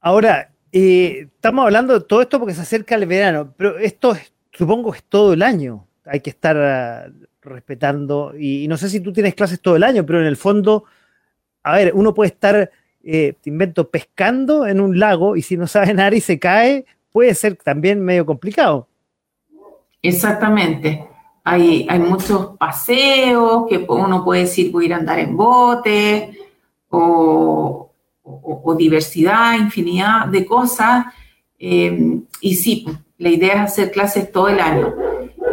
ahora, 0.00 0.52
eh, 0.70 1.28
estamos 1.34 1.64
hablando 1.64 1.98
de 1.98 2.06
todo 2.06 2.22
esto 2.22 2.38
porque 2.38 2.54
se 2.54 2.62
acerca 2.62 2.94
el 2.94 3.06
verano, 3.06 3.52
pero 3.56 3.76
esto 3.78 4.16
supongo 4.52 4.94
es 4.94 5.02
todo 5.02 5.32
el 5.32 5.42
año. 5.42 5.84
Hay 6.04 6.20
que 6.20 6.30
estar 6.30 6.56
ah, 6.56 7.06
respetando, 7.42 8.34
y, 8.38 8.66
no 8.68 8.76
sé 8.76 8.88
si 8.88 9.00
tú 9.00 9.12
tienes 9.12 9.34
clases 9.34 9.60
todo 9.60 9.76
el 9.76 9.82
año, 9.82 10.04
pero 10.04 10.20
en 10.20 10.26
el 10.26 10.36
fondo, 10.36 10.84
a 11.62 11.76
ver, 11.76 11.92
uno 11.94 12.14
puede 12.14 12.30
estar, 12.30 12.70
eh, 13.02 13.34
te 13.40 13.50
invento, 13.50 13.90
pescando 13.90 14.66
en 14.66 14.80
un 14.80 14.98
lago 14.98 15.36
y 15.36 15.42
si 15.42 15.56
no 15.56 15.66
sabe 15.66 15.92
nadar 15.94 16.14
y 16.14 16.20
se 16.20 16.38
cae, 16.38 16.86
puede 17.12 17.34
ser 17.34 17.56
también 17.56 18.00
medio 18.00 18.26
complicado. 18.26 18.88
Exactamente. 20.02 21.08
Hay, 21.44 21.86
muchos 22.00 22.56
paseos 22.58 23.66
que 23.68 23.84
uno 23.88 24.24
puede 24.24 24.42
decir, 24.42 24.72
voy 24.72 24.84
a 24.84 24.86
ir 24.86 24.94
a 24.94 24.96
andar 24.96 25.18
en 25.18 25.36
bote 25.36 26.38
o, 26.88 27.90
diversidad, 28.78 29.54
infinidad 29.58 30.26
de 30.26 30.46
cosas. 30.46 31.06
Eh, 31.58 32.18
y 32.40 32.54
sí, 32.54 32.86
la 33.18 33.28
idea 33.28 33.54
es 33.54 33.72
hacer 33.72 33.90
clases 33.90 34.32
todo 34.32 34.48
el 34.48 34.58
año. 34.58 34.94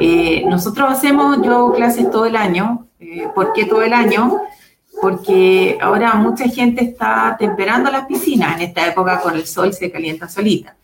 Eh, 0.03 0.43
nosotros 0.47 0.89
hacemos, 0.91 1.43
yo 1.43 1.71
clases 1.73 2.09
todo 2.09 2.25
el 2.25 2.35
año. 2.35 2.87
Eh, 2.99 3.27
¿Por 3.35 3.53
qué 3.53 3.65
todo 3.65 3.83
el 3.83 3.93
año? 3.93 4.41
Porque 4.99 5.77
ahora 5.79 6.15
mucha 6.15 6.45
gente 6.45 6.83
está 6.83 7.35
temperando 7.37 7.91
las 7.91 8.07
piscinas. 8.07 8.55
En 8.55 8.61
esta 8.69 8.87
época 8.87 9.21
con 9.21 9.35
el 9.35 9.45
sol 9.45 9.71
se 9.73 9.91
calienta 9.91 10.27
solita. 10.27 10.75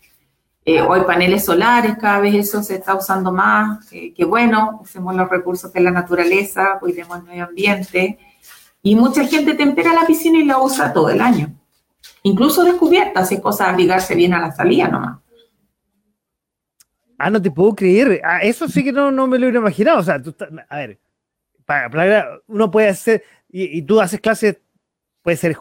Eh, 0.64 0.80
hoy 0.80 1.00
paneles 1.00 1.44
solares, 1.44 1.96
cada 1.98 2.20
vez 2.20 2.34
eso 2.36 2.62
se 2.62 2.76
está 2.76 2.94
usando 2.94 3.32
más. 3.32 3.92
Eh, 3.92 4.14
que 4.14 4.24
bueno, 4.24 4.78
usemos 4.84 5.12
los 5.16 5.28
recursos 5.28 5.72
de 5.72 5.80
la 5.80 5.90
naturaleza, 5.90 6.78
cuidemos 6.78 7.18
el 7.18 7.24
medio 7.24 7.44
ambiente. 7.46 8.20
Y 8.84 8.94
mucha 8.94 9.26
gente 9.26 9.54
tempera 9.54 9.94
la 9.94 10.06
piscina 10.06 10.38
y 10.38 10.44
la 10.44 10.58
usa 10.58 10.92
todo 10.92 11.10
el 11.10 11.20
año. 11.20 11.52
Incluso 12.22 12.62
descubierta, 12.62 13.24
si 13.24 13.34
es 13.34 13.40
cosa 13.40 13.64
de 13.64 13.70
abrigarse 13.70 14.14
bien 14.14 14.32
a 14.32 14.40
la 14.40 14.52
salida 14.52 14.86
nomás. 14.86 15.18
Ah, 17.18 17.30
no 17.30 17.42
te 17.42 17.50
puedo 17.50 17.74
creer. 17.74 18.20
Ah, 18.24 18.38
eso 18.38 18.68
sí 18.68 18.84
que 18.84 18.92
no, 18.92 19.10
no 19.10 19.26
me 19.26 19.38
lo 19.38 19.46
hubiera 19.46 19.58
imaginado. 19.58 19.98
O 19.98 20.02
sea, 20.04 20.22
tú, 20.22 20.34
a 20.68 20.76
ver, 20.76 20.98
para, 21.66 22.40
uno 22.46 22.70
puede 22.70 22.88
hacer, 22.88 23.24
y, 23.50 23.82
tú 23.82 24.00
haces 24.00 24.20
clases, 24.20 24.58
puede 25.22 25.36
ser 25.36 25.56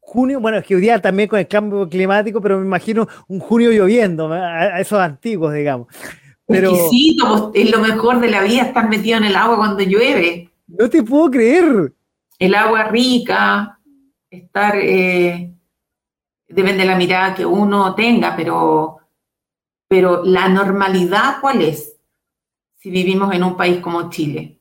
junio, 0.00 0.40
bueno, 0.40 0.58
es 0.58 0.66
que 0.66 0.74
hoy 0.74 0.80
día 0.80 1.00
también 1.00 1.28
con 1.28 1.38
el 1.38 1.46
cambio 1.46 1.88
climático, 1.88 2.40
pero 2.40 2.58
me 2.58 2.66
imagino 2.66 3.06
un 3.28 3.38
junio 3.38 3.70
lloviendo, 3.70 4.32
a, 4.32 4.80
esos 4.80 4.98
antiguos, 4.98 5.52
digamos. 5.52 5.86
Pero, 6.46 6.70
Exquisito, 6.70 7.52
pues, 7.52 7.64
es 7.64 7.70
lo 7.70 7.80
mejor 7.80 8.18
de 8.18 8.28
la 8.28 8.42
vida 8.42 8.62
estar 8.62 8.88
metido 8.88 9.18
en 9.18 9.24
el 9.24 9.36
agua 9.36 9.56
cuando 9.58 9.84
llueve. 9.84 10.50
No 10.66 10.90
te 10.90 11.02
puedo 11.04 11.30
creer. 11.30 11.92
El 12.38 12.54
agua 12.54 12.84
rica, 12.84 13.78
estar, 14.30 14.74
eh, 14.76 15.52
depende 16.48 16.78
de 16.78 16.86
la 16.86 16.96
mirada 16.96 17.34
que 17.34 17.46
uno 17.46 17.94
tenga, 17.94 18.34
pero 18.34 18.99
pero 19.90 20.22
la 20.24 20.48
normalidad, 20.48 21.40
¿cuál 21.40 21.62
es? 21.62 22.00
Si 22.76 22.90
vivimos 22.90 23.34
en 23.34 23.42
un 23.42 23.56
país 23.56 23.80
como 23.80 24.08
Chile. 24.08 24.60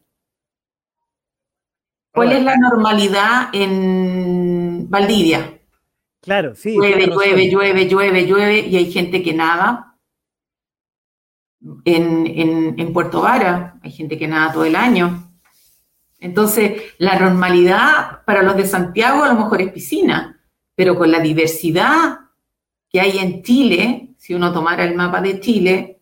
¿Cuál 2.11 2.31
es 2.31 2.43
la 2.43 2.57
normalidad 2.57 3.49
en 3.53 4.89
Valdivia? 4.89 5.61
Claro, 6.19 6.55
sí. 6.55 6.73
Llueve, 6.73 7.05
llueve, 7.05 7.47
llueve, 7.47 7.87
llueve, 7.87 8.25
llueve, 8.25 8.59
y 8.61 8.75
hay 8.75 8.91
gente 8.91 9.21
que 9.21 9.35
nada. 9.35 9.99
En, 11.85 12.91
Puerto 12.91 13.21
Vara 13.21 13.77
hay 13.83 13.91
gente 13.91 14.17
que 14.17 14.27
nada 14.27 14.51
todo 14.51 14.65
el 14.65 14.75
año. 14.75 15.31
Entonces, 16.19 16.95
la 16.97 17.19
normalidad 17.19 18.25
para 18.25 18.41
los 18.41 18.57
de 18.57 18.65
Santiago 18.65 19.23
a 19.23 19.31
lo 19.31 19.35
mejor 19.35 19.61
es 19.61 19.71
piscina, 19.71 20.41
pero 20.73 20.97
con 20.97 21.11
la 21.11 21.19
diversidad 21.19 22.17
que 22.89 22.99
hay 22.99 23.19
en 23.19 23.43
Chile, 23.43 24.08
si 24.29 24.35
uno 24.35 24.53
tomara 24.53 24.83
el 24.83 24.93
mapa 24.93 25.21
de 25.21 25.39
Chile, 25.39 26.01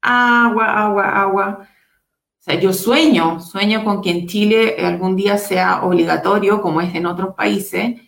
agua, 0.00 0.64
agua, 0.64 1.20
agua. 1.20 1.58
O 1.60 2.42
sea, 2.42 2.54
yo 2.54 2.72
sueño, 2.72 3.38
sueño 3.38 3.84
con 3.84 4.00
que 4.00 4.12
en 4.12 4.26
Chile 4.26 4.76
algún 4.78 5.14
día 5.14 5.36
sea 5.36 5.82
obligatorio, 5.84 6.62
como 6.62 6.80
es 6.80 6.94
en 6.94 7.04
otros 7.04 7.34
países, 7.34 8.00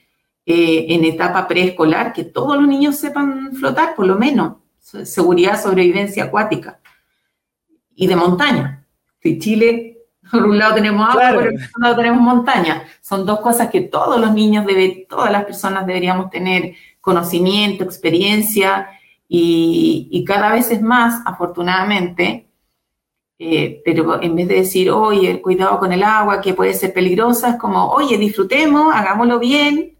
eh, 0.47 0.87
en 0.89 1.05
etapa 1.05 1.47
preescolar, 1.47 2.14
que 2.14 2.25
todos 2.25 2.57
los 2.57 2.66
niños 2.66 2.97
sepan 2.97 3.53
flotar, 3.53 3.95
por 3.95 4.07
lo 4.07 4.16
menos. 4.16 4.55
Seguridad, 4.79 5.62
sobrevivencia 5.62 6.25
acuática 6.25 6.81
y 7.95 8.07
de 8.07 8.16
montaña. 8.16 8.87
Si 9.23 9.39
Chile, 9.39 9.99
por 10.33 10.47
un 10.47 10.57
lado 10.57 10.77
tenemos 10.77 11.07
agua, 11.11 11.35
por 11.35 11.47
otro 11.49 11.79
lado 11.79 11.97
tenemos 11.97 12.23
montaña. 12.23 12.85
Son 13.03 13.27
dos 13.27 13.41
cosas 13.41 13.69
que 13.69 13.83
todos 13.83 14.19
los 14.19 14.33
niños, 14.33 14.64
debe, 14.64 15.07
todas 15.11 15.31
las 15.31 15.45
personas 15.45 15.87
deberíamos 15.87 16.31
tener 16.31 16.73
conocimiento, 17.03 17.85
experiencia 17.85 18.89
y, 19.29 20.24
cada 20.26 20.53
vez 20.53 20.70
es 20.70 20.81
más, 20.81 21.22
afortunadamente, 21.26 22.49
eh, 23.39 23.83
pero 23.85 24.20
en 24.22 24.35
vez 24.35 24.49
de 24.49 24.55
decir, 24.55 24.91
oye, 24.91 25.41
cuidado 25.43 25.79
con 25.79 25.93
el 25.93 26.03
agua, 26.03 26.41
que 26.41 26.55
puede 26.55 26.74
ser 26.74 26.93
peligrosa, 26.93 27.51
es 27.51 27.57
como, 27.57 27.91
oye, 27.91 28.16
disfrutemos, 28.16 28.93
hagámoslo 28.95 29.39
bien, 29.39 29.99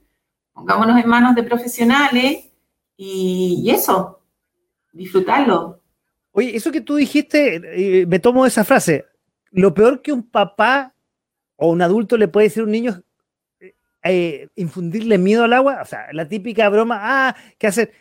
pongámonos 0.53 0.99
en 0.99 1.09
manos 1.09 1.35
de 1.35 1.43
profesionales 1.43 2.49
y, 2.97 3.70
eso, 3.70 4.20
disfrutarlo. 4.93 5.81
Oye, 6.33 6.57
eso 6.57 6.72
que 6.72 6.81
tú 6.81 6.97
dijiste, 6.97 7.61
eh, 8.03 8.07
me 8.07 8.18
tomo 8.18 8.47
esa 8.47 8.64
frase, 8.64 9.05
lo 9.51 9.74
peor 9.74 10.01
que 10.03 10.12
un 10.12 10.22
papá 10.22 10.95
o 11.57 11.70
un 11.70 11.83
adulto 11.83 12.16
le 12.16 12.29
puede 12.29 12.49
decir 12.49 12.62
a 12.62 12.64
un 12.64 12.72
niño 12.72 13.03
eh, 14.05 14.49
infundirle 14.57 15.18
miedo 15.18 15.45
al 15.45 15.53
agua, 15.53 15.81
o 15.83 15.85
sea, 15.85 16.07
la 16.12 16.29
típica 16.29 16.68
broma, 16.68 16.99
ah, 17.03 17.37
¿qué 17.59 17.66
hacer? 17.66 17.93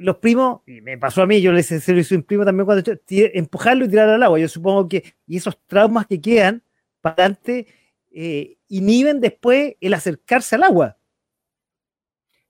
Los 0.00 0.16
primos, 0.16 0.60
y 0.66 0.80
me 0.80 0.96
pasó 0.96 1.22
a 1.22 1.26
mí, 1.26 1.40
yo 1.40 1.52
le 1.52 1.60
hice 1.60 1.76
a 1.76 2.16
un 2.16 2.22
primo 2.22 2.44
también 2.44 2.64
cuando 2.64 2.82
empujarlo 3.06 3.84
y 3.84 3.88
tirar 3.88 4.08
al 4.08 4.22
agua. 4.22 4.38
Yo 4.38 4.48
supongo 4.48 4.88
que, 4.88 5.14
y 5.26 5.36
esos 5.36 5.58
traumas 5.66 6.06
que 6.06 6.20
quedan 6.20 6.62
para 7.00 7.14
adelante, 7.14 7.66
eh, 8.10 8.56
inhiben 8.68 9.20
después 9.20 9.74
el 9.80 9.94
acercarse 9.94 10.54
al 10.56 10.62
agua. 10.64 10.96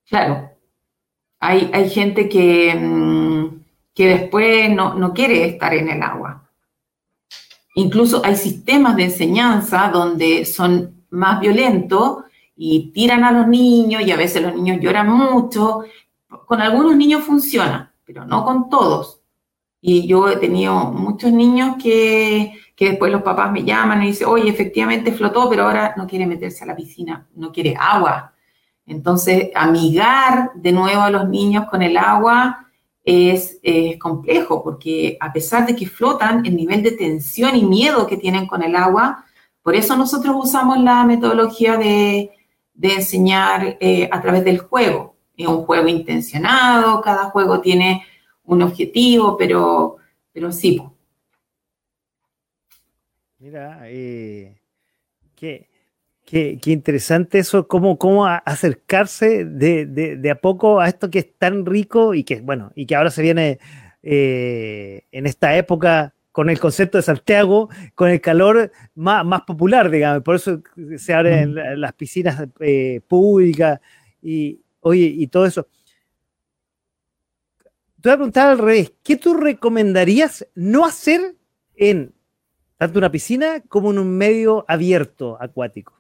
Claro. 0.09 0.51
Hay, 1.41 1.71
hay 1.73 1.91
gente 1.91 2.29
que, 2.29 2.75
mm, 2.75 3.63
que 3.95 4.07
después 4.07 4.71
no, 4.71 4.95
no 4.95 5.13
quiere 5.13 5.45
estar 5.47 5.75
en 5.75 5.89
el 5.89 6.03
agua. 6.03 6.49
Incluso 7.75 8.25
hay 8.25 8.37
sistemas 8.37 8.97
de 8.97 9.05
enseñanza 9.05 9.91
donde 9.93 10.45
son 10.45 11.05
más 11.11 11.41
violentos 11.41 12.25
y 12.57 12.93
tiran 12.93 13.25
a 13.25 13.33
los 13.33 13.49
niños 13.49 14.03
y 14.03 14.11
a 14.11 14.17
veces 14.17 14.43
los 14.43 14.55
niños 14.55 14.79
lloran 14.81 15.09
mucho 15.09 15.85
con 16.47 16.61
algunos 16.61 16.97
niños 16.97 17.23
funciona, 17.23 17.95
pero 18.05 18.25
no 18.25 18.45
con 18.45 18.69
todos. 18.69 19.21
Y 19.81 20.07
yo 20.07 20.29
he 20.29 20.37
tenido 20.37 20.93
muchos 20.93 21.33
niños 21.33 21.77
que, 21.83 22.55
que 22.77 22.91
después 22.91 23.11
los 23.11 23.23
papás 23.23 23.51
me 23.51 23.65
llaman 23.65 24.03
y 24.03 24.09
dicen, 24.09 24.29
oye, 24.29 24.49
efectivamente 24.49 25.13
flotó, 25.13 25.49
pero 25.51 25.65
ahora 25.65 25.95
no 25.97 26.07
quiere 26.07 26.27
meterse 26.27 26.65
a 26.65 26.69
la 26.69 26.77
piscina, 26.77 27.27
no 27.35 27.51
quiere 27.51 27.75
agua. 27.79 28.35
Entonces, 28.87 29.51
amigar 29.55 30.53
de 30.55 30.73
nuevo 30.73 31.03
a 31.03 31.11
los 31.11 31.29
niños 31.29 31.67
con 31.69 31.83
el 31.83 31.97
agua 31.97 32.69
es, 33.05 33.61
complejo, 34.01 34.63
porque 34.63 35.17
a 35.21 35.33
pesar 35.33 35.67
de 35.67 35.75
que 35.75 35.87
flotan, 35.87 36.47
el 36.47 36.57
nivel 36.57 36.83
de 36.83 36.93
tensión 36.93 37.57
y 37.57 37.65
miedo 37.65 38.07
que 38.07 38.17
tienen 38.17 38.47
con 38.47 38.63
el 38.63 38.77
agua, 38.77 39.25
por 39.63 39.75
eso 39.75 39.97
nosotros 39.97 40.35
usamos 40.39 40.79
la 40.79 41.05
metodología 41.05 41.77
de, 41.77 42.31
de 42.75 42.95
enseñar 42.95 43.77
eh, 43.81 44.09
a 44.11 44.21
través 44.21 44.45
del 44.45 44.59
juego 44.59 45.12
es 45.43 45.49
un 45.49 45.65
juego 45.65 45.89
intencionado, 45.89 47.01
cada 47.01 47.25
juego 47.31 47.61
tiene 47.61 48.05
un 48.45 48.63
objetivo, 48.63 49.37
pero, 49.37 49.97
pero 50.33 50.53
sí. 50.53 50.83
Mira, 53.39 53.81
eh, 53.87 54.57
qué, 55.35 55.69
interesante 56.67 57.41
eso, 57.41 57.67
cómo, 57.67 57.99
cómo 57.99 58.27
acercarse 58.27 59.45
de, 59.45 60.31
a 60.31 60.35
poco 60.37 60.81
a 60.81 60.89
esto 60.89 61.11
que 61.11 61.19
es 61.19 61.39
tan 61.39 61.67
rico 61.67 62.15
y 62.15 62.25
que, 62.25 62.41
bueno, 62.41 62.73
y 62.75 62.87
que 62.87 62.95
ahora 62.95 63.11
se 63.11 63.23
viene 63.23 63.59
eh, 64.03 65.05
en 65.11 65.27
esta 65.27 65.57
época 65.57 66.15
con 66.31 66.49
el 66.49 66.59
concepto 66.59 66.99
de 66.99 67.03
Santiago, 67.03 67.69
con 67.95 68.09
el 68.09 68.21
calor 68.21 68.73
más, 68.95 69.25
más 69.25 69.43
popular, 69.43 69.91
digamos, 69.91 70.23
por 70.23 70.37
eso 70.37 70.63
se 70.97 71.13
abren 71.13 71.53
mm. 71.53 71.77
las 71.77 71.93
piscinas 71.93 72.49
eh, 72.61 73.01
públicas 73.07 73.81
y, 74.23 74.62
Oye, 74.83 75.07
y 75.07 75.27
todo 75.29 75.47
eso. 75.47 75.67
Te 78.01 78.09
voy 78.09 78.13
a 78.13 78.17
preguntar 78.17 78.49
al 78.51 78.59
revés, 78.59 78.93
¿qué 79.03 79.17
tú 79.17 79.35
recomendarías 79.35 80.47
no 80.55 80.85
hacer 80.85 81.37
en 81.77 82.13
tanto 82.77 82.99
una 82.99 83.13
piscina 83.13 83.61
como 83.69 83.93
en 83.93 84.01
un 84.01 84.17
medio 84.17 84.65
abierto 84.67 85.39
acuático? 85.41 85.95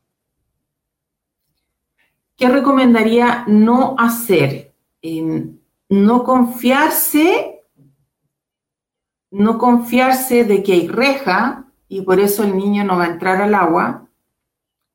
¿Qué 2.36 2.48
recomendaría 2.48 3.44
no 3.46 3.94
hacer? 3.98 4.72
no 5.88 6.22
confiarse, 6.22 7.64
no 9.30 9.58
confiarse 9.58 10.44
de 10.44 10.62
que 10.62 10.72
hay 10.72 10.88
reja 10.88 11.66
y 11.88 12.02
por 12.02 12.20
eso 12.20 12.44
el 12.44 12.56
niño 12.56 12.84
no 12.84 12.96
va 12.96 13.04
a 13.04 13.10
entrar 13.10 13.42
al 13.42 13.54
agua. 13.54 14.06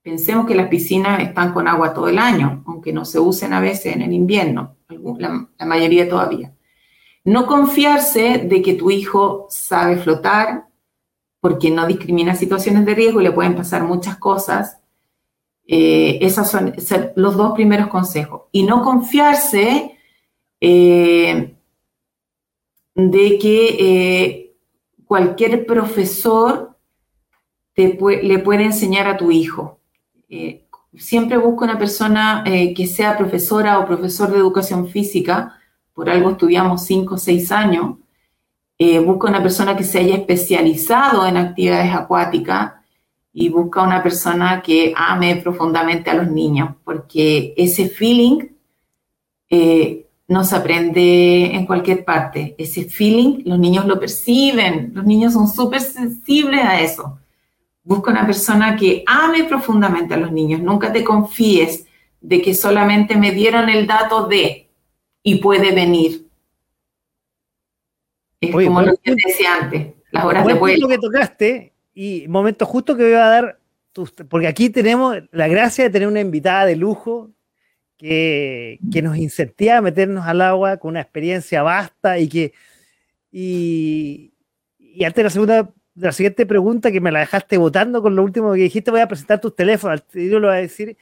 Pensemos 0.02 0.48
que 0.48 0.56
las 0.56 0.70
piscinas 0.70 1.20
están 1.22 1.54
con 1.54 1.68
agua 1.68 1.94
todo 1.94 2.08
el 2.08 2.20
año, 2.20 2.64
aunque 2.88 2.94
no 2.94 3.06
se 3.06 3.20
usen 3.20 3.52
a 3.52 3.60
veces 3.60 3.96
en 3.96 4.02
el 4.02 4.14
invierno, 4.14 4.78
la 4.88 5.66
mayoría 5.66 6.08
todavía. 6.08 6.54
No 7.26 7.46
confiarse 7.46 8.38
de 8.38 8.62
que 8.62 8.76
tu 8.76 8.90
hijo 8.92 9.48
sabe 9.50 9.98
flotar, 9.98 10.68
porque 11.42 11.70
no 11.70 11.86
discrimina 11.86 12.34
situaciones 12.34 12.86
de 12.86 12.96
riesgo 12.96 13.20
y 13.20 13.26
le 13.26 13.34
pueden 13.34 13.56
pasar 13.56 13.84
muchas 13.84 14.18
cosas. 14.18 14.80
Eh, 15.68 16.20
esos 16.22 16.50
son, 16.50 16.74
los 17.16 17.36
dos 17.36 17.52
primeros 17.54 17.88
consejos. 17.88 18.44
Y 18.54 18.64
no 18.64 18.82
confiarse 18.84 19.98
eh, 20.62 21.56
de 22.96 23.38
que 23.38 23.68
eh, 23.80 24.56
cualquier 25.06 25.66
profesor 25.66 26.78
le 27.76 28.40
puede 28.40 28.64
enseñar 28.64 29.08
a 29.08 29.18
tu 29.18 29.30
hijo. 29.30 29.82
Siempre 31.00 31.38
busca 31.38 31.66
una 31.66 31.78
persona 31.78 32.44
que 32.46 32.88
sea 32.88 33.18
profesora 33.18 33.80
o 33.80 33.86
profesor 33.86 34.32
de 34.32 34.38
educación 34.38 34.88
física 34.88 35.58
por 35.98 36.12
algo 36.12 36.30
estudiamos 36.30 36.86
cinco 36.86 37.16
o 37.16 37.18
seis 37.18 37.52
años, 37.52 37.96
eh, 38.78 39.00
busca 39.00 39.30
una 39.30 39.42
persona 39.42 39.76
que 39.76 39.84
se 39.84 39.98
haya 39.98 40.14
especializado 40.14 41.26
en 41.26 41.38
actividades 41.38 41.92
acuáticas 41.92 42.74
y 43.34 43.50
busca 43.50 43.82
una 43.82 44.04
persona 44.04 44.62
que 44.62 44.94
ame 44.96 45.38
profundamente 45.38 46.12
a 46.12 46.14
los 46.14 46.30
niños, 46.30 46.76
porque 46.84 47.56
ese 47.58 47.90
feeling 47.90 48.46
eh, 49.50 50.06
no 50.28 50.44
se 50.44 50.56
aprende 50.56 51.56
en 51.56 51.66
cualquier 51.66 52.06
parte. 52.06 52.54
Ese 52.60 52.84
feeling 52.84 53.42
los 53.46 53.58
niños 53.58 53.88
lo 53.88 54.00
perciben, 54.00 54.92
los 54.94 55.04
niños 55.04 55.34
son 55.34 55.48
súper 55.48 55.82
sensibles 55.82 56.64
a 56.64 56.80
eso. 56.80 57.18
Busca 57.88 58.12
una 58.12 58.26
persona 58.26 58.76
que 58.76 59.02
ame 59.08 59.46
profundamente 59.46 60.14
a 60.14 60.18
los 60.18 60.30
niños, 60.30 60.62
nunca 60.62 60.92
te 60.92 61.06
confíes 61.06 61.86
de 62.20 62.42
que 62.42 62.54
solamente 62.54 63.16
me 63.16 63.32
dieron 63.32 63.70
el 63.70 63.88
dato 63.88 64.28
de, 64.28 64.68
y 65.24 65.36
puede 65.36 65.74
venir. 65.74 66.28
Es 68.42 68.52
como 68.52 68.82
lo 68.82 68.94
que 68.98 69.16
decía 69.16 69.56
antes, 69.62 69.94
las 70.12 70.26
horas 70.26 70.46
de 70.46 70.54
vuelo. 70.54 70.90
que 70.90 70.98
tocaste 70.98 71.74
y 71.94 72.28
momento 72.28 72.66
justo 72.66 72.98
que 72.98 73.04
voy 73.04 73.14
a 73.14 73.28
dar, 73.28 73.60
porque 74.28 74.48
aquí 74.48 74.70
tenemos 74.70 75.18
la 75.32 75.48
gracia 75.48 75.86
de 75.86 75.90
tener 75.90 76.10
una 76.10 76.20
invitada 76.20 76.66
de 76.66 76.76
lujo 76.76 77.32
que, 77.96 78.80
que 78.92 79.02
nos 79.02 79.16
incentiva 79.16 79.78
a 79.78 79.82
meternos 79.82 80.26
al 80.26 80.42
agua 80.42 80.76
con 80.76 80.90
una 80.90 81.02
experiencia 81.02 81.64
vasta 81.64 82.20
y 82.20 82.28
que 82.28 82.54
y, 83.32 84.34
y 84.78 85.06
antes 85.06 85.16
de 85.16 85.24
la 85.24 85.30
segunda 85.30 85.74
la 86.00 86.12
siguiente 86.12 86.46
pregunta 86.46 86.92
que 86.92 87.02
me 87.02 87.12
la 87.12 87.20
dejaste 87.20 87.58
votando 87.58 88.02
con 88.02 88.16
lo 88.16 88.24
último 88.24 88.54
que 88.54 88.62
dijiste, 88.62 88.92
voy 88.92 89.02
a 89.02 89.08
presentar 89.08 89.42
tus 89.42 89.56
teléfonos. 89.56 90.04
Yo 90.14 90.40
lo 90.40 90.48
voy 90.48 90.58
a 90.58 90.62
decir 90.62 90.98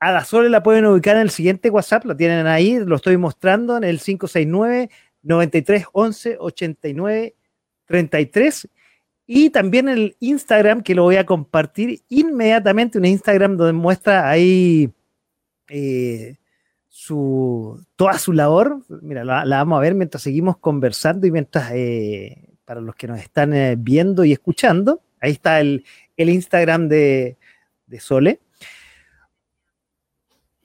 a 0.00 0.12
la 0.12 0.24
Sole 0.24 0.48
la 0.48 0.62
pueden 0.62 0.86
ubicar 0.86 1.16
en 1.16 1.22
el 1.22 1.30
siguiente 1.30 1.70
WhatsApp, 1.70 2.04
lo 2.04 2.16
tienen 2.16 2.46
ahí, 2.46 2.78
lo 2.78 2.96
estoy 2.96 3.16
mostrando 3.16 3.76
en 3.76 3.84
el 3.84 3.98
569 3.98 4.90
93 5.22 5.86
11 5.92 6.36
89 6.38 7.34
33 7.86 8.68
y 9.26 9.50
también 9.50 9.88
el 9.88 10.16
Instagram 10.20 10.82
que 10.82 10.94
lo 10.94 11.02
voy 11.02 11.16
a 11.16 11.26
compartir 11.26 12.00
inmediatamente, 12.08 12.96
un 12.96 13.04
Instagram 13.04 13.56
donde 13.56 13.74
muestra 13.74 14.28
ahí 14.30 14.90
eh, 15.68 16.36
su, 16.88 17.84
toda 17.94 18.18
su 18.18 18.32
labor. 18.32 18.82
Mira, 19.02 19.24
la, 19.24 19.44
vamos 19.44 19.76
a 19.76 19.80
ver 19.80 19.94
mientras 19.94 20.22
seguimos 20.22 20.56
conversando 20.56 21.26
y 21.26 21.30
mientras, 21.30 21.70
eh, 21.74 22.47
para 22.68 22.82
los 22.82 22.94
que 22.96 23.06
nos 23.08 23.18
están 23.18 23.54
eh, 23.54 23.76
viendo 23.78 24.26
y 24.26 24.32
escuchando, 24.32 25.00
ahí 25.22 25.30
está 25.32 25.58
el, 25.58 25.82
Instagram 26.18 26.86
de, 26.86 27.38
de 27.86 27.98
Sole. 27.98 28.40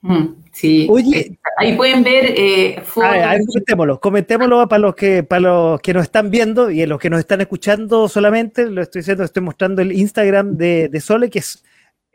Mm, 0.02 0.26
sí, 0.52 0.86
Oye, 0.90 1.18
eh, 1.18 1.38
ahí 1.56 1.74
pueden 1.74 2.04
ver 2.04 2.26
eh, 2.36 2.82
comentémoslo, 2.94 4.00
comentémoslo 4.00 4.68
para 4.68 4.80
los 4.80 4.94
que 4.94 5.22
para 5.22 5.40
los 5.40 5.80
que 5.80 5.94
nos 5.94 6.02
están 6.02 6.30
viendo 6.30 6.70
y 6.70 6.84
los 6.84 7.00
que 7.00 7.08
nos 7.08 7.20
están 7.20 7.40
escuchando 7.40 8.06
solamente, 8.06 8.68
lo 8.68 8.82
estoy 8.82 9.00
diciendo, 9.00 9.24
estoy 9.24 9.42
mostrando 9.42 9.80
el 9.80 9.90
Instagram 9.90 10.58
de, 10.58 11.00
Sole, 11.00 11.30
que 11.30 11.38
es 11.38 11.64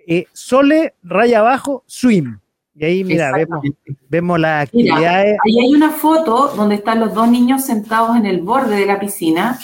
eh, 0.06 0.28
Sole 0.34 0.94
raya 1.02 1.40
abajo 1.40 1.84
swim. 1.88 2.38
Y 2.80 2.86
ahí, 2.86 3.04
mira, 3.04 3.32
vemos, 3.34 3.62
vemos 4.08 4.40
las 4.40 4.64
actividades. 4.64 5.38
ahí 5.46 5.60
hay 5.60 5.76
una 5.76 5.92
foto 5.92 6.54
donde 6.56 6.76
están 6.76 7.00
los 7.00 7.14
dos 7.14 7.28
niños 7.28 7.66
sentados 7.66 8.16
en 8.16 8.26
el 8.26 8.42
borde 8.42 8.78
de 8.78 8.86
la 8.86 9.00
piscina. 9.00 9.60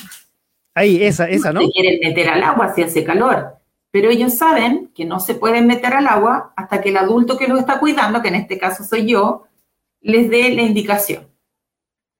Ahí, 0.73 1.01
esa, 1.01 1.29
esa, 1.29 1.53
¿no? 1.53 1.61
Se 1.61 1.71
quieren 1.71 1.99
meter 2.01 2.29
al 2.29 2.43
agua 2.43 2.73
si 2.75 2.83
hace 2.83 3.03
calor 3.03 3.55
pero 3.95 4.09
ellos 4.09 4.33
saben 4.33 4.91
que 4.93 5.05
no 5.05 5.21
se 5.21 5.35
pueden 5.35 5.67
meter 5.67 5.93
al 5.93 6.07
agua 6.07 6.51
hasta 6.57 6.81
que 6.81 6.89
el 6.89 6.97
adulto 6.97 7.37
que 7.37 7.47
los 7.47 7.59
está 7.59 7.79
cuidando, 7.79 8.21
que 8.21 8.27
en 8.27 8.35
este 8.35 8.57
caso 8.57 8.83
soy 8.83 9.09
yo, 9.09 9.45
les 10.01 10.29
dé 10.29 10.53
la 10.53 10.63
indicación. 10.63 11.29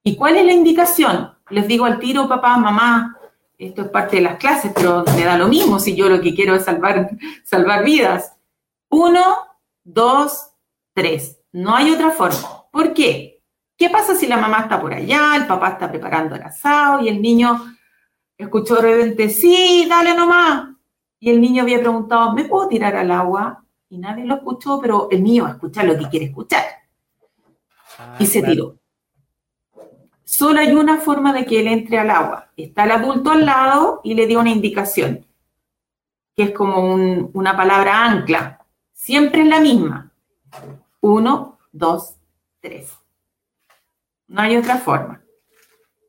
¿Y 0.02 0.16
cuál 0.16 0.38
es 0.38 0.46
la 0.46 0.54
indicación? 0.54 1.34
Les 1.50 1.68
digo 1.68 1.84
al 1.84 2.00
tiro, 2.00 2.30
papá, 2.30 2.56
mamá, 2.56 3.18
esto 3.58 3.82
es 3.82 3.88
parte 3.90 4.16
de 4.16 4.22
las 4.22 4.38
clases, 4.38 4.72
pero 4.74 5.04
me 5.18 5.26
da 5.26 5.38
lo 5.38 5.50
mismo 5.50 5.78
si 5.78 5.98
yo 5.98 6.08
lo 6.08 6.22
que 6.22 6.34
quiero 6.34 6.56
es 6.56 6.64
salvar, 6.64 7.10
salvar 7.44 7.84
vidas. 7.84 8.32
Uno, 8.88 9.36
dos, 9.84 10.52
tres. 10.96 11.40
No 11.52 11.76
hay 11.76 11.92
otra 11.92 12.10
forma. 12.10 12.64
¿Por 12.72 12.94
qué? 12.94 13.44
¿Qué 13.78 13.90
pasa 13.90 14.16
si 14.16 14.26
la 14.26 14.38
mamá 14.38 14.62
está 14.62 14.82
por 14.82 14.94
allá, 14.94 15.36
el 15.36 15.46
papá 15.46 15.70
está 15.70 15.92
preparando 15.92 16.36
el 16.36 16.42
asado 16.42 17.02
y 17.02 17.10
el 17.10 17.22
niño 17.22 17.76
escuchó 18.38 18.76
de 18.76 18.82
repente, 18.82 19.30
sí, 19.30 19.86
dale 19.90 20.16
nomás, 20.16 20.70
y 21.20 21.30
el 21.30 21.42
niño 21.42 21.64
había 21.64 21.80
preguntado, 21.80 22.34
¿me 22.34 22.46
puedo 22.46 22.68
tirar 22.68 22.96
al 22.96 23.12
agua? 23.12 23.64
Y 23.90 23.98
nadie 23.98 24.26
lo 24.26 24.36
escuchó, 24.36 24.80
pero 24.82 25.08
el 25.12 25.24
niño 25.24 25.48
escucha 25.48 25.84
lo 25.84 25.98
que 25.98 26.10
quiere 26.10 26.28
escuchar. 26.28 26.64
Ah, 27.98 28.16
y 28.20 28.26
se 28.26 28.42
tiró. 28.42 28.78
Solo 30.24 30.60
hay 30.60 30.74
una 30.74 30.98
forma 30.98 31.32
de 31.34 31.46
que 31.46 31.60
él 31.60 31.68
entre 31.68 32.00
al 32.00 32.10
agua. 32.10 32.50
Está 32.58 32.86
el 32.86 32.92
adulto 32.92 33.32
al 33.32 33.46
lado 33.46 34.02
y 34.04 34.16
le 34.16 34.26
dio 34.26 34.40
una 34.40 34.50
indicación, 34.50 35.26
que 36.36 36.44
es 36.44 36.52
como 36.52 36.94
una 37.34 37.56
palabra 37.56 38.06
ancla. 38.06 38.66
Siempre 38.92 39.42
es 39.42 39.48
la 39.48 39.60
misma. 39.60 40.12
Uno, 41.06 41.60
dos, 41.72 42.16
tres. 42.60 42.92
No 44.26 44.42
hay 44.42 44.58
otra 44.58 44.78
forma. 44.78 45.22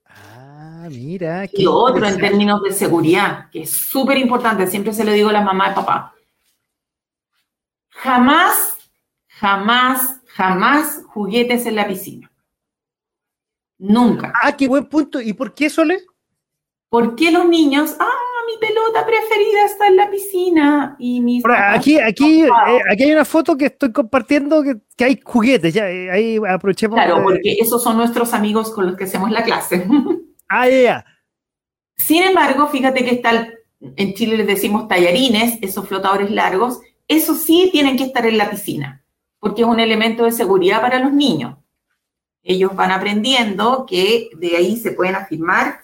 Ah, 0.06 0.88
mira. 0.90 1.46
Y 1.52 1.66
otro 1.66 2.06
en 2.06 2.16
términos 2.18 2.62
de 2.62 2.72
seguridad, 2.72 3.50
que 3.50 3.64
es 3.64 3.70
súper 3.70 4.16
importante, 4.16 4.66
siempre 4.66 4.94
se 4.94 5.04
lo 5.04 5.12
digo 5.12 5.28
a 5.28 5.34
la 5.34 5.42
mamá 5.42 5.70
y 5.70 5.74
papá. 5.74 6.14
Jamás, 7.90 8.78
jamás, 9.26 10.22
jamás 10.28 11.02
juguetes 11.08 11.66
en 11.66 11.76
la 11.76 11.86
piscina. 11.86 12.32
Nunca. 13.76 14.32
Ah, 14.42 14.56
qué 14.56 14.66
buen 14.66 14.86
punto. 14.86 15.20
¿Y 15.20 15.34
por 15.34 15.52
qué, 15.52 15.68
Sole? 15.68 16.06
Porque 16.88 17.30
los 17.30 17.46
niños, 17.46 17.94
ah, 18.00 18.25
mi 18.46 18.58
pelota 18.58 19.04
preferida 19.04 19.64
está 19.64 19.88
en 19.88 19.96
la 19.96 20.10
piscina 20.10 20.96
y 20.98 21.20
mis 21.20 21.44
aquí 21.46 21.98
aquí 21.98 22.44
eh, 22.44 22.80
aquí 22.90 23.02
hay 23.02 23.12
una 23.12 23.24
foto 23.24 23.56
que 23.56 23.66
estoy 23.66 23.92
compartiendo 23.92 24.62
que, 24.62 25.04
hay 25.04 25.20
juguetes 25.24 25.74
ya 25.74 25.90
eh, 25.90 26.10
ahí 26.10 26.38
aprovechemos 26.48 26.94
claro 26.94 27.22
porque 27.22 27.56
esos 27.58 27.82
son 27.82 27.96
nuestros 27.96 28.32
amigos 28.32 28.70
con 28.70 28.86
los 28.86 28.96
que 28.96 29.04
hacemos 29.04 29.30
la 29.30 29.42
clase 29.42 29.86
Ah, 30.48 30.68
ya. 30.68 31.04
Sin 31.96 32.22
embargo, 32.22 32.68
fíjate 32.68 33.04
que 33.04 33.12
está, 33.12 33.48
en 33.80 34.14
Chile 34.14 34.36
les 34.36 34.46
decimos 34.46 34.88
tallarines, 34.88 35.58
esos 35.62 35.88
flotadores 35.88 36.30
largos, 36.30 36.80
esos 37.08 37.42
sí 37.42 37.68
tienen 37.72 37.96
que 37.96 38.04
estar 38.04 38.26
en 38.26 38.38
la 38.38 38.50
piscina, 38.50 39.04
porque 39.38 39.62
es 39.62 39.68
un 39.68 39.80
elemento 39.80 40.24
de 40.24 40.32
seguridad 40.32 40.80
para 40.80 40.98
los 40.98 41.12
niños. 41.12 41.56
Ellos 42.42 42.76
van 42.76 42.92
aprendiendo 42.92 43.86
que 43.86 44.28
de 44.36 44.56
ahí 44.56 44.76
se 44.76 44.92
pueden 44.92 45.16
afirmar, 45.16 45.80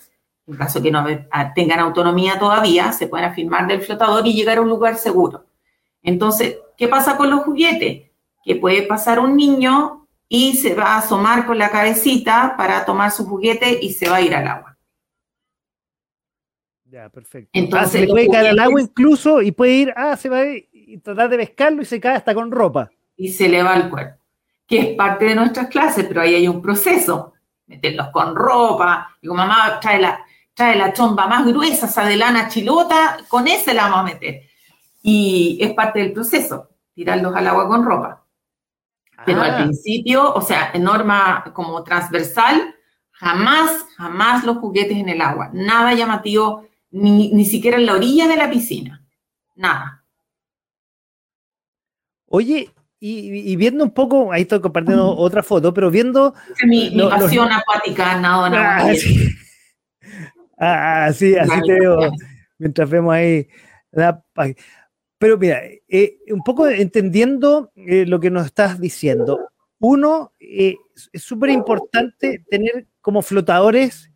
en 0.52 0.58
caso 0.58 0.82
que 0.82 0.90
no 0.90 1.04
tengan 1.54 1.80
autonomía 1.80 2.38
todavía, 2.38 2.92
se 2.92 3.06
pueden 3.06 3.30
afirmar 3.30 3.66
del 3.66 3.82
flotador 3.82 4.26
y 4.26 4.34
llegar 4.34 4.58
a 4.58 4.60
un 4.60 4.68
lugar 4.68 4.96
seguro. 4.96 5.46
Entonces, 6.02 6.58
¿qué 6.76 6.88
pasa 6.88 7.16
con 7.16 7.30
los 7.30 7.42
juguetes? 7.42 8.10
Que 8.44 8.56
puede 8.56 8.82
pasar 8.82 9.18
un 9.18 9.36
niño 9.36 10.06
y 10.28 10.56
se 10.56 10.74
va 10.74 10.94
a 10.94 10.98
asomar 10.98 11.46
con 11.46 11.58
la 11.58 11.70
cabecita 11.70 12.54
para 12.56 12.84
tomar 12.84 13.10
su 13.10 13.26
juguete 13.26 13.78
y 13.80 13.92
se 13.92 14.08
va 14.08 14.16
a 14.16 14.20
ir 14.20 14.34
al 14.34 14.46
agua. 14.46 14.78
Ya, 16.84 17.08
perfecto. 17.08 17.50
Entonces, 17.54 18.02
ah, 18.02 18.04
se 18.04 18.06
puede 18.06 18.28
caer 18.28 18.48
al 18.48 18.58
agua 18.58 18.80
incluso 18.80 19.40
y 19.40 19.52
puede 19.52 19.72
ir, 19.72 19.94
ah, 19.96 20.16
se 20.16 20.28
va 20.28 20.38
a 20.38 20.46
ir 20.46 20.68
y 20.72 20.98
tratar 20.98 21.30
de 21.30 21.38
pescarlo 21.38 21.82
y 21.82 21.86
se 21.86 22.00
cae 22.00 22.16
hasta 22.16 22.34
con 22.34 22.50
ropa. 22.50 22.90
Y 23.16 23.28
se 23.28 23.48
le 23.48 23.62
va 23.62 23.72
al 23.72 23.88
cuerpo, 23.88 24.18
que 24.66 24.78
es 24.78 24.86
parte 24.96 25.24
de 25.24 25.34
nuestras 25.34 25.68
clases, 25.68 26.04
pero 26.06 26.20
ahí 26.20 26.34
hay 26.34 26.48
un 26.48 26.60
proceso. 26.60 27.32
Meterlos 27.66 28.08
con 28.08 28.36
ropa, 28.36 29.16
digo, 29.22 29.34
mamá, 29.34 29.78
trae 29.80 30.00
la, 30.00 30.22
trae 30.54 30.76
la 30.76 30.92
chomba 30.92 31.26
más 31.26 31.46
gruesa, 31.46 31.86
esa 31.86 32.04
de 32.04 32.16
lana 32.16 32.48
chilota, 32.48 33.18
con 33.28 33.48
ese 33.48 33.74
la 33.74 33.84
vamos 33.88 34.00
a 34.00 34.14
meter. 34.14 34.42
Y 35.02 35.58
es 35.60 35.72
parte 35.74 36.00
del 36.00 36.12
proceso, 36.12 36.68
tirarlos 36.94 37.34
al 37.34 37.46
agua 37.48 37.66
con 37.68 37.84
ropa. 37.84 38.24
Pero 39.24 39.40
al 39.42 39.50
Ah. 39.52 39.56
principio, 39.64 40.32
o 40.34 40.40
sea, 40.42 40.70
en 40.74 40.82
norma 40.84 41.44
como 41.54 41.82
transversal, 41.84 42.74
jamás, 43.12 43.86
jamás 43.96 44.44
los 44.44 44.58
juguetes 44.58 44.96
en 44.96 45.08
el 45.08 45.20
agua. 45.20 45.50
Nada 45.52 45.94
llamativo, 45.94 46.66
ni, 46.90 47.32
ni 47.32 47.44
siquiera 47.44 47.76
en 47.78 47.86
la 47.86 47.94
orilla 47.94 48.26
de 48.28 48.36
la 48.36 48.50
piscina. 48.50 49.04
Nada. 49.54 50.04
Oye, 52.26 52.70
y, 52.98 53.52
y 53.52 53.56
viendo 53.56 53.84
un 53.84 53.90
poco, 53.92 54.32
ahí 54.32 54.42
estoy 54.42 54.60
compartiendo 54.60 55.16
otra 55.16 55.42
foto, 55.42 55.72
pero 55.74 55.90
viendo. 55.90 56.34
Mi, 56.64 56.90
mi 56.90 56.96
los- 56.96 57.10
pasión 57.10 57.50
acuática, 57.52 58.12
agua 58.12 58.50
Ah, 58.54 58.94
sí. 58.94 59.28
Ah, 60.64 61.06
así, 61.06 61.34
así 61.34 61.60
te 61.66 61.72
veo 61.80 61.98
mientras 62.56 62.88
vemos 62.88 63.12
ahí. 63.12 63.48
la 63.90 64.22
Pero 65.18 65.36
mira, 65.36 65.60
eh, 65.88 66.18
un 66.30 66.40
poco 66.44 66.68
entendiendo 66.68 67.72
eh, 67.74 68.06
lo 68.06 68.20
que 68.20 68.30
nos 68.30 68.46
estás 68.46 68.80
diciendo. 68.80 69.40
Uno, 69.80 70.32
eh, 70.38 70.76
es 71.12 71.20
súper 71.20 71.50
importante 71.50 72.44
tener 72.48 72.86
como 73.00 73.22
flotadores 73.22 74.08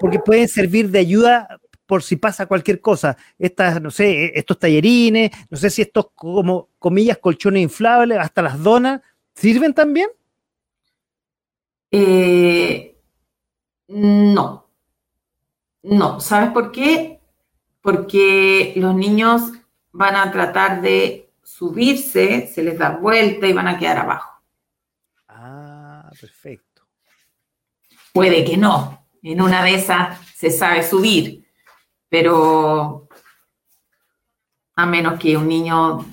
porque 0.00 0.18
pueden 0.18 0.48
servir 0.48 0.90
de 0.90 0.98
ayuda 0.98 1.60
por 1.86 2.02
si 2.02 2.16
pasa 2.16 2.46
cualquier 2.46 2.80
cosa. 2.80 3.16
Estas, 3.38 3.80
no 3.80 3.92
sé, 3.92 4.32
estos 4.36 4.58
tallerines, 4.58 5.30
no 5.48 5.56
sé 5.56 5.70
si 5.70 5.82
estos 5.82 6.06
como 6.16 6.70
comillas 6.80 7.18
colchones 7.18 7.62
inflables, 7.62 8.18
hasta 8.18 8.42
las 8.42 8.60
donas, 8.60 9.02
¿sirven 9.36 9.72
también? 9.72 10.08
Eh, 11.92 12.98
no. 13.86 14.65
No. 15.86 16.20
¿Sabes 16.20 16.50
por 16.50 16.72
qué? 16.72 17.20
Porque 17.80 18.72
los 18.76 18.94
niños 18.94 19.52
van 19.92 20.16
a 20.16 20.32
tratar 20.32 20.82
de 20.82 21.30
subirse, 21.44 22.48
se 22.48 22.62
les 22.64 22.76
da 22.76 22.90
vuelta 22.90 23.46
y 23.46 23.52
van 23.52 23.68
a 23.68 23.78
quedar 23.78 23.98
abajo. 23.98 24.42
Ah, 25.28 26.10
perfecto. 26.20 26.82
Puede 28.12 28.44
que 28.44 28.56
no. 28.56 29.06
En 29.22 29.40
una 29.40 29.62
de 29.62 29.76
esas 29.76 30.18
se 30.34 30.50
sabe 30.50 30.82
subir, 30.82 31.46
pero 32.08 33.08
a 34.74 34.86
menos 34.86 35.20
que 35.20 35.36
un 35.36 35.46
niño, 35.46 36.04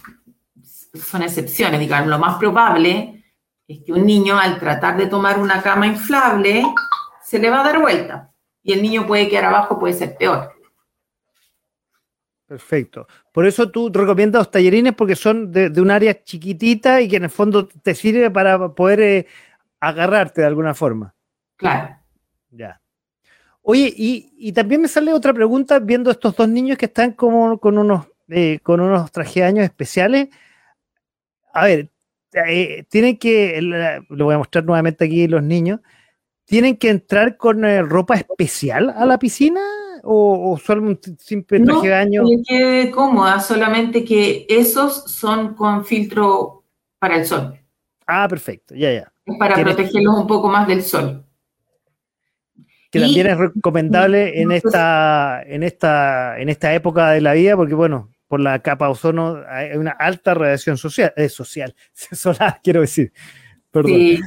son 0.94 1.24
excepciones, 1.24 1.80
digamos, 1.80 2.10
lo 2.10 2.20
más 2.20 2.38
probable 2.38 3.26
es 3.68 3.80
que 3.84 3.92
un 3.92 4.06
niño 4.06 4.38
al 4.38 4.60
tratar 4.60 4.98
de 4.98 5.08
tomar 5.08 5.40
una 5.40 5.64
cama 5.64 5.88
inflable 5.88 6.64
se 7.24 7.40
le 7.40 7.50
va 7.50 7.62
a 7.62 7.64
dar 7.64 7.82
vuelta 7.82 8.33
y 8.64 8.74
el 8.74 8.82
niño 8.82 9.06
puede 9.06 9.28
quedar 9.30 9.46
abajo, 9.46 9.78
puede 9.80 9.94
ser 9.94 10.16
peor. 10.18 10.52
Perfecto. 12.48 13.08
Por 13.32 13.46
eso 13.46 13.70
tú 13.72 13.90
recomiendas 13.92 14.42
los 14.42 14.52
tallerines 14.52 14.94
porque 14.94 15.16
son 15.16 15.52
de, 15.52 15.70
de 15.70 15.82
un 15.82 15.90
área 15.92 16.24
chiquitita 16.24 17.02
y 17.02 17.08
que 17.08 17.16
en 17.18 17.24
el 17.24 17.30
fondo 17.30 17.68
te 17.68 17.96
sirve 17.96 18.30
para 18.30 18.70
poder 18.76 19.00
eh, 19.02 19.28
agarrarte 19.80 20.42
de 20.42 20.48
alguna 20.48 20.74
forma. 20.74 21.16
Claro. 21.56 21.96
Ya. 22.52 22.80
Oye, 23.62 23.92
y, 23.96 24.34
y 24.38 24.52
también 24.52 24.82
me 24.82 24.88
sale 24.88 25.14
otra 25.14 25.34
pregunta 25.34 25.80
viendo 25.80 26.12
estos 26.12 26.36
dos 26.36 26.50
niños 26.50 26.78
que 26.78 26.86
están 26.86 27.14
como 27.14 27.58
con 27.60 27.78
unos, 27.78 28.08
eh, 28.28 28.60
con 28.62 28.82
unos 28.82 29.12
trajeaños 29.12 29.64
especiales. 29.64 30.28
A 31.54 31.66
ver, 31.66 31.90
eh, 32.46 32.84
tienen 32.90 33.18
que, 33.18 33.62
la- 33.62 34.04
lo 34.10 34.26
voy 34.26 34.36
a 34.36 34.40
mostrar 34.40 34.66
nuevamente 34.66 35.06
aquí 35.06 35.28
los 35.28 35.42
niños, 35.42 35.80
¿tienen 36.46 36.78
que 36.78 36.90
entrar 36.90 37.38
con 37.38 37.64
eh, 37.66 37.82
ropa 37.82 38.16
especial 38.16 38.90
a 38.96 39.06
la 39.06 39.18
piscina 39.20 39.62
o, 40.04 40.52
o 40.54 40.58
solo 40.58 40.82
un 40.84 41.00
simple 41.20 41.60
No, 41.60 41.66
traje 41.66 41.88
de 41.88 41.94
baño? 41.94 42.22
que 42.24 42.36
le 42.38 42.44
quede 42.44 42.92
cómoda, 42.92 43.40
solamente 43.40 44.04
que 44.04 44.46
esos 44.50 45.06
son 45.12 45.54
con 45.56 45.86
filtro 45.86 46.64
para 47.00 47.16
el 47.18 47.26
sol. 47.26 47.58
Ah, 48.06 48.28
perfecto, 48.28 48.76
ya, 48.76 48.92
ya. 48.92 49.14
Es 49.26 49.38
para 49.38 49.56
protegerlos 49.56 50.16
un 50.20 50.28
poco 50.28 50.50
más 50.50 50.68
del 50.68 50.82
sol. 50.84 51.26
Que 52.92 53.00
Y- 53.00 53.02
también 53.02 53.28
es 53.28 53.38
recomendable 53.38 54.42
en 54.42 54.52
esta, 54.52 55.42
en 55.46 55.64
esta, 55.64 56.38
en 56.40 56.50
esta 56.50 56.74
época 56.74 57.12
de 57.12 57.22
la 57.22 57.34
vida, 57.34 57.56
porque 57.56 57.74
bueno, 57.74 58.10
por 58.28 58.40
la 58.40 58.60
capa 58.60 58.90
ozono 58.90 59.42
hay 59.48 59.78
una 59.78 59.92
alta 59.92 60.34
radiación 60.34 60.78
social, 60.78 61.14
eh, 61.16 61.30
social, 61.30 61.74
solar, 61.94 62.60
quiero 62.64 62.82
decir. 62.82 63.14
Perdón. 63.72 63.94
Sí, 63.94 64.20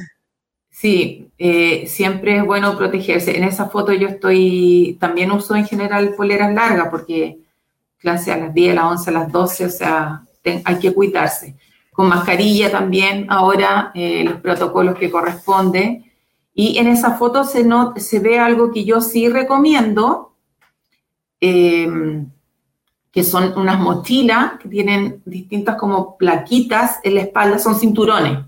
sí 0.79 1.31
eh, 1.39 1.87
siempre 1.87 2.37
es 2.37 2.45
bueno 2.45 2.77
protegerse. 2.77 3.35
En 3.35 3.43
esa 3.43 3.67
foto 3.67 3.93
yo 3.93 4.07
estoy, 4.07 4.95
también 4.99 5.31
uso 5.31 5.55
en 5.55 5.65
general 5.65 6.13
poleras 6.15 6.53
largas 6.53 6.89
porque 6.91 7.39
clase 7.97 8.31
a 8.31 8.37
las 8.37 8.53
10, 8.53 8.73
a 8.73 8.75
las 8.75 8.85
11, 8.85 9.09
a 9.09 9.13
las 9.13 9.31
12, 9.31 9.65
o 9.65 9.69
sea, 9.69 10.23
hay 10.63 10.79
que 10.79 10.93
cuidarse. 10.93 11.55
Con 11.91 12.09
mascarilla 12.09 12.69
también, 12.71 13.25
ahora 13.27 13.91
eh, 13.95 14.23
los 14.23 14.39
protocolos 14.39 14.95
que 14.99 15.09
corresponden. 15.09 16.11
Y 16.53 16.77
en 16.77 16.87
esa 16.87 17.17
foto 17.17 17.43
se, 17.43 17.63
no, 17.63 17.95
se 17.97 18.19
ve 18.19 18.37
algo 18.37 18.71
que 18.71 18.85
yo 18.85 19.01
sí 19.01 19.29
recomiendo, 19.29 20.35
eh, 21.41 22.23
que 23.11 23.23
son 23.23 23.57
unas 23.57 23.79
mochilas 23.79 24.59
que 24.59 24.69
tienen 24.69 25.23
distintas 25.25 25.75
como 25.75 26.17
plaquitas 26.17 26.99
en 27.03 27.15
la 27.15 27.21
espalda, 27.21 27.57
son 27.57 27.79
cinturones. 27.79 28.45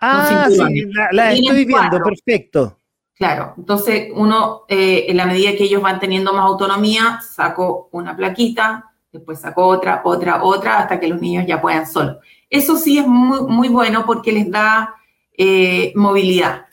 Ah, 0.00 0.48
sí, 0.48 0.56
la, 0.92 1.08
la 1.12 1.32
estoy 1.32 1.64
viendo, 1.64 1.88
cuatro. 1.90 2.04
perfecto. 2.04 2.76
Claro, 3.14 3.52
entonces 3.58 4.08
uno, 4.14 4.62
eh, 4.66 5.04
en 5.08 5.18
la 5.18 5.26
medida 5.26 5.52
que 5.52 5.64
ellos 5.64 5.82
van 5.82 6.00
teniendo 6.00 6.32
más 6.32 6.46
autonomía, 6.46 7.20
saco 7.20 7.90
una 7.92 8.16
plaquita, 8.16 8.92
después 9.12 9.40
saco 9.40 9.66
otra, 9.66 10.00
otra, 10.04 10.42
otra, 10.42 10.78
hasta 10.78 10.98
que 10.98 11.08
los 11.08 11.20
niños 11.20 11.44
ya 11.46 11.60
puedan 11.60 11.86
solos. 11.86 12.16
Eso 12.48 12.76
sí 12.76 12.98
es 12.98 13.06
muy, 13.06 13.42
muy 13.42 13.68
bueno 13.68 14.06
porque 14.06 14.32
les 14.32 14.50
da 14.50 14.94
eh, 15.36 15.92
movilidad. 15.96 16.64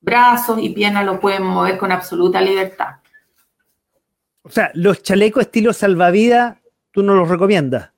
Brazos 0.00 0.58
y 0.60 0.70
piernas 0.70 1.06
lo 1.06 1.20
pueden 1.20 1.44
mover 1.44 1.78
con 1.78 1.92
absoluta 1.92 2.40
libertad. 2.40 2.96
O 4.42 4.50
sea, 4.50 4.72
los 4.74 5.02
chalecos 5.02 5.44
estilo 5.44 5.72
salvavidas, 5.72 6.58
tú 6.90 7.02
no 7.04 7.14
los 7.14 7.28
recomiendas. 7.28 7.90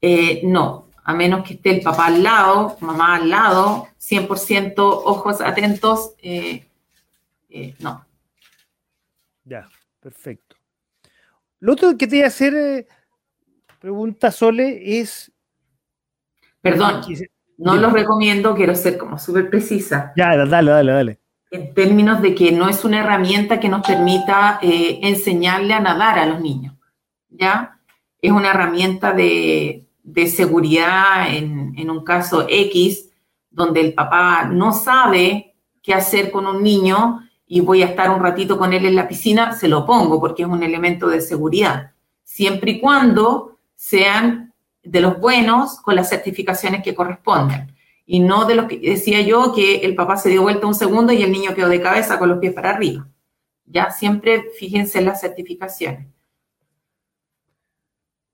Eh, 0.00 0.40
no, 0.42 0.85
a 1.06 1.14
menos 1.14 1.46
que 1.46 1.54
esté 1.54 1.70
el 1.70 1.82
papá 1.82 2.06
al 2.06 2.24
lado, 2.24 2.76
mamá 2.80 3.14
al 3.14 3.30
lado, 3.30 3.86
100% 4.00 4.74
ojos 4.78 5.40
atentos, 5.40 6.14
eh, 6.20 6.66
eh, 7.48 7.76
no. 7.78 8.04
Ya, 9.44 9.68
perfecto. 10.00 10.56
Lo 11.60 11.74
otro 11.74 11.96
que 11.96 12.08
te 12.08 12.16
iba 12.16 12.24
a 12.24 12.28
hacer, 12.28 12.54
eh, 12.56 12.88
pregunta 13.78 14.32
Sole, 14.32 14.98
es. 14.98 15.30
Perdón, 16.60 17.02
no 17.56 17.74
Dime. 17.74 17.82
los 17.82 17.92
recomiendo, 17.92 18.56
quiero 18.56 18.74
ser 18.74 18.98
como 18.98 19.16
súper 19.16 19.48
precisa. 19.48 20.12
Ya, 20.16 20.36
dale, 20.36 20.72
dale, 20.72 20.92
dale. 20.92 21.20
en 21.52 21.72
términos 21.72 22.20
de 22.20 22.34
que 22.34 22.50
no 22.50 22.68
es 22.68 22.84
una 22.84 22.98
herramienta 22.98 23.60
que 23.60 23.68
nos 23.68 23.86
permita 23.86 24.58
enseñarle 24.60 25.72
a 25.72 25.78
nadar 25.78 26.18
a 26.18 26.26
los 26.26 26.40
niños, 26.40 26.74
¿ya? 27.28 27.78
Es 28.20 28.32
una 28.32 28.50
herramienta 28.50 29.12
de, 29.12 29.85
de 30.06 30.28
seguridad 30.28 31.34
en, 31.34 31.90
un 31.90 32.04
caso 32.04 32.46
X, 32.48 33.10
donde 33.50 33.80
el 33.80 33.92
papá 33.92 34.44
no 34.44 34.72
sabe 34.72 35.56
qué 35.82 35.94
hacer 35.94 36.30
con 36.30 36.46
un 36.46 36.62
niño 36.62 37.28
y 37.44 37.60
voy 37.60 37.82
a 37.82 37.86
estar 37.86 38.10
un 38.10 38.20
ratito 38.20 38.56
con 38.56 38.72
él 38.72 38.86
en 38.86 38.94
la 38.94 39.08
piscina, 39.08 39.52
se 39.52 39.68
lo 39.68 39.84
pongo 39.84 40.20
porque 40.20 40.42
es 40.42 40.48
un 40.48 40.62
elemento 40.62 41.08
de 41.08 41.20
seguridad, 41.20 41.92
siempre 42.22 42.72
y 42.72 42.80
cuando 42.80 43.58
sean 43.74 44.54
de 44.82 45.00
los 45.00 45.18
buenos 45.18 45.80
con 45.80 45.96
las 45.96 46.08
certificaciones 46.08 46.82
que 46.82 46.94
corresponden 46.94 47.74
y 48.06 48.20
no 48.20 48.44
de 48.44 48.54
los 48.54 48.66
que 48.66 48.78
decía 48.78 49.20
yo 49.22 49.52
que 49.52 49.78
el 49.78 49.96
papá 49.96 50.16
se 50.16 50.28
dio 50.28 50.42
vuelta 50.42 50.68
un 50.68 50.74
segundo 50.74 51.12
y 51.12 51.22
el 51.22 51.32
niño 51.32 51.54
quedó 51.54 51.68
de 51.68 51.82
cabeza 51.82 52.18
con 52.18 52.28
los 52.28 52.38
pies 52.38 52.54
para 52.54 52.70
arriba. 52.70 53.08
Ya 53.64 53.90
siempre 53.90 54.44
fíjense 54.56 55.00
en 55.00 55.06
las 55.06 55.20
certificaciones. 55.20 56.06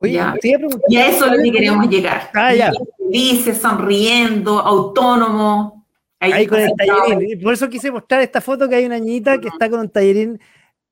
Oye, 0.03 0.13
Ya. 0.15 0.35
te 0.41 0.49
iba 0.49 0.57
a 0.57 0.59
preguntar. 0.61 0.87
Y 0.89 0.97
a 0.97 1.09
eso 1.09 1.27
es 1.27 1.37
lo 1.37 1.43
que 1.43 1.53
queremos 1.53 1.89
llegar. 1.89 2.31
Ah, 2.35 2.55
ya. 2.55 2.73
Felices, 2.99 3.59
sonriendo, 3.59 4.59
autónomo. 4.59 5.87
Ahí 6.19 6.47
con 6.47 6.61
el 6.61 6.73
tallerín. 6.77 7.31
Y 7.31 7.37
por 7.37 7.53
eso 7.55 7.69
quise 7.69 7.91
mostrar 7.91 8.21
esta 8.23 8.41
foto 8.41 8.69
que 8.69 8.77
hay 8.77 8.85
una 8.87 8.99
niñita 8.99 9.39
que 9.41 9.49
está 9.49 9.69
con 9.71 9.81
un 9.81 9.89
tallerín, 9.89 10.41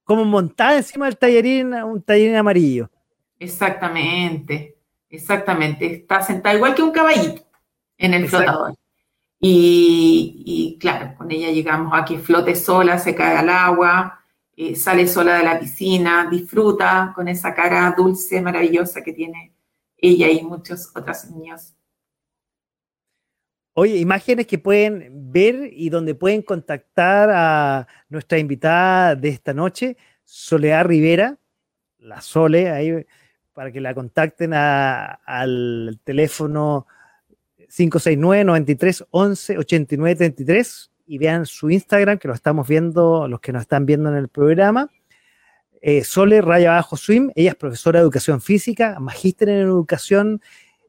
como 0.05 0.25
montada 0.25 0.77
encima 0.77 1.07
del 1.07 1.17
tallerín, 1.17 1.73
un 1.75 2.03
tallerín 2.03 2.37
amarillo. 2.37 2.91
Exactamente, 3.39 4.77
exactamente. 5.09 5.87
Está 5.95 6.23
sentada 6.23 6.55
igual 6.55 6.75
que 6.75 6.83
un 6.83 6.91
caballito 6.91 7.43
en 7.99 8.15
el 8.15 8.25
Exacto. 8.25 8.47
flotador. 8.47 8.75
Y, 9.41 10.43
y 10.45 10.79
claro, 10.79 11.15
con 11.17 11.31
ella 11.31 11.51
llegamos 11.51 11.93
a 11.95 12.05
que 12.05 12.19
flote 12.19 12.55
sola, 12.55 12.99
se 12.99 13.15
cae 13.15 13.37
al 13.37 13.49
agua, 13.49 14.20
eh, 14.63 14.77
sale 14.77 15.07
sola 15.07 15.39
de 15.39 15.45
la 15.45 15.59
piscina, 15.59 16.29
disfruta 16.31 17.13
con 17.15 17.29
esa 17.29 17.55
cara 17.55 17.95
dulce, 17.97 18.43
maravillosa 18.43 19.03
que 19.03 19.15
tiene 19.15 19.55
ella 19.97 20.29
y 20.29 20.43
muchos 20.43 20.95
otros 20.95 21.31
niños. 21.31 21.75
Oye, 23.73 23.97
imágenes 23.97 24.47
que 24.47 24.59
pueden 24.59 25.33
ver 25.33 25.71
y 25.73 25.89
donde 25.89 26.15
pueden 26.15 26.43
contactar 26.43 27.31
a 27.33 27.87
nuestra 28.11 28.39
invitada 28.39 29.17
de 29.17 29.31
esta 29.31 29.55
noche 29.55 29.97
Soledad 30.25 30.85
Rivera, 30.85 31.39
la 31.97 32.21
Sole, 32.21 32.69
ahí 32.69 33.07
para 33.55 33.73
que 33.73 33.81
la 33.81 33.95
contacten 33.95 34.53
al 34.53 35.99
teléfono 36.05 36.87
569 37.57 38.45
93 38.45 39.07
11 39.11 39.57
89 39.57 40.17
33 40.17 40.90
y 41.11 41.19
vean 41.19 41.45
su 41.45 41.69
Instagram, 41.71 42.19
que 42.19 42.29
lo 42.29 42.35
estamos 42.35 42.69
viendo, 42.69 43.27
los 43.27 43.41
que 43.41 43.53
nos 43.53 43.63
están 43.63 43.85
viendo 43.85 44.09
en 44.11 44.15
el 44.15 44.29
programa. 44.29 44.89
Eh, 45.83 46.05
Sole 46.05 46.41
Raya 46.41 46.75
Abajo 46.75 46.97
Swim, 46.97 47.33
ella 47.35 47.51
es 47.51 47.57
profesora 47.57 47.99
de 47.99 48.05
educación 48.05 48.41
física, 48.41 48.97
magíster 49.01 49.49
en 49.49 49.57
educación, 49.57 50.41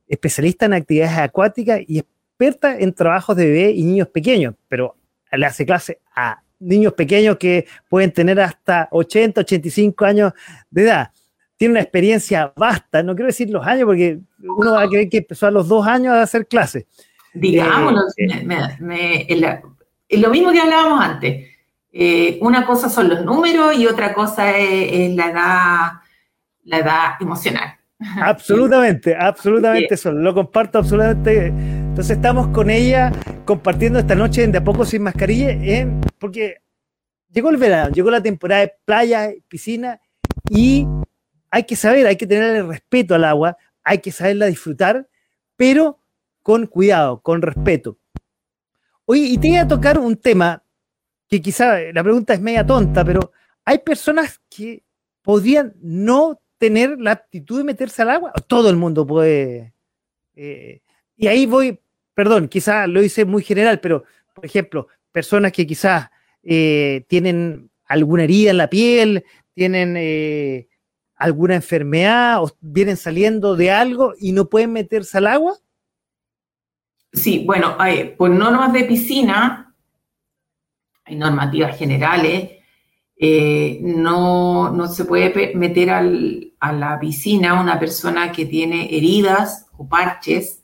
especialista 0.08 0.68
en 0.68 0.74
actividades 0.74 1.18
acuáticas 1.18 1.80
y 1.88 1.98
experta 1.98 2.78
en 2.78 2.94
trabajos 2.94 3.36
de 3.36 3.46
bebé 3.48 3.72
y 3.72 3.84
niños 3.84 4.10
pequeños, 4.10 4.54
pero 4.68 4.96
le 5.32 5.44
hace 5.44 5.66
clase 5.66 6.02
a 6.16 6.44
niños 6.60 6.94
pequeños 6.94 7.38
que 7.38 7.66
pueden 7.90 8.12
tener 8.12 8.40
hasta 8.42 8.90
80, 8.92 9.42
85 9.42 10.06
años 10.06 10.34
de 10.70 10.84
edad. 10.84 11.12
Tiene 11.58 11.72
una 11.72 11.82
experiencia 11.82 12.54
vasta, 12.56 13.02
no 13.02 13.16
quiero 13.16 13.26
decir 13.28 13.50
los 13.50 13.66
años 13.66 13.86
porque 13.86 14.20
uno 14.38 14.74
va 14.74 14.84
a 14.84 14.88
creer 14.88 15.10
que 15.10 15.18
empezó 15.18 15.48
a 15.48 15.52
los 15.52 15.68
dos 15.68 15.88
años 15.88 16.14
a 16.14 16.22
hacer 16.22 16.46
clases. 16.46 16.86
Digámoslo, 17.34 18.02
eh, 18.18 19.26
es 19.28 19.42
lo 20.20 20.30
mismo 20.30 20.52
que 20.52 20.60
hablábamos 20.60 21.04
antes. 21.04 21.48
Eh, 21.94 22.38
una 22.42 22.66
cosa 22.66 22.90
son 22.90 23.10
los 23.10 23.24
números 23.26 23.76
y 23.76 23.86
otra 23.86 24.14
cosa 24.14 24.58
es, 24.58 25.14
la, 25.16 25.30
edad, 25.30 25.92
la 26.64 26.78
edad 26.78 27.12
emocional. 27.20 27.76
Absolutamente, 28.20 29.16
absolutamente 29.16 29.94
eso, 29.94 30.12
lo 30.12 30.34
comparto 30.34 30.80
absolutamente. 30.80 31.48
Entonces 31.48 32.18
estamos 32.18 32.48
con 32.48 32.72
ella 32.72 33.12
compartiendo 33.46 34.00
esta 34.00 34.16
noche 34.16 34.44
en 34.44 34.52
De 34.52 34.58
a 34.58 34.64
poco 34.64 34.86
sin 34.86 35.04
mascarilla, 35.04 35.56
porque 36.18 36.62
llegó 37.32 37.52
el 37.52 37.58
verano, 37.58 37.92
llegó 37.92 38.10
la 38.10 38.24
temporada 38.24 38.62
de 38.62 38.74
playa, 38.86 39.30
piscina 39.48 40.00
y 40.50 40.88
hay 41.52 41.66
que 41.66 41.76
saber, 41.76 42.08
hay 42.08 42.16
que 42.16 42.26
tener 42.26 42.66
respeto 42.66 43.14
al 43.14 43.26
agua, 43.26 43.58
hay 43.84 44.00
que 44.00 44.12
saberla 44.12 44.48
disfrutar, 44.48 45.08
pero 45.56 46.00
con 46.42 46.66
cuidado, 46.66 47.22
con 47.22 47.42
respeto. 47.42 47.98
Oye, 49.12 49.24
y 49.24 49.38
te 49.38 49.50
voy 49.50 49.58
a 49.58 49.68
tocar 49.68 50.00
un 50.00 50.16
tema 50.16 50.64
que 51.28 51.42
quizá 51.42 51.78
la 51.92 52.02
pregunta 52.02 52.34
es 52.34 52.40
media 52.40 52.66
tonta, 52.66 53.04
pero 53.04 53.34
hay 53.66 53.80
personas 53.80 54.40
que 54.50 54.86
podrían 55.22 55.74
no 55.82 56.40
tener 56.58 56.98
la 56.98 57.12
aptitud 57.12 57.58
de 57.58 57.66
meterse 57.66 58.04
al 58.04 58.12
agua. 58.12 58.32
Todo 58.48 58.70
el 58.70 58.78
mundo 58.78 59.06
puede. 59.06 59.74
Eh, 60.34 60.80
y 61.18 61.28
ahí 61.28 61.46
voy, 61.46 61.78
perdón, 62.14 62.48
quizá 62.48 62.88
lo 62.88 63.04
hice 63.04 63.26
muy 63.26 63.44
general, 63.44 63.82
pero 63.82 64.06
por 64.34 64.46
ejemplo, 64.46 64.88
personas 65.12 65.52
que 65.52 65.68
quizás 65.68 66.10
eh, 66.42 67.04
tienen 67.10 67.70
alguna 67.88 68.24
herida 68.24 68.52
en 68.52 68.58
la 68.60 68.70
piel, 68.70 69.26
tienen 69.54 69.98
eh, 69.98 70.70
alguna 71.18 71.56
enfermedad 71.56 72.42
o 72.42 72.50
vienen 72.62 72.96
saliendo 72.96 73.58
de 73.58 73.72
algo 73.72 74.14
y 74.18 74.32
no 74.32 74.48
pueden 74.48 74.72
meterse 74.72 75.18
al 75.18 75.28
agua. 75.28 75.60
Sí, 77.14 77.44
bueno, 77.46 77.76
hay, 77.78 78.16
por 78.18 78.30
normas 78.30 78.72
de 78.72 78.86
piscina, 78.86 79.76
hay 81.04 81.16
normativas 81.16 81.78
generales, 81.78 82.52
eh, 83.24 83.80
no, 83.84 84.88
se 84.88 85.06
puede 85.06 85.54
meter 85.56 85.92
a 85.92 86.74
la 86.74 87.00
piscina 87.00 87.62
una 87.62 87.80
persona 87.80 88.32
que 88.32 88.48
tiene 88.48 88.96
heridas 88.96 89.68
o 89.78 89.88
parches. 89.88 90.64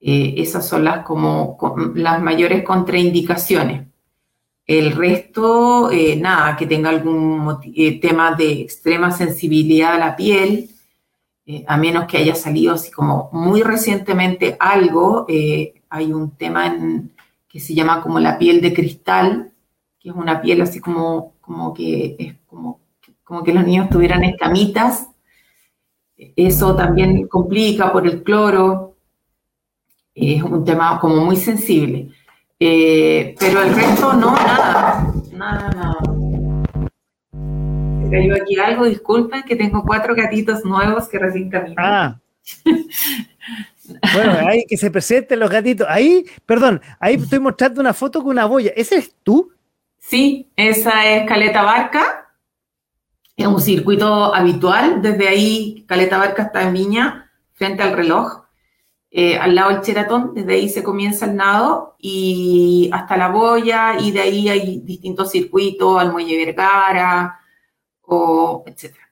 Eh, 0.00 0.34
esas 0.38 0.66
son 0.68 0.84
las, 0.84 1.04
como, 1.04 1.56
las 1.94 2.20
mayores 2.20 2.64
contraindicaciones. 2.64 3.86
El 4.66 4.92
resto, 4.96 5.92
eh, 5.92 6.16
nada, 6.16 6.56
que 6.56 6.66
tenga 6.66 6.90
algún 6.90 7.60
tema 8.00 8.34
de 8.34 8.62
extrema 8.62 9.12
sensibilidad 9.12 9.94
a 9.94 9.98
la 9.98 10.16
piel, 10.16 10.70
eh, 11.48 11.64
a 11.68 11.76
menos 11.76 12.06
que 12.06 12.16
haya 12.16 12.34
salido 12.34 12.74
así 12.74 12.90
como 12.90 13.30
muy 13.32 13.62
recientemente 13.62 14.56
algo, 14.58 15.26
eh, 15.28 15.80
hay 15.88 16.12
un 16.12 16.32
tema 16.32 16.76
que 17.48 17.60
se 17.60 17.72
llama 17.72 18.02
como 18.02 18.18
la 18.18 18.36
piel 18.36 18.60
de 18.60 18.74
cristal, 18.74 19.52
que 20.00 20.08
es 20.08 20.14
una 20.14 20.40
piel 20.42 20.60
así 20.62 20.80
como, 20.80 21.34
como 21.40 21.72
que 21.72 22.16
es 22.18 22.34
como, 22.46 22.80
como 23.22 23.44
que 23.44 23.54
los 23.54 23.64
niños 23.64 23.88
tuvieran 23.88 24.24
escamitas. 24.24 25.08
Eso 26.16 26.74
también 26.74 27.28
complica 27.28 27.92
por 27.92 28.06
el 28.08 28.24
cloro. 28.24 28.96
Es 30.14 30.42
un 30.42 30.64
tema 30.64 30.98
como 30.98 31.24
muy 31.24 31.36
sensible. 31.36 32.08
Eh, 32.58 33.36
pero 33.38 33.62
el 33.62 33.72
resto 33.72 34.14
no, 34.14 34.32
nada, 34.32 35.12
nada, 35.32 35.70
nada 35.70 35.95
cayó 38.18 38.34
aquí 38.34 38.58
algo, 38.58 38.84
disculpen 38.84 39.42
que 39.42 39.56
tengo 39.56 39.82
cuatro 39.84 40.14
gatitos 40.14 40.64
nuevos 40.64 41.08
que 41.08 41.18
recién 41.18 41.50
caminan. 41.50 41.76
Ah. 41.78 42.20
bueno, 44.14 44.48
ahí 44.48 44.64
que 44.68 44.76
se 44.76 44.90
presenten 44.90 45.40
los 45.40 45.50
gatitos. 45.50 45.86
Ahí, 45.88 46.24
perdón, 46.44 46.80
ahí 46.98 47.14
estoy 47.14 47.40
mostrando 47.40 47.80
una 47.80 47.94
foto 47.94 48.20
con 48.22 48.30
una 48.30 48.46
boya. 48.46 48.72
¿Ese 48.76 48.96
es 48.96 49.14
tú? 49.22 49.52
Sí, 49.98 50.50
esa 50.56 51.06
es 51.06 51.26
Caleta 51.26 51.62
Barca. 51.62 52.30
Es 53.36 53.46
un 53.46 53.60
circuito 53.60 54.34
habitual. 54.34 55.02
Desde 55.02 55.28
ahí, 55.28 55.84
Caleta 55.86 56.18
Barca 56.18 56.44
está 56.44 56.62
en 56.62 56.72
Viña, 56.72 57.30
frente 57.52 57.82
al 57.82 57.92
reloj. 57.92 58.46
Eh, 59.10 59.38
al 59.38 59.54
lado 59.54 59.70
del 59.70 59.80
Cheratón, 59.80 60.34
desde 60.34 60.52
ahí 60.54 60.68
se 60.68 60.82
comienza 60.82 61.24
el 61.24 61.36
nado 61.36 61.96
y 61.98 62.90
hasta 62.92 63.16
la 63.16 63.28
boya, 63.28 63.98
y 63.98 64.10
de 64.10 64.20
ahí 64.20 64.48
hay 64.48 64.80
distintos 64.80 65.30
circuitos, 65.30 65.98
al 65.98 66.12
Muelle 66.12 66.44
Vergara, 66.44 67.40
o 68.06 68.64
etcétera. 68.66 69.06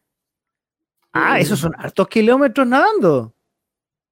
Ah, 1.13 1.39
esos 1.39 1.61
son 1.61 1.73
hartos 1.79 2.09
kilómetros 2.09 2.67
nadando. 2.67 3.33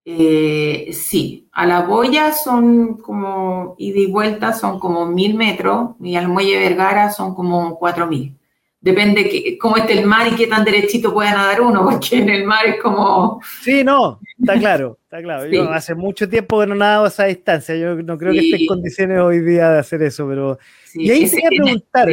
Eh, 0.05 0.91
sí, 0.93 1.49
a 1.53 1.67
la 1.67 1.83
boya 1.83 2.33
son 2.33 2.97
como 2.99 3.75
ida 3.79 4.01
y 4.01 4.07
vuelta, 4.07 4.53
son 4.53 4.81
como 4.81 5.07
mil 5.07 5.35
metros, 5.35 5.91
y 6.01 6.17
al 6.17 6.29
muelle 6.29 6.59
Vergara 6.59 7.11
son 7.11 7.35
como 7.35 7.79
cuatro 7.79 8.07
mil. 8.07 8.37
Depende 8.81 9.29
que, 9.29 9.57
cómo 9.59 9.77
esté 9.77 9.93
el 9.93 10.07
mar 10.07 10.27
y 10.27 10.35
qué 10.35 10.49
tan 10.49 10.65
derechito 10.65 11.13
pueda 11.13 11.33
nadar 11.33 11.61
uno, 11.61 11.85
porque 11.89 12.19
en 12.19 12.31
el 12.31 12.45
mar 12.45 12.67
es 12.67 12.83
como. 12.83 13.41
Sí, 13.63 13.85
no, 13.85 14.19
está 14.41 14.59
claro, 14.59 14.99
está 15.05 15.23
claro. 15.23 15.47
Yo 15.47 15.63
hace 15.73 15.95
mucho 15.95 16.29
tiempo 16.29 16.59
que 16.61 16.67
no 16.67 16.75
nado 16.75 17.05
a 17.05 17.09
esa 17.09 17.27
distancia. 17.27 17.77
Yo 17.77 17.95
no 17.97 18.19
creo 18.19 18.33
que 18.33 18.41
esté 18.41 18.63
en 18.63 18.67
condiciones 18.67 19.21
hoy 19.21 19.41
día 19.41 19.71
de 19.71 19.79
hacer 19.79 20.03
eso, 20.03 20.27
pero. 20.27 20.59
y 20.95 21.11
ahí 21.11 21.31
quería 21.31 21.49
preguntar 21.49 22.09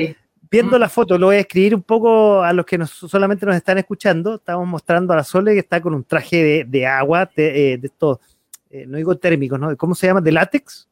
viendo 0.49 0.79
la 0.79 0.89
foto, 0.89 1.17
lo 1.17 1.27
voy 1.27 1.37
a 1.37 1.39
escribir 1.39 1.75
un 1.75 1.83
poco 1.83 2.41
a 2.41 2.51
los 2.53 2.65
que 2.65 2.83
solamente 2.85 3.45
nos 3.45 3.55
están 3.55 3.77
escuchando. 3.77 4.35
Estamos 4.35 4.67
mostrando 4.67 5.13
a 5.13 5.17
la 5.17 5.23
Sole 5.23 5.53
que 5.53 5.59
está 5.59 5.81
con 5.81 5.93
un 5.93 6.03
traje 6.03 6.65
de, 6.65 6.85
agua, 6.85 7.29
de, 7.35 7.73
eh, 7.73 7.79
esto, 7.81 8.19
eh, 8.69 8.85
no 8.87 8.97
digo 8.97 9.17
térmicos, 9.17 9.59
¿no? 9.59 9.75
¿Cómo 9.77 9.95
se 9.95 10.07
llama? 10.07 10.21
¿De 10.21 10.31
látex? 10.31 10.87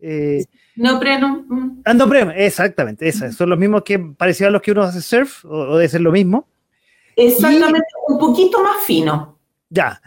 Eh, 0.00 0.44
no, 0.76 1.00
preno. 1.00 1.44
Mm. 1.48 1.80
Ah, 1.84 1.94
no, 1.94 2.08
preno, 2.08 2.32
exactamente. 2.32 3.08
Esas. 3.08 3.34
Son 3.34 3.48
los 3.48 3.58
mismos 3.58 3.82
que 3.82 3.98
parecían 3.98 4.48
a 4.48 4.52
los 4.52 4.62
que 4.62 4.72
uno 4.72 4.82
hace 4.82 5.00
surf, 5.00 5.44
o, 5.44 5.76
debe 5.76 5.88
ser 5.88 6.00
lo 6.00 6.12
mismo. 6.12 6.46
Exactamente, 7.14 7.86
un 8.08 8.18
poquito 8.18 8.62
más 8.62 8.84
fino. 8.84 9.38
Ya. 9.70 10.00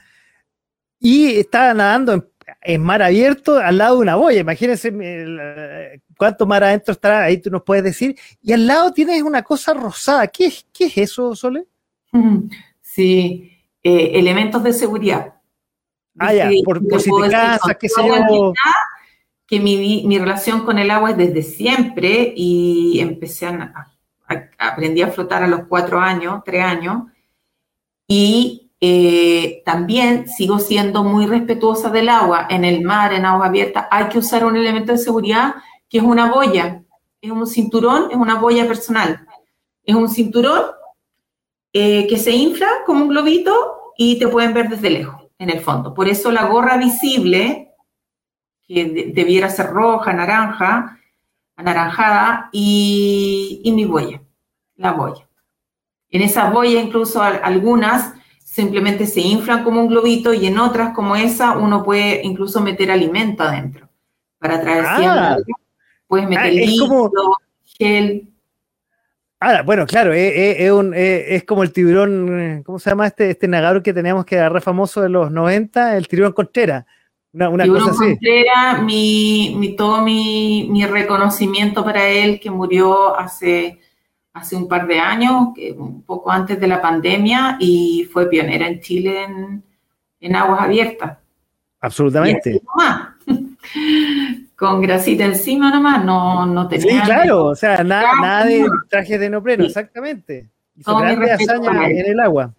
Y 0.99 1.39
está 1.39 1.73
nadando 1.73 2.13
en 2.13 2.23
en 2.61 2.81
mar 2.81 3.01
abierto 3.01 3.57
al 3.57 3.77
lado 3.77 3.95
de 3.95 4.01
una 4.01 4.15
boya. 4.15 4.39
Imagínense 4.39 4.93
eh, 5.01 5.99
cuánto 6.19 6.45
mar 6.45 6.65
adentro 6.65 6.91
estará, 6.91 7.23
ahí 7.23 7.37
tú 7.37 7.49
nos 7.49 7.63
puedes 7.63 7.81
decir. 7.81 8.13
Y 8.41 8.51
al 8.51 8.67
lado 8.67 8.91
tienes 8.91 9.23
una 9.23 9.41
cosa 9.41 9.73
rosada. 9.73 10.27
¿Qué 10.27 10.47
es, 10.47 10.67
qué 10.73 10.85
es 10.85 10.97
eso, 10.97 11.33
Sole? 11.35 11.65
Sí, 12.81 13.51
eh, 13.83 14.11
elementos 14.15 14.63
de 14.63 14.73
seguridad. 14.73 15.35
Ah, 16.17 16.33
ya, 16.33 16.49
por, 16.65 16.81
si 16.99 17.09
te 17.09 17.29
casas, 17.29 17.77
qué 17.79 17.87
sé 17.87 18.01
yo. 18.05 18.51
Que 19.45 19.59
mi, 19.59 20.03
mi, 20.05 20.17
relación 20.17 20.65
con 20.65 20.79
el 20.79 20.89
agua 20.89 21.11
es 21.11 21.17
desde 21.17 21.43
siempre 21.43 22.33
y 22.35 22.99
empecé 22.99 23.45
a, 23.45 23.87
aprendí 24.57 25.03
a 25.03 25.09
flotar 25.11 25.43
a 25.43 25.47
los 25.47 25.67
cuatro 25.67 25.99
años, 25.99 26.41
tres 26.43 26.63
años. 26.63 27.03
Y 28.07 28.71
eh, 28.81 29.61
también 29.63 30.27
sigo 30.27 30.57
siendo 30.59 31.03
muy 31.03 31.27
respetuosa 31.27 31.89
del 31.89 32.09
agua. 32.09 32.47
En 32.49 32.65
el 32.65 32.81
mar, 32.81 33.13
en 33.13 33.25
agua 33.25 33.45
abierta, 33.45 33.87
hay 33.91 34.09
que 34.09 34.17
usar 34.17 34.43
un 34.43 34.57
elemento 34.57 34.91
de 34.91 34.97
seguridad 34.97 35.53
que 35.89 35.97
es 35.97 36.03
una 36.03 36.31
boya. 36.31 36.83
Es 37.21 37.31
un 37.31 37.45
cinturón, 37.47 38.11
es 38.11 38.17
una 38.17 38.35
boya 38.35 38.67
personal. 38.67 39.27
Es 39.83 39.95
un 39.95 40.07
cinturón 40.07 40.61
eh, 41.73 42.07
que 42.07 42.17
se 42.17 42.31
infla 42.31 42.67
como 42.85 43.03
un 43.03 43.09
globito 43.09 43.93
y 43.97 44.17
te 44.19 44.27
pueden 44.27 44.53
ver 44.53 44.69
desde 44.69 44.89
lejos, 44.89 45.23
en 45.37 45.49
el 45.49 45.59
fondo. 45.59 45.93
Por 45.93 46.07
eso 46.07 46.31
la 46.31 46.45
gorra 46.45 46.77
visible, 46.77 47.73
que 48.67 49.11
debiera 49.13 49.49
ser 49.49 49.67
roja, 49.71 50.13
naranja, 50.13 50.99
anaranjada, 51.55 52.49
y, 52.53 53.61
y 53.63 53.71
mi 53.71 53.85
boya, 53.85 54.21
la 54.75 54.93
boya. 54.93 55.27
En 56.09 56.21
esa 56.21 56.49
boya 56.49 56.81
incluso 56.81 57.21
algunas 57.21 58.13
simplemente 58.43 59.05
se 59.05 59.21
inflan 59.21 59.63
como 59.63 59.81
un 59.81 59.89
globito 59.89 60.33
y 60.33 60.47
en 60.47 60.57
otras 60.57 60.93
como 60.95 61.15
esa 61.15 61.57
uno 61.57 61.83
puede 61.83 62.21
incluso 62.23 62.61
meter 62.61 62.89
alimento 62.89 63.43
adentro 63.43 63.89
para 64.39 64.59
traer 64.59 64.85
ah. 64.87 65.37
Puedes 66.09 66.27
meter 66.27 66.43
ah, 66.43 66.49
líquido, 66.49 67.11
gel. 67.77 68.27
Ahora, 69.39 69.61
bueno, 69.61 69.85
claro, 69.85 70.11
es, 70.11 71.43
como 71.43 71.61
el 71.61 71.71
tiburón, 71.71 72.63
¿cómo 72.65 72.79
se 72.79 72.89
llama 72.89 73.05
este, 73.05 73.29
este 73.29 73.47
que 73.83 73.93
teníamos 73.93 74.25
que 74.25 74.37
agarrar 74.37 74.63
famoso 74.63 75.01
de 75.01 75.09
los 75.09 75.31
90? 75.31 75.95
El 75.95 76.07
tiburón 76.07 76.33
Contreras. 76.33 76.83
Una, 77.31 77.47
una 77.49 77.67
cosa 77.67 77.91
así. 77.91 78.05
Contreras, 78.05 78.81
mi, 78.81 79.53
mi, 79.55 79.75
todo 79.75 80.01
mi, 80.01 80.67
mi, 80.71 80.83
reconocimiento 80.87 81.85
para 81.85 82.09
él, 82.09 82.39
que 82.39 82.49
murió 82.49 83.15
hace, 83.15 83.79
hace 84.33 84.55
un 84.55 84.67
par 84.67 84.87
de 84.87 84.99
años, 84.99 85.49
un 85.77 86.01
poco 86.01 86.31
antes 86.31 86.59
de 86.59 86.67
la 86.67 86.81
pandemia, 86.81 87.57
y 87.59 88.09
fue 88.11 88.27
pionera 88.27 88.67
en 88.67 88.81
Chile 88.81 89.25
en, 89.25 89.63
en 90.21 90.35
aguas 90.35 90.61
abiertas. 90.61 91.19
Absolutamente. 91.79 92.59
Con 94.59 94.81
grasita 94.81 95.23
encima 95.23 95.71
nomás, 95.71 96.03
no, 96.03 96.45
no 96.45 96.67
tenía. 96.67 96.99
Sí, 96.99 96.99
claro, 97.05 97.45
o 97.45 97.55
sea, 97.55 97.81
nada, 97.81 98.11
nada 98.21 98.45
de 98.45 98.67
traje 98.89 99.17
de 99.17 99.29
neopreno, 99.29 99.63
exactamente. 99.63 100.49
Hizo 100.75 100.97
grandes 100.97 101.31
hazañas 101.31 101.89
en 101.89 102.05
el 102.05 102.19
agua. 102.19 102.53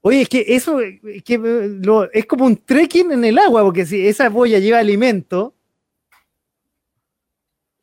Oye, 0.00 0.22
es 0.22 0.28
que 0.28 0.44
eso 0.48 0.80
es 0.80 2.26
como 2.26 2.46
un 2.46 2.56
trekking 2.56 3.12
en 3.12 3.24
el 3.24 3.38
agua, 3.38 3.62
porque 3.62 3.86
si 3.86 4.08
esa 4.08 4.28
boya 4.28 4.58
lleva 4.58 4.80
alimento, 4.80 5.54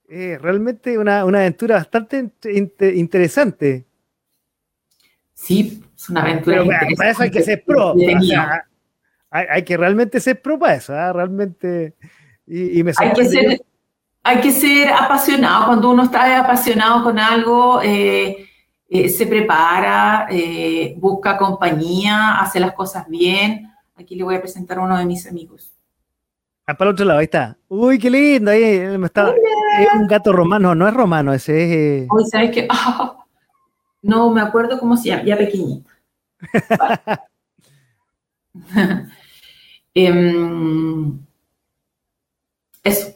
es 0.09 0.41
realmente 0.41 0.97
una, 0.97 1.23
una 1.23 1.39
aventura 1.39 1.75
bastante 1.75 2.31
interesante. 2.95 3.85
Sí, 5.33 5.83
es 5.95 6.09
una 6.09 6.21
aventura. 6.21 6.63
Pero 6.63 6.95
para 6.97 7.11
eso 7.11 7.23
hay 7.23 7.31
que 7.31 7.43
ser 7.43 7.63
pro. 7.63 7.95
hay, 9.29 9.63
que 9.63 9.77
realmente 9.77 10.19
ser 10.19 10.41
pro 10.41 10.59
para 10.59 10.75
eso, 10.75 10.93
¿ah? 10.93 11.13
realmente. 11.13 11.93
Y, 12.45 12.83
me 12.83 12.91
hay, 12.97 13.13
que 13.13 13.25
ser, 13.25 13.61
hay 14.23 14.41
que 14.41 14.51
ser 14.51 14.89
apasionado. 14.89 15.67
Cuando 15.67 15.89
uno 15.89 16.03
está 16.03 16.39
apasionado 16.39 17.03
con 17.03 17.19
algo, 17.19 17.81
eh, 17.81 18.47
eh, 18.89 19.09
se 19.09 19.25
prepara, 19.27 20.27
eh, 20.29 20.95
busca 20.97 21.37
compañía, 21.37 22.39
hace 22.39 22.59
las 22.59 22.73
cosas 22.73 23.07
bien. 23.07 23.71
Aquí 23.95 24.15
le 24.15 24.23
voy 24.23 24.35
a 24.35 24.41
presentar 24.41 24.77
a 24.77 24.81
uno 24.81 24.97
de 24.97 25.05
mis 25.05 25.25
amigos. 25.27 25.73
Ah, 26.65 26.75
para 26.75 26.89
el 26.89 26.93
otro 26.93 27.05
lado, 27.05 27.19
ahí 27.19 27.25
está. 27.25 27.57
Uy, 27.67 27.99
qué 27.99 28.09
lindo. 28.09 28.51
Ahí 28.51 28.63
está. 28.63 29.33
Es 29.79 29.93
un 29.93 30.07
gato 30.07 30.31
romano, 30.31 30.75
no 30.75 30.87
es 30.87 30.93
romano, 30.93 31.33
ese 31.33 32.03
es. 32.03 32.07
Uy, 32.11 32.25
¿sabes 32.25 32.51
qué? 32.51 32.67
no 34.01 34.29
me 34.29 34.41
acuerdo 34.41 34.79
cómo 34.79 34.95
se 34.97 35.09
llama, 35.09 35.23
ya 35.23 35.37
pequeñito. 35.37 35.89
Em, 39.95 41.19
eso. 42.83 43.13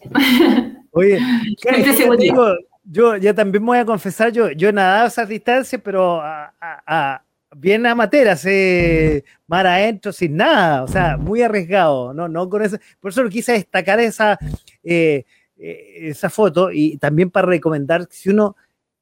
Oye, 0.92 1.20
yo 2.90 3.18
ya 3.18 3.34
también 3.34 3.64
me 3.64 3.68
voy 3.68 3.78
a 3.80 3.86
confesar, 3.86 4.32
yo, 4.32 4.52
yo 4.52 4.70
he 4.70 4.74
nadado 4.74 5.06
a 5.06 5.08
esas 5.08 5.28
distancias, 5.28 5.82
pero 5.84 6.22
a, 6.22 7.24
bien 7.56 7.86
amateur, 7.86 8.30
hace 8.30 9.24
mar 9.48 9.68
adentro, 9.68 10.12
sin 10.14 10.38
nada, 10.38 10.84
o 10.84 10.88
sea, 10.88 11.18
muy 11.18 11.42
arriesgado, 11.42 12.14
no, 12.14 12.28
no 12.28 12.50
con 12.50 12.62
eso. 12.64 12.78
Por 13.00 13.12
eso 13.12 13.28
quise 13.30 13.54
destacar 13.54 14.00
esa, 14.00 14.38
eh, 14.84 15.26
eh, 15.58 16.10
esa 16.10 16.30
foto 16.30 16.72
y 16.72 16.98
también 16.98 17.30
para 17.30 17.48
recomendar 17.48 18.08
si 18.10 18.30
uno 18.30 18.56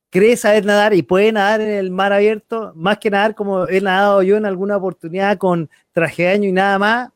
cree 0.09 0.37
saber 0.37 0.65
nadar 0.65 0.93
y 0.93 1.01
puede 1.01 1.31
nadar 1.31 1.61
en 1.61 1.71
el 1.71 1.91
mar 1.91 2.13
abierto, 2.13 2.71
más 2.75 2.99
que 2.99 3.09
nadar 3.09 3.35
como 3.35 3.67
he 3.67 3.81
nadado 3.81 4.23
yo 4.23 4.37
en 4.37 4.45
alguna 4.45 4.77
oportunidad 4.77 5.37
con 5.37 5.69
traje 5.91 6.23
de 6.23 6.29
año 6.29 6.49
y 6.49 6.53
nada 6.53 6.79
más, 6.79 7.09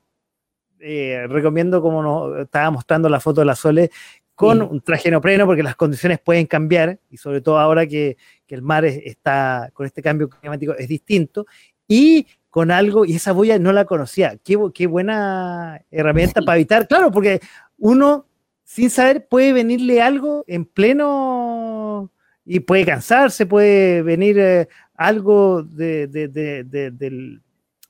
eh, 0.79 1.25
recomiendo 1.27 1.81
como 1.81 2.01
nos 2.01 2.39
estaba 2.39 2.71
mostrando 2.71 3.09
la 3.09 3.19
foto 3.19 3.41
de 3.41 3.45
la 3.45 3.55
Sole, 3.55 3.91
con 4.39 4.61
un 4.61 4.79
traje 4.79 5.09
neopreno 5.09 5.45
porque 5.45 5.63
las 5.63 5.75
condiciones 5.75 6.17
pueden 6.19 6.45
cambiar 6.45 6.97
y 7.09 7.17
sobre 7.17 7.41
todo 7.41 7.59
ahora 7.59 7.85
que, 7.85 8.15
el 8.47 8.61
mar 8.61 8.85
está 8.85 9.69
con 9.73 9.85
este 9.85 10.01
cambio 10.01 10.29
climático 10.29 10.73
es 10.73 10.87
distinto 10.87 11.45
y 11.87 12.25
con 12.49 12.71
algo, 12.71 13.05
y 13.05 13.15
esa 13.15 13.31
boya 13.31 13.59
no 13.59 13.73
la 13.73 13.83
conocía, 13.85 14.37
qué, 14.43 14.57
qué 14.73 14.87
buena 14.87 15.81
herramienta 15.91 16.41
para 16.41 16.55
evitar, 16.55 16.87
claro, 16.87 17.11
porque 17.11 17.41
uno 17.77 18.27
sin 18.63 18.89
saber 18.89 19.27
puede 19.27 19.51
venirle 19.51 20.01
algo 20.01 20.45
en 20.47 20.63
pleno 20.63 22.09
y 22.45 22.61
puede 22.61 22.85
cansarse, 22.85 23.45
puede 23.45 24.03
venir 24.03 24.39
eh, 24.39 24.67
algo 24.95 25.63
del, 25.63 26.11
del, 26.11 27.41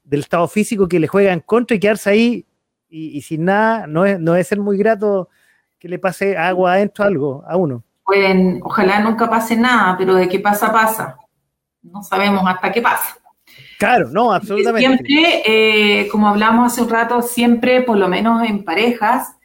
estado 0.10 0.48
físico 0.48 0.88
que 0.88 1.00
le 1.00 1.08
juega 1.08 1.32
en 1.32 1.42
contra 1.42 1.78
y 1.78 1.80
quedarse 1.80 2.10
ahí 2.10 2.46
y, 2.90 3.22
sin 3.22 3.46
nada, 3.46 3.88
no 3.88 4.06
es, 4.06 4.20
no 4.20 4.36
es 4.36 4.48
ser 4.48 4.60
muy 4.60 4.78
grato 4.78 5.30
que 5.78 5.88
le 5.88 6.00
pase 6.00 6.38
agua 6.38 6.74
adentro 6.74 7.06
algo 7.06 7.44
a 7.48 7.56
uno. 7.56 7.84
Pueden, 8.04 8.60
ojalá 8.64 9.00
nunca 9.00 9.30
pase 9.30 9.56
nada, 9.56 9.96
pero 9.98 10.16
de 10.16 10.28
qué 10.28 10.40
pasa, 10.40 10.72
pasa. 10.72 11.18
No 11.82 12.02
sabemos 12.04 12.44
hasta 12.46 12.72
qué 12.72 12.82
pasa. 12.82 13.18
Claro, 13.78 14.10
no, 14.10 14.34
absolutamente. 14.34 15.06
Siempre, 15.06 15.44
eh, 15.46 16.08
como 16.10 16.28
hablamos 16.28 16.74
hace 16.74 16.82
un 16.82 16.90
rato, 16.90 17.22
siempre, 17.22 17.82
por 17.82 17.98
lo 17.98 18.08
menos 18.08 18.44
en 18.48 18.66
parejas, 18.66 19.36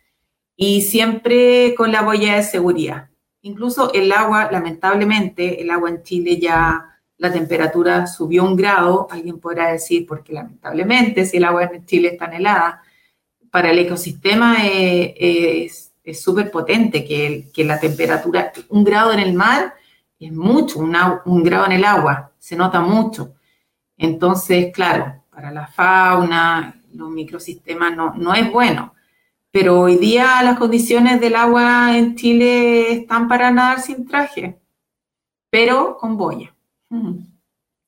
y 0.57 0.83
siempre 0.83 1.75
con 1.77 1.93
la 1.93 2.03
boya 2.03 2.37
de 2.37 2.43
seguridad. 2.43 3.09
Incluso 3.43 3.93
el 3.93 4.11
agua, 4.13 4.49
lamentablemente, 4.51 5.61
el 5.61 5.71
agua 5.71 5.91
en 5.91 6.03
Chile 6.03 6.39
ya 6.39 7.01
la 7.19 7.33
temperatura 7.33 8.07
subió 8.07 8.45
un 8.45 8.57
grado, 8.57 9.07
alguien 9.11 9.39
podrá 9.39 9.71
decir, 9.71 10.07
porque 10.07 10.33
lamentablemente 10.33 11.25
si 11.27 11.37
el 11.37 11.45
agua 11.45 11.65
en 11.65 11.85
Chile 11.85 12.09
está 12.13 12.27
helada, 12.27 12.83
para 13.55 13.71
el 13.71 13.79
ecosistema 13.79 14.57
es 14.65 15.93
súper 16.13 16.51
potente, 16.51 17.05
que, 17.05 17.53
que, 17.55 17.63
la 17.63 17.79
temperatura, 17.79 18.51
un 18.71 18.83
grado 18.83 19.13
en 19.13 19.21
el 19.21 19.33
mar 19.33 19.75
es 20.19 20.33
mucho, 20.33 20.81
un 20.81 21.45
grado 21.45 21.67
en 21.67 21.71
el 21.71 21.85
agua, 21.85 22.33
se 22.37 22.57
nota 22.57 22.81
mucho. 22.81 23.37
Entonces, 23.97 24.73
claro, 24.75 25.23
para 25.31 25.53
la 25.53 25.69
fauna, 25.69 26.83
los 26.95 27.09
microsistemas 27.11 27.97
no, 27.97 28.13
no 28.17 28.35
es 28.35 28.51
bueno. 28.51 28.93
Pero 29.53 29.83
hoy 29.83 29.99
día 29.99 30.43
las 30.43 30.59
condiciones 30.59 31.21
del 31.21 31.37
agua 31.37 31.97
en 31.97 32.17
Chile 32.17 32.93
están 32.93 33.29
para 33.29 33.53
nadar 33.53 33.81
sin 33.81 34.05
traje, 34.05 34.59
pero 35.49 35.97
con 35.97 36.17
boya. 36.17 36.53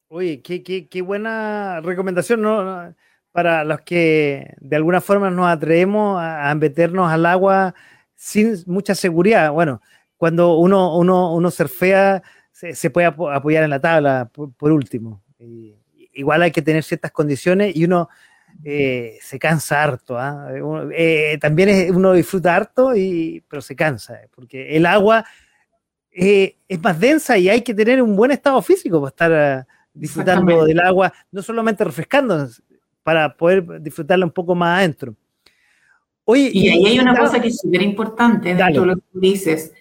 Oye, 0.07 0.41
qué, 0.43 0.63
qué, 0.63 0.87
qué 0.87 1.03
buena 1.03 1.81
recomendación, 1.81 2.41
¿no? 2.41 2.95
Para 3.37 3.65
los 3.65 3.83
que 3.83 4.55
de 4.63 4.77
alguna 4.77 5.03
forma 5.03 5.29
nos 5.29 5.47
atrevemos 5.47 6.19
a, 6.19 6.55
meternos 6.55 7.13
al 7.13 7.27
agua 7.27 7.75
sin 8.15 8.57
mucha 8.65 8.95
seguridad. 8.95 9.53
Bueno, 9.53 9.83
cuando 10.17 10.57
uno, 10.57 10.97
uno, 10.97 11.35
uno 11.35 11.51
surfea, 11.51 12.23
se, 12.51 12.89
puede 12.89 13.09
apoyar 13.09 13.63
en 13.63 13.69
la 13.69 13.79
tabla, 13.79 14.31
por, 14.33 14.73
último. 14.73 15.23
igual 16.15 16.41
hay 16.45 16.51
que 16.51 16.63
tener 16.63 16.83
ciertas 16.83 17.13
condiciones 17.13 17.77
y 17.77 17.85
uno 17.85 18.09
eh, 18.65 19.19
se 19.21 19.39
cansa 19.39 19.83
harto. 19.83 20.19
¿ah? 20.19 20.49
Eh, 20.97 21.37
también 21.39 21.95
uno 21.95 22.15
disfruta 22.15 22.57
harto, 22.57 22.97
y, 22.97 23.45
pero 23.51 23.61
se 23.61 23.77
cansa, 23.77 24.19
porque 24.35 24.75
el 24.79 24.87
agua 24.87 25.27
eh, 26.11 26.57
es 26.67 26.83
más 26.83 26.99
densa 26.99 27.37
y 27.37 27.51
hay 27.51 27.61
que 27.61 27.75
tener 27.75 28.01
un 28.01 28.17
buen 28.17 28.31
estado 28.31 28.63
físico 28.63 28.99
para 28.99 29.09
estar 29.11 29.67
disfrutando 29.93 30.65
del 30.65 30.81
agua, 30.81 31.13
no 31.31 31.43
solamente 31.43 31.85
refrescando, 31.85 32.49
para 33.07 33.37
poder 33.37 33.81
disfrutarla 33.81 34.27
un 34.27 34.33
poco 34.33 34.53
más 34.57 34.81
adentro. 34.81 35.15
Oye, 36.25 36.51
y, 36.53 36.69
ahí 36.71 36.87
hay 36.87 36.99
una 36.99 37.17
cosa 37.17 37.41
que 37.41 37.47
es 37.47 37.59
súper 37.61 37.83
importante 37.83 38.53
dentro 38.53 38.83
de 38.83 38.87
lo 38.89 38.97
que 38.97 39.03
dices, 39.13 39.73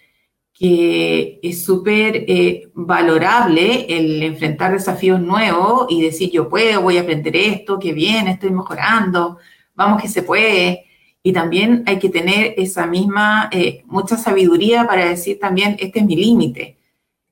que 0.52 1.40
es 1.42 1.64
súper 1.64 2.24
eh, 2.28 2.68
valorable 2.72 3.84
el 3.88 4.22
enfrentar 4.22 4.70
desafíos 4.70 5.20
nuevos 5.20 5.86
y 5.88 6.02
decir, 6.02 6.30
yo 6.30 6.48
puedo, 6.48 6.82
voy 6.82 6.98
a 6.98 7.00
aprender 7.00 7.34
esto, 7.34 7.80
qué 7.80 7.92
bien, 7.92 8.28
estoy 8.28 8.52
mejorando, 8.52 9.38
vamos 9.74 10.00
que 10.00 10.06
se 10.06 10.22
puede. 10.22 10.84
Y 11.20 11.32
también 11.32 11.82
hay 11.86 11.98
que 11.98 12.10
tener 12.10 12.54
esa 12.56 12.86
misma, 12.86 13.48
eh, 13.50 13.82
mucha 13.86 14.16
sabiduría 14.16 14.86
para 14.86 15.06
decir 15.06 15.40
también, 15.40 15.74
este 15.80 15.98
es 15.98 16.06
mi 16.06 16.14
límite. 16.14 16.75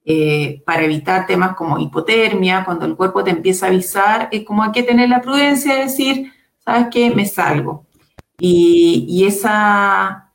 Eh, 0.06 0.62
para 0.66 0.84
evitar 0.84 1.26
temas 1.26 1.56
como 1.56 1.78
hipotermia, 1.78 2.62
cuando 2.66 2.84
el 2.84 2.94
cuerpo 2.94 3.24
te 3.24 3.30
empieza 3.30 3.64
a 3.64 3.68
avisar, 3.70 4.28
es 4.32 4.44
como 4.44 4.62
hay 4.62 4.70
que 4.70 4.82
tener 4.82 5.08
la 5.08 5.22
prudencia 5.22 5.74
de 5.74 5.84
decir, 5.84 6.30
¿sabes 6.58 6.88
qué? 6.90 7.10
Me 7.10 7.24
salgo. 7.24 7.86
Y, 8.38 9.24
esa, 9.24 10.30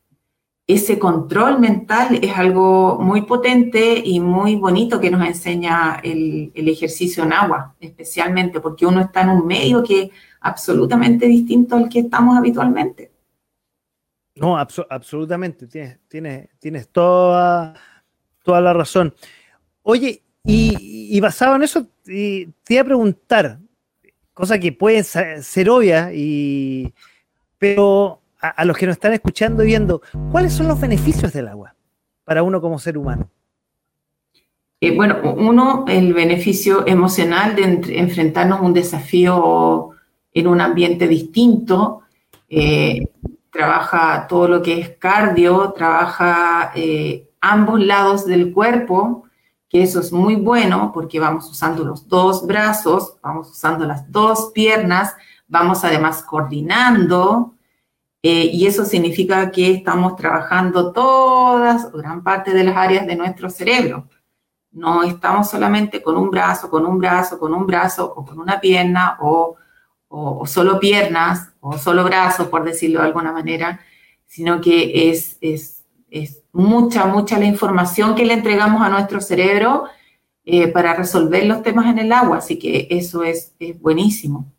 ese 0.65 0.97
control 0.97 1.59
mental 1.59 2.20
es 2.20 2.36
algo 2.36 2.97
muy 2.99 3.22
potente 3.24 4.01
y 4.03 4.20
muy 4.20 4.55
bonito 4.55 4.99
que 4.99 5.11
nos 5.11 5.28
enseña 5.28 5.99
el, 6.03 6.51
ejercicio 6.55 7.24
en 7.24 7.34
agua, 7.34 7.76
especialmente 7.80 8.59
porque 8.59 8.88
uno 8.88 9.01
está 9.01 9.22
en 9.22 9.30
un 9.30 9.45
medio 9.45 9.84
que 9.84 10.03
es 10.03 10.11
absolutamente 10.41 11.28
distinto 11.28 11.76
al 11.76 11.89
que 11.89 11.99
estamos 11.99 12.36
habitualmente. 12.36 13.11
No, 14.36 14.57
absolutamente, 14.57 15.67
tienes, 15.67 15.99
tienes, 16.07 16.49
tienes 16.57 16.88
toda, 16.88 17.76
toda 18.41 18.61
la 18.61 18.74
razón. 18.74 19.13
Oye, 19.84 20.24
y, 20.44 21.20
basado 21.20 21.56
en 21.56 21.64
eso, 21.64 21.88
te 22.04 22.48
iba 22.70 22.82
a 22.82 22.86
preguntar, 22.86 23.60
cosa 24.34 24.60
que 24.60 24.72
puede 24.72 25.04
ser 25.04 25.70
obvia, 25.70 26.12
y, 26.14 26.94
pero 27.58 28.22
a, 28.42 28.66
los 28.66 28.78
que 28.78 28.86
nos 28.86 28.94
están 28.94 29.14
escuchando 29.14 29.64
y 29.64 29.68
viendo, 29.68 30.02
¿cuáles 30.32 30.54
son 30.54 30.68
los 30.68 30.80
beneficios 30.80 31.34
del 31.34 31.48
agua 31.48 31.76
para 32.24 32.44
uno 32.44 32.62
como 32.62 32.80
ser 32.80 32.98
humano? 32.98 33.30
Eh, 34.82 34.96
bueno, 34.96 35.18
uno, 35.36 35.86
el 35.88 36.14
beneficio 36.14 36.88
emocional 36.88 37.56
de 37.56 38.00
enfrentarnos 38.00 38.60
a 38.60 38.64
un 38.64 38.74
desafío 38.74 39.90
en 40.34 40.48
un 40.48 40.62
ambiente 40.62 41.08
distinto. 41.08 42.04
Eh, 42.48 43.08
trabaja 43.52 44.26
todo 44.28 44.48
lo 44.48 44.62
que 44.62 44.80
es 44.80 44.90
cardio, 44.98 45.74
trabaja 45.76 46.72
eh, 46.76 47.30
ambos 47.42 47.84
lados 47.84 48.26
del 48.26 48.54
cuerpo, 48.54 49.26
que 49.70 49.84
eso 49.84 49.99
es 49.99 50.11
muy 50.11 50.36
bueno 50.36 50.91
porque 50.93 51.20
vamos 51.20 51.49
usando 51.49 51.84
los 51.84 52.07
dos 52.07 52.45
brazos, 52.45 53.17
vamos 53.22 53.51
usando 53.51 53.86
las 53.86 54.11
dos 54.11 54.51
piernas, 54.53 55.15
vamos 55.47 55.84
además 55.84 56.24
coordinando, 56.24 57.53
y 58.22 58.67
eso 58.67 58.84
significa 58.84 59.49
que 59.49 59.72
estamos 59.72 60.15
trabajando 60.17 60.91
todas, 60.91 61.89
gran 61.93 62.22
parte 62.22 62.51
de 62.53 62.65
las 62.65 62.76
áreas 62.76 63.07
de 63.07 63.15
nuestro 63.15 63.49
cerebro. 63.49 64.09
No 64.72 65.03
estamos 65.03 65.49
solamente 65.49 66.01
con 66.03 66.17
un 66.17 66.30
brazo, 66.30 66.70
con 66.70 66.86
un 66.86 66.99
brazo, 66.99 67.39
con 67.39 67.53
un 67.53 67.65
brazo 67.65 68.11
o 68.13 68.26
con 68.26 68.39
una 68.39 68.59
pierna 68.59 69.17
o, 69.22 69.55
solo 70.45 70.80
piernas 70.80 71.53
o 71.61 71.78
solo 71.78 72.03
brazos, 72.03 72.47
por 72.47 72.63
decirlo 72.63 72.99
de 72.99 73.07
alguna 73.07 73.32
manera, 73.32 73.80
sino 74.26 74.59
que 74.59 75.09
es, 75.09 75.38
es, 75.39 76.39
mucha, 76.52 77.06
mucha 77.06 77.39
la 77.39 77.45
información 77.45 78.16
que 78.16 78.26
le 78.26 78.34
entregamos 78.34 78.82
a 78.82 78.89
nuestro 78.89 79.22
cerebro 79.22 79.86
eh, 80.45 80.68
para 80.68 80.95
resolver 80.95 81.45
los 81.45 81.62
temas 81.64 81.88
en 81.88 82.00
el 82.00 82.12
agua. 82.12 82.38
Así 82.38 82.58
que 82.58 82.88
eso 82.89 83.24
es, 83.24 83.54
buenísimo. 83.80 84.52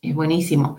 Es 0.00 0.14
buenísimo. 0.14 0.76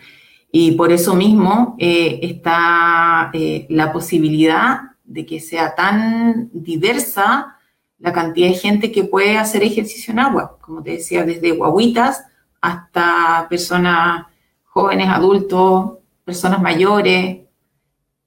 Y 0.52 0.74
por 0.74 0.92
eso 0.92 1.16
mismo 1.16 1.76
eh, 1.80 2.20
está 2.22 3.32
eh, 3.34 3.66
la 3.70 3.92
posibilidad 3.92 4.82
de 5.04 5.26
que 5.26 5.40
sea 5.40 5.76
tan 5.76 6.50
diversa 6.54 7.58
la 8.04 8.12
cantidad 8.12 8.50
de 8.50 8.56
gente 8.56 8.92
que 8.92 9.06
puede 9.06 9.38
hacer 9.38 9.64
ejercicio 9.64 10.12
en 10.12 10.20
agua, 10.20 10.58
como 10.60 10.84
te 10.84 10.92
decía, 10.92 11.24
desde 11.24 11.52
guaguitas 11.52 12.26
hasta 12.60 13.48
personas 13.50 14.26
jóvenes, 14.66 15.08
adultos, 15.08 16.00
personas 16.26 16.62
mayores. 16.62 17.43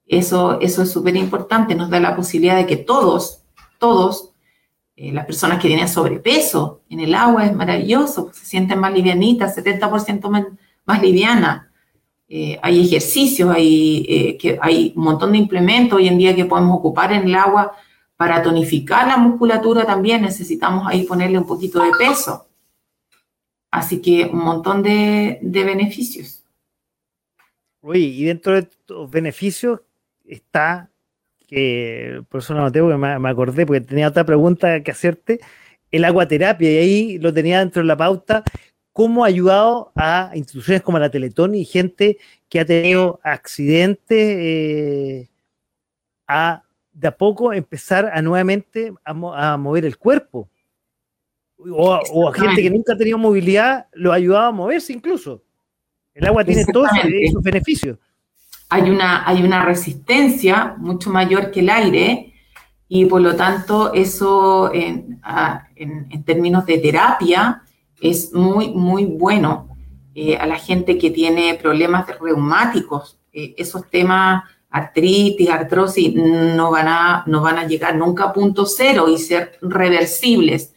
Eso, 0.07 0.59
eso 0.61 0.83
es 0.83 0.91
súper 0.91 1.15
importante, 1.15 1.75
nos 1.75 1.89
da 1.89 1.99
la 1.99 2.15
posibilidad 2.15 2.55
de 2.55 2.65
que 2.65 2.77
todos, 2.77 3.43
todos, 3.77 4.31
eh, 4.95 5.11
las 5.11 5.25
personas 5.25 5.61
que 5.61 5.67
tienen 5.67 5.87
sobrepeso 5.87 6.81
en 6.89 7.01
el 7.01 7.13
agua 7.13 7.45
es 7.45 7.55
maravilloso, 7.55 8.31
se 8.33 8.45
sienten 8.45 8.79
más 8.79 8.93
livianitas, 8.93 9.55
70% 9.55 10.29
más, 10.29 10.45
más 10.85 11.01
liviana. 11.01 11.71
Eh, 12.29 12.57
hay 12.61 12.85
ejercicios, 12.85 13.49
hay, 13.49 14.05
eh, 14.09 14.37
que, 14.37 14.57
hay 14.61 14.93
un 14.95 15.03
montón 15.03 15.33
de 15.33 15.37
implementos 15.37 15.97
hoy 15.97 16.07
en 16.07 16.17
día 16.17 16.35
que 16.35 16.45
podemos 16.45 16.77
ocupar 16.77 17.13
en 17.13 17.23
el 17.23 17.35
agua 17.35 17.73
para 18.17 18.41
tonificar 18.41 19.07
la 19.07 19.17
musculatura 19.17 19.85
también 19.85 20.23
necesitamos 20.23 20.87
ahí 20.87 21.03
ponerle 21.03 21.37
un 21.37 21.45
poquito 21.45 21.81
de 21.81 21.91
peso. 21.97 22.47
Así 23.69 24.01
que 24.01 24.25
un 24.25 24.39
montón 24.39 24.81
de, 24.81 25.39
beneficios. 25.43 26.43
Oye, 27.81 27.99
y 27.99 28.23
dentro 28.23 28.53
de 28.53 28.61
estos 28.61 29.09
beneficios 29.09 29.81
está, 30.27 30.91
que 31.47 32.21
por 32.29 32.39
eso 32.41 32.53
no 32.53 32.63
lo 32.63 32.71
tengo, 32.71 32.89
que 32.89 32.97
me, 32.97 33.29
acordé, 33.29 33.65
porque 33.65 33.81
tenía 33.81 34.09
otra 34.09 34.25
pregunta 34.25 34.81
que 34.83 34.91
hacerte, 34.91 35.39
el 35.91 36.05
aguaterapia, 36.05 36.71
y 36.71 36.77
ahí 36.77 37.17
lo 37.19 37.33
tenía 37.33 37.59
dentro 37.59 37.81
de 37.81 37.87
la 37.87 37.97
pauta, 37.97 38.43
cómo 38.93 39.23
ha 39.23 39.27
ayudado 39.27 39.91
a 39.95 40.31
instituciones 40.35 40.81
como 40.81 40.99
la 40.99 41.09
Teletón 41.09 41.55
y 41.55 41.65
gente 41.65 42.17
que 42.49 42.59
ha 42.59 42.65
tenido 42.65 43.19
accidentes 43.23 44.17
eh, 44.17 45.29
a 46.27 46.63
de 46.97 47.07
a 47.07 47.15
poco 47.15 47.53
empezar 47.53 48.09
a 48.11 48.21
nuevamente 48.23 48.91
a, 49.03 49.57
mover 49.57 49.85
el 49.85 49.97
cuerpo. 49.97 50.49
O, 51.59 51.93
a 51.93 52.33
gente 52.33 52.61
que 52.61 52.71
nunca 52.71 52.93
ha 52.93 52.97
tenido 52.97 53.19
movilidad, 53.19 53.87
lo 53.93 54.11
ha 54.11 54.15
ayudado 54.15 54.47
a 54.47 54.51
moverse 54.51 54.93
incluso. 54.93 55.43
El 56.15 56.25
agua 56.25 56.43
tiene 56.43 56.65
todos 56.65 56.89
esos 57.05 57.43
beneficios. 57.43 57.99
Hay 58.69 58.89
una, 58.89 59.27
hay 59.27 59.43
una 59.43 59.63
resistencia 59.63 60.75
mucho 60.77 61.09
mayor 61.09 61.51
que 61.51 61.61
el 61.61 61.69
aire 61.69 62.33
y 62.89 63.05
por 63.05 63.21
lo 63.21 63.35
tanto 63.35 63.93
eso 63.93 64.71
en, 64.73 65.21
términos 66.25 66.65
de 66.65 66.77
terapia 66.77 67.63
es 68.01 68.33
muy, 68.33 68.69
muy 68.69 69.05
bueno. 69.05 69.69
Eh, 70.13 70.35
a 70.35 70.47
la 70.47 70.57
gente 70.57 70.97
que 70.97 71.11
tiene 71.11 71.53
problemas 71.55 72.07
reumáticos, 72.19 73.19
eh, 73.31 73.53
esos 73.55 73.87
temas 73.87 74.43
artritis, 74.69 75.49
artrosis, 75.49 76.13
no 76.15 76.71
van, 76.71 76.87
a, 76.87 77.23
no 77.27 77.41
van 77.41 77.57
a 77.59 77.67
llegar 77.67 77.95
nunca 77.95 78.25
a 78.25 78.33
punto 78.33 78.65
cero 78.65 79.07
y 79.09 79.17
ser 79.17 79.59
reversibles. 79.61 80.73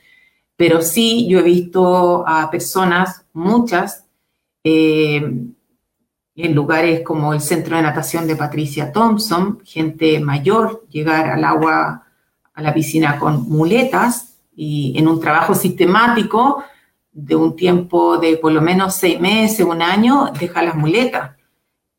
Pero 0.56 0.82
sí, 0.82 1.26
yo 1.26 1.38
he 1.38 1.42
visto 1.42 2.22
a 2.26 2.50
personas, 2.50 3.24
muchas, 3.32 4.04
eh, 4.62 5.22
en 6.44 6.54
lugares 6.54 7.02
como 7.02 7.32
el 7.34 7.40
Centro 7.40 7.76
de 7.76 7.82
Natación 7.82 8.26
de 8.26 8.36
Patricia 8.36 8.92
Thompson, 8.92 9.60
gente 9.64 10.20
mayor, 10.20 10.86
llegar 10.90 11.28
al 11.30 11.44
agua, 11.44 12.06
a 12.54 12.62
la 12.62 12.74
piscina 12.74 13.18
con 13.18 13.48
muletas 13.48 14.38
y 14.54 14.94
en 14.96 15.08
un 15.08 15.20
trabajo 15.20 15.54
sistemático 15.54 16.62
de 17.12 17.34
un 17.34 17.56
tiempo 17.56 18.18
de 18.18 18.36
por 18.36 18.52
lo 18.52 18.60
menos 18.60 18.94
seis 18.94 19.20
meses, 19.20 19.66
un 19.66 19.82
año, 19.82 20.30
deja 20.38 20.62
las 20.62 20.76
muletas. 20.76 21.32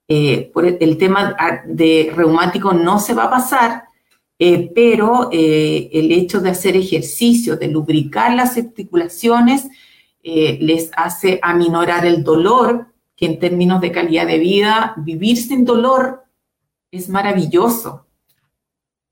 Eh, 0.08 0.52
por 0.54 0.66
el 0.66 0.98
tema 0.98 1.36
de 1.66 2.12
reumático 2.14 2.74
no 2.74 3.00
se 3.00 3.14
va 3.14 3.26
a 3.26 3.30
pasar, 3.30 3.86
eh, 4.38 4.70
pero 4.74 5.30
eh, 5.32 5.90
el 5.94 6.12
hecho 6.12 6.42
de 6.42 6.50
hacer 6.50 6.76
ejercicio, 6.76 7.56
de 7.56 7.68
lubricar 7.68 8.34
las 8.36 8.58
articulaciones, 8.58 9.70
les 10.24 10.92
hace 10.96 11.40
aminorar 11.42 12.06
el 12.06 12.24
dolor, 12.24 12.91
en 13.22 13.40
términos 13.40 13.80
de 13.80 13.92
calidad 13.92 14.28
de 14.28 14.40
vida, 14.40 14.94
vivir 14.98 15.38
sin 15.38 15.64
dolor 15.64 16.26
es 16.92 17.08
maravilloso. 17.08 18.08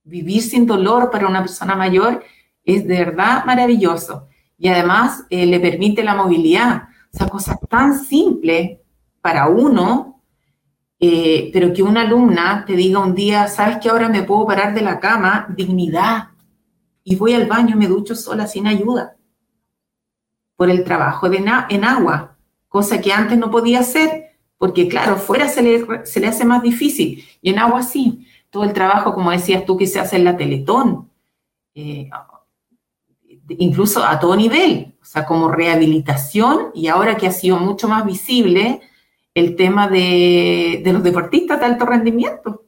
Vivir 0.03 0.41
sin 0.41 0.65
dolor 0.65 1.09
para 1.09 1.27
una 1.27 1.39
persona 1.39 1.75
mayor 1.75 2.23
es 2.63 2.85
de 2.85 3.05
verdad 3.05 3.45
maravilloso. 3.45 4.27
Y 4.57 4.67
además 4.67 5.23
le 5.29 5.59
permite 5.61 6.03
la 6.03 6.15
movilidad. 6.15 6.89
O 7.31 7.39
sea, 7.39 7.55
tan 7.69 7.97
simples 8.03 8.79
para 9.21 9.47
uno 9.47 10.09
eh, 11.01 11.49
pero 11.53 11.71
que 11.71 11.81
una 11.81 12.01
alumna 12.01 12.65
te 12.65 12.73
diga 12.73 12.99
un 12.99 13.15
día, 13.15 13.47
sabes 13.47 13.77
que 13.77 13.87
ahora 13.87 14.09
me 14.09 14.23
puedo 14.23 14.45
parar 14.45 14.73
de 14.73 14.81
la 14.81 14.99
cama, 14.99 15.47
dignidad, 15.55 16.31
y 17.05 17.15
voy 17.15 17.33
al 17.33 17.47
baño 17.47 17.77
me 17.77 17.87
ducho 17.87 18.15
sola 18.15 18.47
sin 18.47 18.67
ayuda, 18.67 19.15
por 20.57 20.69
el 20.69 20.83
trabajo 20.83 21.29
de 21.29 21.37
en 21.69 21.83
agua, 21.85 22.28
cosa 22.69 23.01
que 23.01 23.11
antes 23.11 23.37
no 23.37 23.51
podía 23.51 23.79
hacer, 23.79 24.37
porque 24.57 24.87
claro, 24.87 25.17
fuera 25.17 25.49
se 25.49 25.61
le, 25.61 26.05
se 26.05 26.19
le 26.19 26.27
hace 26.27 26.45
más 26.45 26.61
difícil, 26.61 27.25
y 27.41 27.49
en 27.49 27.59
agua 27.59 27.83
sí, 27.83 28.25
todo 28.49 28.63
el 28.63 28.73
trabajo, 28.73 29.13
como 29.13 29.31
decías 29.31 29.65
tú, 29.65 29.77
que 29.77 29.87
se 29.87 29.99
hace 29.99 30.15
en 30.15 30.23
la 30.23 30.37
Teletón, 30.37 31.09
eh, 31.75 32.09
incluso 33.57 34.03
a 34.03 34.19
todo 34.19 34.35
nivel, 34.35 34.95
o 35.01 35.05
sea, 35.05 35.25
como 35.25 35.51
rehabilitación, 35.51 36.71
y 36.73 36.87
ahora 36.87 37.17
que 37.17 37.27
ha 37.27 37.31
sido 37.31 37.57
mucho 37.57 37.87
más 37.87 38.05
visible, 38.05 38.81
el 39.33 39.55
tema 39.55 39.87
de, 39.87 40.81
los 40.85 41.03
deportistas 41.03 41.59
de 41.59 41.65
alto 41.65 41.85
rendimiento. 41.85 42.65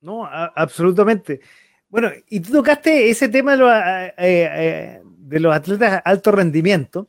No, 0.00 0.26
absolutamente. 0.26 1.40
Bueno, 1.88 2.10
y 2.28 2.40
tú 2.40 2.52
tocaste 2.52 3.08
ese 3.08 3.28
tema 3.28 3.52
de 3.52 3.58
los, 3.58 3.72
eh, 4.18 5.00
de 5.04 5.40
los 5.40 5.54
atletas 5.54 5.92
de 5.92 6.02
alto 6.04 6.32
rendimiento. 6.32 7.08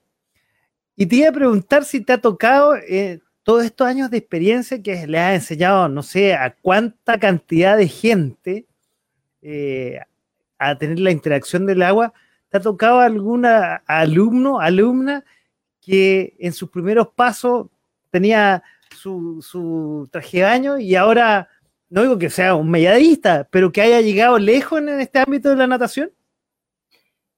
Y 0.97 1.05
te 1.05 1.15
iba 1.17 1.29
a 1.29 1.31
preguntar 1.31 1.85
si 1.85 2.01
te 2.01 2.11
ha 2.11 2.17
tocado 2.17 2.75
eh, 2.75 3.21
todos 3.43 3.63
estos 3.63 3.87
años 3.87 4.09
de 4.09 4.17
experiencia 4.17 4.81
que 4.81 5.07
le 5.07 5.19
ha 5.19 5.35
enseñado, 5.35 5.87
no 5.87 6.03
sé, 6.03 6.33
a 6.33 6.53
cuánta 6.53 7.17
cantidad 7.17 7.77
de 7.77 7.87
gente 7.87 8.65
a 10.59 10.77
tener 10.77 10.99
la 10.99 11.11
interacción 11.11 11.65
del 11.65 11.83
agua. 11.83 12.13
¿Te 12.49 12.57
ha 12.57 12.61
tocado 12.61 12.99
alguna 12.99 13.83
alumno, 13.85 14.59
alumna 14.59 15.23
que 15.81 16.35
en 16.39 16.51
sus 16.51 16.69
primeros 16.69 17.09
pasos 17.09 17.67
tenía 18.09 18.63
su, 18.95 20.07
traje 20.11 20.37
de 20.37 20.43
baño 20.43 20.79
y 20.79 20.95
ahora, 20.95 21.49
no 21.89 22.01
digo 22.01 22.17
que 22.17 22.29
sea 22.29 22.55
un 22.55 22.69
medallista, 22.69 23.47
pero 23.51 23.71
que 23.71 23.81
haya 23.81 24.01
llegado 24.01 24.37
lejos 24.39 24.79
en 24.79 24.89
este 24.99 25.19
ámbito 25.19 25.49
de 25.49 25.55
la 25.55 25.67
natación? 25.67 26.11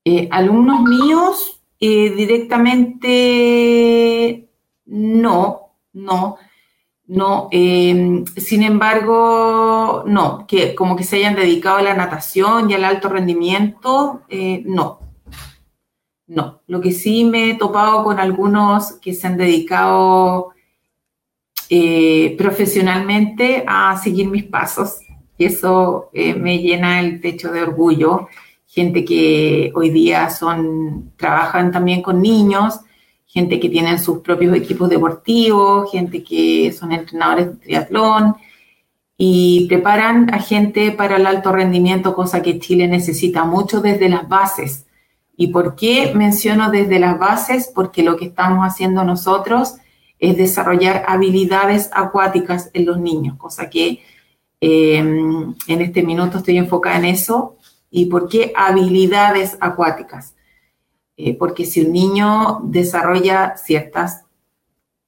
Eh, 0.06 0.28
alumnos 0.32 0.82
míos 0.84 1.59
eh, 1.80 2.10
directamente 2.12 3.70
no, 4.86 5.76
no, 5.94 6.38
no. 7.08 7.50
Em, 7.52 8.26
sin 8.26 8.64
embargo, 8.64 10.04
no, 10.08 10.46
que 10.48 10.76
como 10.76 10.96
que 10.96 11.04
se 11.04 11.18
hayan 11.18 11.36
dedicado 11.36 11.78
a 11.78 11.82
la 11.84 11.94
natación 11.96 12.70
y 12.70 12.74
al 12.74 12.86
alto 12.86 13.10
rendimiento, 13.10 14.24
eh, 14.30 14.64
no. 14.66 15.00
No, 16.28 16.62
lo 16.68 16.80
que 16.82 16.92
sí 16.92 17.26
me 17.26 17.50
he 17.50 17.56
topado 17.56 18.04
con 18.04 18.20
algunos 18.20 18.94
que 19.02 19.14
se 19.16 19.26
han 19.26 19.38
dedicado 19.38 20.52
eh, 21.70 22.36
profesionalmente 22.38 23.64
a 23.68 23.98
seguir 23.98 24.28
mis 24.28 24.44
pasos 24.44 25.00
y 25.38 25.46
eso 25.46 26.10
eh, 26.14 26.34
me 26.36 26.60
llena 26.60 27.00
el 27.00 27.20
pecho 27.20 27.52
de 27.52 27.62
orgullo 27.64 28.28
gente 28.80 29.04
que 29.04 29.74
hoy 29.76 29.90
día 29.90 30.30
son, 30.30 31.12
trabajan 31.18 31.70
también 31.70 32.02
con 32.02 32.22
niños, 32.22 32.80
gente 33.26 33.60
que 33.60 33.68
tienen 33.68 34.00
sus 34.00 34.20
propios 34.20 34.56
equipos 34.56 34.90
deportivos, 34.90 35.92
gente 35.92 36.24
que 36.24 36.72
son 36.72 36.94
entrenadores 36.94 37.48
de 37.48 37.56
triatlón 37.58 38.36
y 39.18 39.66
preparan 39.68 40.34
a 40.34 40.40
gente 40.40 40.92
para 40.92 41.18
el 41.18 41.26
alto 41.26 41.52
rendimiento, 41.52 42.16
cosa 42.16 42.42
que 42.42 42.58
Chile 42.58 42.88
necesita 42.88 43.44
mucho 43.44 43.82
desde 43.82 44.08
las 44.08 44.30
bases. 44.30 44.86
¿Y 45.36 45.48
por 45.48 45.76
qué 45.76 46.14
menciono 46.16 46.72
desde 46.72 47.00
las 47.00 47.20
bases? 47.20 47.70
Porque 47.76 48.02
lo 48.02 48.16
que 48.16 48.28
estamos 48.28 48.66
haciendo 48.66 49.04
nosotros 49.04 49.76
es 50.20 50.38
desarrollar 50.38 51.04
habilidades 51.06 51.90
acuáticas 51.94 52.72
en 52.74 52.86
los 52.86 52.98
niños, 52.98 53.36
cosa 53.38 53.70
que 53.70 54.00
eh, 54.62 54.98
en 54.98 55.82
este 55.82 56.02
minuto 56.02 56.38
estoy 56.38 56.58
enfocada 56.58 56.98
en 56.98 57.06
eso. 57.06 57.58
¿Y 57.92 58.06
por 58.06 58.30
qué 58.30 58.54
habilidades 58.56 59.58
acuáticas? 59.60 60.36
Eh, 61.18 61.36
porque 61.36 61.66
si 61.66 61.82
un 61.82 61.92
niño 61.92 62.62
desarrolla 62.64 63.58
ciertas 63.58 64.24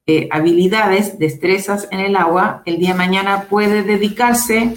eh, 0.07 0.27
habilidades, 0.31 1.19
destrezas 1.19 1.87
en 1.91 1.99
el 1.99 2.15
agua, 2.15 2.63
el 2.65 2.79
día 2.79 2.89
de 2.89 2.97
mañana 2.97 3.43
puede 3.49 3.83
dedicarse 3.83 4.75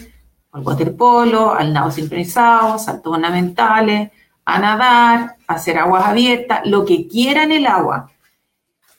al 0.52 0.62
waterpolo, 0.62 1.52
al 1.54 1.72
nado 1.72 1.90
sincronizado, 1.90 2.78
saltos 2.78 3.14
ornamentales, 3.14 4.12
a 4.44 4.58
nadar, 4.58 5.36
a 5.48 5.54
hacer 5.54 5.78
aguas 5.78 6.06
abiertas, 6.06 6.60
lo 6.66 6.84
que 6.84 7.08
quiera 7.08 7.42
en 7.42 7.52
el 7.52 7.66
agua. 7.66 8.12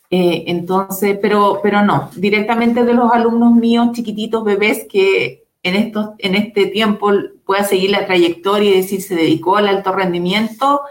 Eh, 0.09 0.43
entonces, 0.47 1.17
pero, 1.21 1.59
pero 1.63 1.83
no, 1.83 2.09
directamente 2.15 2.83
de 2.83 2.93
los 2.93 3.11
alumnos 3.11 3.53
míos 3.53 3.89
chiquititos, 3.93 4.43
bebés, 4.43 4.85
que 4.89 5.45
en, 5.63 5.75
estos, 5.75 6.09
en 6.17 6.35
este 6.35 6.67
tiempo 6.67 7.11
pueda 7.45 7.63
seguir 7.63 7.91
la 7.91 8.05
trayectoria 8.05 8.71
y 8.71 8.77
decir 8.77 9.01
se 9.01 9.15
dedicó 9.15 9.57
al 9.57 9.67
alto 9.67 9.93
rendimiento, 9.93 10.81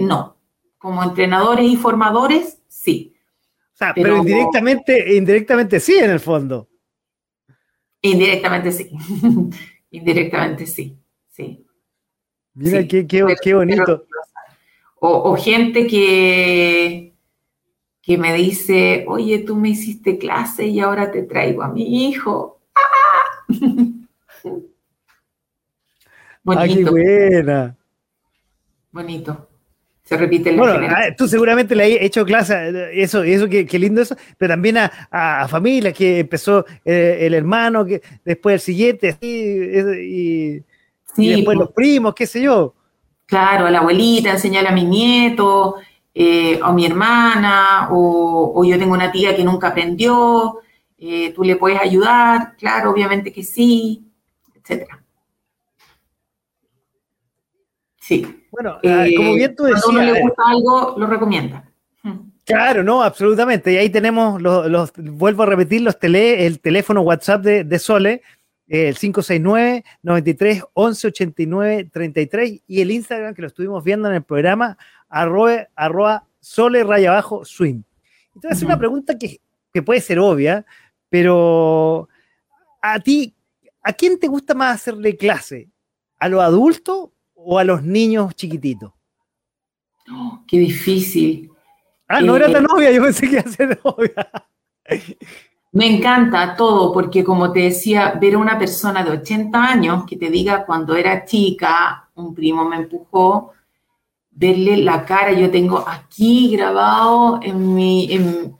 no, 0.00 0.36
como 0.78 1.02
entrenadores 1.04 1.66
y 1.66 1.76
formadores, 1.76 2.58
sí. 2.66 3.14
O 3.72 3.76
sea, 3.76 3.94
pero, 3.94 4.18
indirectamente, 4.18 5.16
indirectamente 5.16 5.80
sí, 5.80 5.94
en 5.94 6.10
el 6.10 6.20
fondo. 6.20 6.68
Indirectamente 8.00 8.72
sí. 8.72 8.90
indirectamente 9.90 10.66
sí. 10.66 10.98
Sí. 11.30 11.64
Mira 12.54 12.86
qué, 12.86 13.06
qué, 13.06 13.54
bonito. 13.54 14.04
o, 14.98 15.36
gente 15.36 15.86
que, 15.86 17.14
que 18.02 18.18
me 18.18 18.34
dice, 18.34 19.04
oye, 19.08 19.38
tú 19.38 19.56
me 19.56 19.70
hiciste 19.70 20.18
clase 20.18 20.66
y 20.66 20.80
ahora 20.80 21.10
te 21.10 21.22
traigo 21.22 21.62
a 21.62 21.68
mi 21.68 22.08
hijo. 22.08 22.60
¡Ah! 22.74 24.62
Bonito. 26.44 26.84
qué 26.84 26.90
buena. 26.90 27.76
Bonito 28.90 29.48
se 30.02 30.16
repite 30.16 30.56
bueno, 30.56 30.86
ah, 30.90 31.14
tú 31.16 31.28
seguramente 31.28 31.76
le 31.76 31.84
has 31.84 32.02
hecho 32.02 32.24
clase, 32.24 32.90
eso, 33.00 33.22
eso 33.22 33.48
qué, 33.48 33.78
lindo 33.78 34.02
eso, 34.02 34.16
pero 34.36 34.52
también 34.52 34.76
a, 34.78 34.90
a, 35.10 35.48
familia 35.48 35.92
que 35.92 36.20
empezó 36.20 36.64
eh, 36.84 37.18
el 37.20 37.34
hermano, 37.34 37.84
que 37.84 38.02
después 38.24 38.54
el 38.54 38.60
siguiente, 38.60 39.16
y, 39.20 40.60
después 41.16 41.44
pues. 41.44 41.58
los 41.58 41.70
primos, 41.70 42.14
qué 42.14 42.26
sé 42.26 42.42
yo. 42.42 42.74
Claro, 43.26 43.66
a 43.66 43.70
la 43.70 43.78
abuelita, 43.78 44.30
enseñar 44.30 44.66
a 44.66 44.72
mi 44.72 44.84
nieto, 44.84 45.76
eh, 46.12 46.58
o 46.60 46.66
a 46.66 46.72
mi 46.72 46.84
hermana, 46.84 47.88
o, 47.92 48.64
yo 48.64 48.78
tengo 48.78 48.94
una 48.94 49.12
tía 49.12 49.36
que 49.36 49.44
nunca 49.44 49.68
aprendió, 49.68 50.58
eh, 50.98 51.32
tú 51.32 51.44
le 51.44 51.56
puedes 51.56 51.80
ayudar, 51.80 52.56
claro, 52.58 52.90
obviamente 52.90 53.32
que 53.32 53.44
sí, 53.44 54.04
etcétera. 54.56 55.01
Sí. 58.12 58.46
Bueno, 58.50 58.78
ah, 58.84 59.06
como 59.16 59.34
bien 59.34 59.56
tú 59.56 59.64
decías. 59.64 59.84
Cuando 59.84 60.02
le 60.02 60.18
eh, 60.18 60.22
gusta 60.22 60.42
algo, 60.46 60.94
lo 60.98 61.06
recomienda. 61.06 61.68
Claro, 62.44 62.82
no, 62.82 63.02
absolutamente. 63.02 63.72
Y 63.72 63.76
ahí 63.76 63.88
tenemos, 63.88 64.40
los, 64.42 64.92
vuelvo 64.96 65.44
a 65.44 65.46
repetir, 65.46 65.80
los 65.80 65.98
tele, 65.98 66.44
el 66.46 66.60
teléfono 66.60 67.02
WhatsApp 67.02 67.42
de, 67.42 67.78
Sole, 67.78 68.22
el 68.68 68.96
569 68.96 69.84
93 70.02 70.64
11 70.72 71.06
89 71.08 71.88
33 71.92 72.62
y 72.66 72.80
el 72.80 72.90
Instagram 72.90 73.34
que 73.34 73.42
lo 73.42 73.48
estuvimos 73.48 73.84
viendo 73.84 74.08
en 74.08 74.16
el 74.16 74.22
programa, 74.22 74.76
arroba, 75.08 75.68
arroba 75.76 76.24
Sole 76.40 76.82
raya 76.82 77.12
abajo 77.12 77.44
swim. 77.44 77.84
Entonces, 78.34 78.62
una 78.62 78.78
pregunta 78.78 79.16
que, 79.16 79.40
que 79.72 79.82
puede 79.82 80.00
ser 80.00 80.18
obvia, 80.18 80.66
pero 81.08 82.08
a 82.80 82.98
ti, 82.98 83.34
¿a 83.82 83.92
quién 83.92 84.18
te 84.18 84.26
gusta 84.26 84.54
más 84.54 84.74
hacerle 84.74 85.16
clase? 85.16 85.68
¿A 86.18 86.28
los 86.28 86.42
adultos 86.42 87.10
o 87.44 87.58
a 87.58 87.64
los 87.64 87.82
niños 87.82 88.34
chiquititos? 88.34 88.92
Oh, 90.10 90.42
qué 90.46 90.58
difícil. 90.58 91.50
Ah, 92.08 92.20
no 92.20 92.36
era 92.36 92.48
eh, 92.48 92.52
tan 92.52 92.70
obvia, 92.70 92.90
yo 92.90 93.02
pensé 93.02 93.26
que 93.26 93.36
iba 93.36 93.42
a 93.42 93.48
ser 93.48 93.80
obvia. 93.84 94.30
Me 95.72 95.86
encanta 95.86 96.54
todo, 96.54 96.92
porque 96.92 97.24
como 97.24 97.52
te 97.52 97.60
decía, 97.60 98.18
ver 98.20 98.34
a 98.34 98.38
una 98.38 98.58
persona 98.58 99.02
de 99.02 99.12
80 99.12 99.58
años 99.58 100.04
que 100.06 100.16
te 100.16 100.28
diga 100.28 100.66
cuando 100.66 100.94
era 100.94 101.24
chica, 101.24 102.10
un 102.14 102.34
primo 102.34 102.66
me 102.66 102.76
empujó, 102.76 103.52
verle 104.30 104.76
la 104.78 105.04
cara, 105.04 105.32
yo 105.32 105.50
tengo 105.50 105.84
aquí 105.86 106.54
grabado 106.54 107.40
en 107.42 107.74
mi, 107.74 108.08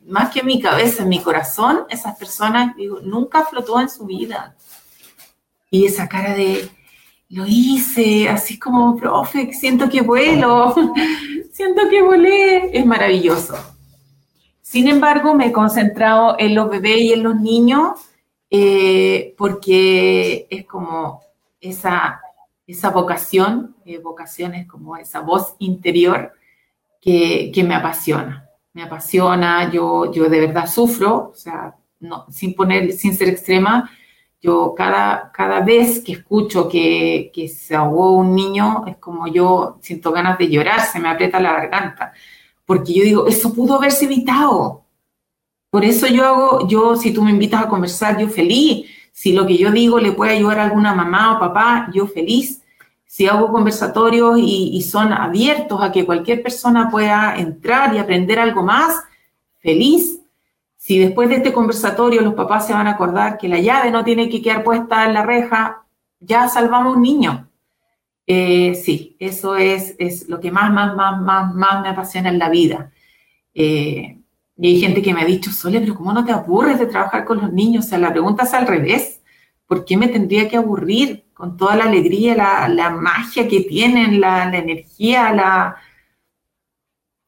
más 0.06 0.30
que 0.30 0.40
en 0.40 0.46
mi 0.46 0.60
cabeza, 0.60 1.02
en 1.02 1.10
mi 1.10 1.20
corazón, 1.20 1.84
esas 1.90 2.16
personas, 2.16 2.74
digo, 2.76 3.00
nunca 3.02 3.44
flotó 3.44 3.80
en 3.80 3.90
su 3.90 4.06
vida. 4.06 4.56
Y 5.70 5.84
esa 5.84 6.08
cara 6.08 6.34
de, 6.34 6.70
lo 7.32 7.46
hice, 7.46 8.28
así 8.28 8.58
como, 8.58 8.94
profe, 8.94 9.52
siento 9.54 9.88
que 9.88 10.02
vuelo, 10.02 10.74
siento 11.50 11.88
que 11.88 12.02
volé, 12.02 12.78
es 12.78 12.84
maravilloso. 12.84 13.54
Sin 14.60 14.86
embargo, 14.86 15.34
me 15.34 15.46
he 15.46 15.52
concentrado 15.52 16.36
en 16.38 16.54
los 16.54 16.68
bebés 16.68 17.00
y 17.00 17.12
en 17.14 17.22
los 17.22 17.40
niños 17.40 17.98
eh, 18.50 19.34
porque 19.38 20.46
es 20.50 20.66
como 20.66 21.22
esa, 21.58 22.20
esa 22.66 22.90
vocación, 22.90 23.76
eh, 23.86 23.96
vocación 23.96 24.54
es 24.54 24.66
como 24.66 24.98
esa 24.98 25.20
voz 25.20 25.56
interior 25.58 26.32
que, 27.00 27.50
que, 27.54 27.64
me 27.64 27.74
apasiona. 27.74 28.46
Me 28.74 28.82
apasiona, 28.82 29.70
yo, 29.72 30.12
yo 30.12 30.28
de 30.28 30.40
verdad 30.40 30.66
sufro, 30.66 31.30
o 31.32 31.34
sea, 31.34 31.76
no, 31.98 32.26
sin, 32.30 32.54
poner, 32.54 32.92
sin 32.92 33.16
ser 33.16 33.30
extrema, 33.30 33.90
yo 34.42 34.74
cada, 34.76 35.30
cada 35.32 35.60
vez 35.60 36.00
que 36.00 36.12
escucho 36.12 36.68
que, 36.68 37.30
que, 37.32 37.46
se 37.48 37.76
ahogó 37.76 38.12
un 38.12 38.34
niño, 38.34 38.84
es 38.88 38.96
como 38.96 39.28
yo 39.28 39.78
siento 39.80 40.10
ganas 40.10 40.36
de 40.36 40.48
llorar, 40.48 40.80
se 40.80 40.98
me 40.98 41.08
aprieta 41.08 41.40
la 41.40 41.52
garganta, 41.52 42.12
porque 42.66 42.92
yo 42.92 43.04
digo, 43.04 43.26
eso 43.28 43.54
pudo 43.54 43.76
haberse 43.76 44.06
evitado. 44.06 44.84
Por 45.70 45.84
eso 45.84 46.06
yo 46.08 46.26
hago, 46.26 46.68
yo 46.68 46.96
si 46.96 47.12
tú 47.12 47.22
me 47.22 47.30
invitas 47.30 47.62
a 47.62 47.68
conversar, 47.68 48.18
yo 48.18 48.28
feliz. 48.28 48.90
Si 49.12 49.32
lo 49.32 49.46
que 49.46 49.56
yo 49.56 49.70
digo 49.70 49.98
le 50.00 50.12
puede 50.12 50.32
ayudar 50.32 50.58
a 50.58 50.64
alguna 50.64 50.94
mamá 50.94 51.36
o 51.36 51.40
papá, 51.40 51.88
yo 51.94 52.06
feliz. 52.06 52.62
Si 53.06 53.26
hago 53.26 53.52
conversatorios 53.52 54.38
y, 54.38 54.70
y 54.74 54.82
son 54.82 55.12
abiertos 55.12 55.80
a 55.82 55.92
que 55.92 56.04
cualquier 56.04 56.42
persona 56.42 56.90
pueda 56.90 57.36
entrar 57.36 57.94
y 57.94 57.98
aprender 57.98 58.38
algo 58.38 58.62
más, 58.62 59.02
feliz 59.60 60.21
si 60.82 60.98
después 60.98 61.28
de 61.28 61.36
este 61.36 61.52
conversatorio 61.52 62.22
los 62.22 62.34
papás 62.34 62.66
se 62.66 62.72
van 62.72 62.88
a 62.88 62.94
acordar 62.94 63.38
que 63.38 63.46
la 63.46 63.60
llave 63.60 63.92
no 63.92 64.02
tiene 64.02 64.28
que 64.28 64.42
quedar 64.42 64.64
puesta 64.64 65.06
en 65.06 65.14
la 65.14 65.22
reja, 65.22 65.84
ya 66.18 66.48
salvamos 66.48 66.96
un 66.96 67.02
niño. 67.02 67.48
Eh, 68.26 68.74
sí, 68.74 69.16
eso 69.20 69.54
es, 69.54 70.28
lo 70.28 70.40
que 70.40 70.50
más, 70.50 70.72
más, 70.72 70.96
más, 70.96 71.20
más, 71.20 71.54
más 71.54 71.82
me 71.82 71.88
apasiona 71.88 72.30
en 72.30 72.38
la 72.40 72.48
vida. 72.48 72.90
Eh, 73.54 74.18
y 74.56 74.66
hay 74.66 74.80
gente 74.80 75.02
que 75.02 75.14
me 75.14 75.20
ha 75.22 75.24
dicho, 75.24 75.52
Sole, 75.52 75.78
pero 75.78 75.94
¿cómo 75.94 76.12
no 76.12 76.24
te 76.24 76.32
aburres 76.32 76.80
de 76.80 76.86
trabajar 76.86 77.24
con 77.24 77.40
los 77.40 77.52
niños? 77.52 77.86
O 77.86 77.88
sea, 77.88 77.98
la 77.98 78.10
pregunta 78.10 78.42
es 78.42 78.52
al 78.52 78.66
revés. 78.66 79.22
¿Por 79.68 79.84
qué 79.84 79.96
me 79.96 80.08
tendría 80.08 80.48
que 80.48 80.56
aburrir 80.56 81.26
con 81.32 81.56
toda 81.56 81.76
la 81.76 81.84
alegría, 81.84 82.34
la, 82.34 82.68
la 82.68 82.90
magia 82.90 83.46
que 83.46 83.60
tienen, 83.60 84.20
la, 84.20 84.50
la 84.50 84.58
energía, 84.58 85.32
la... 85.32 85.76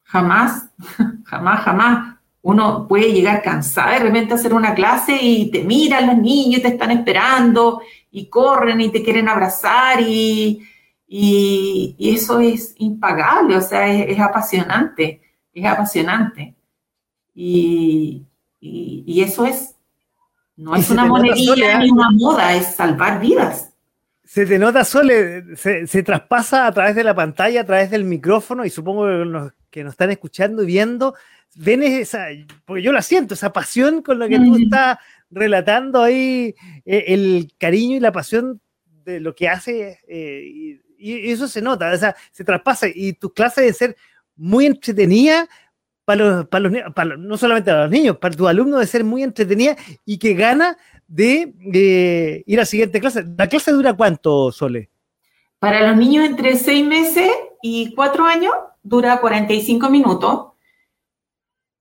Jamás, 0.03 0.71
jamás, 1.23 1.61
jamás 1.61 2.14
uno 2.45 2.87
puede 2.87 3.11
llegar 3.11 3.41
cansado 3.41 3.93
de 3.93 3.99
repente 4.01 4.33
a 4.33 4.35
hacer 4.35 4.53
una 4.53 4.75
clase 4.75 5.17
y 5.19 5.49
te 5.49 5.63
miran 5.63 6.05
los 6.05 6.17
niños 6.17 6.59
y 6.59 6.61
te 6.61 6.67
están 6.67 6.91
esperando 6.91 7.81
y 8.11 8.27
corren 8.27 8.79
y 8.81 8.91
te 8.91 9.01
quieren 9.01 9.27
abrazar 9.27 9.99
y, 10.01 10.61
y, 11.07 11.95
eso 11.97 12.39
es 12.39 12.75
impagable, 12.77 13.57
o 13.57 13.61
sea, 13.61 13.91
es, 13.91 14.19
apasionante, 14.19 15.23
es 15.51 15.65
apasionante. 15.65 16.53
Y, 17.33 18.27
y, 18.59 19.21
eso 19.23 19.47
es, 19.47 19.75
no 20.55 20.75
es 20.75 20.87
una 20.91 21.05
monería 21.05 21.79
ni 21.79 21.89
una 21.89 22.11
moda, 22.11 22.53
es 22.53 22.75
salvar 22.75 23.19
vidas. 23.19 23.71
Se 24.23 24.45
te 24.45 24.59
nota, 24.59 24.85
Sole, 24.85 25.55
se, 25.55 25.87
se, 25.87 26.03
traspasa 26.03 26.67
a 26.67 26.71
través 26.71 26.93
de 26.93 27.03
la 27.03 27.15
pantalla, 27.15 27.61
a 27.61 27.65
través 27.65 27.89
del 27.89 28.03
micrófono 28.03 28.65
y 28.65 28.69
supongo 28.69 29.07
que 29.07 29.25
los 29.25 29.51
que 29.71 29.83
nos 29.83 29.93
están 29.93 30.11
escuchando 30.11 30.63
y 30.63 30.67
viendo 30.67 31.15
ven 31.55 31.83
esa, 31.83 32.27
porque 32.65 32.83
yo 32.83 32.91
la 32.91 33.01
siento, 33.01 33.33
esa 33.33 33.51
pasión 33.51 34.01
con 34.01 34.19
la 34.19 34.27
que 34.27 34.37
tú 34.37 34.55
estás 34.57 34.97
relatando 35.29 36.03
ahí, 36.03 36.53
eh, 36.85 37.05
el 37.07 37.53
cariño 37.57 37.97
y 37.97 37.99
la 37.99 38.11
pasión 38.11 38.61
de 39.03 39.19
lo 39.19 39.33
que 39.33 39.49
hace, 39.49 39.99
eh, 40.07 40.79
y 40.97 41.31
eso 41.31 41.47
se 41.47 41.61
nota, 41.61 41.91
o 41.91 41.97
sea, 41.97 42.15
se 42.31 42.43
traspasa 42.43 42.87
y 42.93 43.13
tus 43.13 43.33
clases 43.33 43.57
deben 43.57 43.73
ser 43.73 43.97
muy 44.35 44.65
entretenidas 44.65 45.47
para 46.03 46.23
los, 46.23 46.47
para 46.47 46.69
los 46.69 46.93
para, 46.93 47.17
no 47.17 47.37
solamente 47.37 47.71
para 47.71 47.83
los 47.83 47.91
niños, 47.91 48.17
para 48.17 48.35
tus 48.35 48.47
alumnos 48.47 48.79
de 48.79 48.87
ser 48.87 49.03
muy 49.03 49.23
entretenida 49.23 49.75
y 50.05 50.17
que 50.17 50.33
gana 50.35 50.77
de, 51.07 52.43
ir 52.45 52.59
a 52.59 52.61
la 52.61 52.65
siguiente 52.65 52.99
clase. 52.99 53.25
¿La 53.37 53.47
clase 53.47 53.71
dura 53.71 53.93
cuánto, 53.93 54.51
Sole? 54.51 54.89
Para 55.59 55.87
los 55.87 55.97
niños 55.97 56.25
entre 56.25 56.55
seis 56.57 56.85
meses 56.85 57.29
y 57.61 57.93
cuatro 57.95 58.25
años 58.25 58.53
dura 58.83 59.19
45 59.19 59.89
minutos. 59.89 60.47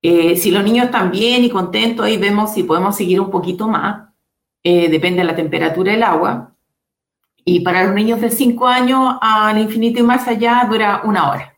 Eh, 0.07 0.37
si 0.37 0.51
los 0.51 0.63
niños 0.63 0.85
están 0.85 1.11
bien 1.11 1.45
y 1.45 1.49
contentos, 1.49 2.05
ahí 2.05 2.19
vemos 2.19 2.53
si 2.53 2.63
podemos 2.63 2.95
seguir 2.95 3.23
un 3.23 3.31
poquito 3.31 3.67
más. 3.67 4.11
Eh, 4.63 4.91
depende 4.91 5.21
de 5.21 5.25
la 5.25 5.35
temperatura 5.35 5.93
del 5.93 6.03
agua. 6.03 6.55
Y 7.43 7.61
para 7.61 7.85
los 7.85 7.95
niños 7.95 8.21
de 8.21 8.31
5 8.31 8.69
años 8.69 9.17
al 9.23 9.57
infinito 9.57 10.01
y 10.01 10.03
más 10.03 10.29
allá 10.29 10.67
dura 10.69 11.01
una 11.05 11.31
hora. 11.31 11.57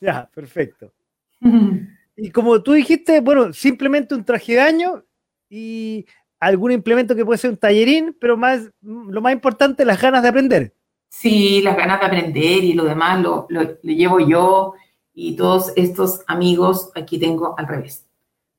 Ya, 0.00 0.30
perfecto. 0.32 0.92
y 2.16 2.30
como 2.30 2.62
tú 2.62 2.70
dijiste, 2.70 3.20
bueno, 3.20 3.52
simplemente 3.52 4.14
un 4.14 4.24
traje 4.24 4.52
de 4.52 4.60
año 4.60 5.02
y 5.50 6.06
algún 6.38 6.70
implemento 6.70 7.16
que 7.16 7.24
puede 7.24 7.38
ser 7.38 7.50
un 7.50 7.56
tallerín, 7.56 8.16
pero 8.20 8.36
más, 8.36 8.70
lo 8.80 9.20
más 9.20 9.32
importante, 9.32 9.84
las 9.84 10.00
ganas 10.00 10.22
de 10.22 10.28
aprender. 10.28 10.72
Sí, 11.08 11.60
las 11.62 11.76
ganas 11.76 11.98
de 11.98 12.06
aprender 12.06 12.62
y 12.62 12.74
lo 12.74 12.84
demás 12.84 13.20
lo, 13.20 13.46
lo, 13.48 13.80
llevo 13.82 14.20
yo 14.20 14.74
y 15.14 15.36
todos 15.36 15.72
estos 15.76 16.22
amigos 16.26 16.90
aquí 16.94 17.18
tengo 17.18 17.54
al 17.58 17.66
revés. 17.66 18.06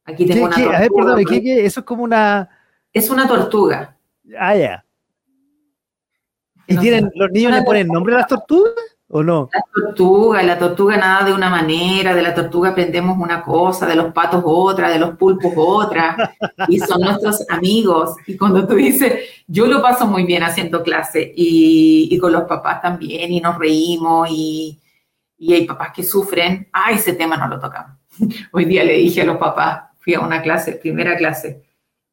Aquí 0.05 0.25
tengo 0.25 0.45
una 0.45 0.55
tortuga. 0.55 0.77
A 0.77 0.81
ver, 0.81 0.91
perdón, 0.95 1.25
¿qué, 1.25 1.65
eso 1.65 1.79
es 1.79 1.85
como 1.85 2.03
una... 2.03 2.49
Es 2.91 3.09
una 3.09 3.27
tortuga. 3.27 3.97
Ah, 4.37 4.55
ya. 4.55 4.85
¿Y 6.67 6.77
tienen, 6.77 7.11
los 7.15 7.31
niños 7.31 7.53
le 7.53 7.63
ponen 7.63 7.87
nombre 7.87 8.15
a 8.15 8.19
las 8.19 8.27
tortugas 8.27 8.73
o 9.09 9.23
no? 9.23 9.49
La 9.51 9.63
tortuga, 9.73 10.43
la 10.43 10.59
tortuga 10.59 10.97
nada 10.97 11.25
de 11.25 11.33
una 11.33 11.49
manera, 11.49 12.15
de 12.15 12.21
la 12.21 12.33
tortuga 12.33 12.69
aprendemos 12.69 13.17
una 13.17 13.41
cosa, 13.41 13.85
de 13.85 13.95
los 13.95 14.13
patos 14.13 14.43
otra, 14.45 14.89
de 14.89 14.99
los 14.99 15.17
pulpos 15.17 15.53
otra, 15.55 16.35
y 16.67 16.79
son 16.79 17.01
nuestros 17.01 17.49
amigos. 17.49 18.15
Y 18.27 18.37
cuando 18.37 18.65
tú 18.67 18.75
dices, 18.75 19.13
yo 19.47 19.65
lo 19.65 19.81
paso 19.81 20.05
muy 20.05 20.25
bien 20.25 20.43
haciendo 20.43 20.83
clase, 20.83 21.33
y, 21.35 22.09
y 22.11 22.17
con 22.17 22.31
los 22.31 22.43
papás 22.43 22.81
también, 22.81 23.31
y 23.31 23.41
nos 23.41 23.57
reímos, 23.57 24.29
y, 24.31 24.79
y 25.43 25.53
hay 25.53 25.65
papás 25.65 25.91
que 25.93 26.03
sufren, 26.03 26.69
ah, 26.71 26.91
ese 26.91 27.13
tema 27.13 27.35
no 27.35 27.47
lo 27.47 27.59
tocamos. 27.59 27.97
Hoy 28.51 28.65
día 28.65 28.83
le 28.83 28.93
dije 28.93 29.21
a 29.21 29.25
los 29.25 29.37
papás, 29.37 29.83
fui 29.99 30.13
a 30.13 30.21
una 30.21 30.41
clase, 30.41 30.73
primera 30.73 31.17
clase, 31.17 31.63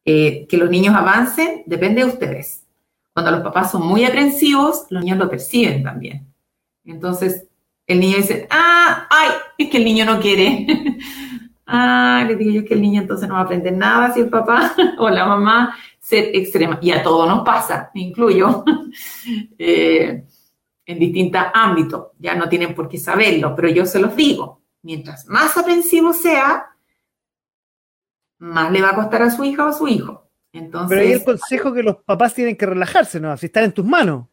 eh, 0.04 0.46
que 0.48 0.56
los 0.56 0.68
niños 0.68 0.94
avancen 0.94 1.62
depende 1.66 2.02
de 2.02 2.08
ustedes 2.08 2.66
cuando 3.12 3.30
los 3.32 3.42
papás 3.42 3.70
son 3.70 3.86
muy 3.86 4.04
aprensivos, 4.04 4.86
los 4.90 5.04
niños 5.04 5.18
lo 5.18 5.28
perciben 5.28 5.82
también. 5.82 6.26
Entonces, 6.84 7.46
el 7.86 8.00
niño 8.00 8.16
dice, 8.16 8.46
ah, 8.50 9.06
ay, 9.10 9.30
es 9.58 9.68
que 9.68 9.78
el 9.78 9.84
niño 9.84 10.04
no 10.04 10.20
quiere. 10.20 10.66
ah, 11.66 12.24
le 12.26 12.36
digo 12.36 12.50
yo 12.50 12.64
que 12.64 12.74
el 12.74 12.82
niño 12.82 13.02
entonces 13.02 13.28
no 13.28 13.34
va 13.34 13.40
a 13.40 13.44
aprender 13.44 13.76
nada 13.76 14.12
si 14.12 14.20
el 14.20 14.28
papá 14.28 14.74
o 14.98 15.08
la 15.10 15.26
mamá 15.26 15.76
ser 15.98 16.34
extrema. 16.34 16.78
Y 16.80 16.92
a 16.92 17.02
todo 17.02 17.26
nos 17.26 17.44
pasa, 17.44 17.90
me 17.94 18.02
incluyo, 18.02 18.64
eh, 19.58 20.24
en 20.90 20.98
distintos 20.98 21.42
ámbitos. 21.54 22.08
Ya 22.18 22.34
no 22.34 22.48
tienen 22.48 22.74
por 22.74 22.88
qué 22.88 22.98
saberlo, 22.98 23.54
pero 23.54 23.68
yo 23.68 23.86
se 23.86 24.00
los 24.00 24.14
digo. 24.16 24.60
Mientras 24.82 25.26
más 25.28 25.56
aprensivo 25.56 26.12
sea, 26.12 26.66
más 28.38 28.72
le 28.72 28.82
va 28.82 28.90
a 28.90 28.94
costar 28.94 29.22
a 29.22 29.30
su 29.30 29.44
hija 29.44 29.66
o 29.66 29.68
a 29.68 29.72
su 29.72 29.86
hijo. 29.86 30.26
Pero 30.52 31.00
hay 31.00 31.12
el 31.12 31.24
consejo 31.24 31.72
que 31.72 31.82
los 31.82 31.96
papás 31.98 32.34
tienen 32.34 32.56
que 32.56 32.66
relajarse, 32.66 33.20
¿no? 33.20 33.36
Si 33.36 33.46
están 33.46 33.64
en 33.64 33.72
tus 33.72 33.84
manos. 33.84 34.26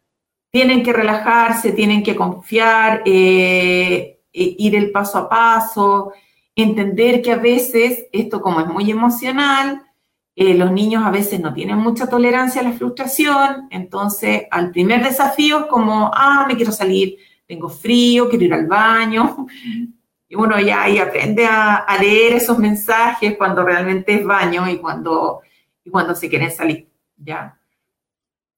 Tienen 0.52 0.82
que 0.82 0.94
relajarse, 0.94 1.74
tienen 1.74 2.02
que 2.02 2.16
confiar, 2.16 3.04
eh, 3.06 4.22
eh, 4.34 4.56
ir 4.58 4.76
el 4.76 4.92
paso 4.92 5.20
a 5.20 5.30
paso, 5.30 6.14
entender 6.56 7.22
que 7.22 7.34
a 7.34 7.38
veces 7.38 8.08
esto 8.12 8.42
como 8.42 8.62
es 8.62 8.68
muy 8.68 8.90
emocional, 8.90 9.86
eh, 10.38 10.53
los 10.53 10.72
niños 10.72 11.03
a 11.05 11.11
veces 11.11 11.41
no 11.41 11.53
tienen 11.53 11.77
mucha 11.77 12.07
tolerancia 12.07 12.61
a 12.61 12.64
la 12.64 12.72
frustración, 12.72 13.68
entonces 13.72 14.43
al 14.49 14.72
primer 14.72 15.03
desafío 15.03 15.59
es 15.61 15.65
como, 15.65 16.09
ah, 16.14 16.45
me 16.47 16.55
quiero 16.55 16.72
salir, 16.72 17.18
tengo 17.45 17.68
frío, 17.68 18.30
quiero 18.30 18.45
ir 18.45 18.53
al 18.53 18.68
baño, 18.68 19.47
y 20.30 20.35
uno 20.35 20.59
ya 20.59 20.84
ahí 20.84 20.99
aprende 20.99 21.45
a, 21.45 21.76
a 21.76 21.97
leer 21.97 22.34
esos 22.34 22.57
mensajes 22.57 23.35
cuando 23.38 23.64
realmente 23.64 24.14
es 24.14 24.26
baño 24.26 24.69
y 24.69 24.77
cuando 24.77 25.41
y 25.88 25.89
cuando 25.89 26.14
se 26.14 26.27
quieren 26.30 26.51
salir, 26.51 26.89
¿ya? 27.15 27.57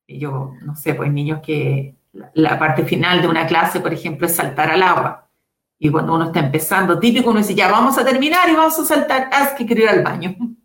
Y 0.08 0.18
yo, 0.18 0.54
no 0.64 0.76
sé, 0.76 0.96
pues 0.96 1.12
niños 1.12 1.42
que 1.44 1.96
la, 2.34 2.58
parte 2.58 2.84
final 2.84 3.22
de 3.22 3.28
una 3.28 3.46
clase, 3.46 3.80
por 3.80 3.94
ejemplo, 3.94 4.26
es 4.26 4.36
saltar 4.36 4.72
al 4.72 4.82
agua. 4.82 5.30
Y 5.78 5.92
cuando 5.92 6.16
uno 6.16 6.26
está 6.26 6.40
empezando, 6.40 7.00
típico, 7.00 7.30
uno 7.30 7.40
dice, 7.40 7.54
ya 7.54 7.70
vamos 7.70 8.00
a 8.00 8.04
terminar 8.04 8.50
y 8.50 8.56
vamos 8.56 8.80
a 8.80 8.86
saltar, 8.86 9.30
haz 9.32 9.54
que 9.54 9.66
quiero 9.68 9.84
ir 9.84 9.90
al 9.90 10.04
baño. 10.04 10.36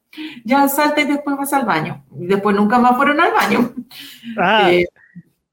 Ya 0.44 0.68
salta 0.68 1.00
y 1.00 1.04
después 1.04 1.36
vas 1.36 1.52
al 1.52 1.64
baño. 1.64 2.04
Y 2.18 2.26
después 2.26 2.54
nunca 2.54 2.78
más 2.78 2.96
fueron 2.96 3.20
al 3.20 3.32
baño. 3.32 3.74
Ah. 4.38 4.72
Eh, 4.72 4.86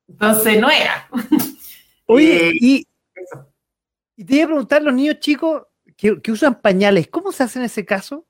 entonces 0.08 0.60
no 0.60 0.70
era. 0.70 1.08
Oye, 2.06 2.50
eh, 2.50 2.54
y, 2.60 2.88
y, 4.18 4.26
te 4.26 4.36
iba 4.36 4.44
a 4.44 4.48
preguntar, 4.48 4.82
los 4.82 4.94
niños 4.94 5.20
chicos 5.20 5.64
que, 5.98 6.22
que 6.22 6.32
usan 6.32 6.62
pañales, 6.62 7.08
¿cómo 7.08 7.32
se 7.32 7.44
hace 7.44 7.60
en 7.60 7.66
ese 7.66 7.86
caso? 7.86 8.26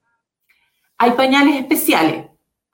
Hay 0.98 1.12
pañales 1.12 1.56
especiales. 1.56 2.28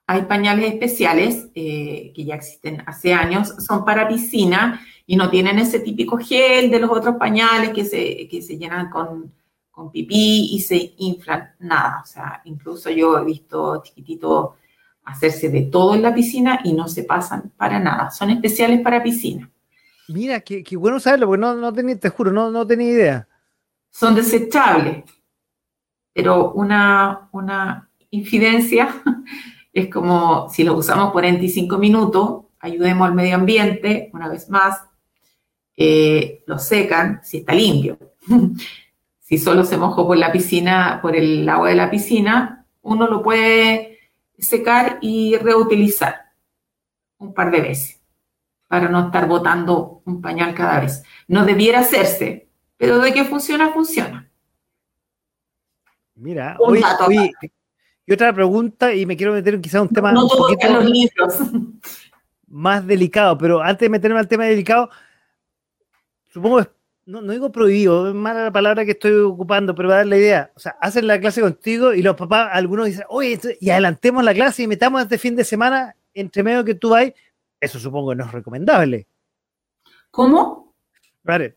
Hay 0.09 0.21
pañales 0.21 0.73
especiales 0.73 1.49
eh, 1.53 2.13
que 2.15 2.23
ya 2.23 2.35
existen 2.35 2.81
hace 2.85 3.13
años, 3.13 3.53
son 3.59 3.83
para 3.83 4.07
piscina 4.07 4.81
y 5.05 5.17
no 5.17 5.29
tienen 5.29 5.59
ese 5.59 5.81
típico 5.81 6.17
gel 6.17 6.71
de 6.71 6.79
los 6.79 6.89
otros 6.89 7.17
pañales 7.17 7.71
que 7.71 7.83
se, 7.83 8.27
que 8.29 8.41
se 8.41 8.57
llenan 8.57 8.89
con, 8.89 9.33
con 9.77 9.91
pipí 9.91 10.55
y 10.55 10.59
se 10.59 10.95
inflan, 10.97 11.51
nada. 11.59 12.01
O 12.03 12.05
sea, 12.07 12.41
incluso 12.45 12.89
yo 12.89 13.15
he 13.19 13.23
visto 13.23 13.83
chiquititos 13.83 14.55
hacerse 15.03 15.49
de 15.49 15.61
todo 15.65 15.93
en 15.93 16.01
la 16.01 16.15
piscina 16.15 16.61
y 16.63 16.73
no 16.73 16.87
se 16.87 17.03
pasan 17.03 17.53
para 17.55 17.79
nada. 17.79 18.09
Son 18.09 18.31
especiales 18.31 18.81
para 18.81 19.03
piscina. 19.03 19.51
Mira, 20.07 20.39
qué, 20.39 20.63
qué 20.63 20.75
bueno 20.75 20.99
saberlo, 20.99 21.27
porque 21.27 21.41
no, 21.41 21.53
no 21.53 21.71
tenía, 21.71 21.99
te 21.99 22.09
juro, 22.09 22.31
no, 22.31 22.49
no 22.49 22.65
tenía 22.65 22.89
idea. 22.89 23.27
Son 23.91 24.15
desechables, 24.15 25.03
pero 26.11 26.53
una, 26.53 27.29
una 27.31 27.87
infidencia 28.09 28.89
es 29.73 29.89
como 29.91 30.49
si 30.49 30.63
lo 30.63 30.73
usamos 30.73 31.11
45 31.11 31.77
minutos, 31.77 32.45
ayudemos 32.59 33.07
al 33.07 33.13
medio 33.13 33.35
ambiente, 33.35 34.09
una 34.11 34.27
vez 34.27 34.49
más, 34.49 34.81
eh, 35.75 36.43
lo 36.47 36.57
secan 36.57 37.19
si 37.23 37.37
está 37.37 37.53
limpio. 37.53 37.99
si 39.27 39.37
solo 39.37 39.65
se 39.65 39.75
mojó 39.75 40.07
por 40.07 40.15
la 40.15 40.31
piscina, 40.31 40.99
por 41.01 41.13
el 41.13 41.47
agua 41.49 41.67
de 41.67 41.75
la 41.75 41.91
piscina, 41.91 42.65
uno 42.81 43.07
lo 43.07 43.21
puede 43.21 43.99
secar 44.39 44.99
y 45.01 45.35
reutilizar 45.35 46.31
un 47.17 47.33
par 47.33 47.51
de 47.51 47.59
veces 47.59 47.99
para 48.69 48.87
no 48.87 49.07
estar 49.07 49.27
botando 49.27 50.01
un 50.05 50.21
pañal 50.21 50.53
cada 50.53 50.79
vez. 50.79 51.03
No 51.27 51.43
debiera 51.43 51.81
hacerse, 51.81 52.47
pero 52.77 52.99
de 52.99 53.13
que 53.13 53.25
funciona, 53.25 53.73
funciona. 53.73 54.31
Mira, 56.15 56.55
hoy, 56.59 56.81
y 58.05 58.13
otra 58.13 58.31
pregunta, 58.31 58.93
y 58.93 59.05
me 59.05 59.17
quiero 59.17 59.33
meter 59.33 59.59
quizá 59.59 59.81
un 59.81 59.89
tema 59.89 60.11
un 60.11 60.29
poquito 60.29 60.67
más 62.47 62.87
delicado, 62.87 63.37
pero 63.37 63.61
antes 63.61 63.81
de 63.81 63.89
meterme 63.89 64.19
al 64.19 64.27
tema 64.29 64.45
delicado, 64.45 64.89
supongo, 66.29 66.65
no, 67.07 67.21
no 67.21 67.31
digo 67.31 67.51
prohibido, 67.53 68.09
es 68.09 68.13
mala 68.13 68.43
la 68.43 68.51
palabra 68.51 68.83
que 68.83 68.91
estoy 68.91 69.13
ocupando, 69.13 69.73
pero 69.73 69.87
va 69.87 69.95
a 69.95 69.97
dar 69.99 70.07
la 70.07 70.17
idea. 70.17 70.51
O 70.55 70.59
sea, 70.59 70.75
hacen 70.81 71.07
la 71.07 71.19
clase 71.19 71.41
contigo 71.41 71.93
y 71.93 72.01
los 72.01 72.17
papás, 72.17 72.49
algunos 72.51 72.85
dicen, 72.85 73.05
oye, 73.07 73.39
y 73.61 73.69
adelantemos 73.69 74.23
la 74.25 74.33
clase 74.33 74.63
y 74.63 74.67
metamos 74.67 75.01
este 75.01 75.17
fin 75.17 75.35
de 75.35 75.45
semana 75.45 75.95
entre 76.13 76.43
medio 76.43 76.65
que 76.65 76.75
tú 76.75 76.89
vas. 76.89 77.11
Eso 77.61 77.79
supongo 77.79 78.09
que 78.09 78.17
no 78.17 78.25
es 78.25 78.31
recomendable. 78.33 79.07
¿Cómo? 80.11 80.75
Vale. 81.23 81.55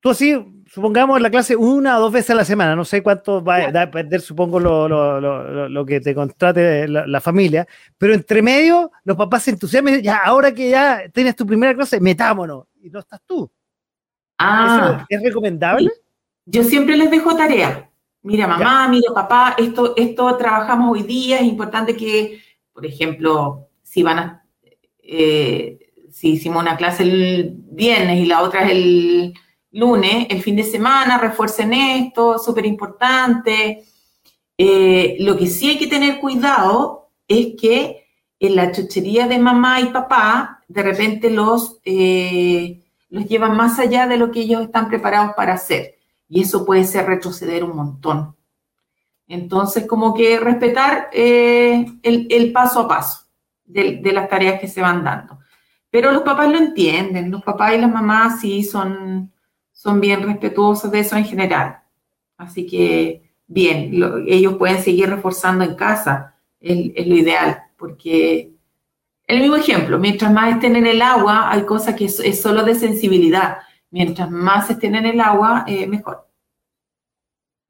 Tú 0.00 0.10
así, 0.10 0.34
supongamos 0.66 1.20
la 1.20 1.30
clase 1.30 1.54
una 1.54 1.98
o 1.98 2.00
dos 2.00 2.12
veces 2.12 2.30
a 2.30 2.34
la 2.34 2.44
semana, 2.44 2.74
no 2.74 2.84
sé 2.84 3.04
cuánto 3.04 3.42
va 3.42 3.56
a 3.56 3.70
depender, 3.70 4.20
supongo, 4.20 4.58
lo, 4.58 5.86
que 5.86 6.00
te 6.00 6.14
contrate 6.14 6.88
la, 6.88 7.20
familia, 7.20 7.66
pero 7.96 8.14
entre 8.14 8.42
medio 8.42 8.90
los 9.04 9.16
papás 9.16 9.44
se 9.44 9.52
entusiasman 9.52 10.02
ya, 10.02 10.18
ahora 10.18 10.52
que 10.52 10.70
ya 10.70 11.08
tienes 11.12 11.36
tu 11.36 11.46
primera 11.46 11.74
clase, 11.74 12.00
metámonos, 12.00 12.66
y 12.80 12.90
no 12.90 12.98
estás 12.98 13.20
tú. 13.26 13.50
Ah. 14.38 15.06
¿Es 15.08 15.22
recomendable? 15.22 15.90
Yo 16.44 16.62
siempre 16.62 16.96
les 16.96 17.10
dejo 17.10 17.34
tarea. 17.36 17.90
Mira, 18.22 18.46
mamá, 18.46 18.88
mira, 18.88 19.12
papá, 19.14 19.54
esto, 19.56 19.94
esto 19.96 20.36
trabajamos 20.36 20.92
hoy 20.92 21.04
día, 21.04 21.38
es 21.38 21.44
importante 21.44 21.96
que, 21.96 22.42
por 22.72 22.84
ejemplo, 22.84 23.68
si 23.82 24.02
van 24.02 24.18
a, 24.18 24.44
eh, 25.00 25.78
si 26.10 26.30
hicimos 26.30 26.60
una 26.60 26.76
clase 26.76 27.04
el 27.04 27.54
viernes 27.70 28.18
y 28.18 28.26
la 28.26 28.42
otra 28.42 28.64
es 28.64 28.72
el 28.72 29.34
lunes, 29.70 30.26
el 30.30 30.42
fin 30.42 30.56
de 30.56 30.64
semana, 30.64 31.18
refuercen 31.18 31.72
esto, 31.72 32.38
súper 32.38 32.66
importante. 32.66 33.84
Eh, 34.58 35.16
lo 35.20 35.36
que 35.36 35.46
sí 35.46 35.68
hay 35.68 35.78
que 35.78 35.86
tener 35.86 36.18
cuidado 36.18 37.10
es 37.28 37.54
que 37.60 38.08
en 38.40 38.56
la 38.56 38.72
chuchería 38.72 39.28
de 39.28 39.38
mamá 39.38 39.80
y 39.80 39.86
papá, 39.86 40.64
de 40.66 40.82
repente 40.82 41.30
los, 41.30 41.78
eh, 41.84 42.82
los 43.08 43.26
llevan 43.26 43.56
más 43.56 43.78
allá 43.78 44.06
de 44.06 44.16
lo 44.16 44.30
que 44.30 44.40
ellos 44.40 44.62
están 44.62 44.88
preparados 44.88 45.34
para 45.34 45.54
hacer. 45.54 45.96
Y 46.28 46.42
eso 46.42 46.64
puede 46.64 46.84
ser 46.84 47.06
retroceder 47.06 47.64
un 47.64 47.76
montón. 47.76 48.36
Entonces, 49.28 49.86
como 49.86 50.14
que 50.14 50.38
respetar 50.38 51.08
eh, 51.12 51.86
el, 52.02 52.52
paso 52.52 52.80
a 52.80 52.88
paso 52.88 53.26
de, 53.64 54.00
las 54.12 54.28
tareas 54.28 54.60
que 54.60 54.68
se 54.68 54.80
van 54.80 55.02
dando. 55.02 55.40
Pero 55.90 56.12
los 56.12 56.22
papás 56.22 56.50
lo 56.50 56.58
entienden, 56.58 57.30
los 57.30 57.42
papás 57.42 57.74
y 57.74 57.78
las 57.78 57.90
mamás 57.90 58.40
sí 58.40 58.62
son, 58.62 59.32
son 59.72 60.00
bien 60.00 60.22
respetuosos 60.22 60.90
de 60.90 61.00
eso 61.00 61.16
en 61.16 61.24
general. 61.24 61.80
Así 62.36 62.66
que, 62.66 63.30
bien, 63.46 63.92
ellos 64.26 64.56
pueden 64.56 64.82
seguir 64.82 65.08
reforzando 65.08 65.64
en 65.64 65.74
casa, 65.74 66.36
es, 66.60 67.06
lo 67.06 67.14
ideal, 67.14 67.62
porque 67.76 68.52
el 69.26 69.40
mismo 69.40 69.56
ejemplo, 69.56 69.98
mientras 69.98 70.32
más 70.32 70.54
estén 70.54 70.76
en 70.76 70.86
el 70.86 71.02
agua, 71.02 71.50
hay 71.50 71.64
cosas 71.64 71.96
que 71.96 72.04
es, 72.04 72.40
solo 72.40 72.62
de 72.62 72.74
sensibilidad. 72.74 73.58
Mientras 73.90 74.30
más 74.30 74.70
estén 74.70 74.94
en 74.94 75.06
el 75.06 75.20
agua, 75.20 75.64
eh, 75.66 75.86
mejor. 75.86 76.28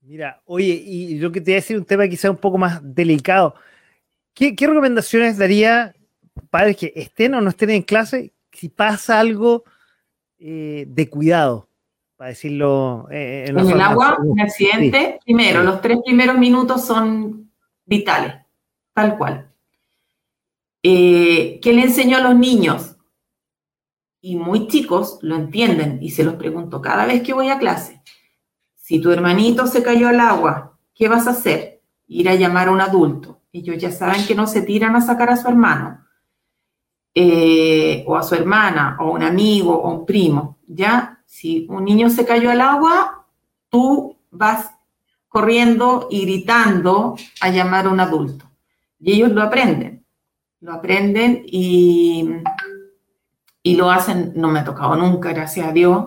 Mira, 0.02 0.40
oye, 0.44 0.82
y 0.84 1.18
yo 1.18 1.32
que 1.32 1.40
te 1.40 1.50
voy 1.50 1.54
a 1.54 1.56
decir 1.56 1.76
un 1.76 1.84
tema 1.84 2.06
quizá 2.08 2.30
un 2.30 2.36
poco 2.36 2.58
más 2.58 2.80
delicado. 2.82 3.54
¿Qué, 4.34 4.54
recomendaciones 4.58 5.38
daría 5.38 5.94
padres 6.50 6.76
que 6.76 6.92
estén 6.94 7.34
o 7.34 7.40
no 7.40 7.48
estén 7.48 7.70
en 7.70 7.82
clase 7.82 8.34
si 8.52 8.68
pasa 8.68 9.18
algo 9.18 9.64
eh, 10.38 10.84
de 10.86 11.08
cuidado? 11.08 11.70
Para 12.16 12.30
decirlo 12.30 13.08
eh, 13.10 13.46
en, 13.48 13.58
el 13.58 13.80
agua, 13.80 14.18
un 14.22 14.40
accidente, 14.40 15.18
primero, 15.24 15.62
los 15.62 15.80
tres 15.80 15.98
primeros 16.04 16.38
minutos 16.38 16.86
son 16.86 17.50
vitales, 17.84 18.34
tal 18.92 19.16
cual. 19.16 19.45
Eh, 20.88 21.58
¿Qué 21.60 21.72
le 21.72 21.82
enseño 21.82 22.16
a 22.16 22.20
los 22.20 22.36
niños? 22.36 22.94
Y 24.20 24.36
muy 24.36 24.68
chicos 24.68 25.18
lo 25.20 25.34
entienden 25.34 25.98
y 26.00 26.10
se 26.10 26.22
los 26.22 26.34
pregunto 26.34 26.80
cada 26.80 27.06
vez 27.06 27.24
que 27.24 27.32
voy 27.32 27.48
a 27.48 27.58
clase. 27.58 28.02
Si 28.76 29.00
tu 29.00 29.10
hermanito 29.10 29.66
se 29.66 29.82
cayó 29.82 30.06
al 30.06 30.20
agua, 30.20 30.78
¿qué 30.94 31.08
vas 31.08 31.26
a 31.26 31.30
hacer? 31.30 31.82
Ir 32.06 32.28
a 32.28 32.36
llamar 32.36 32.68
a 32.68 32.70
un 32.70 32.80
adulto. 32.80 33.40
Ellos 33.52 33.78
ya 33.78 33.90
saben 33.90 34.24
que 34.28 34.36
no 34.36 34.46
se 34.46 34.62
tiran 34.62 34.94
a 34.94 35.00
sacar 35.00 35.28
a 35.28 35.36
su 35.36 35.48
hermano, 35.48 36.06
eh, 37.12 38.04
o 38.06 38.14
a 38.14 38.22
su 38.22 38.36
hermana, 38.36 38.96
o 39.00 39.10
un 39.10 39.24
amigo, 39.24 39.76
o 39.76 39.90
un 39.90 40.06
primo. 40.06 40.58
Ya, 40.68 41.20
si 41.26 41.66
un 41.68 41.84
niño 41.84 42.10
se 42.10 42.24
cayó 42.24 42.48
al 42.48 42.60
agua, 42.60 43.26
tú 43.68 44.16
vas 44.30 44.70
corriendo 45.26 46.06
y 46.12 46.20
gritando 46.26 47.16
a 47.40 47.50
llamar 47.50 47.86
a 47.86 47.90
un 47.90 47.98
adulto. 47.98 48.44
Y 49.00 49.14
ellos 49.14 49.32
lo 49.32 49.42
aprenden. 49.42 49.95
Lo 50.60 50.72
aprenden 50.72 51.42
y, 51.46 52.28
y 53.66 53.74
lo 53.74 53.90
hacen, 53.90 54.32
no 54.36 54.46
me 54.48 54.60
ha 54.60 54.64
tocado 54.64 54.94
nunca, 54.94 55.32
gracias 55.32 55.66
a 55.66 55.72
Dios, 55.72 56.06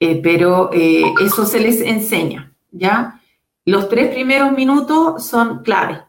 eh, 0.00 0.20
pero 0.20 0.70
eh, 0.72 1.14
eso 1.24 1.46
se 1.46 1.60
les 1.60 1.80
enseña, 1.80 2.52
¿ya? 2.72 3.20
Los 3.64 3.88
tres 3.88 4.12
primeros 4.12 4.50
minutos 4.50 5.24
son 5.24 5.62
claves, 5.62 6.00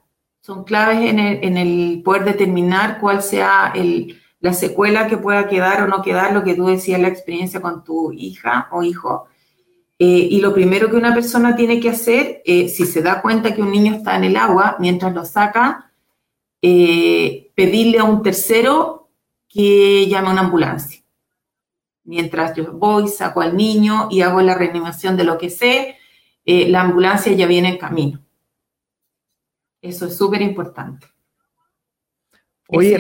son 0.42 0.64
claves 0.64 1.12
en 1.12 1.58
el, 1.58 2.02
poder 2.04 2.26
determinar 2.26 3.00
cuál 3.00 3.22
sea 3.22 3.72
la 4.40 4.54
secuela 4.54 5.06
que 5.06 5.18
pueda 5.18 5.48
quedar 5.48 5.84
o 5.84 5.88
no 5.88 6.02
quedar, 6.02 6.34
lo 6.34 6.44
que 6.44 6.56
tú 6.56 6.66
decías, 6.66 7.00
la 7.00 7.08
experiencia 7.08 7.62
con 7.62 7.84
tu 7.84 8.12
hija 8.12 8.68
o 8.72 8.82
hijo. 8.82 9.28
Eh, 10.00 10.28
y 10.32 10.42
lo 10.42 10.56
primero 10.56 10.90
que 10.90 10.96
una 10.96 11.14
persona 11.14 11.56
tiene 11.56 11.80
que 11.80 11.92
hacer, 11.92 12.42
si 12.44 12.86
se 12.86 13.04
da 13.04 13.22
cuenta 13.22 13.54
que 13.54 13.62
un 13.62 13.72
niño 13.72 13.94
está 13.94 14.16
en 14.16 14.24
el 14.24 14.38
agua, 14.38 14.76
mientras 14.80 15.14
lo 15.14 15.24
saca, 15.24 15.87
pedirle 16.62 18.00
a 18.00 18.04
un 18.04 18.24
tercero 18.24 19.10
que 19.48 20.08
llame 20.08 20.30
a 20.30 20.32
una 20.32 20.42
ambulancia 20.42 21.02
mientras 22.08 22.56
yo 22.56 22.72
voy, 22.72 23.08
saco 23.10 23.42
al 23.42 23.56
niño 23.56 24.08
y 24.10 24.22
hago 24.22 24.42
la 24.42 24.56
reanimación 24.56 25.16
de 25.16 25.26
lo 25.26 25.38
que 25.38 25.50
sé, 25.50 25.98
eh, 26.46 26.68
la 26.70 26.82
ambulancia 26.82 27.34
ya 27.34 27.46
viene 27.46 27.70
en 27.70 27.78
camino. 27.78 28.20
Eso 29.82 30.08
es 30.08 30.18
súper 30.18 30.42
importante. 30.42 31.06
Oye, 32.70 32.98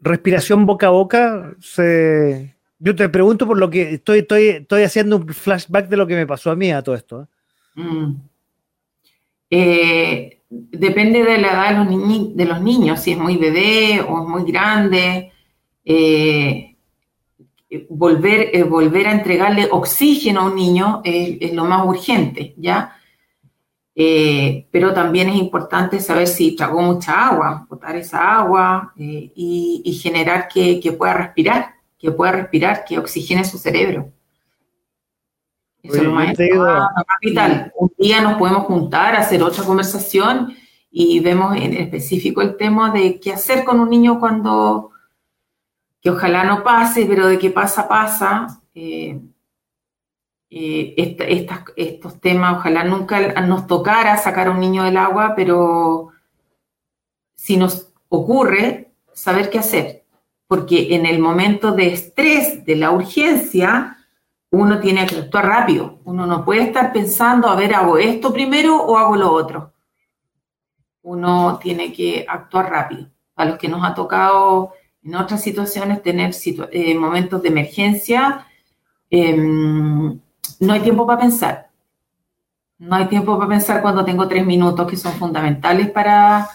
respiración 0.00 0.66
boca 0.66 0.86
a 0.86 0.90
boca, 0.90 1.54
yo 2.78 2.96
te 2.96 3.08
pregunto 3.08 3.46
por 3.46 3.58
lo 3.58 3.68
que 3.68 3.94
estoy, 3.94 4.20
estoy, 4.20 4.48
estoy 4.48 4.82
haciendo 4.84 5.16
un 5.16 5.28
flashback 5.28 5.88
de 5.88 5.96
lo 5.96 6.06
que 6.06 6.14
me 6.14 6.26
pasó 6.26 6.50
a 6.50 6.56
mí 6.56 6.72
a 6.72 6.82
todo 6.82 6.94
esto. 6.94 7.22
¿eh? 7.22 7.80
Mm. 7.80 8.16
Eh, 9.50 10.41
depende 10.52 11.22
de 11.22 11.38
la 11.38 11.52
edad 11.52 11.68
de 11.70 11.96
los, 11.96 12.36
de 12.36 12.44
los, 12.44 12.60
niños, 12.60 13.00
si 13.00 13.12
es 13.12 13.18
muy 13.18 13.36
bebé 13.36 14.00
o 14.06 14.22
es 14.22 14.28
muy 14.28 14.44
grande. 14.44 15.32
Eh, 15.84 16.76
volver, 17.88 18.50
eh, 18.52 18.62
volver 18.64 19.06
a 19.06 19.12
entregarle 19.12 19.68
oxígeno 19.70 20.40
a 20.40 20.44
un 20.46 20.56
niño 20.56 21.00
es, 21.04 21.52
lo 21.54 21.64
más 21.64 21.86
urgente, 21.86 22.54
¿ya? 22.58 22.96
Eh, 23.94 24.66
pero 24.70 24.92
también 24.92 25.28
es 25.30 25.36
importante 25.36 26.00
saber 26.00 26.26
si 26.26 26.54
tragó 26.54 26.82
mucha 26.82 27.28
agua, 27.28 27.66
botar 27.68 27.96
esa 27.96 28.38
agua 28.38 28.92
y, 28.96 30.00
generar 30.02 30.48
que, 30.48 30.94
pueda 30.98 31.14
respirar, 31.14 31.74
que 31.98 32.10
pueda 32.10 32.32
respirar, 32.32 32.84
que 32.84 32.98
oxigene 32.98 33.44
su 33.44 33.58
cerebro. 33.58 34.12
Eso 35.82 35.96
es 35.96 36.02
lo 36.04 36.12
más, 36.12 36.34
vital. 37.20 37.72
Un 37.76 37.92
día 37.98 38.20
nos 38.20 38.38
podemos 38.38 38.64
juntar, 38.64 39.16
hacer 39.16 39.42
otra 39.42 39.64
conversación 39.64 40.54
y 40.90 41.20
vemos 41.20 41.56
en 41.56 41.72
específico 41.74 42.40
el 42.40 42.56
tema 42.56 42.90
de 42.92 43.18
qué 43.18 43.32
hacer 43.32 43.64
con 43.64 43.80
un 43.80 43.90
niño 43.90 44.20
cuando 44.20 44.90
que 46.00 46.10
ojalá 46.10 46.44
no 46.44 46.62
pase, 46.62 47.06
pero 47.06 47.26
de 47.26 47.38
que 47.38 47.50
pasa, 47.50 47.88
pasa. 47.88 48.60
Eh, 48.74 49.20
eh, 50.50 51.16
estos 51.76 52.20
temas, 52.20 52.58
ojalá 52.58 52.84
nunca 52.84 53.40
nos 53.42 53.66
tocara 53.66 54.18
sacar 54.18 54.48
a 54.48 54.50
un 54.50 54.60
niño 54.60 54.82
del 54.82 54.96
agua, 54.96 55.34
pero 55.34 56.10
si 57.34 57.56
nos 57.56 57.92
ocurre, 58.08 58.92
saber 59.12 59.48
qué 59.48 59.58
hacer. 59.58 60.04
Porque 60.46 60.94
en 60.94 61.06
el 61.06 61.20
momento 61.20 61.72
de 61.72 61.92
estrés, 61.92 62.64
de 62.66 62.76
la 62.76 62.90
urgencia, 62.90 63.96
uno 64.52 64.80
tiene 64.80 65.06
que 65.06 65.16
actuar 65.16 65.46
rápido. 65.46 65.98
Uno 66.04 66.26
no 66.26 66.44
puede 66.44 66.62
estar 66.62 66.92
pensando, 66.92 67.48
a 67.48 67.56
ver, 67.56 67.74
hago 67.74 67.96
esto 67.96 68.32
primero 68.32 68.76
o 68.76 68.98
hago 68.98 69.16
lo 69.16 69.32
otro. 69.32 69.72
Uno 71.02 71.58
tiene 71.60 71.92
que 71.92 72.24
actuar 72.28 72.70
rápido. 72.70 73.08
A 73.34 73.46
los 73.46 73.56
que 73.58 73.68
nos 73.68 73.82
ha 73.82 73.94
tocado 73.94 74.72
en 75.02 75.14
otras 75.14 75.42
situaciones 75.42 76.02
tener 76.02 76.32
eh, 76.70 76.94
momentos 76.94 77.42
de 77.42 77.48
emergencia, 77.48 78.46
em, 79.10 80.20
no 80.60 80.72
hay 80.72 80.80
tiempo 80.80 81.06
para 81.06 81.20
pensar. 81.20 81.70
No 82.78 82.96
hay 82.96 83.06
tiempo 83.06 83.38
para 83.38 83.48
pensar 83.48 83.80
cuando 83.80 84.04
tengo 84.04 84.28
tres 84.28 84.44
minutos 84.44 84.86
que 84.86 84.96
son 84.96 85.12
fundamentales 85.14 85.90
para, 85.90 86.48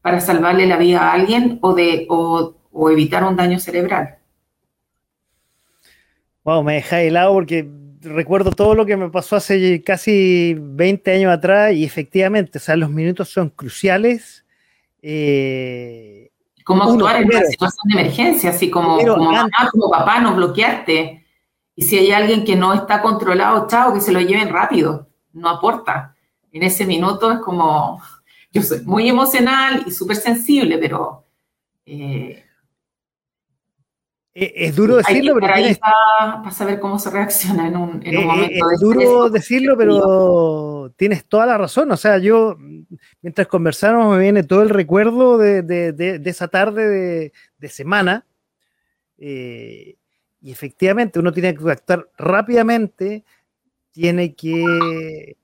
para 0.00 0.20
salvarle 0.20 0.66
la 0.66 0.78
vida 0.78 1.02
a 1.02 1.12
alguien 1.12 1.58
o, 1.60 1.74
de, 1.74 2.06
o, 2.08 2.54
evitar 2.90 3.24
un 3.24 3.36
daño 3.36 3.58
cerebral. 3.58 4.21
Wow, 6.44 6.62
me 6.62 6.74
deja 6.74 7.00
helado 7.00 7.32
porque 7.34 7.68
recuerdo 8.00 8.50
todo 8.50 8.74
lo 8.74 8.84
que 8.84 8.96
me 8.96 9.10
pasó 9.10 9.36
hace 9.36 9.82
casi 9.82 10.56
20 10.58 11.12
años 11.12 11.32
atrás 11.32 11.72
y 11.72 11.84
efectivamente, 11.84 12.58
o 12.58 12.60
sea, 12.60 12.76
los 12.76 12.90
minutos 12.90 13.28
son 13.28 13.50
cruciales. 13.50 14.44
Eh, 15.00 16.30
Cómo 16.64 16.84
actuar 16.84 17.22
en 17.22 17.28
una 17.28 17.44
situación 17.44 17.88
de 17.88 18.00
emergencia, 18.00 18.50
así 18.50 18.70
como, 18.70 18.98
como 18.98 19.32
mamá, 19.32 19.48
como 19.70 19.90
papá, 19.90 20.20
no 20.20 20.34
bloquearte. 20.34 21.24
Y 21.74 21.82
si 21.82 21.98
hay 21.98 22.12
alguien 22.12 22.44
que 22.44 22.54
no 22.54 22.72
está 22.74 23.00
controlado, 23.02 23.66
chao, 23.66 23.94
que 23.94 24.00
se 24.00 24.12
lo 24.12 24.20
lleven 24.20 24.48
rápido, 24.50 25.08
no 25.32 25.48
aporta. 25.48 26.14
En 26.52 26.62
ese 26.62 26.84
minuto 26.84 27.32
es 27.32 27.38
como, 27.38 28.00
yo 28.52 28.62
soy 28.62 28.82
muy 28.82 29.08
emocional 29.08 29.84
y 29.86 29.90
súper 29.90 30.16
sensible, 30.16 30.78
pero... 30.78 31.24
Eh, 31.86 32.44
es 34.34 34.74
duro 34.74 34.96
decirlo, 34.96 35.34
pero... 35.34 35.52
Para, 35.78 36.50
saber 36.52 36.80
cómo 36.80 36.98
se 36.98 37.10
reacciona 37.10 37.68
en 37.68 37.76
un, 37.76 38.02
en 38.04 38.16
un 38.16 38.22
eh, 38.22 38.26
momento 38.26 38.70
Es 38.72 38.80
duro 38.80 39.28
decirlo, 39.28 39.76
pero 39.76 40.92
tienes 40.96 41.26
toda 41.26 41.46
la 41.46 41.58
razón. 41.58 41.90
O 41.92 41.96
sea, 41.96 42.18
yo 42.18 42.56
mientras 43.20 43.46
conversamos 43.46 44.16
me 44.16 44.22
viene 44.22 44.42
todo 44.42 44.62
el 44.62 44.70
recuerdo 44.70 45.36
de, 45.36 46.20
esa 46.24 46.48
tarde 46.48 47.32
de, 47.58 47.68
semana. 47.68 48.26
Eh, 49.18 49.96
y 50.40 50.50
efectivamente 50.50 51.18
uno 51.18 51.32
tiene 51.32 51.54
que 51.54 51.70
actuar 51.70 52.08
rápidamente, 52.16 53.24
tiene 53.92 54.34
que... 54.34 55.36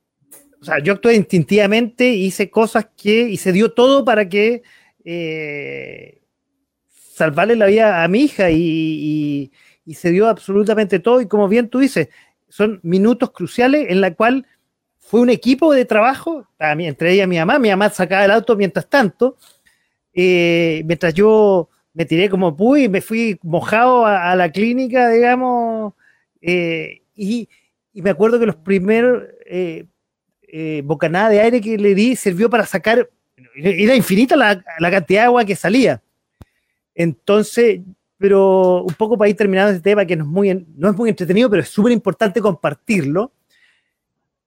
O 0.60 0.64
sea, 0.64 0.80
yo 0.82 0.94
actué 0.94 1.14
instintivamente, 1.14 2.08
hice 2.08 2.50
cosas 2.50 2.88
que... 2.96 3.28
y 3.28 3.36
se 3.36 3.52
dio 3.52 3.72
todo 3.72 4.04
para 4.04 4.28
que... 4.28 4.62
Eh, 5.04 6.18
salvarle 7.18 7.56
la 7.56 7.66
vida 7.66 8.02
a 8.02 8.08
mi 8.08 8.22
hija 8.22 8.50
y, 8.50 9.52
se 9.94 10.10
dio 10.10 10.28
absolutamente 10.28 10.98
todo. 10.98 11.20
Y 11.20 11.26
como 11.26 11.48
bien 11.48 11.68
tú 11.68 11.78
dices, 11.78 12.08
son 12.48 12.80
minutos 12.82 13.30
cruciales 13.30 13.86
en 13.90 14.00
la 14.00 14.14
cual 14.14 14.46
fue 14.98 15.20
un 15.20 15.30
equipo 15.30 15.72
de 15.72 15.84
trabajo, 15.84 16.46
entre 16.58 17.12
ella 17.12 17.24
y 17.24 17.26
mi 17.26 17.38
mamá, 17.38 17.58
mi 17.58 17.70
mamá 17.70 17.88
sacaba 17.90 18.24
el 18.24 18.30
auto 18.30 18.56
mientras 18.56 18.88
tanto, 18.88 19.36
eh, 20.12 20.82
mientras 20.84 21.14
yo 21.14 21.70
me 21.94 22.04
tiré 22.04 22.28
como 22.28 22.56
pude 22.56 22.82
y 22.82 22.88
me 22.88 23.00
fui 23.00 23.38
mojado 23.42 24.06
a, 24.06 24.36
la 24.36 24.52
clínica, 24.52 25.08
digamos, 25.08 25.94
eh, 26.40 27.02
y, 27.14 27.48
me 27.94 28.10
acuerdo 28.10 28.38
que 28.38 28.46
los 28.46 28.54
primeros 28.54 29.24
eh, 29.44 29.84
eh, 30.42 30.82
bocanadas 30.84 31.30
de 31.30 31.40
aire 31.40 31.60
que 31.60 31.76
le 31.76 31.96
di 31.96 32.14
sirvió 32.14 32.48
para 32.48 32.64
sacar, 32.64 33.10
era 33.56 33.96
infinita 33.96 34.36
la, 34.36 34.62
cantidad 34.78 35.22
de 35.22 35.26
agua 35.26 35.44
que 35.44 35.56
salía. 35.56 36.00
Entonces, 36.98 37.80
pero 38.18 38.82
un 38.82 38.94
poco 38.94 39.16
para 39.16 39.30
ir 39.30 39.36
terminando 39.36 39.70
este 39.70 39.90
tema, 39.90 40.04
que 40.04 40.16
no 40.16 40.24
es 40.24 40.28
muy, 40.28 40.66
no 40.76 40.90
es 40.90 40.96
muy 40.96 41.08
entretenido, 41.08 41.48
pero 41.48 41.62
es 41.62 41.68
súper 41.68 41.92
importante 41.92 42.40
compartirlo. 42.40 43.30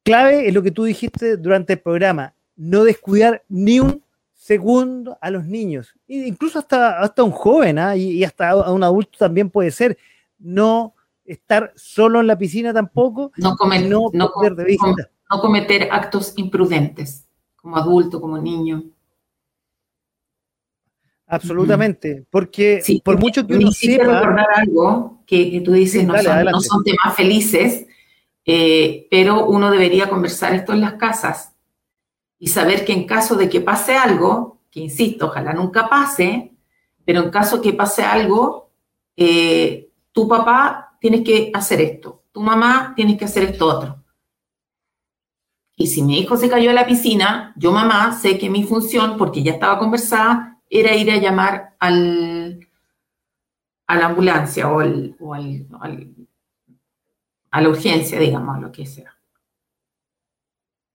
Clave 0.03 0.49
es 0.49 0.53
lo 0.53 0.61
que 0.61 0.71
tú 0.71 0.83
dijiste 0.83 1.37
durante 1.37 1.73
el 1.73 1.79
programa, 1.79 2.33
no 2.57 2.83
descuidar 2.83 3.43
ni 3.47 3.79
un 3.79 4.03
segundo 4.33 5.17
a 5.21 5.29
los 5.29 5.45
niños, 5.45 5.95
incluso 6.07 6.59
hasta, 6.59 6.99
hasta 6.99 7.23
un 7.23 7.31
joven 7.31 7.79
¿ah? 7.79 7.95
y, 7.95 8.23
hasta 8.23 8.49
a 8.49 8.71
un 8.71 8.83
adulto 8.83 9.17
también 9.17 9.49
puede 9.49 9.71
ser, 9.71 9.97
no 10.37 10.93
estar 11.23 11.71
solo 11.75 12.19
en 12.19 12.27
la 12.27 12.37
piscina 12.37 12.73
tampoco, 12.73 13.31
no, 13.37 13.55
comer, 13.55 13.83
no, 13.83 14.09
no, 14.11 14.31
no 15.31 15.41
cometer 15.41 15.87
actos 15.91 16.33
imprudentes 16.35 17.27
como 17.55 17.77
adulto, 17.77 18.19
como 18.19 18.37
niño. 18.39 18.83
Absolutamente, 21.33 22.25
porque 22.29 22.83
por 23.05 23.17
mucho 23.17 23.47
que 23.47 23.55
uno 23.55 23.71
sepa... 23.71 24.03
recordar 24.03 24.47
algo 24.53 25.23
que, 25.25 25.61
tú 25.63 25.71
dices, 25.71 26.05
no, 26.05 26.13
son, 26.61 26.83
temas 26.83 27.15
felices, 27.15 27.87
eh, 28.43 29.07
pero 29.09 29.45
uno 29.45 29.71
debería 29.71 30.09
conversar 30.09 30.53
esto 30.53 30.73
en 30.73 30.81
las 30.81 30.95
casas 30.95 31.55
y 32.37 32.47
saber 32.47 32.83
que 32.83 32.91
en 32.91 33.05
caso 33.05 33.37
de 33.37 33.47
que 33.47 33.61
pase 33.61 33.95
algo, 33.95 34.59
que 34.69 34.81
insisto, 34.81 35.27
ojalá 35.27 35.53
nunca 35.53 35.87
pase, 35.87 36.51
pero 37.05 37.23
en 37.23 37.29
caso 37.29 37.61
que 37.61 37.71
pase 37.71 38.03
algo, 38.03 38.73
eh, 39.15 39.89
tu 40.11 40.27
papá 40.27 40.97
tienes 40.99 41.21
que 41.21 41.49
hacer 41.53 41.79
esto, 41.79 42.25
tu 42.33 42.41
mamá 42.41 42.91
tienes 42.93 43.17
que 43.17 43.23
hacer 43.23 43.43
esto 43.43 43.67
otro. 43.67 44.03
Y 45.77 45.87
si 45.87 46.01
mi 46.01 46.19
hijo 46.19 46.35
se 46.35 46.49
cayó 46.49 46.71
a 46.71 46.73
la 46.73 46.85
piscina, 46.85 47.53
yo 47.55 47.71
mamá 47.71 48.11
sé 48.11 48.37
que 48.37 48.49
mi 48.49 48.63
función, 48.63 49.15
porque 49.17 49.41
ya 49.41 49.53
estaba 49.53 49.79
conversada, 49.79 50.50
era 50.71 50.95
ir 50.95 51.11
a 51.11 51.17
llamar 51.17 51.75
al, 51.79 52.67
a 53.87 53.95
la 53.97 54.05
ambulancia 54.05 54.71
o, 54.71 54.81
o 55.19 55.33
al, 55.33 55.67
a 57.51 57.61
la 57.61 57.69
urgencia, 57.69 58.17
digamos, 58.17 58.59
lo 58.61 58.71
que 58.71 58.85
sea. 58.85 59.13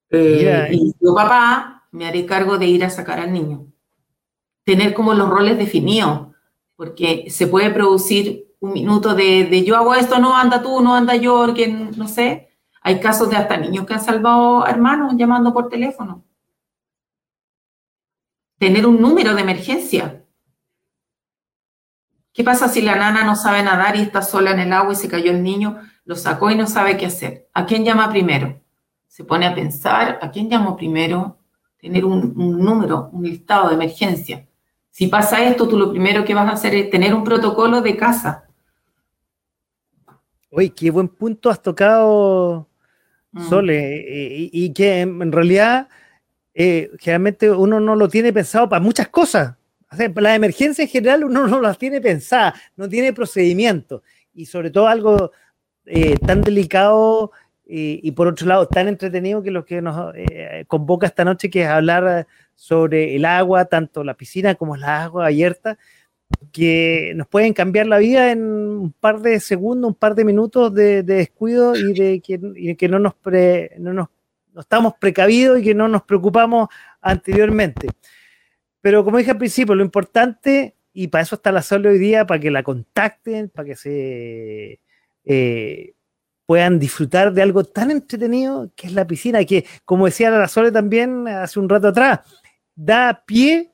Eh, 0.09 0.71
y 0.73 0.95
yo, 0.99 1.15
papá, 1.15 1.87
me 1.93 2.07
haré 2.07 2.25
cargo 2.25 2.57
de 2.57 2.67
ir 2.67 2.85
a 2.85 2.91
sacar 2.91 3.21
al 3.21 3.33
niño. 3.33 3.67
Tener 4.65 4.95
como 4.95 5.13
los 5.13 5.29
roles 5.29 5.59
definidos, 5.59 6.29
porque 6.75 7.27
se 7.29 7.47
puede 7.47 7.71
producir 7.71 8.55
un 8.61 8.73
minuto 8.73 9.15
de, 9.15 9.63
yo 9.65 9.77
hago 9.77 9.95
esto, 9.95 10.19
no 10.19 10.35
anda 10.35 10.63
tú, 10.63 10.81
no 10.81 10.95
anda 10.95 11.17
yo, 11.17 11.53
que 11.53 11.69
no 11.69 12.09
sé. 12.09 12.49
Hay 12.81 12.99
casos 12.99 13.29
de 13.29 13.37
hasta 13.37 13.59
niños 13.59 13.85
que 13.85 13.93
han 13.95 14.03
salvado 14.03 14.67
hermanos 14.67 15.15
llamando 15.17 15.53
por 15.53 15.69
teléfono. 15.69 16.25
Tener 18.59 18.87
un 18.87 19.01
número 19.01 19.35
de 19.35 19.43
emergencia. 19.43 20.25
¿Qué 22.33 22.45
pasa 22.45 22.69
si 22.69 22.83
la 22.83 22.97
nana 22.97 23.25
no 23.25 23.37
sabe 23.37 23.63
nadar 23.63 23.97
y 23.97 24.03
está 24.03 24.23
sola 24.23 24.51
en 24.51 24.61
el 24.61 24.73
agua 24.73 24.93
y 24.93 24.97
se 24.97 25.09
cayó 25.09 25.31
el 25.31 25.43
niño, 25.43 25.79
lo 26.05 26.17
sacó 26.17 26.51
y 26.51 26.55
no 26.55 26.67
sabe 26.67 26.97
qué 26.97 27.07
hacer? 27.07 27.49
¿A 27.55 27.67
quién 27.67 27.85
llama 27.85 28.11
primero? 28.11 28.61
se 29.17 29.25
pone 29.25 29.47
a 29.47 29.55
pensar, 29.55 30.19
¿a 30.21 30.31
quién 30.31 30.51
llamo 30.51 30.77
primero? 30.77 31.39
Tener 31.79 32.05
un, 32.05 32.35
número, 32.37 33.09
un 33.15 33.25
listado 33.25 33.71
de 33.71 33.75
emergencia. 33.75 34.47
Si 34.91 35.07
pasa 35.07 35.43
esto, 35.43 35.67
tú 35.67 35.79
lo 35.79 35.91
primero 35.91 36.23
que 36.23 36.35
vas 36.35 36.47
a 36.47 36.53
hacer 36.53 36.75
es 36.75 36.91
tener 36.91 37.15
un 37.15 37.25
protocolo 37.25 37.81
de 37.81 37.97
casa. 37.97 38.45
Oye, 40.51 40.69
qué 40.69 40.91
buen 40.91 41.09
punto 41.09 41.49
has 41.49 41.63
tocado, 41.63 42.69
mm. 43.33 43.49
Sole, 43.49 43.97
eh, 44.01 44.51
y, 44.53 44.71
que 44.75 45.01
en 45.01 45.33
realidad 45.33 45.89
eh, 46.59 46.91
generalmente 46.99 47.51
uno 47.51 47.81
no 47.81 47.95
lo 47.95 48.09
tiene 48.09 48.33
pensado 48.33 48.67
para 48.67 48.81
muchas 48.81 49.09
cosas. 49.09 49.57
O 49.93 49.95
sea, 49.95 50.11
la 50.17 50.35
emergencia 50.35 50.85
en 50.85 50.89
general 50.89 51.25
uno 51.25 51.47
no 51.47 51.61
las 51.61 51.77
tiene 51.77 52.01
pensada, 52.01 52.55
no 52.77 52.89
tiene 52.89 53.13
procedimiento. 53.13 54.03
Y 54.33 54.47
sobre 54.47 54.71
todo 54.71 54.89
algo 54.89 55.33
eh, 55.85 56.17
tan 56.27 56.41
delicado 56.41 57.31
y, 57.69 58.13
por 58.13 58.29
otro 58.29 58.47
lado, 58.47 58.69
tan 58.69 58.87
entretenido 58.87 59.43
que 59.43 59.51
lo 59.51 59.65
que 59.65 59.83
nos 59.83 60.15
eh, 60.15 60.65
convoca 60.69 61.09
esta 61.09 61.25
noche, 61.25 61.51
que 61.51 61.63
es 61.63 61.69
hablar 61.69 62.27
sobre 62.55 63.17
el 63.17 63.25
agua, 63.25 63.65
tanto 63.65 64.05
la 64.05 64.15
piscina 64.15 64.55
como 64.55 64.77
la 64.77 65.03
agua 65.03 65.27
abierta, 65.27 65.77
que 66.53 67.13
nos 67.17 67.27
pueden 67.27 67.53
cambiar 67.53 67.87
la 67.87 67.99
vida 67.99 68.31
en 68.31 68.43
un 68.43 68.93
par 68.93 69.21
de 69.21 69.41
segundos, 69.41 69.89
un 69.89 69.95
par 69.95 70.15
de 70.15 70.25
minutos 70.25 70.73
de, 70.73 71.03
descuido 71.03 71.75
y 71.77 71.93
de 71.93 72.21
que, 72.21 72.89
no, 72.89 72.99
nos 73.01 73.15
no, 73.79 73.93
nos, 73.93 74.09
estamos 74.61 74.95
precavidos 75.01 75.61
y 75.61 75.65
que 75.65 75.75
no 75.75 75.89
nos 75.89 76.03
preocupamos 76.03 76.69
anteriormente. 77.01 77.89
Pero 78.81 79.05
como 79.05 79.19
dije 79.19 79.33
al 79.33 79.39
principio, 79.39 79.75
lo 79.75 79.85
importante, 79.85 80.77
y 80.93 81.09
para 81.09 81.23
eso 81.23 81.37
está 81.37 81.53
la 81.53 81.63
sola 81.63 81.91
hoy 81.91 81.99
día, 81.99 82.27
para 82.27 82.41
que 82.41 82.51
la 82.51 82.63
contacten, 82.63 83.49
para 83.49 83.69
que 83.69 83.77
se... 83.77 84.81
Eh, 85.25 85.97
puedan 86.47 86.79
disfrutar 86.79 87.33
de 87.33 87.43
algo 87.43 87.65
tan 87.65 87.91
entretenido 87.91 88.71
que 88.77 88.87
es 88.87 88.93
la 88.93 89.07
piscina, 89.07 89.45
que 89.45 89.67
como 89.85 90.07
decía 90.07 90.31
la 90.31 90.49
Sole 90.49 90.71
también 90.73 91.27
hace 91.29 91.59
un 91.59 91.69
rato 91.69 91.89
atrás, 91.89 92.21
da 92.77 93.25
pie 93.27 93.73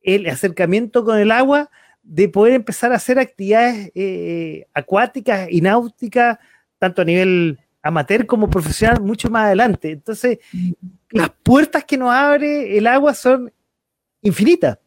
el 0.00 0.26
acercamiento 0.26 1.04
con 1.04 1.18
el 1.18 1.30
agua 1.30 1.70
de 2.02 2.28
poder 2.28 2.54
empezar 2.54 2.92
a 2.92 2.96
hacer 2.96 3.18
actividades 3.18 3.92
eh, 3.94 4.66
acuáticas 4.72 5.48
y 5.50 5.60
náuticas, 5.60 6.38
tanto 6.78 7.02
a 7.02 7.04
nivel 7.04 7.60
amateur 7.82 8.26
como 8.26 8.48
profesional, 8.48 9.00
mucho 9.00 9.30
más 9.30 9.46
adelante. 9.46 9.92
Entonces, 9.92 10.38
las 11.10 11.30
puertas 11.42 11.84
que 11.84 11.96
nos 11.96 12.10
abre 12.12 12.76
el 12.76 12.86
agua 12.86 13.14
son 13.14 13.52
infinitas. 14.22 14.78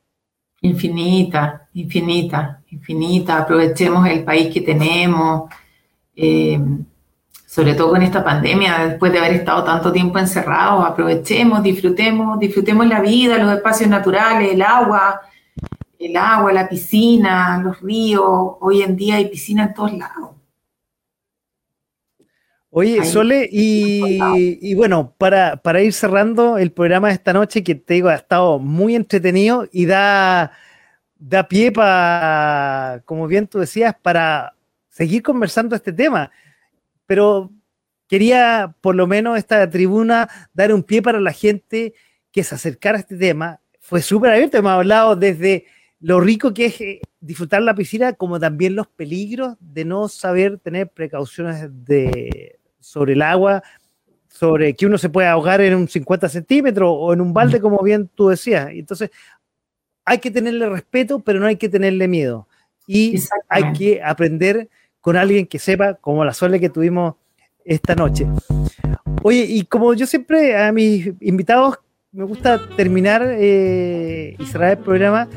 Infinita, 0.61 1.68
infinita, 1.74 2.61
infinita. 2.70 3.40
Aprovechemos 3.40 4.07
el 4.07 4.24
país 4.24 4.53
que 4.53 4.61
tenemos. 4.61 5.49
Eh, 6.15 6.60
sobre 7.53 7.76
todo 7.76 7.91
con 7.91 8.02
esta 8.02 8.24
pandemia, 8.24 8.88
después 8.88 9.11
de 9.11 9.20
haber 9.20 9.34
estado 9.34 9.64
tanto 9.64 9.91
tiempo 9.91 10.18
encerrados, 10.18 10.84
aprovechemos, 10.88 11.61
disfrutemos, 11.61 12.40
disfrutemos 12.40 12.88
la 12.88 12.99
vida, 12.99 13.38
los 13.38 13.53
espacios 13.53 13.91
naturales, 13.91 14.53
el 14.53 14.61
agua, 14.64 15.22
el 15.99 16.18
agua, 16.18 16.52
la 16.52 16.68
piscina, 16.68 17.61
los 17.64 17.80
ríos. 17.80 18.56
Hoy 18.60 18.82
en 18.82 18.95
día 18.95 19.18
hay 19.18 19.30
piscina 19.30 19.65
en 19.65 19.74
todos 19.76 19.94
lados. 19.94 20.32
Oye, 22.76 23.06
Sole, 23.06 23.48
y, 23.52 24.74
bueno, 24.74 25.14
para, 25.18 25.58
para, 25.58 25.82
ir 25.82 25.94
cerrando 25.94 26.58
el 26.58 26.72
programa 26.72 27.10
de 27.10 27.14
esta 27.14 27.32
noche, 27.32 27.64
que 27.64 27.76
te 27.76 27.94
digo, 27.94 28.10
ha 28.10 28.16
estado 28.16 28.58
muy 28.58 28.95
entretenido 28.95 29.68
y 29.72 29.86
da, 29.86 30.52
da 31.18 31.48
pie 31.48 31.72
para, 31.72 33.04
como 33.06 33.28
bien 33.28 33.48
tú 33.48 33.60
decías, 33.60 33.95
para 34.02 34.56
seguir 34.90 35.22
conversando 35.22 35.76
este 35.76 35.94
tema 35.94 36.32
pero 37.06 37.52
quería 38.08 38.76
por 38.82 38.95
lo 38.95 39.08
menos 39.08 39.38
esta 39.38 39.70
tribuna 39.70 40.30
dar 40.54 40.74
un 40.74 40.84
pie 40.84 41.02
para 41.02 41.20
la 41.20 41.32
gente 41.32 41.94
que 42.32 42.44
se 42.44 42.56
acercara 42.56 42.98
a 42.98 43.02
este 43.02 43.18
tema. 43.18 43.62
Fue 43.80 44.02
súper 44.02 44.32
abierto, 44.32 44.58
hemos 44.58 44.72
hablado 44.72 45.16
desde 45.16 45.66
lo 46.00 46.20
rico 46.20 46.54
que 46.54 46.66
es 46.66 46.82
eh, 46.82 47.02
disfrutar 47.20 47.62
la 47.62 47.76
piscina, 47.76 48.14
como 48.14 48.40
también 48.40 48.76
los 48.76 48.88
peligros 48.88 49.56
de 49.60 49.86
no 49.86 50.08
saber 50.08 50.58
tener 50.60 50.90
precauciones 50.90 51.70
de, 51.86 52.60
sobre 52.84 53.14
el 53.14 53.22
agua, 53.22 53.64
sobre 54.27 54.76
que 54.76 54.85
uno 54.85 54.97
se 54.97 55.10
puede 55.10 55.27
ahogar 55.27 55.61
en 55.61 55.76
un 55.76 55.88
50 55.88 56.30
centímetros 56.30 56.89
o 56.91 57.14
en 57.14 57.22
un 57.22 57.34
balde, 57.34 57.60
como 57.60 57.81
bien 57.81 58.10
tú 58.14 58.30
decías. 58.30 58.69
Entonces, 58.72 59.10
hay 60.05 60.18
que 60.18 60.31
tenerle 60.31 60.69
respeto, 60.69 61.19
pero 61.19 61.39
no 61.39 61.45
hay 61.45 61.55
que 61.55 61.69
tenerle 61.69 62.07
miedo. 62.07 62.47
Y 62.88 63.22
hay 63.47 63.72
que 63.73 64.01
aprender 64.03 64.69
con 64.99 65.15
alguien 65.15 65.47
que 65.47 65.60
sepa, 65.60 65.95
como 65.95 66.26
la 66.26 66.34
suele 66.34 66.60
que 66.60 66.69
tuvimos 66.69 67.15
esta 67.64 67.95
noche. 67.95 68.27
Oye, 69.22 69.45
y 69.47 69.64
como 69.64 69.93
yo 69.93 70.05
siempre 70.05 70.57
a 70.57 70.72
mis 70.72 71.11
invitados 71.22 71.80
me 72.11 72.26
gusta 72.26 72.61
terminar 72.76 73.23
eh, 73.26 74.35
y 74.38 74.45
cerrar 74.45 74.72
el 74.72 74.77
programa 74.77 75.27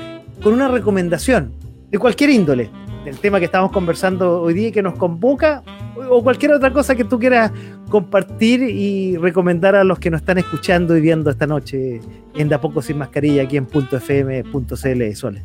con 0.43 0.53
una 0.53 0.69
recomendación 0.69 1.55
de 1.91 1.99
cualquier 1.99 2.31
índole, 2.31 2.71
del 3.07 3.19
tema 3.19 3.39
que 3.39 3.45
estamos 3.45 3.71
conversando 3.71 4.43
hoy 4.43 4.53
día 4.53 4.69
y 4.69 4.73
que 4.73 4.83
nos 4.83 4.95
convoca, 4.95 5.63
o 6.11 6.25
cualquier 6.25 6.53
otra 6.53 6.73
cosa 6.73 6.97
que 6.97 7.05
tú 7.05 7.21
quieras 7.21 7.53
compartir 7.89 8.63
y 8.63 9.17
recomendar 9.17 9.77
a 9.77 9.85
los 9.85 10.01
que 10.01 10.11
nos 10.11 10.23
están 10.23 10.39
escuchando 10.39 10.97
y 10.97 11.01
viendo 11.01 11.31
esta 11.31 11.47
noche 11.47 12.01
en 12.35 12.49
Da 12.49 12.61
Poco 12.61 12.83
Sin 12.83 12.99
Mascarilla 12.99 13.45
aquí 13.45 13.57
en 13.57 13.67
.fm.cl 13.67 15.15
Sole. 15.15 15.43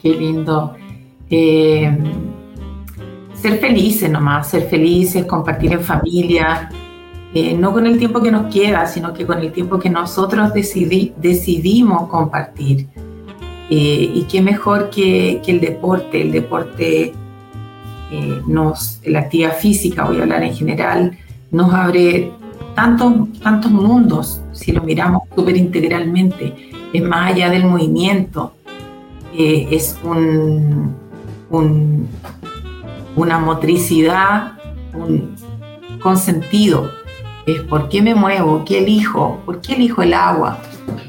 Qué 0.00 0.08
lindo. 0.08 0.74
Eh, 1.28 1.94
ser 3.34 3.58
felices 3.58 4.10
nomás, 4.10 4.48
ser 4.48 4.62
felices, 4.62 5.26
compartir 5.26 5.74
en 5.74 5.82
familia, 5.82 6.70
eh, 7.34 7.54
no 7.54 7.74
con 7.74 7.86
el 7.86 7.98
tiempo 7.98 8.22
que 8.22 8.30
nos 8.30 8.52
queda, 8.52 8.86
sino 8.86 9.12
que 9.12 9.26
con 9.26 9.40
el 9.40 9.52
tiempo 9.52 9.78
que 9.78 9.90
nosotros 9.90 10.52
decidimos 10.54 12.08
compartir. 12.08 12.88
Eh, 13.70 14.12
y 14.14 14.22
qué 14.24 14.40
mejor 14.40 14.90
que, 14.90 15.42
el 15.46 15.60
deporte. 15.60 16.22
El 16.22 16.32
deporte 16.32 17.12
eh, 18.10 18.42
nos, 18.46 19.00
la 19.04 19.20
actividad 19.20 19.56
física, 19.58 20.04
voy 20.04 20.18
a 20.18 20.22
hablar 20.22 20.42
en 20.42 20.54
general, 20.54 21.18
nos 21.50 21.72
abre 21.74 22.32
tantos, 22.74 23.12
tantos 23.42 23.70
mundos 23.70 24.40
si 24.52 24.72
lo 24.72 24.82
miramos 24.82 25.22
súper 25.34 25.56
integralmente. 25.56 26.70
Es 26.92 27.02
más 27.02 27.32
allá 27.32 27.50
del 27.50 27.66
movimiento, 27.66 28.54
eh, 29.36 29.68
es 29.70 29.98
un, 30.02 30.96
una 33.16 33.38
motricidad 33.38 34.52
con 36.00 36.16
sentido. 36.16 36.90
Es 37.46 37.60
por 37.62 37.88
qué 37.88 38.02
me 38.02 38.14
muevo, 38.14 38.62
qué 38.64 38.78
elijo, 38.78 39.40
por 39.44 39.60
qué 39.60 39.74
elijo 39.74 40.02
el 40.02 40.14
agua, 40.14 40.58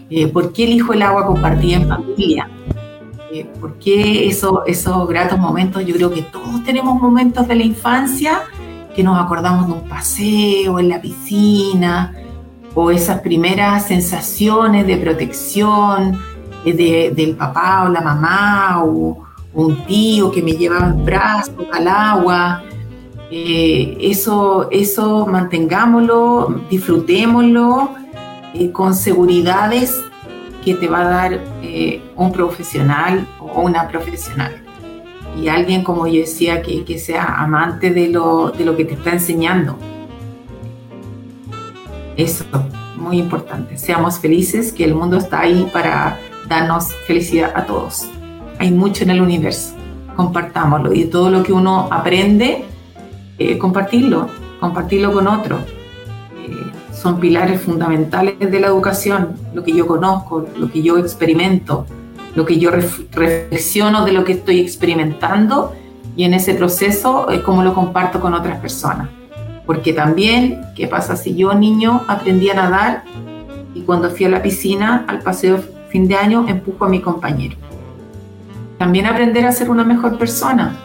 eh, 0.10 0.28
¿Por 0.28 0.54
qué 0.54 0.64
elijo 0.64 0.94
el 0.94 1.02
agua 1.02 1.26
compartida 1.26 1.78
en 1.78 1.88
familia? 1.88 2.50
Eh, 3.32 3.48
¿Por 3.60 3.78
qué 3.78 4.28
eso, 4.28 4.64
esos 4.66 5.08
gratos 5.08 5.38
momentos? 5.38 5.86
Yo 5.86 5.94
creo 5.94 6.12
que 6.12 6.24
todos 6.24 6.64
tenemos 6.64 7.00
momentos 7.00 7.48
de 7.48 7.56
la 7.56 7.64
infancia 7.64 8.42
que 8.96 9.04
nos 9.04 9.24
acordamos 9.24 9.68
de 9.68 9.74
un 9.74 9.88
paseo 9.88 10.80
en 10.80 10.90
la 10.90 11.00
piscina 11.00 12.16
o 12.74 12.90
esas 12.90 13.20
primeras 13.20 13.86
sensaciones 13.86 14.88
de 14.88 14.98
protección 14.98 16.20
eh, 16.66 17.14
del 17.16 17.36
papá 17.36 17.84
o 17.86 17.90
la 17.90 18.02
mamá 18.02 18.84
o, 18.84 19.26
un 19.52 19.84
tío 19.86 20.32
que 20.32 20.44
me 20.44 20.52
llevaba 20.54 20.88
en 20.88 21.04
brazos 21.04 21.56
al 21.74 21.88
agua. 21.88 22.64
eso, 23.32 24.70
eso 24.72 25.26
mantengámoslo, 25.26 26.62
disfrutémoslo 26.70 27.99
eh, 28.54 28.72
con 28.72 28.96
seguridades 28.96 30.04
que 30.64 30.74
te 30.74 30.88
va 30.88 31.02
a 31.02 31.10
dar 31.10 31.40
eh, 31.62 32.02
un 32.16 32.32
profesional 32.32 33.28
o 33.40 33.62
una 33.62 33.88
profesional. 33.88 34.64
Y 35.40 35.48
alguien, 35.48 35.84
como 35.84 36.08
yo 36.08 36.22
decía, 36.22 36.62
que, 36.62 36.84
que 36.84 36.98
sea 36.98 37.24
amante 37.38 37.92
de 37.92 38.08
lo, 38.08 38.50
de 38.50 38.66
lo 38.66 38.76
que 38.76 38.86
te 38.86 38.96
está 38.96 39.12
enseñando. 39.12 39.78
Eso, 42.18 42.44
muy 42.98 43.20
importante. 43.20 43.78
Seamos 43.78 44.20
felices, 44.20 44.74
que 44.74 44.84
el 44.84 44.96
mundo 44.96 45.18
está 45.18 45.42
ahí 45.42 45.70
para 45.72 46.20
darnos 46.48 46.94
felicidad 47.08 47.54
a 47.56 47.66
todos. 47.66 48.10
Hay 48.58 48.72
mucho 48.72 49.04
en 49.04 49.12
el 49.12 49.22
universo. 49.22 49.76
Compartámoslo. 50.16 50.94
Y 50.94 51.06
todo 51.06 51.30
lo 51.30 51.44
que 51.44 51.54
uno 51.54 51.88
aprende, 51.92 52.66
eh, 53.38 53.58
compartirlo, 53.58 54.28
compartirlo 54.60 55.14
con 55.14 55.28
otro 55.28 55.60
son 57.02 57.20
pilares 57.20 57.62
fundamentales 57.62 58.38
de 58.40 58.60
la 58.60 58.68
educación, 58.68 59.36
lo 59.54 59.64
que 59.64 59.72
yo 59.74 59.88
conozco, 59.88 60.46
lo 60.58 60.70
que 60.70 60.82
yo 60.82 60.98
experimento, 60.98 61.86
lo 62.36 62.46
que 62.46 62.60
yo 62.60 62.72
reflexiono 62.72 64.04
de 64.04 64.12
lo 64.12 64.26
que 64.26 64.34
estoy 64.34 64.60
experimentando 64.60 65.74
y 66.18 66.26
en 66.26 66.34
ese 66.34 66.56
proceso 66.56 67.30
es 67.30 67.40
como 67.40 67.64
lo 67.64 67.74
comparto 67.74 68.20
con 68.20 68.34
otras 68.34 68.60
personas. 68.60 69.08
Porque 69.66 69.94
también, 69.94 70.60
¿qué 70.76 70.88
pasa 70.88 71.16
si 71.16 71.36
yo 71.36 71.54
niño 71.54 72.04
aprendí 72.08 72.50
a 72.50 72.56
nadar 72.56 73.04
y 73.74 73.82
cuando 73.82 74.10
fui 74.10 74.26
a 74.26 74.30
la 74.30 74.42
piscina 74.42 75.06
al 75.08 75.22
paseo 75.22 75.64
fin 75.90 76.06
de 76.06 76.16
año 76.16 76.50
empujo 76.50 76.84
a 76.84 76.90
mi 76.90 77.00
compañero? 77.00 77.56
También 78.78 79.06
aprender 79.06 79.46
a 79.46 79.54
ser 79.54 79.70
una 79.70 79.86
mejor 79.86 80.18
persona, 80.18 80.76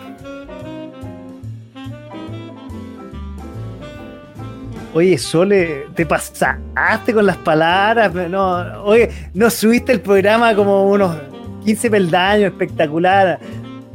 Oye, 4.94 5.18
Sole, 5.18 5.86
te 5.96 6.06
pasaste 6.06 7.12
con 7.12 7.26
las 7.26 7.36
palabras. 7.38 8.14
No, 8.30 8.84
oye, 8.84 9.10
no 9.34 9.50
subiste 9.50 9.90
el 9.90 10.00
programa 10.00 10.54
como 10.54 10.88
unos 10.88 11.16
15 11.64 11.90
peldaños, 11.90 12.52
espectacular. 12.52 13.40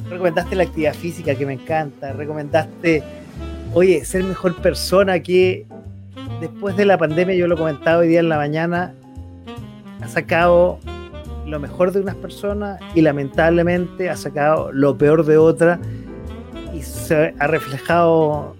Recomendaste 0.09 0.57
la 0.57 0.63
actividad 0.63 0.93
física 0.93 1.35
que 1.35 1.45
me 1.45 1.53
encanta. 1.53 2.11
Recomendaste, 2.11 3.01
oye, 3.73 4.03
ser 4.03 4.25
mejor 4.25 4.61
persona 4.61 5.21
que 5.21 5.65
después 6.41 6.75
de 6.75 6.85
la 6.85 6.97
pandemia, 6.97 7.33
yo 7.33 7.47
lo 7.47 7.55
comentaba 7.55 7.99
hoy 7.99 8.09
día 8.09 8.19
en 8.19 8.27
la 8.27 8.35
mañana, 8.35 8.93
ha 10.01 10.07
sacado 10.09 10.79
lo 11.45 11.61
mejor 11.61 11.93
de 11.93 12.01
unas 12.01 12.15
personas 12.15 12.77
y 12.93 13.01
lamentablemente 13.01 14.09
ha 14.09 14.17
sacado 14.17 14.69
lo 14.73 14.97
peor 14.97 15.25
de 15.25 15.37
otras 15.37 15.79
y 16.73 16.81
se 16.81 17.33
ha 17.39 17.47
reflejado 17.47 18.58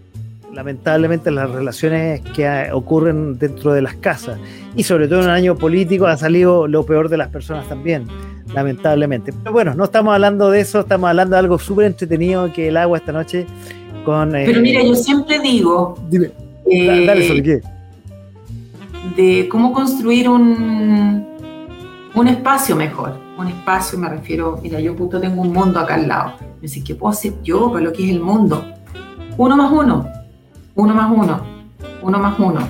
lamentablemente 0.53 1.31
las 1.31 1.49
relaciones 1.49 2.21
que 2.35 2.69
ocurren 2.71 3.37
dentro 3.37 3.73
de 3.73 3.81
las 3.81 3.95
casas. 3.95 4.39
Y 4.75 4.83
sobre 4.83 5.07
todo 5.07 5.19
en 5.19 5.25
un 5.25 5.31
año 5.31 5.55
político 5.55 6.07
ha 6.07 6.17
salido 6.17 6.67
lo 6.67 6.85
peor 6.85 7.09
de 7.09 7.17
las 7.17 7.29
personas 7.29 7.67
también, 7.67 8.07
lamentablemente. 8.53 9.33
Pero 9.33 9.53
bueno, 9.53 9.73
no 9.73 9.85
estamos 9.85 10.13
hablando 10.13 10.49
de 10.49 10.61
eso, 10.61 10.81
estamos 10.81 11.09
hablando 11.09 11.35
de 11.35 11.39
algo 11.39 11.59
súper 11.59 11.85
entretenido 11.85 12.51
que 12.51 12.69
el 12.69 12.77
agua 12.77 12.97
esta 12.97 13.11
noche 13.11 13.45
con... 14.05 14.35
Eh, 14.35 14.43
Pero 14.45 14.61
mira, 14.61 14.83
yo 14.83 14.95
siempre 14.95 15.39
digo... 15.39 15.97
Dime, 16.09 16.31
eh, 16.69 17.05
dale, 17.05 17.27
sobre 17.27 17.43
¿qué? 17.43 17.61
De 19.15 19.47
cómo 19.49 19.73
construir 19.73 20.29
un, 20.29 21.25
un 22.13 22.27
espacio 22.27 22.75
mejor. 22.75 23.17
Un 23.37 23.47
espacio, 23.47 23.97
me 23.97 24.09
refiero, 24.09 24.59
mira, 24.61 24.79
yo 24.81 24.95
puto 24.95 25.19
tengo 25.19 25.41
un 25.41 25.53
mundo 25.53 25.79
acá 25.79 25.95
al 25.95 26.07
lado. 26.07 26.33
Me 26.39 26.63
dice, 26.63 26.83
¿qué 26.83 26.93
puedo 26.93 27.11
hacer 27.11 27.33
yo 27.41 27.71
para 27.71 27.85
lo 27.85 27.93
que 27.93 28.03
es 28.03 28.11
el 28.11 28.19
mundo? 28.19 28.65
Uno 29.37 29.55
más 29.55 29.71
uno 29.71 30.18
uno 30.79 30.95
más 30.95 31.11
uno, 31.11 31.41
uno 32.01 32.19
más 32.19 32.39
uno. 32.39 32.61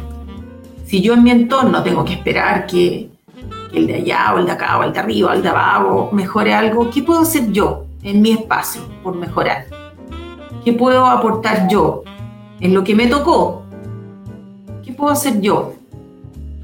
Si 0.85 1.01
yo 1.01 1.13
en 1.13 1.23
mi 1.23 1.29
entorno 1.29 1.83
tengo 1.83 2.03
que 2.03 2.13
esperar 2.13 2.65
que, 2.65 3.11
el 3.71 3.85
de 3.85 3.95
allá 3.95 4.33
o 4.33 4.39
el 4.39 4.47
de 4.47 4.51
acá 4.51 4.79
o 4.79 4.83
el 4.83 4.91
de 4.91 4.99
arriba 4.99 5.29
o 5.29 5.33
el 5.33 5.43
de 5.43 5.49
abajo 5.49 6.09
mejore 6.11 6.55
algo, 6.55 6.89
¿qué 6.89 7.03
puedo 7.03 7.21
hacer 7.21 7.51
yo 7.51 7.85
en 8.01 8.21
mi 8.23 8.31
espacio 8.31 8.81
por 9.03 9.15
mejorar? 9.15 9.67
¿Qué 10.65 10.73
puedo 10.73 11.05
aportar 11.05 11.67
yo 11.69 12.01
en 12.59 12.73
lo 12.73 12.83
que 12.83 12.95
me 12.95 13.05
tocó? 13.05 13.61
¿Qué 14.83 14.91
puedo 14.91 15.11
hacer 15.11 15.39
yo? 15.39 15.75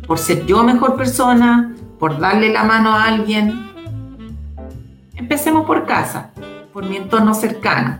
Por 0.07 0.17
ser 0.17 0.47
yo 0.47 0.63
mejor 0.63 0.95
persona, 0.95 1.75
por 1.99 2.17
darle 2.19 2.51
la 2.51 2.63
mano 2.63 2.91
a 2.91 3.05
alguien. 3.05 3.69
Empecemos 5.13 5.65
por 5.67 5.85
casa, 5.85 6.31
por 6.73 6.89
mi 6.89 6.97
entorno 6.97 7.35
cercano 7.35 7.99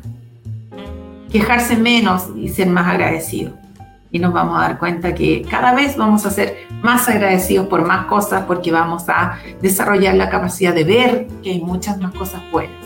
quejarse 1.36 1.76
menos 1.76 2.30
y 2.38 2.48
ser 2.48 2.68
más 2.68 2.88
agradecido. 2.88 3.52
Y 4.10 4.20
nos 4.20 4.32
vamos 4.32 4.58
a 4.58 4.62
dar 4.70 4.80
cuenta 4.80 5.14
que 5.14 5.42
cada 5.42 5.76
vez 5.76 5.98
vamos 5.98 6.26
a 6.26 6.30
ser 6.30 6.56
más 6.82 7.10
agradecidos 7.10 7.68
por 7.68 7.86
más 7.86 8.06
cosas 8.06 8.46
porque 8.46 8.72
vamos 8.72 9.04
a 9.10 9.38
desarrollar 9.62 10.16
la 10.16 10.30
capacidad 10.30 10.74
de 10.74 10.86
ver 10.86 11.28
que 11.44 11.52
hay 11.52 11.60
muchas 11.60 12.00
más 12.00 12.14
cosas 12.14 12.42
buenas. 12.54 12.78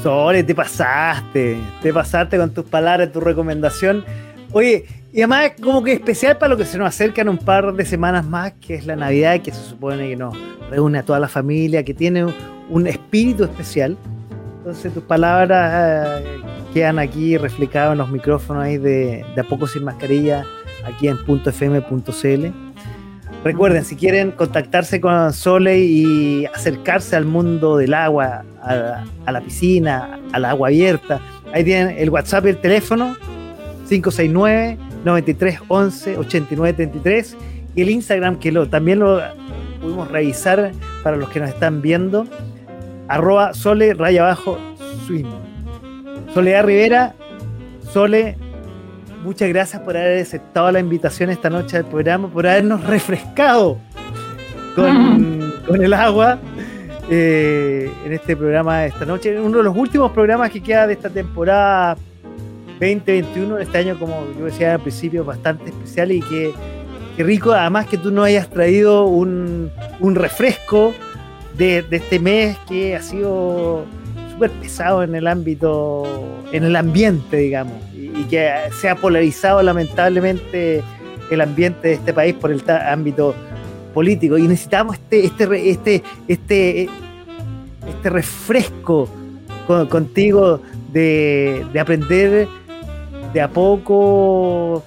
Sole, 0.00 0.44
te 0.44 0.54
pasaste, 0.54 1.58
te 1.82 1.92
pasaste 1.92 2.38
con 2.38 2.54
tus 2.54 2.66
palabras, 2.66 3.10
tu 3.10 3.18
recomendación. 3.18 4.04
Oye, 4.52 4.84
y 5.12 5.22
además 5.22 5.54
como 5.60 5.82
que 5.82 5.94
especial 5.94 6.38
para 6.38 6.50
lo 6.50 6.56
que 6.56 6.66
se 6.66 6.78
nos 6.78 6.86
acercan 6.86 7.28
un 7.28 7.38
par 7.38 7.74
de 7.74 7.84
semanas 7.84 8.24
más, 8.24 8.52
que 8.64 8.76
es 8.76 8.86
la 8.86 8.94
Navidad, 8.94 9.40
que 9.40 9.50
se 9.50 9.60
supone 9.60 10.08
que 10.08 10.16
nos 10.16 10.36
reúne 10.70 11.00
a 11.00 11.02
toda 11.02 11.18
la 11.18 11.28
familia, 11.28 11.84
que 11.84 11.94
tiene 11.94 12.26
un 12.70 12.86
espíritu 12.86 13.42
especial. 13.42 13.98
Entonces 14.62 14.94
tus 14.94 15.02
palabras 15.02 16.22
eh, 16.22 16.40
quedan 16.72 17.00
aquí 17.00 17.36
reflejadas 17.36 17.92
en 17.92 17.98
los 17.98 18.08
micrófonos 18.10 18.62
ahí 18.62 18.78
de, 18.78 19.24
A 19.36 19.42
Poco 19.42 19.66
Sin 19.66 19.82
Mascarilla, 19.82 20.46
aquí 20.84 21.08
en 21.08 21.16
.fm.cl. 21.16 22.46
Recuerden, 23.42 23.84
si 23.84 23.96
quieren 23.96 24.30
contactarse 24.30 25.00
con 25.00 25.32
Sole 25.32 25.80
y 25.80 26.46
acercarse 26.46 27.16
al 27.16 27.24
mundo 27.24 27.76
del 27.76 27.92
agua, 27.92 28.44
a, 28.62 29.32
la 29.32 29.40
piscina, 29.40 30.20
al 30.32 30.44
agua 30.44 30.68
abierta, 30.68 31.20
ahí 31.52 31.64
tienen 31.64 31.96
el 31.98 32.10
WhatsApp 32.10 32.46
y 32.46 32.50
el 32.50 32.58
teléfono 32.58 33.16
569 33.88 34.78
9311 35.04 36.18
8933 36.18 37.36
y 37.74 37.82
el 37.82 37.90
Instagram 37.90 38.38
que 38.38 38.52
lo, 38.52 38.68
también 38.68 39.00
lo 39.00 39.20
pudimos 39.80 40.08
revisar 40.08 40.70
para 41.02 41.16
los 41.16 41.28
que 41.30 41.40
nos 41.40 41.48
están 41.48 41.82
viendo 41.82 42.28
arroba 43.12 43.52
Sole 43.52 43.92
raya 43.92 44.22
abajo 44.22 44.58
swing. 45.06 45.26
Soledad 46.32 46.64
Rivera, 46.64 47.14
Sole, 47.92 48.38
muchas 49.22 49.50
gracias 49.50 49.82
por 49.82 49.96
haber 49.96 50.22
aceptado 50.22 50.72
la 50.72 50.80
invitación 50.80 51.28
esta 51.28 51.50
noche 51.50 51.76
al 51.76 51.84
programa, 51.84 52.28
por 52.28 52.46
habernos 52.46 52.84
refrescado 52.84 53.78
con, 54.74 55.52
el 55.82 55.92
agua 55.92 56.38
eh, 57.10 57.92
en 58.06 58.12
este 58.14 58.34
programa 58.34 58.86
esta 58.86 59.04
noche. 59.04 59.38
Uno 59.38 59.58
de 59.58 59.64
los 59.64 59.76
últimos 59.76 60.10
programas 60.12 60.50
que 60.50 60.62
queda 60.62 60.86
de 60.86 60.94
esta 60.94 61.10
temporada 61.10 61.98
2021, 62.80 63.58
este 63.58 63.78
año, 63.78 63.98
como 63.98 64.26
yo 64.38 64.46
decía 64.46 64.74
al 64.74 64.80
principio, 64.80 65.22
bastante 65.22 65.68
especial 65.68 66.12
y 66.12 66.20
que, 66.22 66.54
rico, 67.18 67.52
además 67.52 67.86
que 67.86 67.98
tú 67.98 68.10
no 68.10 68.22
hayas 68.22 68.48
traído 68.48 69.04
un, 69.04 69.70
un 70.00 70.14
refresco 70.14 70.94
de, 71.56 71.84
este 71.90 72.18
mes 72.18 72.56
que 72.68 72.96
ha 72.96 73.02
sido 73.02 73.84
súper 74.32 74.50
pesado 74.52 75.02
en 75.02 75.14
el 75.14 75.26
ámbito, 75.26 76.04
en 76.52 76.64
el 76.64 76.76
ambiente, 76.76 77.36
digamos, 77.36 77.74
y, 77.94 78.24
que 78.24 78.50
se 78.80 78.88
ha 78.88 78.96
polarizado 78.96 79.62
lamentablemente 79.62 80.82
el 81.30 81.40
ambiente 81.40 81.88
de 81.88 81.94
este 81.94 82.12
país 82.12 82.34
por 82.34 82.50
el 82.50 82.62
ámbito 82.68 83.34
políticos 83.94 84.40
y 84.40 84.48
necesitamos 84.48 84.96
este, 84.96 85.24
este, 85.24 85.70
este, 85.70 86.02
este, 86.28 86.88
este 87.88 88.10
refresco 88.10 89.08
contigo 89.88 90.60
de 90.92 91.64
aprender 91.78 92.48
de 93.32 93.40
a 93.40 93.48
poco 93.48 94.84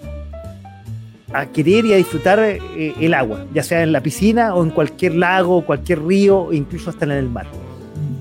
a 1.39 1.45
querer 1.47 1.85
y 1.85 1.93
a 1.93 1.97
disfrutar 1.97 2.39
eh, 2.39 2.93
el 2.99 3.13
agua, 3.13 3.45
ya 3.53 3.63
sea 3.63 3.83
en 3.83 3.91
la 3.91 4.01
piscina 4.01 4.55
o 4.55 4.63
en 4.63 4.69
cualquier 4.69 5.15
lago, 5.15 5.65
cualquier 5.65 6.03
río, 6.03 6.53
incluso 6.53 6.89
hasta 6.89 7.05
en 7.05 7.11
el 7.11 7.29
mar. 7.29 7.47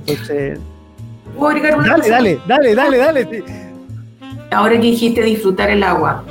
Entonces, 0.07 0.59
dale, 1.39 2.09
dale, 2.09 2.39
dale, 2.47 2.74
dale, 2.74 2.99
dale. 2.99 3.45
Ahora 4.51 4.74
que 4.77 4.86
dijiste 4.86 5.23
disfrutar 5.23 5.70
el 5.70 5.82
agua, 5.82 6.24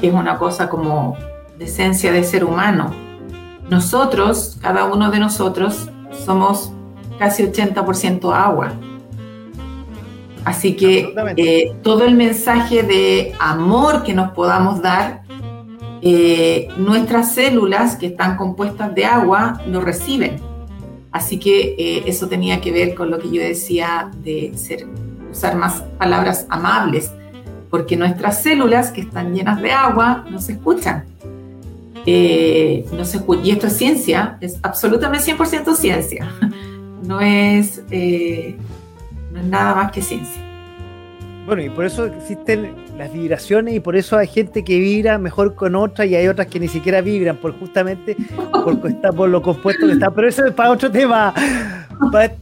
que 0.00 0.08
es 0.08 0.14
una 0.14 0.38
cosa 0.38 0.68
como 0.68 1.16
de 1.58 1.64
esencia 1.64 2.12
de 2.12 2.22
ser 2.22 2.44
humano, 2.44 2.94
nosotros, 3.68 4.58
cada 4.62 4.84
uno 4.84 5.10
de 5.10 5.18
nosotros, 5.18 5.88
somos 6.24 6.72
casi 7.18 7.42
80% 7.42 8.32
agua. 8.32 8.72
Así 10.44 10.76
que 10.76 11.12
eh, 11.36 11.74
todo 11.82 12.04
el 12.04 12.14
mensaje 12.14 12.84
de 12.84 13.34
amor 13.40 14.04
que 14.04 14.14
nos 14.14 14.30
podamos 14.30 14.80
dar, 14.80 15.22
eh, 16.08 16.68
nuestras 16.76 17.34
células 17.34 17.96
que 17.96 18.06
están 18.06 18.36
compuestas 18.36 18.94
de 18.94 19.04
agua 19.04 19.60
lo 19.66 19.80
reciben. 19.80 20.36
Así 21.10 21.38
que 21.38 21.74
eh, 21.76 22.04
eso 22.06 22.28
tenía 22.28 22.60
que 22.60 22.70
ver 22.70 22.94
con 22.94 23.10
lo 23.10 23.18
que 23.18 23.28
yo 23.28 23.42
decía 23.42 24.12
de 24.22 24.52
usar 25.32 25.56
más 25.56 25.82
palabras 25.98 26.46
amables, 26.48 27.10
porque 27.70 27.96
nuestras 27.96 28.40
células 28.40 28.92
que 28.92 29.00
están 29.00 29.34
llenas 29.34 29.60
de 29.60 29.72
agua 29.72 30.24
no 30.30 30.40
se 30.40 30.52
escuchan. 30.52 31.04
no 32.04 33.04
se 33.04 33.20
y 33.42 33.50
esto 33.50 33.66
es 33.66 33.76
ciencia, 33.76 34.38
es 34.40 34.60
absolutamente 34.62 35.32
100% 35.32 35.74
ciencia. 35.74 36.30
No 37.02 37.20
es 37.20 37.82
nada 39.32 39.74
más 39.76 39.92
que 39.92 40.02
ciencia. 40.02 40.42
Bueno, 41.46 41.62
y 41.62 41.70
por 41.70 41.84
eso 41.84 42.06
existen 42.06 42.85
las 42.96 43.12
vibraciones 43.12 43.74
y 43.74 43.80
por 43.80 43.96
eso 43.96 44.16
hay 44.16 44.26
gente 44.26 44.64
que 44.64 44.78
vibra 44.78 45.18
mejor 45.18 45.54
con 45.54 45.74
otra 45.74 46.06
y 46.06 46.14
hay 46.14 46.28
otras 46.28 46.46
que 46.46 46.58
ni 46.58 46.68
siquiera 46.68 47.00
vibran, 47.00 47.36
por 47.36 47.58
justamente 47.58 48.16
por, 48.52 48.80
por 49.14 49.28
lo 49.28 49.42
compuesto 49.42 49.86
que 49.86 49.92
está. 49.92 50.10
Pero 50.10 50.28
eso 50.28 50.46
es 50.46 50.52
para 50.52 50.70
otro 50.70 50.90
tema, 50.90 51.34
para, 52.12 52.32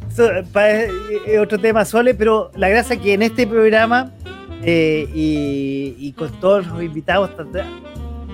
eh, 1.27 1.39
otro 1.41 1.59
tema, 1.59 1.85
Sole. 1.85 2.15
Pero 2.15 2.51
la 2.57 2.69
gracia 2.69 2.95
es 2.95 3.03
que 3.03 3.15
en 3.15 3.23
este 3.23 3.47
programa 3.47 4.13
eh, 4.63 5.09
y, 5.13 6.13
con 6.13 6.31
todos 6.41 6.67
los 6.67 6.83
invitados, 6.83 7.31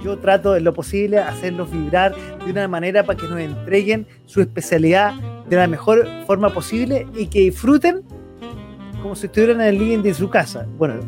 yo 0.05 0.19
trato 0.19 0.57
en 0.57 0.65
lo 0.65 0.73
posible 0.73 1.19
hacerlos 1.19 1.71
vibrar 1.71 2.15
de 2.45 2.51
una 2.51 2.69
manera 2.69 3.05
para 3.05 3.19
que 3.19 3.27
nos 3.27 3.41
entreguen 3.41 4.07
su 4.27 4.41
especialidad 4.41 5.15
de 5.49 5.57
la 5.57 5.67
mejor 5.67 6.07
forma 6.27 6.51
posible 6.51 7.07
y 7.17 7.27
que 7.27 7.41
disfruten 7.41 8.03
como 9.03 9.17
si 9.17 9.27
estuvieran 9.27 9.61
en 9.61 9.69
el 9.69 9.79
living 9.79 10.03
de 10.03 10.15
su 10.15 10.31
casa. 10.31 10.67
Bueno, 10.79 11.01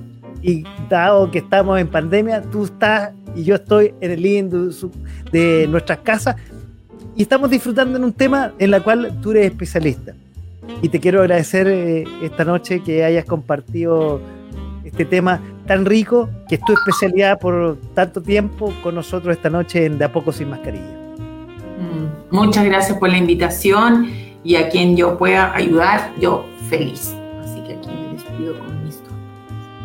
y 0.42 0.64
dado 0.88 1.30
que 1.30 1.38
estamos 1.38 1.80
en 1.80 1.88
pandemia, 1.88 2.42
tú 2.42 2.64
estás 2.64 3.12
y 3.34 3.44
yo 3.44 3.54
estoy 3.54 3.94
en 4.00 4.10
el 4.10 4.22
living 4.22 4.70
de, 5.30 5.66
nuestras 5.68 6.00
casas 6.00 6.36
y 7.16 7.22
estamos 7.22 7.50
disfrutando 7.50 7.96
en 7.96 8.04
un 8.04 8.12
tema 8.12 8.52
en 8.58 8.74
el 8.74 8.82
cual 8.82 9.18
tú 9.22 9.30
eres 9.30 9.46
especialista. 9.46 10.14
Y 10.80 10.88
te 10.88 11.00
quiero 11.00 11.20
agradecer 11.20 11.66
eh, 11.68 12.04
esta 12.22 12.44
noche 12.44 12.82
que 12.82 13.04
hayas 13.04 13.24
compartido 13.24 14.20
este 14.84 15.04
tema 15.04 15.40
tan 15.66 15.84
rico, 15.84 16.28
que 16.48 16.56
es 16.56 16.60
tu 16.64 16.72
especialidad 16.72 17.38
por 17.38 17.78
tanto 17.94 18.20
tiempo 18.20 18.72
con 18.82 18.94
nosotros 18.94 19.36
esta 19.36 19.50
noche 19.50 19.86
en 19.86 19.98
De 19.98 20.04
a 20.04 20.12
poco 20.12 20.32
sin 20.32 20.50
mascarilla. 20.50 20.96
Mm, 21.78 22.34
muchas 22.34 22.64
gracias 22.64 22.98
por 22.98 23.08
la 23.08 23.18
invitación 23.18 24.10
y 24.44 24.56
a 24.56 24.68
quien 24.68 24.96
yo 24.96 25.18
pueda 25.18 25.54
ayudar, 25.54 26.12
yo 26.18 26.46
feliz. 26.68 27.14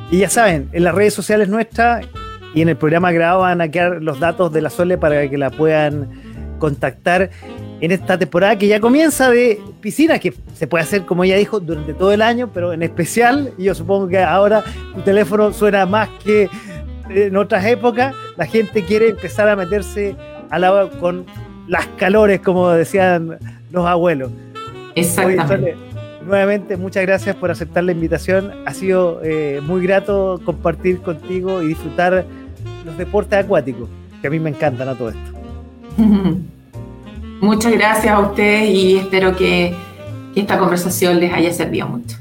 Y 0.10 0.20
ya 0.20 0.30
saben, 0.30 0.70
en 0.72 0.84
las 0.84 0.96
redes 0.96 1.14
sociales 1.14 1.50
nuestras 1.50 2.06
y 2.54 2.62
en 2.62 2.70
el 2.70 2.78
programa 2.78 3.12
grabado 3.12 3.42
van 3.42 3.60
a 3.60 3.70
quedar 3.70 4.02
los 4.02 4.20
datos 4.20 4.54
de 4.54 4.62
la 4.62 4.70
Sole 4.70 4.98
para 4.98 5.30
que 5.30 5.38
la 5.38 5.50
puedan 5.50 6.10
contactar 6.60 7.30
en 7.82 7.92
esta 7.92 8.18
temporada 8.18 8.58
que 8.58 8.68
ya 8.68 8.80
comienza 8.80 9.30
de 9.30 9.62
piscina, 9.82 10.18
que 10.18 10.34
se 10.56 10.66
puede 10.66 10.84
hacer, 10.84 11.06
como 11.06 11.24
ella 11.24 11.36
dijo, 11.36 11.60
durante 11.60 11.94
todo 11.94 12.12
el 12.12 12.22
año, 12.22 12.50
pero 12.54 12.74
en 12.74 12.84
especial, 12.84 13.54
yo 13.58 13.76
supongo 13.76 14.08
que 14.08 14.20
ahora 14.20 14.64
tu 14.96 15.02
teléfono 15.02 15.54
suena 15.54 15.86
más 15.86 16.10
que 16.24 16.50
en 17.10 17.36
otras 17.38 17.66
épocas, 17.66 18.16
la 18.38 18.46
gente 18.46 18.84
quiere 18.84 19.10
empezar 19.10 19.48
a 19.50 19.56
meterse 19.56 20.16
al 20.50 20.64
agua 20.64 20.90
con 21.00 21.26
las 21.68 21.86
calores, 21.98 22.40
como 22.40 22.70
decían 22.70 23.38
los 23.72 23.86
abuelos. 23.86 24.32
Exactamente 24.96 25.87
nuevamente 26.28 26.78
muchas 26.78 27.04
gracias 27.06 27.36
por 27.36 27.50
aceptar 27.50 27.84
la 27.84 27.92
invitación. 27.92 28.52
Ha 28.66 28.74
sido 28.74 29.22
eh, 29.24 29.62
muy 29.64 29.82
grato 29.82 30.40
compartir 30.44 31.00
contigo 31.00 31.62
y 31.64 31.68
disfrutar 31.68 32.26
los 32.86 32.98
deportes 32.98 33.40
acuáticos, 33.40 33.90
que 34.22 34.28
a 34.28 34.30
mí 34.30 34.40
me 34.40 34.50
encantan 34.50 34.90
a 34.90 34.96
todo 34.96 35.10
esto. 35.10 35.32
Muchas 37.42 37.72
gracias 37.72 38.14
a 38.14 38.20
ustedes 38.20 38.70
y 38.70 38.98
espero 38.98 39.36
que, 39.36 39.74
esta 40.36 40.60
conversación 40.60 41.20
les 41.20 41.34
haya 41.34 41.52
servido 41.52 41.88
mucho. 41.88 42.16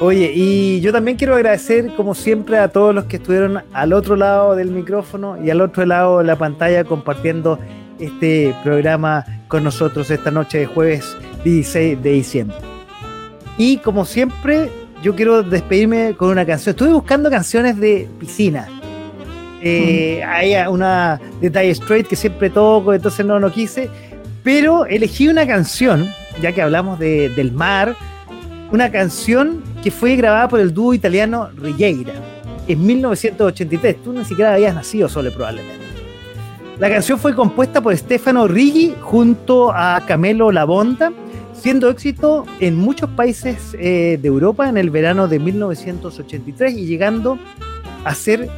Oye, 0.00 0.32
y 0.34 0.80
yo 0.80 0.90
también 0.90 1.16
quiero 1.16 1.36
agradecer, 1.36 1.94
como 1.94 2.16
siempre, 2.16 2.58
a 2.58 2.66
todos 2.66 2.92
los 2.92 3.04
que 3.04 3.18
estuvieron 3.18 3.62
al 3.72 3.92
otro 3.92 4.16
lado 4.16 4.56
del 4.56 4.72
micrófono 4.72 5.40
y 5.40 5.50
al 5.50 5.60
otro 5.60 5.86
lado 5.86 6.18
de 6.18 6.24
la 6.24 6.34
pantalla 6.34 6.82
compartiendo 6.82 7.60
este 8.00 8.52
programa 8.64 9.24
con 9.46 9.62
nosotros 9.62 10.10
esta 10.10 10.32
noche 10.32 10.58
de 10.58 10.66
jueves 10.66 11.16
16 11.44 12.02
de 12.02 12.10
diciembre. 12.10 12.75
Y 13.58 13.78
como 13.78 14.04
siempre, 14.04 14.70
yo 15.02 15.14
quiero 15.14 15.42
despedirme 15.42 16.14
con 16.16 16.30
una 16.30 16.44
canción. 16.44 16.72
Estuve 16.72 16.92
buscando 16.92 17.30
canciones 17.30 17.78
de 17.78 18.08
piscina. 18.18 18.68
Eh, 19.62 20.22
hay 20.24 20.54
una 20.68 21.20
de 21.40 21.50
Dire 21.50 21.70
Straight 21.70 22.06
que 22.06 22.16
siempre 22.16 22.50
toco, 22.50 22.92
entonces 22.92 23.24
no, 23.24 23.40
no 23.40 23.50
quise. 23.50 23.88
Pero 24.42 24.86
elegí 24.86 25.28
una 25.28 25.46
canción, 25.46 26.08
ya 26.40 26.52
que 26.52 26.62
hablamos 26.62 26.98
de, 26.98 27.30
del 27.30 27.52
mar, 27.52 27.96
una 28.70 28.90
canción 28.90 29.62
que 29.82 29.90
fue 29.90 30.16
grabada 30.16 30.48
por 30.48 30.60
el 30.60 30.74
dúo 30.74 30.92
italiano 30.92 31.48
Rilleira 31.56 32.12
en 32.68 32.86
1983. 32.86 34.02
Tú 34.02 34.12
ni 34.12 34.24
siquiera 34.24 34.54
habías 34.54 34.74
nacido, 34.74 35.08
Sole, 35.08 35.30
probablemente. 35.30 35.86
La 36.78 36.90
canción 36.90 37.18
fue 37.18 37.34
compuesta 37.34 37.80
por 37.80 37.96
Stefano 37.96 38.46
Righi 38.46 38.94
junto 39.00 39.72
a 39.72 40.02
Camelo 40.06 40.52
Labonda 40.52 41.10
siendo 41.66 41.90
éxito 41.90 42.46
en 42.60 42.76
muchos 42.76 43.10
países 43.10 43.56
eh, 43.76 44.20
de 44.22 44.28
Europa 44.28 44.68
en 44.68 44.76
el 44.76 44.88
verano 44.88 45.26
de 45.26 45.40
1983 45.40 46.72
y 46.74 46.86
llegando 46.86 47.40
a 48.04 48.14
ser 48.14 48.48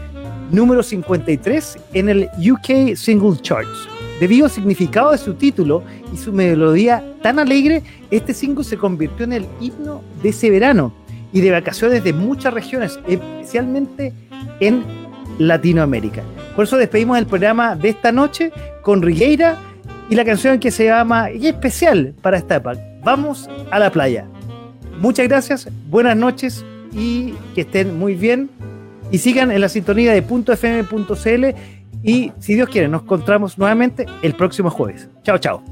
número 0.51 0.83
53 0.83 1.79
en 1.95 2.11
el 2.11 2.29
UK 2.37 2.95
Single 2.97 3.39
Charts. 3.41 3.89
Debido 4.21 4.45
al 4.45 4.51
significado 4.51 5.13
de 5.13 5.17
su 5.17 5.33
título 5.33 5.83
y 6.13 6.19
su 6.19 6.35
melodía 6.35 7.03
tan 7.23 7.39
alegre, 7.39 7.83
este 8.11 8.35
single 8.35 8.63
se 8.63 8.77
convirtió 8.77 9.25
en 9.25 9.33
el 9.33 9.47
himno 9.59 10.03
de 10.23 10.29
ese 10.29 10.51
verano 10.51 10.93
y 11.33 11.41
de 11.41 11.51
vacaciones 11.51 12.05
de 12.05 12.13
muchas 12.13 12.53
regiones, 12.53 13.01
especialmente 13.09 14.13
en 14.61 14.85
Latinoamérica. 15.39 16.23
Por 16.55 16.67
eso 16.67 16.77
despedimos 16.77 17.17
el 17.17 17.25
programa 17.25 17.75
de 17.75 17.89
esta 17.89 18.13
noche 18.13 18.53
con 18.83 19.01
Rigueira 19.01 19.59
y 20.11 20.15
la 20.15 20.27
canción 20.27 20.59
que 20.59 20.71
se 20.71 20.85
llama, 20.85 21.31
y 21.31 21.47
especial 21.47 22.15
para 22.21 22.37
esta 22.37 22.63
Vamos 23.09 23.49
a 23.71 23.79
la 23.79 23.91
playa. 23.91 24.27
Muchas 25.01 25.29
gracias, 25.29 25.67
buenas 25.89 26.15
noches 26.15 26.63
y 26.93 27.33
que 27.55 27.63
estén 27.63 27.99
muy 27.99 28.15
bien. 28.15 28.51
Y 29.11 29.17
sigan 29.17 29.51
en 29.51 29.63
la 29.63 29.71
sintonía 29.71 30.13
de 30.13 30.19
.fm.cl 30.19 31.57
y 32.03 32.33
si 32.39 32.55
Dios 32.55 32.69
quiere, 32.69 32.87
nos 32.87 33.05
encontramos 33.05 33.57
nuevamente 33.57 34.05
el 34.21 34.35
próximo 34.35 34.69
jueves. 34.69 35.09
Chao, 35.23 35.39
chao. 35.39 35.63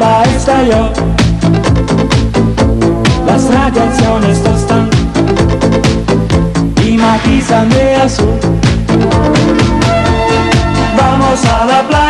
bomba 0.00 0.22
estalló. 0.24 0.90
Las 3.26 3.54
radiaciones 3.54 4.42
tostan 4.42 4.88
y 6.84 6.96
matizan 6.96 7.68
de 7.68 7.94
azul. 7.96 8.38
Vamos 10.96 11.44
a 11.44 11.66
la 11.66 11.88
playa. 11.88 12.09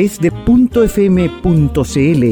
través 0.00 0.18
de 0.20 0.30
.fm.cl. 0.86 2.24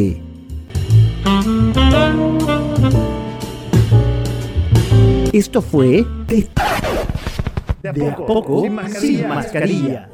Esto 5.32 5.60
fue 5.60 6.06
De, 6.26 6.48
de 7.82 8.08
a 8.08 8.16
poco, 8.16 8.62
sin. 8.62 9.00
Sin 9.00 9.28
mascarilla. 9.28 10.08